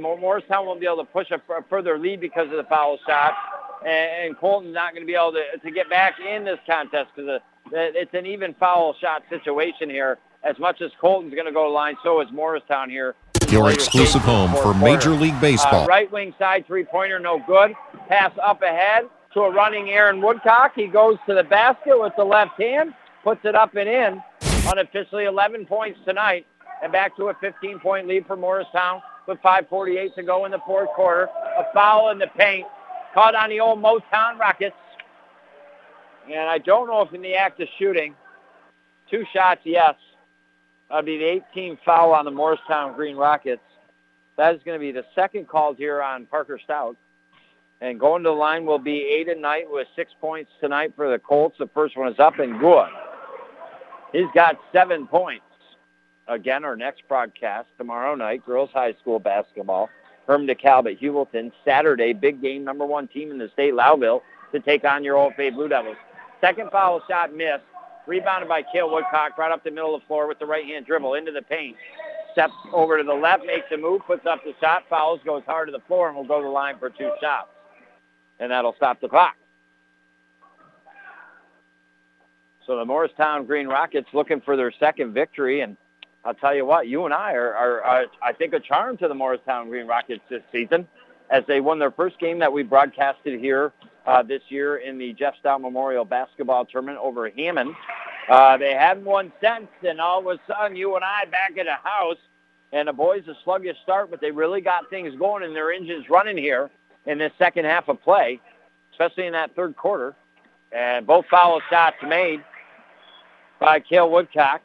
Morristown 0.00 0.66
won't 0.66 0.80
be 0.80 0.86
able 0.86 1.04
to 1.04 1.04
push 1.04 1.30
a, 1.30 1.40
further 1.68 1.98
lead 1.98 2.20
because 2.20 2.46
of 2.50 2.56
the 2.56 2.66
foul 2.68 2.98
shot, 3.06 3.34
and, 3.84 4.26
and 4.26 4.38
Colton's 4.38 4.74
not 4.74 4.92
going 4.92 5.02
to 5.02 5.06
be 5.06 5.14
able 5.14 5.32
to, 5.32 5.58
to 5.62 5.70
get 5.70 5.88
back 5.88 6.14
in 6.20 6.44
this 6.44 6.58
contest 6.66 7.10
because 7.14 7.40
it's 7.72 8.14
an 8.14 8.26
even 8.26 8.54
foul 8.54 8.94
shot 9.00 9.22
situation 9.30 9.90
here. 9.90 10.18
As 10.44 10.58
much 10.58 10.80
as 10.80 10.90
Colton's 11.00 11.34
going 11.34 11.46
to 11.46 11.52
go 11.52 11.64
to 11.64 11.70
line, 11.70 11.96
so 12.04 12.20
is 12.20 12.28
Morristown 12.32 12.90
here. 12.90 13.16
Your 13.50 13.70
exclusive 13.70 14.22
home 14.22 14.52
for 14.62 14.72
Major 14.74 15.10
League 15.10 15.40
Baseball. 15.40 15.84
Uh, 15.84 15.86
right 15.86 16.10
wing 16.12 16.34
side 16.38 16.66
three-pointer, 16.66 17.18
no 17.18 17.42
good. 17.46 17.74
Pass 18.08 18.32
up 18.42 18.62
ahead 18.62 19.04
to 19.34 19.40
a 19.40 19.52
running 19.52 19.90
Aaron 19.90 20.20
Woodcock. 20.20 20.72
He 20.74 20.86
goes 20.86 21.16
to 21.26 21.34
the 21.34 21.44
basket 21.44 21.98
with 21.98 22.12
the 22.16 22.24
left 22.24 22.60
hand, 22.60 22.94
puts 23.24 23.40
it 23.44 23.54
up 23.54 23.74
and 23.74 23.88
in. 23.88 24.22
Unofficially 24.68 25.24
11 25.24 25.66
points 25.66 25.98
tonight, 26.04 26.46
and 26.82 26.92
back 26.92 27.16
to 27.16 27.28
a 27.28 27.34
15-point 27.34 28.06
lead 28.06 28.26
for 28.26 28.36
Morristown 28.36 29.00
with 29.28 29.38
5.48 29.42 30.14
to 30.14 30.22
go 30.22 30.46
in 30.46 30.50
the 30.50 30.58
fourth 30.66 30.88
quarter. 30.96 31.28
A 31.58 31.64
foul 31.72 32.10
in 32.10 32.18
the 32.18 32.26
paint. 32.36 32.66
Caught 33.14 33.34
on 33.34 33.50
the 33.50 33.60
old 33.60 33.80
Motown 33.80 34.38
Rockets. 34.38 34.74
And 36.26 36.48
I 36.48 36.58
don't 36.58 36.88
know 36.88 37.02
if 37.02 37.14
in 37.14 37.22
the 37.22 37.34
act 37.34 37.60
of 37.60 37.68
shooting, 37.78 38.14
two 39.10 39.24
shots, 39.32 39.60
yes. 39.64 39.94
That'd 40.90 41.06
be 41.06 41.18
the 41.18 41.42
18th 41.54 41.78
foul 41.84 42.12
on 42.12 42.24
the 42.24 42.30
Morristown 42.30 42.94
Green 42.94 43.16
Rockets. 43.16 43.62
That 44.36 44.54
is 44.54 44.62
going 44.64 44.78
to 44.78 44.80
be 44.80 44.92
the 44.92 45.04
second 45.14 45.48
called 45.48 45.76
here 45.76 46.02
on 46.02 46.26
Parker 46.26 46.58
Stout. 46.62 46.96
And 47.80 48.00
going 48.00 48.24
to 48.24 48.30
the 48.30 48.34
line 48.34 48.66
will 48.66 48.78
be 48.78 49.24
Aiden 49.24 49.40
Knight 49.40 49.66
with 49.68 49.86
six 49.94 50.12
points 50.20 50.50
tonight 50.60 50.92
for 50.96 51.10
the 51.10 51.18
Colts. 51.18 51.56
The 51.58 51.68
first 51.74 51.96
one 51.96 52.08
is 52.08 52.18
up 52.18 52.38
and 52.38 52.58
good. 52.58 52.88
He's 54.12 54.26
got 54.34 54.58
seven 54.72 55.06
points. 55.06 55.44
Again, 56.28 56.64
our 56.64 56.76
next 56.76 57.08
broadcast 57.08 57.68
tomorrow 57.78 58.14
night, 58.14 58.44
girls 58.44 58.68
high 58.72 58.92
school 59.00 59.18
basketball. 59.18 59.88
Hermon 60.26 60.46
DeKalb 60.46 60.90
at 60.90 61.00
Heuvelton. 61.00 61.50
Saturday, 61.64 62.12
big 62.12 62.42
game, 62.42 62.64
number 62.64 62.84
one 62.84 63.08
team 63.08 63.30
in 63.30 63.38
the 63.38 63.48
state, 63.54 63.72
Lowville, 63.72 64.20
to 64.52 64.60
take 64.60 64.84
on 64.84 65.02
your 65.02 65.16
Old 65.16 65.32
OFA 65.32 65.54
Blue 65.54 65.68
Devils. 65.68 65.96
Second 66.40 66.70
foul 66.70 67.02
shot 67.08 67.34
missed. 67.34 67.64
Rebounded 68.06 68.48
by 68.48 68.62
Cale 68.62 68.90
Woodcock 68.90 69.36
right 69.36 69.52
up 69.52 69.64
the 69.64 69.70
middle 69.70 69.94
of 69.94 70.02
the 70.02 70.06
floor 70.06 70.28
with 70.28 70.38
the 70.38 70.46
right-hand 70.46 70.86
dribble 70.86 71.14
into 71.14 71.32
the 71.32 71.42
paint. 71.42 71.76
Steps 72.32 72.52
over 72.72 72.96
to 72.98 73.04
the 73.04 73.12
left, 73.12 73.44
makes 73.44 73.66
a 73.72 73.76
move, 73.76 74.02
puts 74.06 74.24
up 74.26 74.42
the 74.44 74.54
shot, 74.60 74.84
fouls, 74.88 75.20
goes 75.24 75.42
hard 75.46 75.68
to 75.68 75.72
the 75.72 75.82
floor, 75.86 76.08
and 76.08 76.16
will 76.16 76.26
go 76.26 76.38
to 76.38 76.44
the 76.44 76.50
line 76.50 76.78
for 76.78 76.88
two 76.88 77.10
shots. 77.20 77.48
And 78.38 78.50
that'll 78.50 78.74
stop 78.76 79.00
the 79.00 79.08
clock. 79.08 79.34
So 82.66 82.76
the 82.76 82.84
Morristown 82.84 83.46
Green 83.46 83.66
Rockets 83.66 84.08
looking 84.12 84.40
for 84.40 84.56
their 84.56 84.72
second 84.78 85.12
victory. 85.12 85.60
And 85.60 85.76
I'll 86.24 86.34
tell 86.34 86.54
you 86.54 86.66
what, 86.66 86.88
you 86.88 87.04
and 87.04 87.14
I 87.14 87.32
are, 87.34 87.54
are, 87.54 87.82
are 87.82 88.04
I 88.22 88.32
think, 88.32 88.52
a 88.52 88.60
charm 88.60 88.96
to 88.98 89.08
the 89.08 89.14
Morristown 89.14 89.68
Green 89.68 89.86
Rockets 89.86 90.22
this 90.28 90.42
season 90.52 90.86
as 91.30 91.44
they 91.46 91.60
won 91.60 91.78
their 91.78 91.90
first 91.90 92.18
game 92.18 92.38
that 92.40 92.52
we 92.52 92.62
broadcasted 92.62 93.38
here 93.38 93.72
uh, 94.06 94.22
this 94.22 94.42
year 94.48 94.78
in 94.78 94.98
the 94.98 95.12
Jeff 95.12 95.34
Stout 95.38 95.60
Memorial 95.60 96.04
Basketball 96.04 96.64
Tournament 96.64 96.98
over 97.00 97.28
Hammond. 97.30 97.74
Uh, 98.28 98.56
they 98.56 98.72
hadn't 98.72 99.04
won 99.04 99.32
since, 99.40 99.68
and 99.86 100.00
all 100.00 100.20
of 100.20 100.26
a 100.26 100.40
sudden, 100.46 100.76
you 100.76 100.96
and 100.96 101.04
I 101.04 101.24
back 101.26 101.56
at 101.58 101.66
the 101.66 101.88
house, 101.88 102.18
and 102.72 102.88
the 102.88 102.92
boys 102.92 103.22
a 103.28 103.34
sluggish 103.44 103.76
start, 103.82 104.10
but 104.10 104.20
they 104.20 104.30
really 104.30 104.60
got 104.60 104.90
things 104.90 105.14
going 105.18 105.42
and 105.42 105.56
their 105.56 105.72
engines 105.72 106.10
running 106.10 106.36
here 106.36 106.70
in 107.06 107.18
this 107.18 107.32
second 107.38 107.64
half 107.64 107.88
of 107.88 108.02
play, 108.02 108.40
especially 108.92 109.26
in 109.26 109.32
that 109.32 109.54
third 109.56 109.76
quarter. 109.76 110.14
And 110.72 111.06
both 111.06 111.24
foul 111.30 111.62
shots 111.70 111.96
made 112.06 112.44
by 113.58 113.80
Cale 113.80 114.10
Woodcock. 114.10 114.60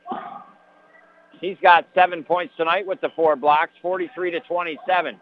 He's 1.44 1.58
got 1.62 1.86
seven 1.94 2.24
points 2.24 2.54
tonight 2.56 2.88
with 2.88 3.02
the 3.02 3.10
four 3.18 3.36
blocks, 3.36 3.74
43 3.82 4.32
to 4.32 4.40
27. 4.40 5.20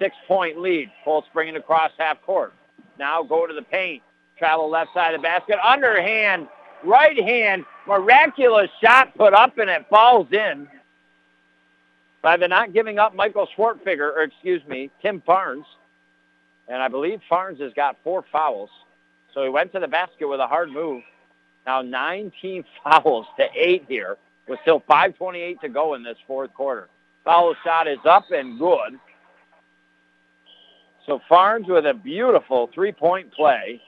Six-point 0.00 0.58
lead. 0.58 0.90
Colts 1.04 1.28
bringing 1.32 1.54
across 1.54 1.92
half 1.96 2.20
court. 2.22 2.52
Now 2.98 3.22
go 3.22 3.46
to 3.46 3.54
the 3.54 3.62
paint. 3.62 4.02
Travel 4.36 4.68
left 4.68 4.92
side 4.94 5.14
of 5.14 5.20
the 5.20 5.22
basket. 5.22 5.58
Underhand, 5.64 6.48
right 6.82 7.16
hand, 7.22 7.64
miraculous 7.86 8.68
shot 8.82 9.16
put 9.16 9.32
up 9.32 9.58
and 9.58 9.70
it 9.70 9.86
falls 9.88 10.26
in 10.32 10.66
by 12.20 12.36
the 12.36 12.48
not 12.48 12.72
giving 12.72 12.98
up 12.98 13.14
Michael 13.14 13.46
Schwartfigger, 13.56 14.12
or 14.16 14.22
excuse 14.22 14.66
me, 14.66 14.90
Tim 15.00 15.22
Farnes. 15.22 15.64
And 16.66 16.82
I 16.82 16.88
believe 16.88 17.20
Farnes 17.30 17.60
has 17.60 17.72
got 17.74 17.96
four 18.02 18.24
fouls. 18.32 18.70
So 19.34 19.44
he 19.44 19.48
went 19.48 19.72
to 19.74 19.78
the 19.78 19.88
basket 19.88 20.26
with 20.26 20.40
a 20.40 20.48
hard 20.48 20.72
move. 20.72 21.04
Now 21.64 21.80
19 21.80 22.64
fouls 22.82 23.26
to 23.38 23.46
eight 23.54 23.84
here 23.88 24.16
with 24.50 24.58
still 24.62 24.82
5.28 24.90 25.60
to 25.60 25.68
go 25.68 25.94
in 25.94 26.02
this 26.02 26.18
fourth 26.26 26.52
quarter. 26.52 26.88
Foul 27.24 27.54
shot 27.64 27.86
is 27.86 27.98
up 28.04 28.24
and 28.30 28.58
good. 28.58 28.98
So 31.06 31.20
Farnes 31.30 31.68
with 31.68 31.86
a 31.86 31.94
beautiful 31.94 32.68
three-point 32.74 33.32
play. 33.32 33.80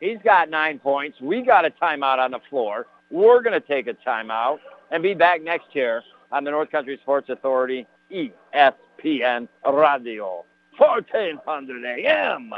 He's 0.00 0.18
got 0.24 0.50
nine 0.50 0.80
points. 0.80 1.20
We 1.20 1.42
got 1.42 1.64
a 1.64 1.70
timeout 1.70 2.18
on 2.18 2.32
the 2.32 2.40
floor. 2.50 2.86
We're 3.10 3.40
going 3.42 3.58
to 3.58 3.66
take 3.66 3.86
a 3.86 3.94
timeout 4.06 4.58
and 4.90 5.02
be 5.02 5.14
back 5.14 5.42
next 5.42 5.68
year 5.72 6.02
on 6.32 6.44
the 6.44 6.50
North 6.50 6.70
Country 6.70 6.98
Sports 7.02 7.30
Authority 7.30 7.86
ESPN 8.12 9.48
Radio, 9.64 10.44
1400 10.76 11.84
AM. 11.84 12.52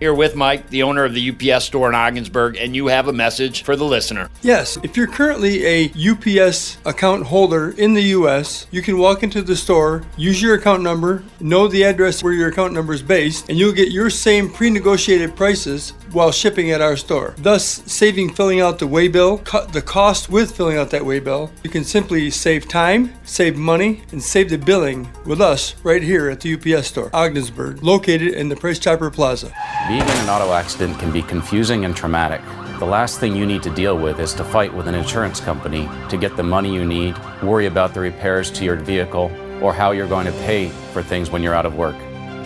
Here 0.00 0.14
with 0.14 0.34
Mike, 0.34 0.70
the 0.70 0.82
owner 0.82 1.04
of 1.04 1.12
the 1.12 1.30
UPS 1.30 1.66
store 1.66 1.90
in 1.90 1.94
Ogdensburg, 1.94 2.56
and 2.56 2.74
you 2.74 2.86
have 2.86 3.08
a 3.08 3.12
message 3.12 3.64
for 3.64 3.76
the 3.76 3.84
listener. 3.84 4.30
Yes, 4.40 4.78
if 4.82 4.96
you're 4.96 5.06
currently 5.06 5.66
a 5.66 5.92
UPS 5.92 6.78
account 6.86 7.26
holder 7.26 7.72
in 7.72 7.92
the 7.92 8.04
US, 8.16 8.66
you 8.70 8.80
can 8.80 8.96
walk 8.96 9.22
into 9.22 9.42
the 9.42 9.54
store, 9.54 10.02
use 10.16 10.40
your 10.40 10.54
account 10.54 10.82
number, 10.82 11.22
know 11.38 11.68
the 11.68 11.84
address 11.84 12.22
where 12.22 12.32
your 12.32 12.48
account 12.48 12.72
number 12.72 12.94
is 12.94 13.02
based, 13.02 13.50
and 13.50 13.58
you'll 13.58 13.74
get 13.74 13.90
your 13.90 14.08
same 14.08 14.48
pre 14.48 14.70
negotiated 14.70 15.36
prices 15.36 15.92
while 16.12 16.32
shipping 16.32 16.70
at 16.70 16.80
our 16.80 16.96
store, 16.96 17.34
thus 17.36 17.82
saving 17.84 18.32
filling 18.32 18.60
out 18.60 18.78
the 18.78 18.88
waybill, 18.88 19.44
cut 19.44 19.70
the 19.74 19.82
cost 19.82 20.30
with 20.30 20.56
filling 20.56 20.78
out 20.78 20.90
that 20.90 21.02
waybill. 21.02 21.50
You 21.62 21.68
can 21.68 21.84
simply 21.84 22.30
save 22.30 22.66
time, 22.66 23.12
save 23.24 23.56
money, 23.56 24.02
and 24.12 24.22
save 24.22 24.48
the 24.48 24.56
billing 24.56 25.10
with 25.26 25.42
us 25.42 25.76
right 25.84 26.02
here 26.02 26.30
at 26.30 26.40
the 26.40 26.54
UPS 26.54 26.88
store, 26.88 27.10
Ogdensburg, 27.12 27.82
located 27.82 28.32
in 28.32 28.48
the 28.48 28.56
Price 28.56 28.78
Chopper 28.78 29.10
Plaza. 29.10 29.52
Being 29.90 30.02
in 30.02 30.08
an 30.18 30.28
auto 30.28 30.52
accident 30.52 31.00
can 31.00 31.10
be 31.10 31.20
confusing 31.20 31.84
and 31.84 31.96
traumatic. 31.96 32.40
The 32.78 32.84
last 32.84 33.18
thing 33.18 33.34
you 33.34 33.44
need 33.44 33.64
to 33.64 33.74
deal 33.74 33.98
with 33.98 34.20
is 34.20 34.32
to 34.34 34.44
fight 34.44 34.72
with 34.72 34.86
an 34.86 34.94
insurance 34.94 35.40
company 35.40 35.88
to 36.10 36.16
get 36.16 36.36
the 36.36 36.44
money 36.44 36.72
you 36.72 36.86
need, 36.86 37.18
worry 37.42 37.66
about 37.66 37.92
the 37.92 37.98
repairs 37.98 38.52
to 38.52 38.64
your 38.64 38.76
vehicle, 38.76 39.32
or 39.60 39.72
how 39.72 39.90
you're 39.90 40.06
going 40.06 40.26
to 40.26 40.32
pay 40.44 40.68
for 40.92 41.02
things 41.02 41.32
when 41.32 41.42
you're 41.42 41.56
out 41.56 41.66
of 41.66 41.74
work. 41.74 41.96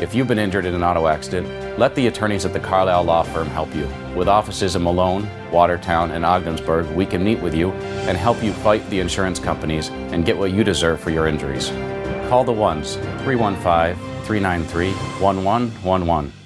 If 0.00 0.14
you've 0.14 0.26
been 0.26 0.38
injured 0.38 0.64
in 0.64 0.74
an 0.74 0.82
auto 0.82 1.06
accident, 1.06 1.78
Let 1.78 1.94
the 1.94 2.06
attorneys 2.06 2.46
at 2.46 2.54
the 2.54 2.60
Carlisle 2.60 3.04
Law 3.04 3.24
Firm 3.24 3.48
help 3.48 3.74
you. 3.74 3.86
With 4.16 4.28
offices 4.28 4.74
in 4.74 4.82
Malone, 4.82 5.28
Watertown, 5.52 6.12
and 6.12 6.24
Ogdensburg, 6.24 6.86
we 6.96 7.04
can 7.04 7.22
meet 7.22 7.40
with 7.40 7.54
you 7.54 7.72
and 8.08 8.16
help 8.16 8.42
you 8.42 8.54
fight 8.54 8.88
the 8.88 9.00
insurance 9.00 9.38
companies 9.38 9.90
and 9.90 10.24
get 10.24 10.38
what 10.38 10.52
you 10.52 10.64
deserve 10.64 10.98
for 10.98 11.10
your 11.10 11.26
injuries. 11.26 11.68
Call 12.30 12.44
the 12.44 12.52
ones 12.52 12.94
315 13.24 13.96
393 14.24 14.92
1111. 15.20 16.43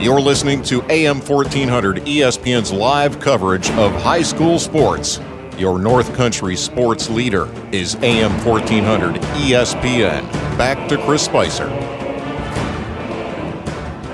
You're 0.00 0.20
listening 0.20 0.62
to 0.64 0.82
AM 0.90 1.20
1400 1.20 1.98
ESPN's 1.98 2.72
live 2.72 3.20
coverage 3.20 3.70
of 3.72 3.92
high 3.92 4.22
school 4.22 4.58
sports. 4.58 5.20
Your 5.56 5.78
North 5.78 6.12
Country 6.14 6.56
sports 6.56 7.08
leader 7.08 7.48
is 7.70 7.94
AM 7.96 8.32
1400 8.44 9.20
ESPN. 9.20 10.28
Back 10.58 10.88
to 10.88 10.96
Chris 11.04 11.24
Spicer. 11.24 11.68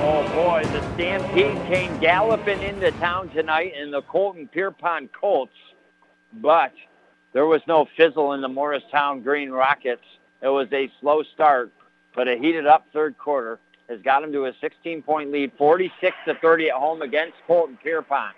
Oh 0.01 0.29
boy, 0.35 0.63
the 0.73 0.95
Stampede 0.95 1.57
came 1.69 1.99
galloping 2.01 2.61
into 2.61 2.91
town 2.93 3.31
tonight 3.31 3.73
in 3.75 3.91
the 3.91 4.03
Colton 4.03 4.47
Pierrepont 4.49 5.11
Colts, 5.15 5.57
but 6.35 6.73
there 7.33 7.47
was 7.47 7.63
no 7.67 7.87
fizzle 7.97 8.35
in 8.35 8.43
the 8.43 8.49
Morristown 8.49 9.23
Green 9.23 9.51
Rockets. 9.51 10.05
It 10.43 10.49
was 10.49 10.69
a 10.73 10.91
slow 11.01 11.23
start, 11.23 11.73
but 12.15 12.29
a 12.29 12.37
heated 12.37 12.67
up 12.67 12.85
third 12.93 13.17
quarter 13.17 13.59
has 13.89 14.01
got 14.03 14.23
him 14.23 14.33
to 14.33 14.47
a 14.47 14.53
16-point 14.53 15.33
lead, 15.33 15.53
46 15.57 16.17
to 16.27 16.35
30 16.35 16.69
at 16.69 16.75
home 16.75 17.03
against 17.03 17.35
Colton 17.47 17.79
Pierrepont. 17.83 18.35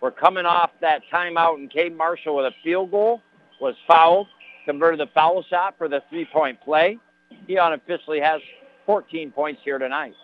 We're 0.00 0.10
coming 0.10 0.44
off 0.44 0.70
that 0.82 1.02
timeout, 1.12 1.54
and 1.54 1.70
Cade 1.70 1.96
Marshall 1.96 2.36
with 2.36 2.46
a 2.46 2.54
field 2.62 2.90
goal 2.90 3.22
was 3.60 3.74
fouled, 3.88 4.26
converted 4.66 5.00
the 5.00 5.10
foul 5.14 5.42
shot 5.44 5.76
for 5.78 5.88
the 5.88 6.02
three-point 6.10 6.60
play. 6.60 6.98
He 7.46 7.56
unofficially 7.56 8.20
has 8.20 8.40
14 8.84 9.30
points 9.30 9.62
here 9.64 9.78
tonight. 9.78 10.14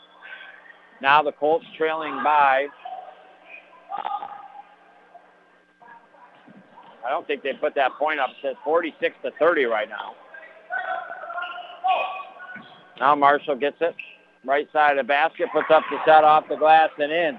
Now 1.01 1.22
the 1.22 1.32
Colts 1.32 1.64
trailing 1.78 2.22
by. 2.22 2.66
I 7.06 7.09
don't 7.09 7.27
think 7.27 7.43
they 7.43 7.55
put 7.55 7.74
that 7.77 7.93
point 7.98 8.20
up. 8.20 8.31
It 8.31 8.36
says 8.43 8.56
46 8.62 9.16
to 9.22 9.31
30 9.39 9.64
right 9.64 9.89
now. 9.89 10.14
Now 13.01 13.14
Marshall 13.14 13.56
gets 13.56 13.78
it. 13.81 13.94
Right 14.44 14.68
side 14.72 14.93
of 14.93 15.05
the 15.05 15.09
basket, 15.09 15.48
puts 15.52 15.70
up 15.70 15.82
the 15.90 15.98
shot 16.05 16.24
off 16.24 16.48
the 16.48 16.56
glass 16.56 16.90
and 16.98 17.10
in. 17.10 17.39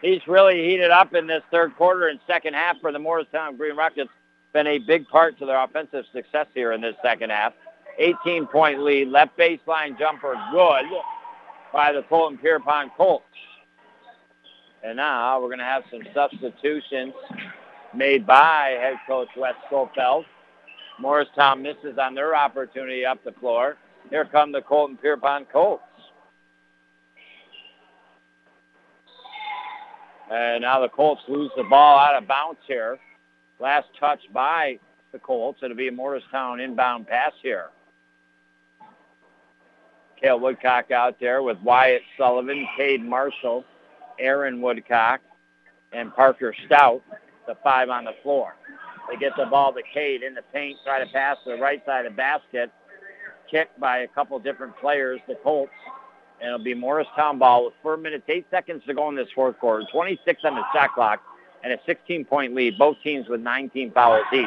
He's 0.00 0.26
really 0.28 0.64
heated 0.64 0.90
up 0.90 1.14
in 1.14 1.26
this 1.26 1.42
third 1.50 1.74
quarter 1.76 2.08
and 2.08 2.20
second 2.26 2.54
half 2.54 2.80
for 2.80 2.92
the 2.92 2.98
Morristown 2.98 3.56
Green 3.56 3.76
Rockets. 3.76 4.10
Been 4.52 4.66
a 4.66 4.78
big 4.78 5.08
part 5.08 5.38
to 5.38 5.46
their 5.46 5.62
offensive 5.62 6.04
success 6.12 6.46
here 6.54 6.72
in 6.72 6.80
this 6.80 6.94
second 7.02 7.30
half. 7.30 7.52
18-point 8.00 8.80
lead. 8.80 9.08
Left 9.08 9.36
baseline 9.36 9.98
jumper 9.98 10.34
good 10.52 10.84
by 11.72 11.92
the 11.92 12.02
Colton 12.08 12.38
Pierrepont 12.38 12.96
Colts. 12.96 13.24
And 14.82 14.96
now 14.96 15.40
we're 15.40 15.48
going 15.48 15.58
to 15.58 15.64
have 15.64 15.82
some 15.90 16.02
substitutions 16.14 17.12
made 17.94 18.26
by 18.26 18.76
head 18.80 18.96
coach 19.06 19.28
Wes 19.36 19.54
Schofeld. 19.70 20.24
Morristown 21.00 21.62
misses 21.62 21.98
on 21.98 22.14
their 22.14 22.34
opportunity 22.34 23.04
up 23.04 23.22
the 23.24 23.32
floor. 23.32 23.76
Here 24.10 24.24
come 24.24 24.52
the 24.52 24.62
Colton 24.62 24.96
Pierrepont 24.96 25.50
Colts. 25.52 25.82
And 30.30 30.62
now 30.62 30.80
the 30.80 30.88
Colts 30.88 31.22
lose 31.28 31.50
the 31.56 31.64
ball 31.64 31.98
out 31.98 32.14
of 32.14 32.28
bounds 32.28 32.60
here. 32.66 32.98
Last 33.58 33.88
touch 33.98 34.20
by 34.32 34.78
the 35.12 35.18
Colts. 35.18 35.60
It'll 35.62 35.76
be 35.76 35.88
a 35.88 35.92
Morristown 35.92 36.60
inbound 36.60 37.06
pass 37.06 37.32
here. 37.42 37.70
Cale 40.20 40.40
Woodcock 40.40 40.90
out 40.90 41.18
there 41.20 41.42
with 41.42 41.58
Wyatt 41.62 42.02
Sullivan, 42.16 42.66
Cade 42.76 43.04
Marshall, 43.04 43.64
Aaron 44.18 44.60
Woodcock, 44.60 45.20
and 45.92 46.14
Parker 46.14 46.54
Stout, 46.66 47.02
the 47.46 47.56
five 47.62 47.88
on 47.88 48.04
the 48.04 48.14
floor. 48.22 48.54
They 49.08 49.16
get 49.16 49.32
the 49.36 49.46
ball 49.46 49.72
to 49.72 49.82
Cade 49.94 50.22
in 50.22 50.34
the 50.34 50.42
paint, 50.52 50.78
try 50.84 51.02
to 51.02 51.10
pass 51.12 51.36
to 51.44 51.56
the 51.56 51.62
right 51.62 51.84
side 51.86 52.04
of 52.04 52.12
the 52.12 52.16
basket. 52.16 52.70
Kicked 53.50 53.78
by 53.80 53.98
a 53.98 54.08
couple 54.08 54.38
different 54.38 54.76
players, 54.76 55.20
the 55.26 55.34
Colts. 55.36 55.72
And 56.40 56.48
it'll 56.48 56.62
be 56.62 56.74
Morristown 56.74 57.38
ball 57.38 57.64
with 57.64 57.74
four 57.82 57.96
minutes, 57.96 58.24
eight 58.28 58.46
seconds 58.50 58.82
to 58.86 58.94
go 58.94 59.08
in 59.08 59.16
this 59.16 59.28
fourth 59.34 59.58
quarter. 59.58 59.84
26 59.90 60.44
on 60.44 60.54
the 60.54 60.62
shot 60.72 60.94
clock 60.94 61.20
and 61.64 61.72
a 61.72 61.78
16-point 61.78 62.54
lead. 62.54 62.78
Both 62.78 62.98
teams 63.02 63.28
with 63.28 63.40
19 63.40 63.92
fouls 63.92 64.24
each. 64.32 64.46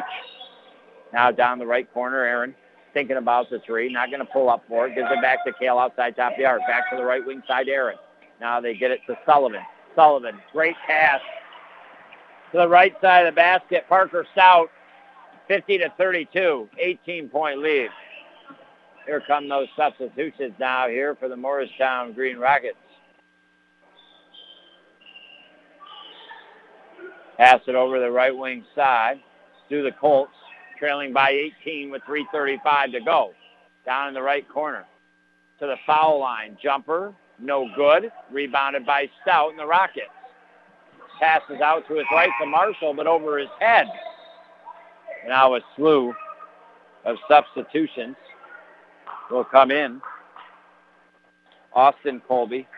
Now 1.12 1.30
down 1.30 1.58
the 1.58 1.66
right 1.66 1.92
corner, 1.92 2.24
Aaron 2.24 2.54
thinking 2.92 3.16
about 3.16 3.50
the 3.50 3.60
three, 3.60 3.92
not 3.92 4.10
going 4.10 4.20
to 4.20 4.32
pull 4.32 4.48
up 4.48 4.64
for 4.68 4.86
it. 4.86 4.94
Gives 4.94 5.08
it 5.10 5.22
back 5.22 5.44
to 5.44 5.52
Cale 5.52 5.78
outside 5.78 6.16
top 6.16 6.34
arc. 6.44 6.60
Back 6.66 6.90
to 6.90 6.96
the 6.96 7.04
right 7.04 7.24
wing 7.24 7.42
side, 7.46 7.68
Aaron. 7.68 7.96
Now 8.40 8.60
they 8.60 8.74
get 8.74 8.90
it 8.90 9.00
to 9.06 9.16
Sullivan. 9.26 9.62
Sullivan, 9.94 10.38
great 10.52 10.76
pass 10.86 11.20
to 12.52 12.58
the 12.58 12.68
right 12.68 12.94
side 13.00 13.26
of 13.26 13.34
the 13.34 13.36
basket. 13.36 13.84
Parker 13.88 14.26
Stout, 14.32 14.70
50 15.48 15.78
to 15.78 15.92
32, 15.98 16.68
18-point 16.82 17.58
lead. 17.58 17.90
Here 19.06 19.22
come 19.26 19.48
those 19.48 19.68
substitutions 19.76 20.54
now 20.60 20.88
here 20.88 21.16
for 21.16 21.28
the 21.28 21.36
Morristown 21.36 22.12
Green 22.12 22.38
Rockets. 22.38 22.76
Pass 27.36 27.60
it 27.66 27.74
over 27.74 27.98
the 27.98 28.10
right 28.10 28.36
wing 28.36 28.64
side 28.74 29.20
to 29.68 29.82
the 29.82 29.90
Colts, 29.90 30.32
trailing 30.78 31.12
by 31.12 31.30
18 31.64 31.90
with 31.90 32.02
3.35 32.02 32.92
to 32.92 33.00
go. 33.00 33.32
Down 33.84 34.08
in 34.08 34.14
the 34.14 34.22
right 34.22 34.48
corner 34.48 34.84
to 35.58 35.66
the 35.66 35.76
foul 35.84 36.20
line. 36.20 36.56
Jumper, 36.62 37.12
no 37.40 37.68
good. 37.74 38.12
Rebounded 38.30 38.86
by 38.86 39.08
Stout 39.22 39.50
and 39.50 39.58
the 39.58 39.66
Rockets. 39.66 40.06
Passes 41.20 41.60
out 41.60 41.86
to 41.88 41.94
his 41.94 42.06
right 42.12 42.30
to 42.40 42.46
Marshall, 42.46 42.94
but 42.94 43.08
over 43.08 43.38
his 43.38 43.48
head. 43.58 43.86
Now 45.26 45.56
a 45.56 45.60
slew 45.76 46.14
of 47.04 47.16
substitutions 47.28 48.16
will 49.32 49.44
come 49.44 49.70
in. 49.70 50.00
Austin 51.74 52.20
Colby, 52.28 52.68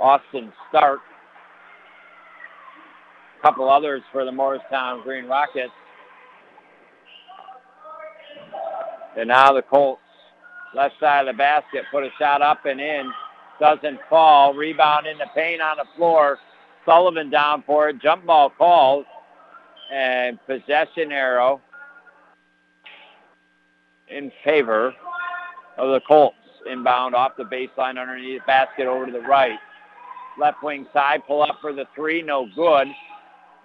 Austin 0.00 0.52
Stark, 0.68 1.00
a 3.38 3.42
couple 3.42 3.68
others 3.68 4.02
for 4.12 4.24
the 4.24 4.30
Morristown 4.30 5.02
Green 5.02 5.26
Rockets. 5.26 5.72
And 9.18 9.28
now 9.28 9.52
the 9.52 9.62
Colts, 9.62 10.00
left 10.74 10.94
side 11.00 11.26
of 11.26 11.34
the 11.34 11.38
basket, 11.38 11.84
put 11.90 12.04
a 12.04 12.10
shot 12.18 12.40
up 12.40 12.64
and 12.66 12.80
in. 12.80 13.10
Doesn't 13.58 13.98
fall. 14.10 14.52
Rebound 14.54 15.06
in 15.06 15.16
the 15.16 15.26
paint 15.34 15.62
on 15.62 15.78
the 15.78 15.86
floor. 15.96 16.38
Sullivan 16.84 17.30
down 17.30 17.64
for 17.66 17.88
it. 17.88 17.98
Jump 18.00 18.26
ball 18.26 18.50
called. 18.50 19.06
And 19.90 20.38
possession 20.46 21.10
arrow 21.10 21.62
in 24.08 24.30
favor 24.44 24.92
of 25.78 25.90
the 25.90 26.00
Colts. 26.06 26.36
Inbound 26.70 27.14
off 27.14 27.32
the 27.36 27.44
baseline 27.44 28.00
underneath 28.00 28.40
the 28.40 28.46
basket 28.46 28.86
over 28.86 29.06
to 29.06 29.12
the 29.12 29.20
right. 29.20 29.58
Left 30.38 30.62
wing 30.62 30.86
side, 30.92 31.22
pull 31.26 31.42
up 31.42 31.58
for 31.60 31.72
the 31.72 31.84
three, 31.94 32.22
no 32.22 32.48
good. 32.54 32.88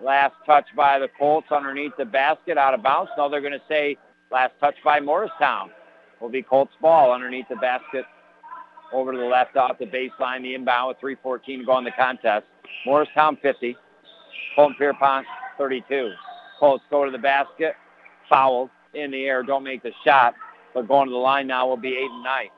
Last 0.02 0.36
touch 0.46 0.66
by 0.76 1.00
the 1.00 1.08
Colts 1.20 1.48
underneath 1.52 1.94
the 1.98 2.06
basket, 2.06 2.58
out 2.58 2.74
of 2.74 2.84
bounds. 2.84 3.12
Now 3.18 3.28
they're 3.28 3.42
going 3.42 3.54
to 3.54 3.62
say 3.68 3.98
last 4.32 4.54
touch 4.60 4.76
by 4.84 5.00
Morristown. 5.00 5.72
Will 6.20 6.30
be 6.30 6.44
Colts 6.44 6.74
ball 6.82 7.12
underneath 7.12 7.48
the 7.50 7.56
basket 7.56 8.06
over 8.94 9.12
to 9.12 9.18
the 9.18 9.26
left 9.26 9.58
off 9.58 9.78
the 9.80 9.86
baseline. 9.86 10.44
The 10.44 10.54
inbound 10.54 10.96
with 11.02 11.18
3.14 11.18 11.60
to 11.60 11.66
go 11.66 11.78
in 11.78 11.84
the 11.84 11.92
contest. 11.92 12.46
Morristown 12.86 13.38
50. 13.42 13.76
Colton 14.56 14.76
Pierrepont 14.78 15.26
32. 15.58 16.12
Colts 16.60 16.84
go 16.90 17.06
to 17.06 17.12
the 17.12 17.18
basket. 17.18 17.74
Fouled 18.30 18.70
in 18.94 19.12
the 19.12 19.26
air. 19.26 19.44
Don't 19.44 19.64
make 19.64 19.84
the 19.84 19.92
shot. 20.06 20.34
But 20.74 20.88
going 20.88 21.08
to 21.08 21.12
the 21.12 21.18
line 21.18 21.48
now 21.48 21.68
will 21.68 21.78
be 21.78 21.90
eight 21.90 22.10
and 22.10 22.24
nine. 22.24 22.50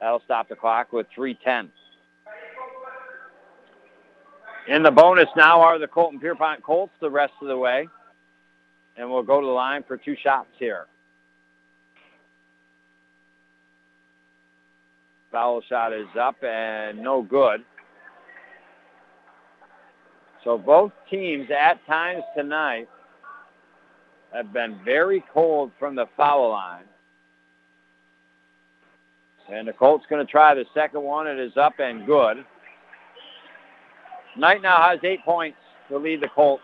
That'll 0.00 0.22
stop 0.24 0.48
the 0.48 0.56
clock 0.56 0.92
with 0.92 1.06
3.10. 1.16 1.70
In 4.68 4.82
the 4.82 4.90
bonus 4.90 5.28
now 5.36 5.60
are 5.60 5.78
the 5.78 5.86
Colton 5.86 6.18
Pierrepont 6.18 6.62
Colts 6.62 6.92
the 7.00 7.10
rest 7.10 7.32
of 7.40 7.48
the 7.48 7.56
way. 7.56 7.88
And 8.96 9.10
we'll 9.10 9.22
go 9.22 9.40
to 9.40 9.46
the 9.46 9.52
line 9.52 9.84
for 9.86 9.96
two 9.96 10.16
shots 10.22 10.48
here. 10.58 10.86
Foul 15.30 15.60
shot 15.68 15.92
is 15.92 16.06
up 16.18 16.42
and 16.42 16.98
no 16.98 17.22
good. 17.22 17.62
So 20.44 20.56
both 20.56 20.92
teams 21.10 21.48
at 21.50 21.84
times 21.86 22.22
tonight 22.36 22.88
have 24.32 24.52
been 24.52 24.78
very 24.84 25.22
cold 25.32 25.72
from 25.78 25.94
the 25.94 26.06
foul 26.16 26.50
line. 26.50 26.84
And 29.52 29.68
the 29.68 29.72
Colts 29.72 30.04
going 30.10 30.24
to 30.24 30.30
try 30.30 30.54
the 30.54 30.64
second 30.74 31.02
one. 31.02 31.26
It 31.26 31.38
is 31.38 31.56
up 31.56 31.74
and 31.78 32.04
good. 32.04 32.44
Knight 34.36 34.62
now 34.62 34.82
has 34.82 34.98
eight 35.02 35.24
points 35.24 35.58
to 35.88 35.98
lead 35.98 36.20
the 36.20 36.28
Colts. 36.28 36.62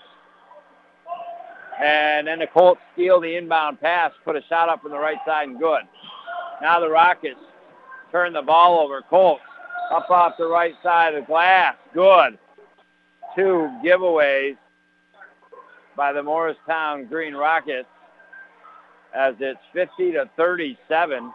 And 1.82 2.26
then 2.26 2.40
the 2.40 2.46
Colts 2.46 2.80
steal 2.92 3.20
the 3.20 3.36
inbound 3.36 3.80
pass, 3.80 4.12
put 4.24 4.36
a 4.36 4.42
shot 4.48 4.68
up 4.68 4.82
from 4.82 4.90
the 4.90 4.98
right 4.98 5.18
side 5.26 5.48
and 5.48 5.58
good. 5.58 5.82
Now 6.60 6.80
the 6.80 6.88
Rockets 6.88 7.40
turn 8.10 8.32
the 8.32 8.42
ball 8.42 8.80
over. 8.80 9.02
Colts 9.08 9.42
up 9.92 10.10
off 10.10 10.34
the 10.38 10.46
right 10.46 10.74
side 10.82 11.14
of 11.14 11.22
the 11.22 11.26
glass. 11.26 11.74
Good. 11.94 12.38
Two 13.34 13.70
giveaways 13.84 14.56
by 15.96 16.12
the 16.12 16.22
Morristown 16.22 17.06
Green 17.06 17.34
Rockets 17.34 17.88
as 19.14 19.34
it's 19.40 19.60
50 19.72 20.12
to 20.12 20.30
37. 20.36 21.32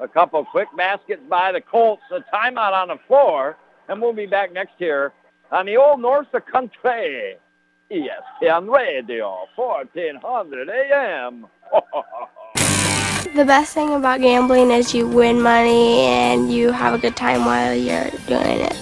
A 0.00 0.08
couple 0.08 0.44
quick 0.44 0.68
baskets 0.76 1.22
by 1.28 1.52
the 1.52 1.60
Colts. 1.60 2.02
A 2.10 2.20
timeout 2.34 2.72
on 2.72 2.88
the 2.88 2.98
floor. 3.06 3.56
And 3.88 4.00
we'll 4.00 4.12
be 4.12 4.26
back 4.26 4.52
next 4.52 4.74
year 4.78 5.12
on 5.50 5.66
the 5.66 5.76
old 5.76 6.00
North 6.00 6.32
of 6.34 6.44
Country. 6.46 7.36
ESPN 7.90 8.74
Radio, 8.74 9.46
1400 9.56 10.68
AM. 10.68 11.46
The 13.34 13.44
best 13.44 13.74
thing 13.74 13.92
about 13.92 14.20
gambling 14.20 14.70
is 14.70 14.94
you 14.94 15.08
win 15.08 15.42
money 15.42 16.02
and 16.02 16.52
you 16.52 16.70
have 16.70 16.94
a 16.94 16.98
good 16.98 17.16
time 17.16 17.44
while 17.44 17.74
you're 17.74 18.08
doing 18.28 18.60
it. 18.60 18.76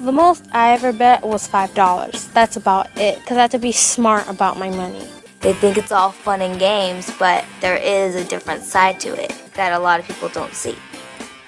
The 0.00 0.10
most 0.10 0.46
I 0.52 0.72
ever 0.72 0.90
bet 0.90 1.22
was 1.22 1.46
$5. 1.46 2.32
That's 2.32 2.56
about 2.56 2.88
it, 2.96 3.18
because 3.18 3.36
I 3.36 3.42
have 3.42 3.50
to 3.50 3.58
be 3.58 3.72
smart 3.72 4.26
about 4.26 4.58
my 4.58 4.70
money. 4.70 5.06
They 5.40 5.54
think 5.54 5.78
it's 5.78 5.90
all 5.90 6.12
fun 6.12 6.42
and 6.42 6.60
games, 6.60 7.10
but 7.18 7.44
there 7.60 7.76
is 7.76 8.14
a 8.14 8.24
different 8.24 8.62
side 8.62 9.00
to 9.00 9.08
it 9.08 9.34
that 9.54 9.72
a 9.72 9.78
lot 9.78 9.98
of 9.98 10.06
people 10.06 10.28
don't 10.28 10.54
see. 10.54 10.76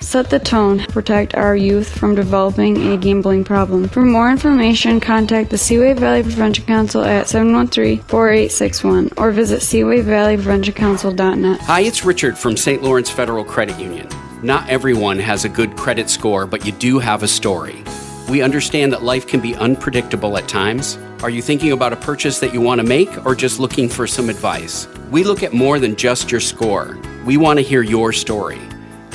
Set 0.01 0.31
the 0.31 0.39
tone. 0.39 0.81
Protect 0.87 1.35
our 1.35 1.55
youth 1.55 1.89
from 1.89 2.15
developing 2.15 2.93
a 2.93 2.97
gambling 2.97 3.45
problem. 3.45 3.89
For 3.89 4.03
more 4.03 4.31
information, 4.31 4.99
contact 4.99 5.51
the 5.51 5.59
Seaway 5.59 5.95
Valley 5.95 6.23
Prevention 6.23 6.67
Council 6.67 7.05
at 7.05 7.27
713-4861 7.27 9.13
or 9.19 9.31
visit 9.31 9.61
seawayvalleypreventioncouncil.net. 9.61 11.61
Hi, 11.61 11.81
it's 11.81 12.05
Richard 12.05 12.37
from 12.37 12.57
St. 12.57 12.83
Lawrence 12.83 13.11
Federal 13.11 13.45
Credit 13.45 13.79
Union. 13.79 14.09
Not 14.43 14.69
everyone 14.69 15.19
has 15.19 15.45
a 15.45 15.49
good 15.49 15.77
credit 15.77 16.11
score, 16.11 16.47
but 16.47 16.67
you 16.67 16.73
do 16.73 16.99
have 16.99 17.23
a 17.23 17.29
story. 17.29 17.85
We 18.29 18.43
understand 18.43 18.93
that 18.93 19.03
life 19.03 19.27
can 19.27 19.41
be 19.41 19.55
unpredictable 19.55 20.37
at 20.37 20.49
times. 20.49 20.99
Are 21.23 21.31
you 21.31 21.41
thinking 21.41 21.71
about 21.71 21.93
a 21.93 21.97
purchase 21.97 22.41
that 22.41 22.53
you 22.53 22.61
want 22.61 22.81
to 22.81 22.85
make 22.85 23.25
or 23.25 23.37
just 23.37 23.61
looking 23.61 23.89
for 23.89 24.09
some 24.09 24.29
advice? 24.29 24.89
We 25.13 25.23
look 25.23 25.45
at 25.45 25.53
more 25.53 25.79
than 25.79 25.95
just 25.95 26.33
your 26.33 26.41
score. 26.41 26.99
We 27.25 27.37
want 27.37 27.61
to 27.61 27.63
hear 27.63 27.83
your 27.83 28.13
story. 28.13 28.61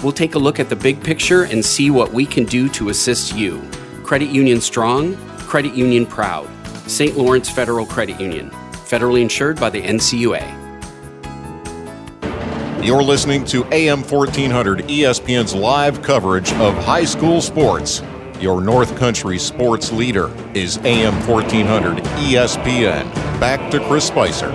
We'll 0.01 0.13
take 0.13 0.35
a 0.35 0.39
look 0.39 0.57
at 0.57 0.69
the 0.69 0.75
big 0.77 1.03
picture 1.03 1.43
and 1.43 1.65
see 1.65 1.89
what 1.89 2.13
we 2.13 2.25
can 2.25 2.45
do 2.45 2.69
to 2.69 2.87
assist 2.87 3.35
you. 3.35 3.61
Credit 4.03 4.29
Union 4.29 4.61
Strong, 4.61 5.17
Credit 5.39 5.73
Union 5.73 6.05
Proud. 6.05 6.47
St. 6.89 7.17
Lawrence 7.17 7.49
Federal 7.49 7.85
Credit 7.85 8.17
Union. 8.21 8.51
Federally 8.71 9.21
insured 9.21 9.59
by 9.59 9.69
the 9.69 9.81
NCUA. 9.81 10.45
You're 12.85 13.03
listening 13.03 13.43
to 13.47 13.65
AM 13.73 14.01
1400 14.01 14.85
ESPN's 14.87 15.53
live 15.53 16.01
coverage 16.01 16.53
of 16.53 16.73
high 16.85 17.03
school 17.03 17.41
sports. 17.41 18.01
Your 18.39 18.61
North 18.61 18.95
Country 18.97 19.39
sports 19.39 19.91
leader 19.91 20.31
is 20.53 20.77
AM 20.83 21.15
1400 21.27 22.03
ESPN. 22.03 23.11
Back 23.39 23.71
to 23.71 23.79
Chris 23.87 24.05
Spicer. 24.05 24.51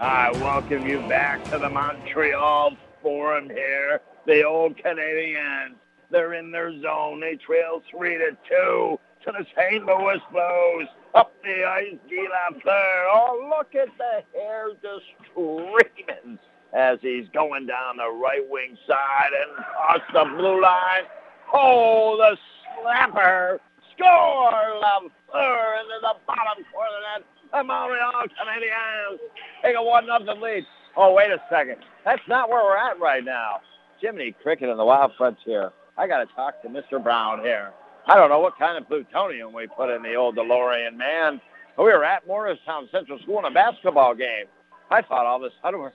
I 0.00 0.32
welcome 0.32 0.84
you 0.84 0.98
back 1.08 1.44
to 1.50 1.58
the 1.58 1.68
Montreal 1.68 2.76
Forum 3.02 3.48
here. 3.50 4.00
The 4.26 4.42
old 4.42 4.76
Canadiens, 4.78 5.76
they're 6.10 6.34
in 6.34 6.50
their 6.50 6.72
zone. 6.82 7.20
They 7.20 7.36
trail 7.36 7.84
three 7.88 8.18
to 8.18 8.36
two 8.48 8.98
to 9.24 9.32
the 9.32 9.46
St. 9.56 9.86
Louis 9.86 10.18
Blues. 10.32 10.88
Up 11.14 11.32
the 11.44 11.64
ice, 11.64 11.94
Guy 12.10 12.26
Lafleur. 12.26 13.06
Oh, 13.12 13.54
look 13.56 13.76
at 13.76 13.88
the 13.96 14.24
hair 14.34 14.70
just 14.82 15.04
streaming 15.30 16.38
as 16.72 16.98
he's 17.00 17.26
going 17.32 17.66
down 17.66 17.96
the 17.96 18.10
right 18.10 18.46
wing 18.48 18.76
side 18.86 19.30
and 19.32 19.58
across 19.58 20.00
the 20.12 20.36
blue 20.36 20.62
line. 20.62 21.04
Oh, 21.52 22.16
the 22.18 22.36
slapper. 22.76 23.58
Score, 23.96 24.52
Lafleur 24.78 25.80
into 25.80 25.98
the 26.00 26.14
bottom 26.26 26.64
corner 26.72 27.16
of. 27.16 27.22
The 27.50 27.64
Montreal 27.64 28.26
Canadiens 28.36 29.18
take 29.62 29.74
a 29.74 29.82
one 29.82 30.06
nothing 30.06 30.40
lead. 30.40 30.66
Oh, 30.96 31.14
wait 31.14 31.30
a 31.30 31.40
second. 31.50 31.76
That's 32.04 32.22
not 32.28 32.50
where 32.50 32.62
we're 32.62 32.76
at 32.76 33.00
right 33.00 33.24
now. 33.24 33.60
Jiminy 34.00 34.36
Cricket 34.42 34.68
and 34.68 34.78
the 34.78 34.84
Wild 34.84 35.12
Frontier. 35.16 35.72
I 35.96 36.06
got 36.06 36.18
to 36.18 36.34
talk 36.34 36.60
to 36.62 36.68
Mr. 36.68 37.02
Brown 37.02 37.40
here. 37.40 37.72
I 38.06 38.16
don't 38.16 38.28
know 38.28 38.40
what 38.40 38.58
kind 38.58 38.78
of 38.78 38.86
plutonium 38.86 39.52
we 39.52 39.66
put 39.66 39.94
in 39.94 40.02
the 40.02 40.14
old 40.14 40.36
DeLorean, 40.36 40.96
man. 40.96 41.40
We 41.76 41.84
were 41.84 42.04
at 42.04 42.26
Morristown 42.26 42.88
Central 42.92 43.18
School 43.20 43.38
in 43.40 43.44
a 43.46 43.50
basketball 43.50 44.14
game. 44.14 44.46
I 44.90 45.02
thought 45.02 45.26
all 45.26 45.40
this 45.40 45.52
sudden 45.62 45.80
we're 45.80 45.92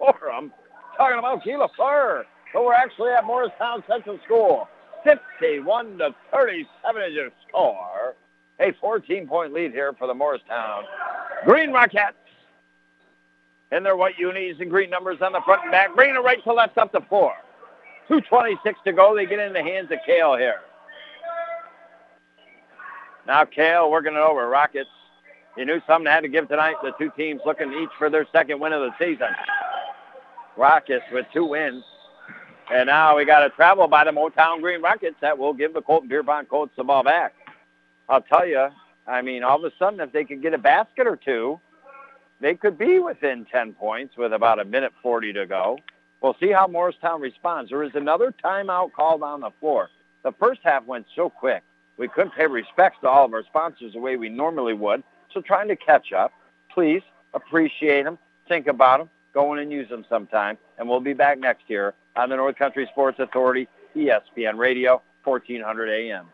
forum 0.00 0.52
talking 0.96 1.18
about 1.18 1.42
Lafleur, 1.44 2.24
but 2.52 2.64
we're 2.64 2.74
actually 2.74 3.10
at 3.10 3.24
Morristown 3.24 3.84
Central 3.86 4.18
School. 4.24 4.68
51 5.04 5.98
to 5.98 6.14
37 6.32 7.02
is 7.02 7.14
your 7.14 7.30
score. 7.48 8.14
A 8.58 8.72
14-point 8.72 9.52
lead 9.54 9.72
here 9.72 9.94
for 9.98 10.06
the 10.06 10.14
Morristown 10.14 10.84
Green 11.46 11.72
Rockets. 11.72 12.16
In 13.72 13.84
their 13.84 13.96
white 13.96 14.18
unis 14.18 14.56
and 14.60 14.68
green 14.68 14.90
numbers 14.90 15.18
on 15.22 15.32
the 15.32 15.40
front 15.44 15.62
and 15.62 15.70
back. 15.70 15.94
Bringing 15.94 16.16
it 16.16 16.24
right 16.24 16.42
to 16.42 16.52
left 16.52 16.76
up 16.76 16.90
to 16.92 17.00
four. 17.08 17.32
2.26 18.10 18.56
to 18.84 18.92
go. 18.92 19.14
They 19.14 19.26
get 19.26 19.38
in 19.38 19.52
the 19.52 19.62
hands 19.62 19.92
of 19.92 19.98
Cale 20.04 20.36
here. 20.36 20.60
Now 23.28 23.44
Cale 23.44 23.90
working 23.90 24.14
it 24.14 24.18
over. 24.18 24.48
Rockets. 24.48 24.90
You 25.56 25.64
knew 25.64 25.80
something 25.86 26.10
had 26.10 26.22
to 26.22 26.28
give 26.28 26.48
tonight. 26.48 26.76
The 26.82 26.92
two 26.98 27.12
teams 27.16 27.40
looking 27.46 27.72
each 27.72 27.90
for 27.96 28.10
their 28.10 28.26
second 28.32 28.58
win 28.60 28.72
of 28.72 28.80
the 28.82 28.90
season. 28.98 29.28
Rockets 30.60 31.04
with 31.10 31.26
two 31.32 31.46
wins. 31.46 31.82
And 32.70 32.86
now 32.86 33.16
we 33.16 33.24
got 33.24 33.44
a 33.44 33.50
travel 33.50 33.88
by 33.88 34.04
the 34.04 34.12
Motown 34.12 34.60
Green 34.60 34.82
Rockets 34.82 35.16
that 35.22 35.38
will 35.38 35.54
give 35.54 35.74
the 35.74 35.82
Colton 35.82 36.08
Pierrepont 36.08 36.48
Colts 36.48 36.72
the 36.76 36.84
ball 36.84 37.02
back. 37.02 37.34
I'll 38.08 38.20
tell 38.20 38.46
you, 38.46 38.68
I 39.06 39.22
mean, 39.22 39.42
all 39.42 39.56
of 39.56 39.64
a 39.64 39.74
sudden, 39.78 39.98
if 40.00 40.12
they 40.12 40.24
could 40.24 40.42
get 40.42 40.54
a 40.54 40.58
basket 40.58 41.06
or 41.06 41.16
two, 41.16 41.58
they 42.40 42.54
could 42.54 42.78
be 42.78 43.00
within 43.00 43.46
10 43.50 43.72
points 43.72 44.16
with 44.16 44.32
about 44.32 44.60
a 44.60 44.64
minute 44.64 44.92
40 45.02 45.32
to 45.32 45.46
go. 45.46 45.78
We'll 46.22 46.36
see 46.38 46.52
how 46.52 46.66
Morristown 46.66 47.20
responds. 47.20 47.70
There 47.70 47.82
is 47.82 47.92
another 47.94 48.32
timeout 48.44 48.92
called 48.92 49.22
on 49.22 49.40
the 49.40 49.50
floor. 49.58 49.88
The 50.22 50.32
first 50.38 50.60
half 50.62 50.84
went 50.84 51.06
so 51.16 51.30
quick. 51.30 51.62
We 51.96 52.08
couldn't 52.08 52.34
pay 52.34 52.46
respects 52.46 52.98
to 53.00 53.08
all 53.08 53.24
of 53.24 53.32
our 53.32 53.44
sponsors 53.44 53.94
the 53.94 54.00
way 54.00 54.16
we 54.16 54.28
normally 54.28 54.74
would. 54.74 55.02
So 55.32 55.40
trying 55.40 55.68
to 55.68 55.76
catch 55.76 56.12
up. 56.12 56.32
Please 56.72 57.02
appreciate 57.34 58.04
them. 58.04 58.18
Think 58.48 58.66
about 58.66 58.98
them. 58.98 59.10
Go 59.32 59.52
in 59.52 59.60
and 59.60 59.70
use 59.70 59.88
them 59.88 60.04
sometime. 60.08 60.58
And 60.78 60.88
we'll 60.88 61.00
be 61.00 61.12
back 61.12 61.38
next 61.38 61.64
year 61.68 61.94
on 62.16 62.30
the 62.30 62.36
North 62.36 62.56
Country 62.56 62.88
Sports 62.90 63.18
Authority, 63.20 63.68
ESPN 63.96 64.56
Radio, 64.56 65.02
1400 65.24 65.88
AM. 65.88 66.26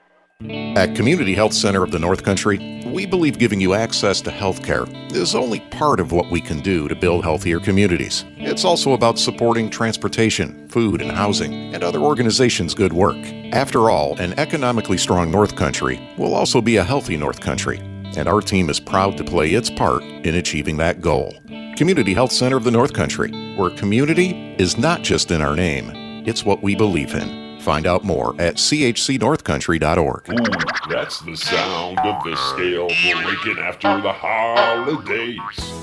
At 0.76 0.94
Community 0.94 1.34
Health 1.34 1.54
Center 1.54 1.82
of 1.82 1.90
the 1.90 1.98
North 1.98 2.22
Country, 2.22 2.82
we 2.86 3.06
believe 3.06 3.38
giving 3.38 3.58
you 3.58 3.72
access 3.72 4.20
to 4.20 4.30
health 4.30 4.62
care 4.62 4.84
is 5.08 5.34
only 5.34 5.60
part 5.70 5.98
of 5.98 6.12
what 6.12 6.30
we 6.30 6.42
can 6.42 6.60
do 6.60 6.88
to 6.88 6.94
build 6.94 7.24
healthier 7.24 7.58
communities. 7.58 8.26
It's 8.36 8.64
also 8.64 8.92
about 8.92 9.18
supporting 9.18 9.70
transportation, 9.70 10.68
food, 10.68 11.00
and 11.00 11.10
housing, 11.10 11.74
and 11.74 11.82
other 11.82 12.00
organizations' 12.00 12.74
good 12.74 12.92
work. 12.92 13.16
After 13.52 13.88
all, 13.88 14.18
an 14.18 14.38
economically 14.38 14.98
strong 14.98 15.30
North 15.30 15.56
Country 15.56 16.06
will 16.18 16.34
also 16.34 16.60
be 16.60 16.76
a 16.76 16.84
healthy 16.84 17.16
North 17.16 17.40
Country, 17.40 17.78
and 18.14 18.28
our 18.28 18.42
team 18.42 18.68
is 18.68 18.78
proud 18.78 19.16
to 19.16 19.24
play 19.24 19.52
its 19.52 19.70
part 19.70 20.02
in 20.02 20.34
achieving 20.34 20.76
that 20.76 21.00
goal. 21.00 21.34
Community 21.76 22.14
Health 22.14 22.32
Center 22.32 22.56
of 22.56 22.64
the 22.64 22.70
North 22.70 22.94
Country, 22.94 23.30
where 23.54 23.68
community 23.68 24.54
is 24.58 24.78
not 24.78 25.02
just 25.02 25.30
in 25.30 25.42
our 25.42 25.54
name, 25.54 25.92
it's 26.26 26.42
what 26.42 26.62
we 26.62 26.74
believe 26.74 27.14
in. 27.14 27.60
Find 27.60 27.86
out 27.86 28.02
more 28.02 28.30
at 28.40 28.54
chcnorthcountry.org. 28.54 30.75
That's 30.88 31.20
the 31.20 31.36
sound 31.36 31.98
of 31.98 32.22
the 32.22 32.36
scale 32.36 32.86
breaking 32.86 33.58
after 33.58 34.00
the 34.00 34.12
holidays. 34.12 35.40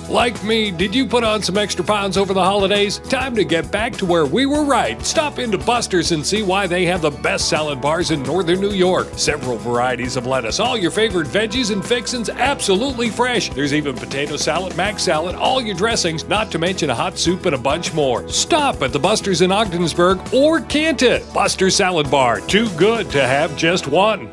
Like 0.09 0.41
me, 0.43 0.71
did 0.71 0.95
you 0.95 1.05
put 1.05 1.23
on 1.23 1.41
some 1.41 1.57
extra 1.57 1.83
pounds 1.83 2.17
over 2.17 2.33
the 2.33 2.43
holidays? 2.43 2.99
Time 2.99 3.35
to 3.35 3.43
get 3.43 3.69
back 3.71 3.93
to 3.93 4.05
where 4.05 4.25
we 4.25 4.45
were 4.45 4.63
right. 4.63 5.01
Stop 5.05 5.39
into 5.39 5.57
Buster's 5.57 6.13
and 6.13 6.25
see 6.25 6.41
why 6.41 6.67
they 6.67 6.85
have 6.85 7.01
the 7.01 7.11
best 7.11 7.49
salad 7.49 7.81
bars 7.81 8.11
in 8.11 8.23
northern 8.23 8.61
New 8.61 8.71
York. 8.71 9.07
Several 9.15 9.57
varieties 9.57 10.15
of 10.15 10.25
lettuce, 10.25 10.59
all 10.59 10.77
your 10.77 10.91
favorite 10.91 11.27
veggies 11.27 11.71
and 11.71 11.83
fixins 11.85 12.29
absolutely 12.29 13.09
fresh. 13.09 13.49
There's 13.49 13.73
even 13.73 13.95
potato 13.95 14.37
salad, 14.37 14.77
mac 14.77 14.99
salad, 14.99 15.35
all 15.35 15.61
your 15.61 15.75
dressings, 15.75 16.25
not 16.25 16.49
to 16.51 16.59
mention 16.59 16.89
a 16.89 16.95
hot 16.95 17.17
soup 17.17 17.45
and 17.45 17.55
a 17.55 17.57
bunch 17.57 17.93
more. 17.93 18.27
Stop 18.29 18.81
at 18.81 18.93
the 18.93 18.99
Buster's 18.99 19.41
in 19.41 19.51
Ogdensburg 19.51 20.33
or 20.33 20.61
Canton. 20.61 21.21
Buster's 21.33 21.75
Salad 21.75 22.09
Bar, 22.09 22.39
too 22.41 22.69
good 22.77 23.09
to 23.11 23.25
have 23.25 23.55
just 23.57 23.87
one. 23.87 24.31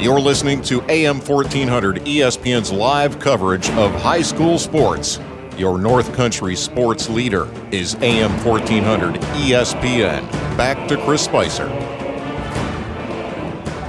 You're 0.00 0.20
listening 0.20 0.62
to 0.62 0.80
AM 0.88 1.18
1400 1.18 1.96
ESPN's 2.04 2.70
live 2.70 3.18
coverage 3.18 3.68
of 3.70 3.92
high 4.00 4.22
school 4.22 4.56
sports. 4.56 5.18
Your 5.56 5.76
North 5.76 6.14
Country 6.14 6.54
sports 6.54 7.08
leader 7.08 7.48
is 7.72 7.96
AM 7.96 8.30
1400 8.44 9.16
ESPN. 9.16 10.30
Back 10.56 10.86
to 10.86 10.96
Chris 10.98 11.24
Spicer. 11.24 11.66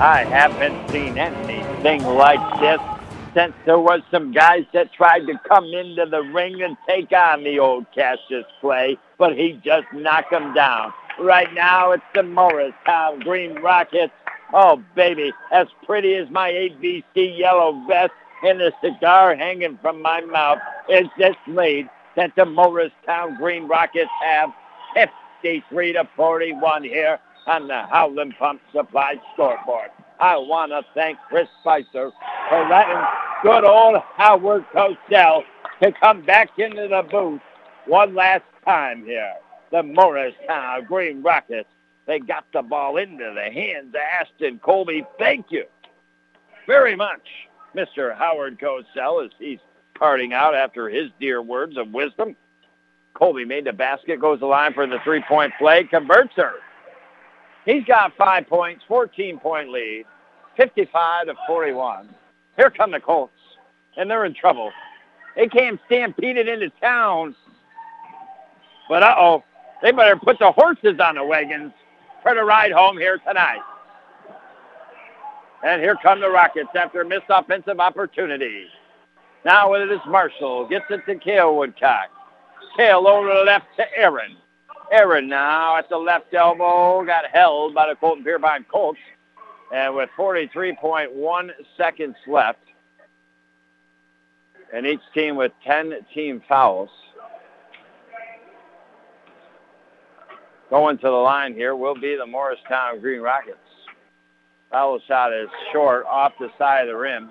I 0.02 0.26
haven't 0.28 0.90
seen 0.90 1.20
anything 1.20 2.04
like 2.04 2.60
this 2.60 2.82
since 3.36 3.54
there 3.68 3.78
was 3.78 4.02
some 4.10 4.32
guys 4.32 4.66
that 4.74 4.92
tried 4.92 5.28
to 5.28 5.40
come 5.48 5.66
into 5.66 6.08
the 6.08 6.24
ring 6.34 6.64
and 6.64 6.76
take 6.88 7.12
on 7.12 7.44
the 7.44 7.60
old 7.60 7.86
Cassius 7.94 8.46
Clay, 8.62 8.98
but 9.20 9.38
he 9.38 9.62
just 9.64 9.86
knocked 9.94 10.32
them 10.32 10.56
down. 10.56 10.92
Right 11.20 11.54
now, 11.54 11.92
it's 11.92 12.04
the 12.16 12.24
Morristown 12.24 13.20
Green 13.20 13.56
Rockets. 13.56 14.14
Oh, 14.54 14.82
baby, 14.96 15.32
as 15.52 15.68
pretty 15.86 16.16
as 16.16 16.30
my 16.30 16.52
ABC 16.52 17.38
yellow 17.38 17.84
vest 17.88 18.14
and 18.44 18.60
the 18.60 18.72
cigar 18.84 19.36
hanging 19.36 19.78
from 19.82 20.02
my 20.02 20.22
mouth 20.22 20.60
is 20.90 21.08
this 21.18 21.36
lead 21.48 21.90
that 22.16 22.32
the 22.36 22.46
Morristown 22.46 23.38
Green 23.38 23.68
Rockets 23.68 24.10
have 24.24 24.50
53 24.96 25.94
to 25.94 26.10
41 26.16 26.84
here 26.84 27.20
on 27.48 27.68
the 27.68 27.84
Howland 27.84 28.34
Pump 28.40 28.62
Supply 28.74 29.16
scoreboard. 29.34 29.90
I 30.20 30.38
want 30.38 30.72
to 30.72 30.82
thank 30.94 31.18
Chris 31.30 31.48
Spicer 31.62 32.12
for 32.50 32.70
letting 32.70 33.02
good 33.44 33.66
old 33.66 34.02
Howard 34.18 34.66
Cosell 34.74 35.44
to 35.82 35.92
come 35.94 36.24
back 36.26 36.50
into 36.58 36.88
the 36.88 37.04
booth 37.10 37.42
one 37.86 38.16
last 38.16 38.44
time 38.66 39.06
here. 39.06 39.34
The 39.72 39.84
Morristown 39.84 40.86
Green 40.86 41.22
Rockets, 41.22 41.70
they 42.10 42.18
got 42.18 42.44
the 42.52 42.64
ball 42.64 42.98
into 42.98 43.36
the 43.36 43.54
hands 43.54 43.94
of 43.94 44.02
Ashton 44.02 44.58
Colby. 44.58 45.06
Thank 45.20 45.46
you 45.52 45.66
very 46.66 46.96
much, 46.96 47.22
Mr. 47.76 48.18
Howard 48.18 48.60
Cosell, 48.60 49.24
as 49.24 49.32
he's 49.38 49.60
parting 49.94 50.34
out 50.34 50.56
after 50.56 50.90
his 50.90 51.12
dear 51.20 51.40
words 51.40 51.78
of 51.78 51.92
wisdom. 51.92 52.36
Colby 53.14 53.46
made 53.46 53.66
the 53.66 53.74
basket, 53.74 54.20
goes 54.20 54.40
the 54.40 54.48
line 54.48 54.74
for 54.74 54.88
the 54.88 54.98
three-point 55.04 55.54
play, 55.60 55.84
converts 55.84 56.34
her. 56.36 56.54
He's 57.64 57.84
got 57.84 58.18
five 58.18 58.48
points, 58.48 58.84
14-point 58.90 59.70
lead, 59.70 60.06
55 60.58 61.28
to 61.28 61.36
41. 61.46 62.10
Here 62.58 62.72
come 62.72 62.90
the 62.90 63.00
Colts, 63.00 63.34
and 63.98 64.10
they're 64.10 64.26
in 64.26 64.34
trouble. 64.34 64.72
They 65.36 65.48
came 65.48 65.80
stampeded 65.86 66.48
into 66.48 66.72
town, 66.82 67.36
but 68.90 69.04
uh-oh, 69.04 69.44
they 69.84 69.92
better 69.92 70.16
put 70.18 70.40
the 70.40 70.52
horses 70.52 71.00
on 71.00 71.14
the 71.14 71.24
wagons 71.24 71.72
for 72.22 72.34
the 72.36 72.44
ride 72.44 72.72
home 72.72 72.98
here 72.98 73.18
tonight. 73.20 73.62
And 75.64 75.82
here 75.82 75.96
come 76.02 76.22
the 76.22 76.30
Rockets 76.30 76.70
after 76.76 77.02
a 77.02 77.06
missed 77.06 77.26
offensive 77.30 77.80
opportunity. 77.80 78.68
Now 79.46 79.72
with 79.72 79.82
it 79.82 79.92
is 79.92 80.00
Marshall. 80.08 80.68
Gets 80.68 80.86
it 80.90 81.06
to 81.06 81.16
Cale 81.16 81.56
Woodcock. 81.56 82.10
Cale 82.78 83.08
over 83.08 83.28
the 83.28 83.44
left 83.46 83.66
to 83.78 83.84
Aaron. 83.98 84.38
Aaron 84.92 85.28
now 85.28 85.78
at 85.78 85.90
the 85.90 85.98
left 85.98 86.34
elbow. 86.34 87.04
Got 87.06 87.26
held 87.32 87.74
by 87.74 87.90
the 87.90 87.96
Colton 87.96 88.24
Pierrepont 88.24 88.68
Colts. 88.68 89.00
And 89.74 89.96
with 89.96 90.10
43.1 90.18 91.50
seconds 91.78 92.16
left, 92.26 92.60
and 94.74 94.86
each 94.86 95.02
team 95.14 95.36
with 95.36 95.52
10 95.64 95.94
team 96.14 96.42
fouls, 96.48 96.90
going 100.70 100.98
to 100.98 101.08
the 101.08 101.10
line 101.10 101.54
here 101.54 101.76
will 101.76 101.96
be 101.96 102.16
the 102.16 102.26
Morristown 102.26 103.00
Green 103.00 103.22
Rockets. 103.22 103.58
Foul 104.72 105.00
shot 105.08 105.34
is 105.34 105.50
short 105.74 106.06
off 106.06 106.34
the 106.40 106.50
side 106.58 106.82
of 106.82 106.88
the 106.90 106.96
rim. 106.96 107.30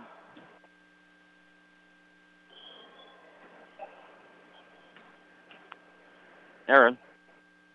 Aaron 6.69 6.99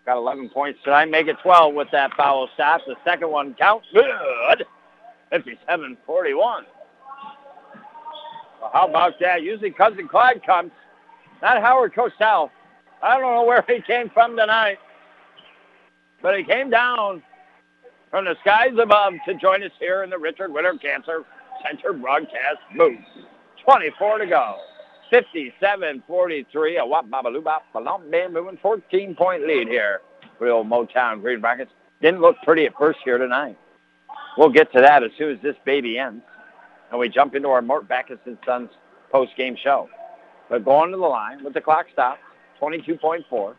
got 0.06 0.18
11 0.18 0.50
points 0.50 0.80
tonight. 0.84 1.06
Make 1.06 1.28
it 1.28 1.38
12 1.42 1.74
with 1.74 1.88
that 1.92 2.14
foul 2.16 2.50
shot. 2.58 2.82
The 2.86 2.96
second 3.04 3.32
one 3.32 3.54
counts. 3.56 3.88
Good. 3.94 4.66
57-41. 5.32 5.98
Well, 6.36 6.66
how 8.72 8.88
about 8.88 9.14
that? 9.20 9.42
Usually 9.42 9.72
Cousin 9.72 10.08
Clyde 10.08 10.46
comes. 10.46 10.72
Not 11.42 11.62
Howard 11.62 11.94
Cosell. 11.94 12.52
I 13.02 13.20
don't 13.20 13.34
know 13.34 13.46
where 13.46 13.66
he 13.68 13.82
came 13.82 14.10
from 14.10 14.38
tonight. 14.38 14.78
But 16.24 16.38
he 16.38 16.44
came 16.44 16.72
down 16.72 17.22
from 18.10 18.26
the 18.26 18.36
skies 18.42 18.72
above 18.82 19.14
to 19.28 19.36
join 19.36 19.62
us 19.62 19.72
here 19.78 20.04
in 20.04 20.10
the 20.10 20.18
Richard 20.18 20.52
Winter 20.52 20.74
Cancer 20.82 21.26
Center 21.62 21.94
broadcast 21.94 22.60
booth. 22.76 22.98
24 23.64 24.20
to 24.20 24.26
go. 24.26 24.56
57-43. 25.12 26.80
A 26.80 26.86
wop 26.86 27.08
babaloo 27.10 27.44
bop 27.44 27.64
balum 27.76 28.10
bam 28.10 28.34
moving 28.34 28.58
14 28.62 29.16
point 29.16 29.46
lead 29.46 29.68
here 29.68 30.00
for 30.40 30.48
the 30.48 30.52
old 30.52 30.68
Motown 30.68 31.22
Green 31.22 31.42
Rockets. 31.42 31.72
Didn't 32.02 32.22
look 32.22 32.38
pretty 32.44 32.66
at 32.66 32.74
first 32.80 33.00
here 33.04 33.18
tonight. 33.18 33.58
We'll 34.38 34.50
get 34.50 34.72
to 34.74 34.80
that 34.80 35.04
as 35.04 35.12
soon 35.18 35.36
as 35.36 35.42
this 35.44 35.56
baby 35.66 36.00
ends. 36.00 36.24
And 36.90 37.00
we 37.00 37.10
jump 37.10 37.36
into 37.36 37.50
our 37.50 37.62
Mort 37.62 37.88
Backus 37.88 38.20
and 38.26 38.38
Sons 38.46 38.70
post-game 39.12 39.58
show. 39.62 39.90
But 40.50 40.64
going 40.64 40.92
to 40.92 40.98
the 40.98 41.04
line 41.04 41.44
with 41.44 41.54
the 41.54 41.62
clock 41.62 41.88
stopped, 41.92 42.22
22.4, 42.62 43.56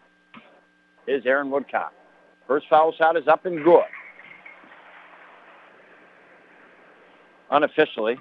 is 1.06 1.26
Aaron 1.26 1.50
Woodcock. 1.50 1.92
First 2.46 2.66
foul 2.68 2.92
shot 2.92 3.16
is 3.16 3.26
up 3.26 3.46
and 3.46 3.64
good. 3.64 3.84
Unofficially, 7.50 8.18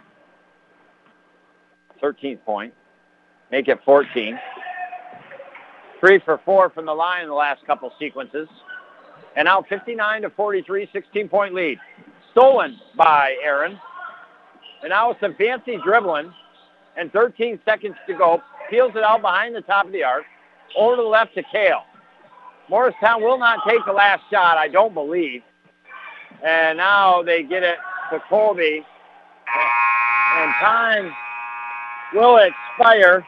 13th 2.02 2.44
point 2.44 2.74
make 3.52 3.68
it 3.68 3.80
14. 3.86 4.40
Three 6.00 6.20
for 6.20 6.40
four 6.44 6.70
from 6.70 6.86
the 6.86 6.94
line 6.94 7.24
in 7.24 7.30
the 7.30 7.34
last 7.34 7.66
couple 7.66 7.92
sequences. 7.98 8.48
And 9.36 9.46
now 9.46 9.62
59 9.62 10.24
to 10.24 10.30
43, 10.30 10.90
16-point 10.94 11.54
lead. 11.54 11.80
Stolen 12.32 12.78
by 12.96 13.36
Aaron. 13.44 13.80
And 14.82 14.90
now 14.90 15.16
some 15.22 15.34
fancy 15.36 15.78
dribbling 15.84 16.34
and 16.98 17.12
13 17.14 17.60
seconds 17.64 17.96
to 18.08 18.14
go, 18.14 18.42
peels 18.70 18.92
it 18.96 19.04
out 19.04 19.22
behind 19.22 19.56
the 19.56 19.62
top 19.62 19.86
of 19.86 19.92
the 19.92 20.04
arc. 20.04 20.26
Over 20.78 20.98
to 20.98 21.02
the 21.04 21.08
left 21.08 21.36
to 21.36 21.44
Cale. 21.52 21.84
Morristown 22.70 23.22
will 23.22 23.38
not 23.38 23.60
take 23.68 23.86
the 23.86 23.94
last 23.94 24.24
shot, 24.32 24.58
I 24.58 24.68
don't 24.68 24.94
believe. 24.94 25.42
And 26.44 26.78
now 26.78 27.22
they 27.22 27.44
get 27.44 27.64
it 27.64 27.78
to 28.12 28.20
Colby. 28.30 28.86
And 30.36 30.54
time 30.56 31.14
will 32.14 32.38
expire. 32.38 33.26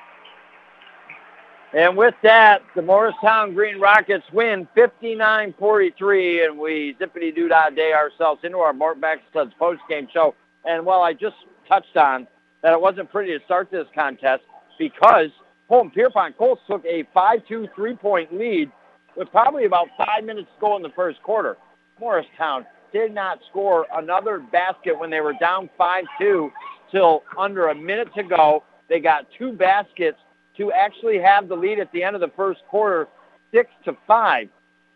And 1.74 1.98
with 1.98 2.16
that, 2.24 2.62
the 2.76 2.82
Morristown 2.82 3.54
Green 3.54 3.80
Rockets 3.80 4.26
win 4.32 4.68
59-43, 4.78 6.48
and 6.48 6.58
we 6.58 6.96
zippity-doo-dah-day 7.00 7.92
ourselves 7.92 8.42
into 8.44 8.60
our 8.60 8.74
Mort 8.74 9.02
Backus 9.02 9.54
post-game 9.60 10.08
show. 10.14 10.34
And 10.64 10.86
while 10.86 11.02
I 11.02 11.14
just 11.14 11.36
touched 11.68 11.98
on 11.98 12.28
that 12.64 12.74
it 12.74 12.82
wasn't 12.82 13.12
pretty 13.12 13.38
to 13.38 13.44
start 13.46 13.70
this 13.70 13.88
contest 13.94 14.44
because 14.80 15.30
Colton 15.68 15.92
Pierrepont 15.92 16.38
Colts 16.38 16.62
took 16.68 16.84
a 16.86 17.04
5-2 17.16 17.68
three-point 17.76 18.34
lead 18.34 18.72
with 19.16 19.30
probably 19.32 19.66
about 19.66 19.88
five 19.98 20.24
minutes 20.24 20.48
to 20.56 20.62
go 20.62 20.76
in 20.76 20.84
the 20.84 20.92
first 20.96 21.22
quarter. 21.24 21.58
Morristown 22.00 22.66
did 22.92 23.14
not 23.14 23.40
score 23.50 23.86
another 23.94 24.40
basket 24.40 24.98
when 24.98 25.10
they 25.10 25.22
were 25.22 25.34
down 25.40 25.70
5-2 25.80 26.52
till 26.92 27.24
under 27.38 27.68
a 27.68 27.76
minute 27.76 28.10
to 28.16 28.24
go. 28.24 28.64
They 28.90 29.00
got 29.00 29.28
two 29.38 29.52
baskets 29.52 30.18
to 30.58 30.72
actually 30.72 31.20
have 31.20 31.48
the 31.48 31.56
lead 31.56 31.80
at 31.80 31.92
the 31.92 32.04
end 32.04 32.16
of 32.16 32.22
the 32.22 32.32
first 32.36 32.62
quarter, 32.70 33.08
six 33.54 33.70
to 33.86 33.98
five. 34.08 34.48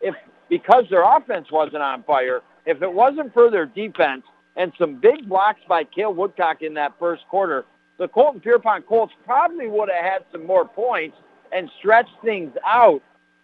If 0.01 0.15
because 0.49 0.85
their 0.89 1.03
offense 1.03 1.47
wasn't 1.51 1.83
on 1.83 2.03
fire, 2.03 2.41
if 2.65 2.81
it 2.81 2.91
wasn't 2.91 3.33
for 3.33 3.51
their 3.51 3.65
defense 3.65 4.23
and 4.55 4.71
some 4.79 4.99
big 4.99 5.27
blocks 5.27 5.61
by 5.67 5.83
Cale 5.83 6.13
Woodcock 6.13 6.61
in 6.61 6.73
that 6.75 6.93
first 6.99 7.23
quarter, 7.29 7.65
the 7.97 8.07
Colton 8.07 8.41
Pierrepont 8.41 8.87
Colts 8.87 9.13
probably 9.25 9.67
would 9.67 9.89
have 9.89 10.03
had 10.03 10.25
some 10.31 10.45
more 10.45 10.65
points 10.65 11.17
and 11.51 11.69
stretched 11.79 12.15
things 12.23 12.53
out. 12.65 13.01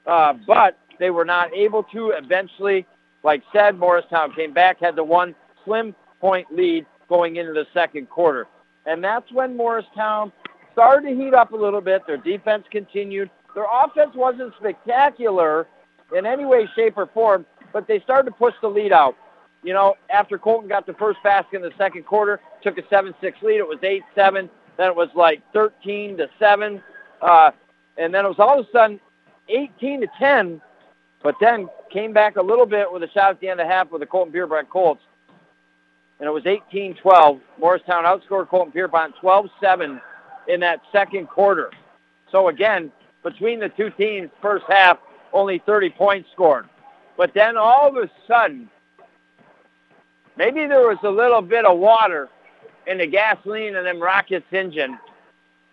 Uh, 0.07 0.34
but 0.45 0.77
they 0.99 1.10
were 1.10 1.26
not 1.26 1.53
able 1.53 1.84
to. 1.84 2.11
Eventually, 2.11 2.86
like 3.23 3.44
said, 3.52 3.77
Morristown 3.77 4.34
came 4.34 4.53
back, 4.53 4.80
had 4.80 4.95
the 4.95 5.03
one 5.03 5.36
slim 5.64 5.95
point 6.22 6.48
lead 6.52 6.86
going 7.10 7.36
into 7.36 7.53
the 7.53 7.65
second 7.73 8.10
quarter. 8.10 8.48
And 8.86 9.03
that's 9.03 9.32
when 9.32 9.57
Morristown 9.57 10.32
started 10.73 11.10
to 11.10 11.15
heat 11.15 11.34
up 11.34 11.52
a 11.52 11.56
little 11.56 11.82
bit. 11.82 12.06
Their 12.06 12.18
defense 12.18 12.65
continued. 12.72 13.30
Their 13.56 13.65
offense 13.65 14.11
wasn't 14.15 14.53
spectacular 14.60 15.68
in 16.15 16.26
any 16.26 16.45
way, 16.45 16.68
shape, 16.76 16.98
or 16.98 17.07
form, 17.07 17.45
but 17.73 17.88
they 17.88 17.99
started 18.02 18.30
to 18.30 18.36
push 18.36 18.53
the 18.61 18.68
lead 18.68 18.91
out. 18.91 19.15
You 19.64 19.73
know, 19.73 19.95
after 20.11 20.38
Colton 20.38 20.69
got 20.69 20.86
the 20.86 20.94
first 20.94 21.18
basket 21.23 21.56
in 21.56 21.61
the 21.64 21.72
second 21.77 22.06
quarter, 22.06 22.40
took 22.61 22.77
a 22.77 22.84
7-6 22.84 23.14
lead. 23.41 23.57
It 23.57 23.68
was 23.68 23.80
8-7. 23.82 24.49
Then 24.77 24.88
it 24.88 24.95
was 24.95 25.10
like 25.15 25.41
13 25.53 26.18
to 26.18 26.30
7. 26.38 26.84
Uh, 27.22 27.52
and 27.98 28.14
then 28.14 28.26
it 28.26 28.27
was 28.27 28.40
all 28.40 28.60
of 28.60 28.68
a 28.68 28.72
sudden 28.72 28.99
18 29.49 30.01
to 30.01 30.07
10, 30.17 30.61
but 31.23 31.35
then 31.39 31.67
came 31.91 32.13
back 32.13 32.35
a 32.38 32.41
little 32.41 32.65
bit 32.65 32.91
with 32.91 33.03
a 33.03 33.09
shot 33.09 33.31
at 33.31 33.39
the 33.39 33.49
end 33.49 33.59
of 33.59 33.67
the 33.67 33.73
half 33.73 33.91
with 33.91 34.01
the 34.01 34.05
Colton 34.05 34.31
Pierrepont 34.31 34.69
Colts. 34.69 35.01
And 36.19 36.27
it 36.27 36.31
was 36.31 36.43
18-12. 36.43 37.41
Morristown 37.59 38.03
outscored 38.05 38.47
Colton 38.47 38.72
Pierrepont 38.72 39.15
12-7 39.22 40.01
in 40.47 40.59
that 40.61 40.81
second 40.91 41.27
quarter. 41.27 41.72
So 42.31 42.47
again, 42.47 42.91
between 43.23 43.59
the 43.59 43.69
two 43.69 43.89
teams, 43.91 44.30
first 44.41 44.65
half, 44.67 44.97
only 45.34 45.61
30 45.65 45.89
points 45.91 46.30
scored. 46.31 46.69
But 47.17 47.34
then 47.34 47.57
all 47.57 47.88
of 47.88 47.95
a 47.95 48.09
sudden, 48.27 48.69
maybe 50.38 50.65
there 50.67 50.88
was 50.88 50.97
a 51.03 51.09
little 51.09 51.41
bit 51.41 51.65
of 51.65 51.77
water 51.77 52.30
in 52.88 52.99
the 52.99 53.07
gasoline 53.07 53.76
in 53.76 53.84
them 53.84 54.01
rockets 54.01 54.45
engine, 54.51 54.97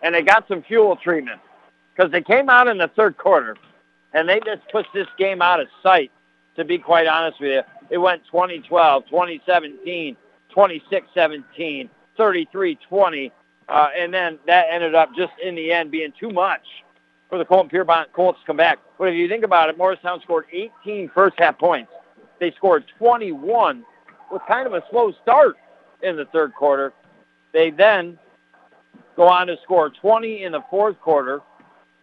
and 0.02 0.14
they 0.14 0.22
got 0.22 0.48
some 0.48 0.62
fuel 0.62 0.96
treatment 0.96 1.40
because 1.94 2.10
they 2.10 2.22
came 2.22 2.48
out 2.48 2.68
in 2.68 2.78
the 2.78 2.88
third 2.88 3.16
quarter, 3.16 3.56
and 4.12 4.28
they 4.28 4.40
just 4.40 4.62
pushed 4.70 4.92
this 4.94 5.06
game 5.18 5.42
out 5.42 5.60
of 5.60 5.68
sight. 5.82 6.10
To 6.56 6.64
be 6.64 6.78
quite 6.78 7.06
honest 7.06 7.40
with 7.40 7.50
you, 7.50 7.62
it 7.88 7.98
went 7.98 8.22
2012, 8.26 9.04
2017, 9.08 10.16
26-17, 10.54 11.88
33-20, 12.18 13.32
uh, 13.68 13.88
and 13.96 14.12
then 14.12 14.38
that 14.46 14.66
ended 14.70 14.94
up 14.94 15.10
just 15.16 15.32
in 15.42 15.54
the 15.54 15.72
end 15.72 15.90
being 15.90 16.12
too 16.18 16.30
much 16.30 16.60
for 17.30 17.38
the 17.38 17.44
Colton 17.46 17.70
Pierrepont 17.70 18.12
Colts 18.12 18.38
to 18.40 18.46
come 18.46 18.58
back. 18.58 18.78
But 18.98 19.08
if 19.08 19.14
you 19.14 19.28
think 19.28 19.44
about 19.44 19.70
it, 19.70 19.78
Morristown 19.78 20.20
scored 20.20 20.44
18 20.52 21.10
first 21.14 21.36
half 21.38 21.58
points. 21.58 21.90
They 22.38 22.50
scored 22.52 22.84
21 22.98 23.84
with 24.30 24.42
kind 24.46 24.66
of 24.66 24.74
a 24.74 24.82
slow 24.90 25.12
start 25.22 25.56
in 26.02 26.16
the 26.16 26.26
third 26.26 26.54
quarter. 26.54 26.92
They 27.54 27.70
then 27.70 28.18
go 29.16 29.28
on 29.28 29.46
to 29.46 29.56
score 29.62 29.88
20 29.88 30.42
in 30.42 30.52
the 30.52 30.62
fourth 30.68 31.00
quarter 31.00 31.40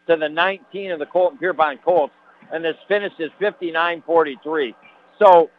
to 0.10 0.16
the 0.16 0.30
19 0.30 0.92
of 0.92 1.00
the 1.00 1.06
Colton 1.06 1.38
Pierrepont 1.38 1.84
Colts, 1.84 2.14
and 2.52 2.66
this 2.66 2.76
finishes 2.88 3.30
59-43. 3.40 4.74
So 5.20 5.50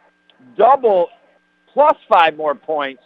double 0.57 1.09
plus 1.73 1.97
five 2.09 2.37
more 2.37 2.55
points 2.55 3.03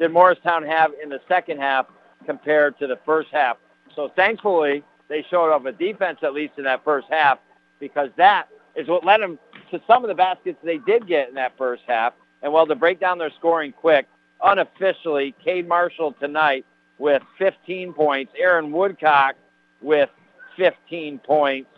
did 0.00 0.10
Morristown 0.10 0.64
have 0.64 0.90
in 1.00 1.08
the 1.08 1.20
second 1.28 1.60
half 1.60 1.86
compared 2.26 2.76
to 2.80 2.86
the 2.86 2.98
first 3.06 3.28
half. 3.32 3.56
So 3.94 4.10
thankfully, 4.16 4.82
they 5.08 5.24
showed 5.30 5.54
up 5.54 5.64
a 5.66 5.72
defense 5.72 6.18
at 6.22 6.34
least 6.34 6.54
in 6.58 6.64
that 6.64 6.82
first 6.82 7.06
half 7.08 7.38
because 7.78 8.10
that 8.16 8.48
is 8.74 8.88
what 8.88 9.04
led 9.04 9.20
them 9.20 9.38
to 9.70 9.80
some 9.86 10.02
of 10.02 10.08
the 10.08 10.14
baskets 10.14 10.58
they 10.64 10.78
did 10.78 11.06
get 11.06 11.28
in 11.28 11.34
that 11.36 11.56
first 11.56 11.82
half. 11.86 12.14
And 12.42 12.52
well, 12.52 12.66
to 12.66 12.74
break 12.74 12.98
down 12.98 13.18
their 13.18 13.30
scoring 13.38 13.72
quick, 13.72 14.06
unofficially, 14.42 15.34
Cade 15.44 15.68
Marshall 15.68 16.12
tonight 16.18 16.64
with 16.98 17.22
15 17.38 17.92
points, 17.92 18.32
Aaron 18.36 18.72
Woodcock 18.72 19.36
with 19.80 20.10
15 20.56 21.18
points, 21.18 21.70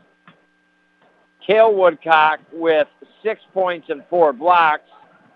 Cale 1.46 1.74
Woodcock 1.74 2.40
with 2.52 2.88
six 3.22 3.40
points 3.54 3.88
and 3.88 4.02
four 4.10 4.32
blocks, 4.32 4.88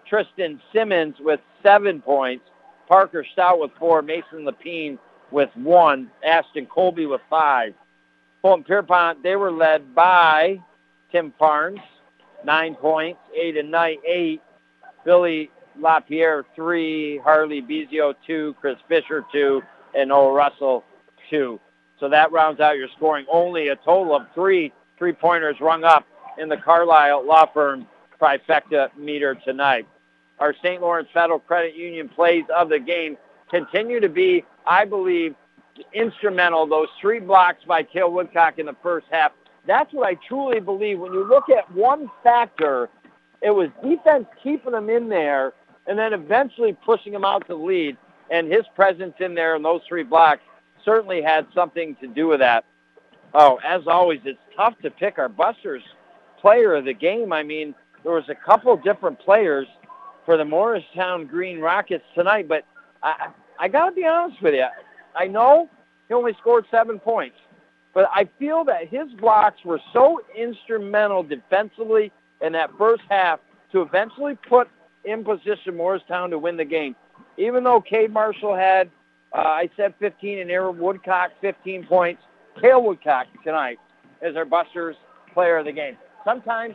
Tristan 0.06 0.60
Simmons 0.72 1.14
with 1.20 1.40
seven 1.62 2.00
points, 2.00 2.44
Parker 2.88 3.24
Stout 3.32 3.60
with 3.60 3.70
four, 3.78 4.02
Mason 4.02 4.44
Lapine 4.44 4.98
with 5.30 5.50
one, 5.54 6.10
Ashton 6.26 6.66
Colby 6.66 7.06
with 7.06 7.20
five. 7.30 7.74
Colton 8.42 8.64
Pierrepont, 8.64 9.22
they 9.22 9.36
were 9.36 9.52
led 9.52 9.94
by 9.94 10.60
Tim 11.12 11.32
Farnes, 11.40 11.80
nine 12.44 12.74
points, 12.74 13.20
Aiden 13.38 13.68
Knight, 13.68 13.98
eight, 14.06 14.40
Billy 15.04 15.50
LaPierre, 15.78 16.44
three, 16.54 17.18
Harley 17.18 17.62
Bizio, 17.62 18.14
two, 18.26 18.54
Chris 18.60 18.76
Fisher, 18.88 19.24
two, 19.32 19.62
and 19.94 20.08
Noah 20.08 20.32
Russell, 20.32 20.84
two. 21.28 21.60
So 22.00 22.08
that 22.08 22.32
rounds 22.32 22.60
out 22.60 22.76
your 22.76 22.88
scoring. 22.96 23.26
Only 23.30 23.68
a 23.68 23.76
total 23.76 24.16
of 24.16 24.22
three 24.34 24.72
three-pointers 24.98 25.56
rung 25.60 25.84
up 25.84 26.06
in 26.38 26.48
the 26.48 26.56
Carlisle 26.56 27.26
Law 27.26 27.46
Firm 27.52 27.86
trifecta 28.20 28.94
meter 28.96 29.34
tonight. 29.34 29.86
Our 30.38 30.54
St. 30.62 30.80
Lawrence 30.80 31.08
Federal 31.12 31.38
Credit 31.38 31.74
Union 31.74 32.08
plays 32.08 32.44
of 32.54 32.68
the 32.68 32.78
game 32.78 33.16
continue 33.50 34.00
to 34.00 34.08
be, 34.08 34.44
I 34.66 34.84
believe, 34.84 35.34
instrumental. 35.92 36.66
Those 36.66 36.88
three 37.00 37.20
blocks 37.20 37.64
by 37.66 37.82
Cale 37.82 38.12
Woodcock 38.12 38.58
in 38.58 38.66
the 38.66 38.76
first 38.82 39.06
half. 39.10 39.32
That's 39.66 39.92
what 39.92 40.06
I 40.06 40.14
truly 40.26 40.60
believe. 40.60 40.98
When 40.98 41.12
you 41.12 41.26
look 41.26 41.48
at 41.50 41.70
one 41.72 42.10
factor, 42.22 42.88
it 43.42 43.50
was 43.50 43.68
defense 43.82 44.26
keeping 44.42 44.72
them 44.72 44.88
in 44.90 45.08
there 45.08 45.52
and 45.86 45.98
then 45.98 46.12
eventually 46.12 46.76
pushing 46.84 47.12
them 47.12 47.24
out 47.24 47.46
to 47.48 47.54
lead. 47.54 47.96
And 48.30 48.50
his 48.50 48.64
presence 48.74 49.14
in 49.18 49.34
there 49.34 49.56
and 49.56 49.64
those 49.64 49.80
three 49.88 50.04
blocks 50.04 50.42
certainly 50.84 51.22
had 51.22 51.46
something 51.54 51.96
to 51.96 52.06
do 52.06 52.28
with 52.28 52.40
that. 52.40 52.64
Oh, 53.34 53.60
as 53.64 53.82
always, 53.86 54.20
it's 54.24 54.38
tough 54.56 54.74
to 54.82 54.90
pick 54.90 55.18
our 55.18 55.28
Busters 55.28 55.82
player 56.40 56.74
of 56.74 56.84
the 56.84 56.94
game. 56.94 57.32
I 57.32 57.42
mean, 57.42 57.74
there 58.02 58.12
was 58.12 58.28
a 58.28 58.34
couple 58.34 58.76
different 58.76 59.18
players 59.20 59.66
for 60.24 60.36
the 60.36 60.44
Morristown 60.44 61.26
Green 61.26 61.60
Rockets 61.60 62.04
tonight, 62.14 62.48
but 62.48 62.64
I, 63.02 63.28
I 63.58 63.68
got 63.68 63.90
to 63.90 63.92
be 63.92 64.06
honest 64.06 64.40
with 64.42 64.54
you. 64.54 64.66
I 65.14 65.26
know 65.26 65.68
he 66.08 66.14
only 66.14 66.34
scored 66.40 66.66
seven 66.70 66.98
points, 66.98 67.36
but 67.94 68.08
I 68.12 68.28
feel 68.38 68.64
that 68.64 68.88
his 68.88 69.08
blocks 69.20 69.64
were 69.64 69.80
so 69.92 70.20
instrumental 70.36 71.22
defensively 71.22 72.12
in 72.40 72.52
that 72.52 72.70
first 72.78 73.02
half 73.08 73.40
to 73.72 73.82
eventually 73.82 74.34
put 74.48 74.68
in 75.04 75.24
position 75.24 75.76
Morristown 75.76 76.30
to 76.30 76.38
win 76.38 76.56
the 76.56 76.64
game. 76.64 76.96
Even 77.36 77.64
though 77.64 77.80
Cade 77.80 78.12
Marshall 78.12 78.54
had, 78.54 78.90
uh, 79.32 79.38
I 79.38 79.70
said 79.76 79.94
15, 80.00 80.40
and 80.40 80.50
Aaron 80.50 80.78
Woodcock 80.78 81.30
15 81.40 81.86
points, 81.86 82.22
Cale 82.60 82.82
Woodcock 82.82 83.26
tonight 83.44 83.78
is 84.22 84.36
our 84.36 84.44
Busters 84.44 84.96
player 85.32 85.58
of 85.58 85.66
the 85.66 85.72
game. 85.72 85.96
Sometimes 86.24 86.74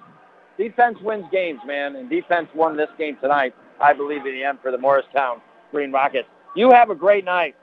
defense 0.57 0.98
wins 1.02 1.26
games, 1.32 1.60
man, 1.65 1.95
and 1.95 2.10
defense 2.10 2.48
won 2.56 2.77
this 2.77 2.90
game 2.98 3.18
tonight, 3.22 3.53
I 3.82 3.94
believe, 3.94 4.26
in 4.26 4.34
the 4.34 4.44
end 4.44 4.60
for 4.61 4.72
the 4.72 4.77
Morristown 4.77 5.41
Green 5.72 5.91
Rockets. 5.91 6.27
You 6.56 6.72
have 6.72 6.90
a 6.90 6.95
great 6.95 7.26
night. 7.26 7.56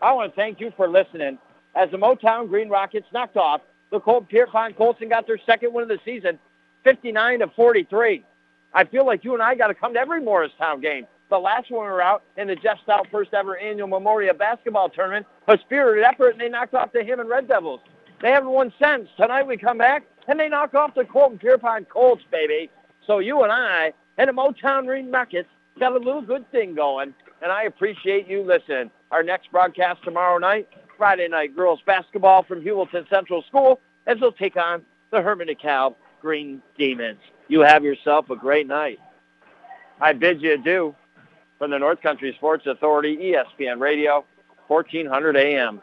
I 0.00 0.12
want 0.12 0.32
to 0.32 0.36
thank 0.36 0.60
you 0.60 0.72
for 0.76 0.88
listening. 0.88 1.38
As 1.76 1.90
the 1.90 1.96
Motown 1.96 2.48
Green 2.48 2.68
Rockets 2.68 3.06
knocked 3.12 3.36
off, 3.36 3.60
the 3.90 4.00
Colt 4.00 4.28
Pierrepont 4.28 4.76
Colts 4.76 5.00
and 5.00 5.10
got 5.10 5.26
their 5.26 5.38
second 5.46 5.72
win 5.72 5.84
of 5.84 5.88
the 5.88 5.98
season, 6.04 6.38
59 6.84 7.40
to 7.40 7.48
43. 7.54 8.24
I 8.74 8.84
feel 8.84 9.06
like 9.06 9.22
you 9.22 9.34
and 9.34 9.42
I 9.42 9.54
got 9.54 9.68
to 9.68 9.74
come 9.74 9.94
to 9.94 10.00
every 10.00 10.22
Morristown 10.22 10.80
game. 10.80 11.06
The 11.32 11.38
last 11.38 11.70
one 11.70 11.86
we 11.86 11.90
were 11.90 12.02
out 12.02 12.24
in 12.36 12.48
the 12.48 12.56
Jeff 12.56 12.76
Stout 12.82 13.06
first 13.10 13.32
ever 13.32 13.56
annual 13.56 13.88
Memorial 13.88 14.34
Basketball 14.34 14.90
Tournament, 14.90 15.24
a 15.48 15.56
spirited 15.56 16.04
effort, 16.04 16.32
and 16.32 16.40
they 16.42 16.50
knocked 16.50 16.74
off 16.74 16.92
the 16.92 17.02
Hammond 17.02 17.30
Red 17.30 17.48
Devils. 17.48 17.80
They 18.20 18.28
haven't 18.28 18.50
won 18.50 18.70
since. 18.78 19.08
Tonight 19.16 19.46
we 19.46 19.56
come 19.56 19.78
back, 19.78 20.02
and 20.28 20.38
they 20.38 20.50
knock 20.50 20.74
off 20.74 20.94
the 20.94 21.06
Colton 21.06 21.38
Pierrepont 21.38 21.88
Colts, 21.88 22.22
baby. 22.30 22.70
So 23.06 23.20
you 23.20 23.44
and 23.44 23.50
I 23.50 23.94
and 24.18 24.28
the 24.28 24.34
Motown 24.34 24.84
Green 24.84 25.10
Rockets 25.10 25.48
got 25.80 25.92
a 25.92 25.98
little 25.98 26.20
good 26.20 26.44
thing 26.52 26.74
going, 26.74 27.14
and 27.40 27.50
I 27.50 27.62
appreciate 27.62 28.28
you 28.28 28.42
listening. 28.42 28.90
Our 29.10 29.22
next 29.22 29.50
broadcast 29.50 30.04
tomorrow 30.04 30.36
night, 30.36 30.68
Friday 30.98 31.28
night 31.28 31.56
girls 31.56 31.80
basketball 31.86 32.42
from 32.42 32.60
Heuvelton 32.60 33.08
Central 33.08 33.42
School, 33.48 33.80
as 34.06 34.20
they'll 34.20 34.32
take 34.32 34.58
on 34.58 34.82
the 35.10 35.22
Hermon 35.22 35.48
DeKalb 35.48 35.94
Green 36.20 36.60
Demons. 36.76 37.20
You 37.48 37.60
have 37.60 37.84
yourself 37.84 38.28
a 38.28 38.36
great 38.36 38.66
night. 38.66 38.98
I 39.98 40.12
bid 40.12 40.42
you 40.42 40.54
adieu 40.54 40.94
from 41.62 41.70
the 41.70 41.78
North 41.78 42.02
Country 42.02 42.34
Sports 42.38 42.66
Authority, 42.66 43.16
ESPN 43.18 43.78
Radio, 43.78 44.24
1400 44.66 45.36
AM. 45.36 45.80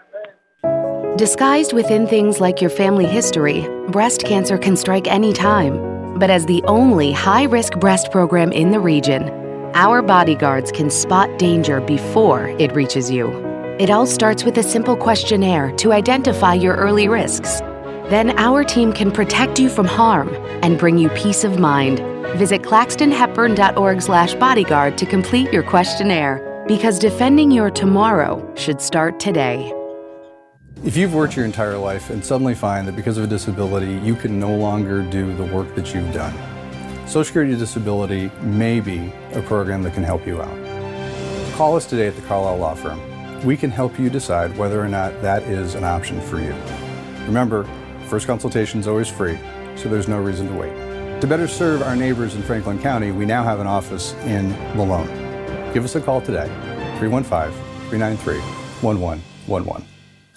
Disguised 1.16 1.72
within 1.72 2.06
things 2.06 2.42
like 2.42 2.60
your 2.60 2.70
family 2.70 3.06
history, 3.06 3.66
breast 3.88 4.26
cancer 4.26 4.58
can 4.58 4.76
strike 4.76 5.08
any 5.08 5.32
time. 5.32 6.20
But 6.20 6.30
as 6.30 6.46
the 6.48 6.62
only 6.64 7.14
high 7.14 7.44
risk 7.44 7.80
breast 7.80 8.12
program 8.12 8.52
in 8.52 8.72
the 8.72 8.80
region, 8.82 9.30
our 9.74 10.02
bodyguards 10.02 10.70
can 10.70 10.90
spot 10.90 11.40
danger 11.40 11.80
before 11.80 12.50
it 12.60 12.76
reaches 12.76 13.10
you. 13.10 13.30
It 13.80 13.90
all 13.90 14.06
starts 14.06 14.44
with 14.44 14.58
a 14.58 14.64
simple 14.64 14.98
questionnaire 14.98 15.72
to 15.78 15.94
identify 15.94 16.56
your 16.56 16.76
early 16.76 17.08
risks. 17.08 17.62
Then 18.10 18.38
our 18.40 18.64
team 18.64 18.92
can 18.92 19.12
protect 19.12 19.60
you 19.60 19.70
from 19.70 19.86
harm 19.86 20.30
and 20.64 20.80
bring 20.80 20.98
you 20.98 21.10
peace 21.10 21.44
of 21.44 21.60
mind. 21.60 22.00
Visit 22.40 22.64
claxtonhepburn.org 22.64 24.02
slash 24.02 24.34
bodyguard 24.34 24.98
to 24.98 25.06
complete 25.06 25.54
your 25.54 25.62
questionnaire 25.62 26.66
because 26.68 26.98
defending 26.98 27.52
your 27.52 27.70
tomorrow 27.70 28.52
should 28.56 28.82
start 28.82 29.20
today. 29.20 29.72
If 30.84 30.98
you've 30.98 31.14
worked 31.14 31.36
your 31.36 31.46
entire 31.46 31.78
life 31.78 32.10
and 32.10 32.26
suddenly 32.26 32.56
find 32.56 32.88
that 32.88 32.96
because 32.96 33.20
of 33.20 33.26
a 33.26 33.28
disability 33.28 33.94
you 34.04 34.16
can 34.16 34.40
no 34.40 34.56
longer 34.56 35.04
do 35.04 35.36
the 35.36 35.44
work 35.44 35.76
that 35.76 35.94
you've 35.94 36.12
done, 36.12 36.34
Social 37.06 37.26
Security 37.26 37.56
Disability 37.56 38.32
may 38.42 38.80
be 38.80 39.14
a 39.34 39.42
program 39.44 39.84
that 39.84 39.94
can 39.94 40.04
help 40.04 40.26
you 40.26 40.42
out. 40.42 41.54
Call 41.54 41.76
us 41.76 41.86
today 41.86 42.08
at 42.08 42.16
the 42.16 42.22
Carlisle 42.24 42.58
Law 42.58 42.74
Firm. 42.74 43.46
We 43.46 43.56
can 43.56 43.70
help 43.70 44.00
you 44.00 44.10
decide 44.10 44.58
whether 44.58 44.82
or 44.82 44.88
not 44.88 45.22
that 45.22 45.44
is 45.44 45.76
an 45.76 45.84
option 45.84 46.20
for 46.22 46.40
you. 46.40 46.56
Remember, 47.26 47.68
first 48.10 48.26
consultation 48.26 48.80
is 48.80 48.88
always 48.88 49.08
free, 49.08 49.38
so 49.76 49.88
there's 49.88 50.08
no 50.08 50.20
reason 50.20 50.48
to 50.48 50.54
wait. 50.56 50.74
To 51.22 51.28
better 51.28 51.48
serve 51.48 51.84
our 51.84 51.96
neighbors 51.96 52.34
in 52.34 52.42
Franklin 52.42 52.82
County, 52.82 53.12
we 53.12 53.26
now 53.26 53.44
have 53.44 53.60
an 53.60 53.68
office 53.68 54.14
in 54.26 54.50
Malone. 54.76 55.08
Give 55.74 55.86
us 55.86 55.96
a 55.96 56.02
call 56.02 56.20
today, 56.20 56.48
315 56.98 57.52
393 57.90 58.40
1111. 58.82 59.86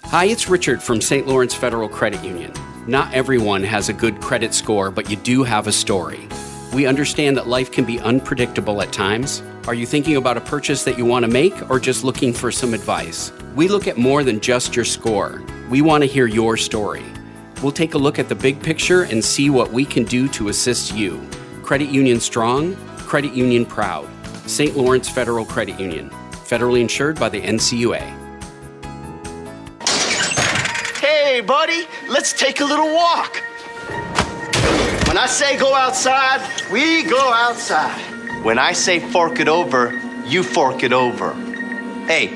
Hi, 0.03 0.25
it's 0.25 0.47
Richard 0.47 0.83
from 0.83 1.01
St. 1.01 1.25
Lawrence 1.25 1.55
Federal 1.55 1.89
Credit 1.89 2.23
Union. 2.23 2.53
Not 2.85 3.11
everyone 3.13 3.63
has 3.63 3.89
a 3.89 3.93
good 3.93 4.21
credit 4.21 4.53
score, 4.53 4.91
but 4.91 5.09
you 5.09 5.15
do 5.15 5.43
have 5.43 5.65
a 5.65 5.71
story. 5.71 6.27
We 6.73 6.85
understand 6.85 7.37
that 7.37 7.47
life 7.47 7.71
can 7.71 7.85
be 7.85 7.99
unpredictable 7.99 8.81
at 8.81 8.91
times. 8.91 9.41
Are 9.67 9.73
you 9.73 9.85
thinking 9.85 10.17
about 10.17 10.37
a 10.37 10.41
purchase 10.41 10.83
that 10.83 10.97
you 10.97 11.05
want 11.05 11.23
to 11.23 11.31
make 11.31 11.69
or 11.69 11.79
just 11.79 12.03
looking 12.03 12.33
for 12.33 12.51
some 12.51 12.73
advice? 12.73 13.31
We 13.55 13.67
look 13.67 13.87
at 13.87 13.97
more 13.97 14.23
than 14.23 14.41
just 14.41 14.75
your 14.75 14.85
score. 14.85 15.41
We 15.69 15.81
want 15.81 16.03
to 16.03 16.07
hear 16.07 16.27
your 16.27 16.57
story. 16.57 17.05
We'll 17.63 17.71
take 17.71 17.93
a 17.93 17.97
look 17.97 18.19
at 18.19 18.27
the 18.27 18.35
big 18.35 18.61
picture 18.61 19.03
and 19.03 19.23
see 19.23 19.49
what 19.49 19.71
we 19.71 19.85
can 19.85 20.03
do 20.03 20.27
to 20.29 20.49
assist 20.49 20.93
you. 20.93 21.25
Credit 21.61 21.87
Union 21.87 22.19
Strong, 22.19 22.75
Credit 22.97 23.33
Union 23.33 23.65
Proud. 23.65 24.09
St. 24.45 24.75
Lawrence 24.75 25.07
Federal 25.07 25.45
Credit 25.45 25.79
Union. 25.79 26.09
federally 26.43 26.81
insured 26.81 27.17
by 27.17 27.29
the 27.29 27.41
NCUA. 27.41 28.01
Hey, 30.99 31.39
buddy, 31.39 31.87
let's 32.09 32.33
take 32.33 32.59
a 32.59 32.65
little 32.65 32.93
walk. 32.93 33.41
When 35.07 35.17
I 35.17 35.25
say 35.25 35.57
go 35.57 35.73
outside, 35.73 36.41
we 36.69 37.03
go 37.03 37.31
outside. 37.33 37.97
When 38.43 38.59
I 38.59 38.73
say 38.73 38.99
fork 38.99 39.39
it 39.39 39.47
over, 39.47 39.97
you 40.27 40.43
fork 40.43 40.83
it 40.83 40.91
over. 40.91 41.33
Hey, 42.07 42.27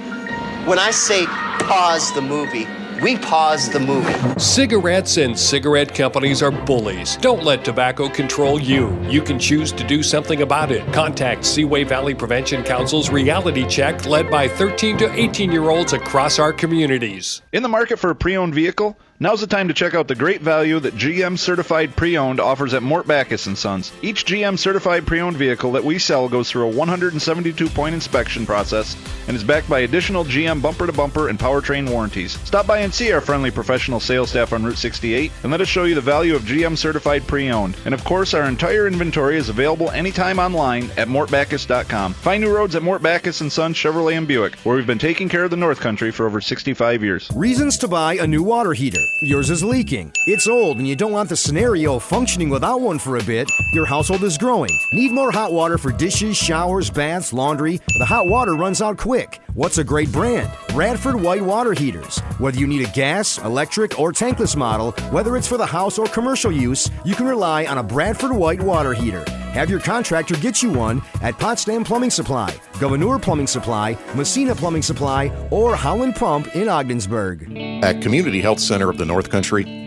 when 0.66 0.80
I 0.80 0.92
say 0.92 1.26
pause 1.26 2.14
the 2.14 2.22
movie, 2.22 2.66
we 3.02 3.18
pause 3.18 3.70
the 3.70 3.80
movie. 3.80 4.40
Cigarettes 4.40 5.18
and 5.18 5.38
cigarette 5.38 5.94
companies 5.94 6.42
are 6.42 6.52
bullies. 6.52 7.18
Don't 7.18 7.44
let 7.44 7.64
tobacco 7.64 8.10
control 8.10 8.60
you. 8.60 8.98
You 9.10 9.22
can 9.22 9.40
choose 9.40 9.72
to 9.74 9.86
do 9.86 10.04
something 10.04 10.42
about 10.42 10.72
it. 10.72 10.92
Contact 10.94 11.46
Seaway 11.46 11.84
Valley 11.84 12.16
Prevention 12.16 12.64
Council's 12.64 13.10
reality 13.10 13.66
check 13.68 14.06
led 14.06 14.30
by 14.30 14.48
13 14.48 14.98
to 14.98 15.12
18 15.14 15.52
year 15.52 15.70
olds 15.70 15.94
across 15.94 16.40
our 16.40 16.54
communities. 16.54 17.42
In 17.54 17.64
the 17.64 17.70
market 17.70 18.00
for 18.00 18.10
a 18.10 18.16
pre 18.16 18.38
owned 18.38 18.56
vehicle? 18.56 18.98
Now's 19.20 19.42
the 19.42 19.48
time 19.48 19.68
to 19.68 19.74
check 19.74 19.96
out 19.96 20.08
the 20.08 20.14
great 20.14 20.42
value 20.42 20.80
that 20.80 20.94
GM 20.94 21.40
Certified 21.40 21.96
Pre-Owned 21.96 22.40
offers 22.40 22.76
at 22.76 22.84
Mort 22.84 23.08
Backus 23.08 23.50
& 23.52 23.56
Sons. 23.60 23.92
Each 24.04 24.24
GM 24.24 24.60
Certified 24.60 25.08
Pre-Owned 25.08 25.36
vehicle 25.36 25.72
that 25.72 25.84
we 25.84 25.98
sell 25.98 26.30
goes 26.30 26.52
through 26.52 26.70
a 26.70 26.72
172-point 26.72 27.96
inspection 27.96 28.46
process 28.46 28.96
and 29.28 29.36
is 29.36 29.44
backed 29.44 29.68
by 29.68 29.80
additional 29.80 30.24
GM 30.24 30.62
bumper-to-bumper 30.62 31.30
and 31.30 31.40
powertrain 31.40 31.90
warranties. 31.90 32.34
Stop 32.42 32.68
by 32.68 32.82
and 32.82 32.94
see 32.94 33.12
our 33.12 33.20
friendly 33.20 33.50
professional 33.50 34.00
sales 34.00 34.30
staff 34.30 34.54
on 34.54 34.64
Route 34.64 34.78
68 34.78 35.32
and 35.42 35.52
let 35.52 35.62
us 35.62 35.68
show 35.68 35.86
you 35.86 35.96
the 35.96 36.02
value 36.02 36.36
of 36.36 36.44
GM 36.44 36.78
Certified 36.78 37.26
Pre-Owned. 37.26 37.76
And 37.86 37.96
of 37.96 38.04
course, 38.04 38.36
our 38.36 38.44
entire 38.44 38.86
inventory 38.86 39.38
is 39.38 39.50
available 39.50 39.90
anytime 39.90 40.38
online 40.38 40.92
at 40.96 41.08
mortbackus.com. 41.08 42.14
Find 42.14 42.44
new 42.44 42.56
roads 42.56 42.76
at 42.76 42.84
Mort 42.84 43.02
Backus 43.02 43.38
& 43.38 43.50
Sons 43.52 43.76
Chevrolet 43.76 44.16
and 44.16 44.28
Buick, 44.28 44.58
where 44.58 44.76
we've 44.76 44.86
been 44.86 45.00
taking 45.00 45.28
care 45.28 45.46
of 45.46 45.50
the 45.50 45.58
North 45.58 45.80
Country 45.80 46.12
for 46.12 46.28
over 46.28 46.40
65 46.40 47.04
years. 47.04 47.32
Reasons 47.34 47.80
to 47.80 47.88
buy 47.88 48.14
a 48.14 48.28
new 48.28 48.44
water 48.44 48.74
heater. 48.74 49.07
Yours 49.22 49.50
is 49.50 49.64
leaking. 49.64 50.12
It's 50.28 50.48
old 50.48 50.78
and 50.78 50.88
you 50.88 50.96
don't 50.96 51.12
want 51.12 51.30
the 51.30 51.36
scenario 51.36 52.00
functioning 52.00 52.50
without 52.50 52.82
one 52.82 53.00
for 53.00 53.18
a 53.18 53.24
bit. 53.24 53.50
Your 53.74 53.86
household 53.86 54.24
is 54.24 54.38
growing. 54.38 54.70
Need 54.94 55.12
more 55.12 55.32
hot 55.32 55.52
water 55.52 55.78
for 55.78 55.92
dishes, 55.92 56.38
showers, 56.38 56.90
baths, 56.90 57.34
laundry. 57.34 57.82
The 58.00 58.06
hot 58.06 58.28
water 58.28 58.56
runs 58.56 58.82
out 58.82 58.98
quick. 58.98 59.40
What's 59.58 59.80
a 59.80 59.84
great 59.84 60.12
brand? 60.12 60.56
Bradford 60.70 61.16
White 61.16 61.42
Water 61.42 61.74
Heaters. 61.74 62.20
Whether 62.38 62.60
you 62.60 62.68
need 62.68 62.88
a 62.88 62.92
gas, 62.92 63.40
electric, 63.40 63.98
or 64.00 64.12
tankless 64.12 64.56
model, 64.56 64.92
whether 65.10 65.36
it's 65.36 65.48
for 65.48 65.58
the 65.58 65.66
house 65.66 65.98
or 65.98 66.06
commercial 66.06 66.52
use, 66.52 66.92
you 67.04 67.16
can 67.16 67.26
rely 67.26 67.66
on 67.66 67.80
a 67.80 67.84
Bradford 67.84 68.32
White 68.32 68.62
Water 68.62 68.94
Heater. 68.94 69.28
Have 69.54 69.68
your 69.68 69.80
contractor 69.80 70.36
get 70.36 70.62
you 70.62 70.72
one 70.72 71.02
at 71.24 71.40
Potsdam 71.40 71.84
Plumbing 71.84 72.12
Supply, 72.12 72.54
Gouverneur 72.80 73.18
Plumbing 73.18 73.48
Supply, 73.48 73.98
Massena 74.14 74.54
Plumbing 74.54 74.84
Supply, 74.84 75.36
or 75.50 75.76
Howland 75.76 76.16
Pump 76.16 76.56
in 76.56 76.70
Ogdensburg. 76.70 77.52
At 77.84 78.04
Community 78.04 78.42
Health 78.42 78.60
Center 78.60 78.92
of 78.92 79.00
the 79.00 79.06
North 79.06 79.32
Country, 79.32 79.87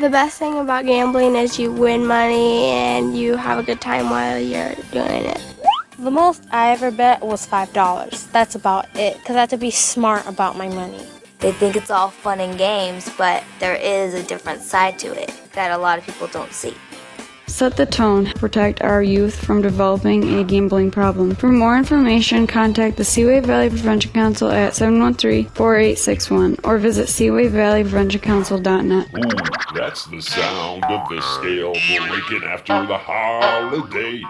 The 0.00 0.08
best 0.08 0.38
thing 0.38 0.56
about 0.56 0.86
gambling 0.86 1.36
is 1.36 1.58
you 1.58 1.70
win 1.70 2.06
money 2.06 2.68
and 2.70 3.14
you 3.14 3.36
have 3.36 3.58
a 3.58 3.62
good 3.62 3.82
time 3.82 4.08
while 4.08 4.38
you're 4.38 4.72
doing 4.92 5.26
it. 5.26 5.38
The 5.98 6.10
most 6.10 6.42
I 6.50 6.70
ever 6.70 6.90
bet 6.90 7.20
was 7.20 7.46
$5. 7.46 8.32
That's 8.32 8.54
about 8.54 8.86
it, 8.96 9.18
because 9.18 9.36
I 9.36 9.40
have 9.40 9.50
to 9.50 9.58
be 9.58 9.70
smart 9.70 10.26
about 10.26 10.56
my 10.56 10.68
money. 10.68 11.06
They 11.40 11.52
think 11.52 11.76
it's 11.76 11.90
all 11.90 12.08
fun 12.08 12.40
and 12.40 12.56
games, 12.56 13.10
but 13.18 13.44
there 13.58 13.74
is 13.74 14.14
a 14.14 14.22
different 14.22 14.62
side 14.62 14.98
to 15.00 15.08
it 15.08 15.38
that 15.52 15.70
a 15.70 15.76
lot 15.76 15.98
of 15.98 16.06
people 16.06 16.28
don't 16.28 16.54
see. 16.54 16.74
Set 17.50 17.76
the 17.76 17.84
tone. 17.84 18.26
Protect 18.26 18.80
our 18.80 19.02
youth 19.02 19.34
from 19.34 19.60
developing 19.60 20.38
a 20.38 20.44
gambling 20.44 20.92
problem. 20.92 21.34
For 21.34 21.48
more 21.48 21.76
information, 21.76 22.46
contact 22.46 22.96
the 22.96 23.04
Seaway 23.04 23.40
Valley 23.40 23.68
Prevention 23.68 24.12
Council 24.12 24.48
at 24.50 24.74
713-4861 24.74 26.60
or 26.64 26.78
visit 26.78 27.08
seawayvalleypreventioncouncil.net. 27.08 29.08
Ooh, 29.14 29.20
that's 29.74 30.06
the 30.06 30.22
sound 30.22 30.84
of 30.84 31.08
the 31.08 31.20
scale 31.20 31.72
breaking 32.08 32.44
after 32.48 32.86
the 32.86 32.96
holidays. 32.96 34.24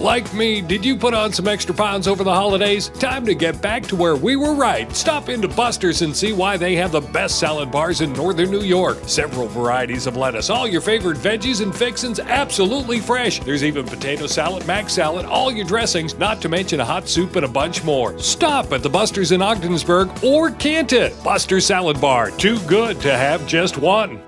Like 0.00 0.32
me, 0.34 0.62
did 0.62 0.84
you 0.84 0.96
put 0.96 1.14
on 1.14 1.32
some 1.32 1.46
extra 1.46 1.72
pounds 1.74 2.08
over 2.08 2.24
the 2.24 2.34
holidays? 2.34 2.88
Time 2.88 3.24
to 3.26 3.34
get 3.34 3.62
back 3.62 3.84
to 3.84 3.94
where 3.94 4.16
we 4.16 4.34
were 4.34 4.54
right. 4.54 4.90
Stop 4.96 5.28
into 5.28 5.46
Buster's 5.46 6.02
and 6.02 6.16
see 6.16 6.32
why 6.32 6.56
they 6.56 6.74
have 6.76 6.90
the 6.90 7.02
best 7.02 7.38
salad 7.38 7.70
bars 7.70 8.00
in 8.00 8.12
northern 8.14 8.50
New 8.50 8.62
York. 8.62 8.98
Several 9.06 9.46
varieties 9.46 10.08
of 10.08 10.16
lettuce, 10.16 10.50
all 10.50 10.66
your 10.66 10.80
favorite 10.80 11.18
veggies 11.18 11.60
and 11.60 11.72
fixins, 11.74 12.18
absolutely 12.18 12.61
fresh. 13.00 13.40
There's 13.40 13.64
even 13.64 13.84
potato 13.84 14.26
salad, 14.26 14.66
mac 14.66 14.88
salad, 14.88 15.26
all 15.26 15.50
your 15.50 15.66
dressings, 15.66 16.16
not 16.18 16.40
to 16.42 16.48
mention 16.48 16.80
a 16.80 16.84
hot 16.84 17.08
soup 17.08 17.36
and 17.36 17.44
a 17.44 17.48
bunch 17.48 17.84
more. 17.84 18.18
Stop 18.18 18.72
at 18.72 18.82
the 18.82 18.88
Buster's 18.88 19.32
in 19.32 19.42
Ogdensburg 19.42 20.10
or 20.24 20.50
Canton. 20.50 21.12
Buster's 21.22 21.66
Salad 21.66 22.00
Bar, 22.00 22.30
too 22.32 22.58
good 22.60 23.00
to 23.00 23.16
have 23.16 23.46
just 23.46 23.78
one. 23.78 24.20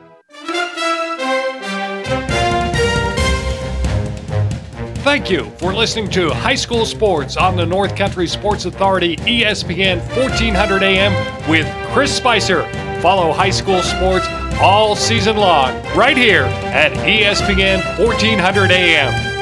Thank 5.05 5.31
you 5.31 5.51
for 5.59 5.75
listening 5.75 6.09
to 6.11 6.31
High 6.31 6.55
School 6.55 6.87
Sports 6.87 7.37
on 7.37 7.57
the 7.57 7.67
North 7.67 7.95
Country 7.95 8.27
Sports 8.27 8.65
Authority 8.65 9.17
ESPN 9.19 9.99
1400 10.17 10.83
AM 10.83 11.49
with 11.49 11.67
Chris 11.93 12.17
Spicer. 12.17 12.63
Follow 13.01 13.33
high 13.33 13.51
school 13.51 13.83
sports 13.83 14.27
all 14.61 14.95
season 14.97 15.37
long 15.37 15.75
right 15.97 16.17
here 16.17 16.45
at 16.45 16.93
ESPN 16.93 17.99
1400 17.99 18.71
AM. 18.71 19.34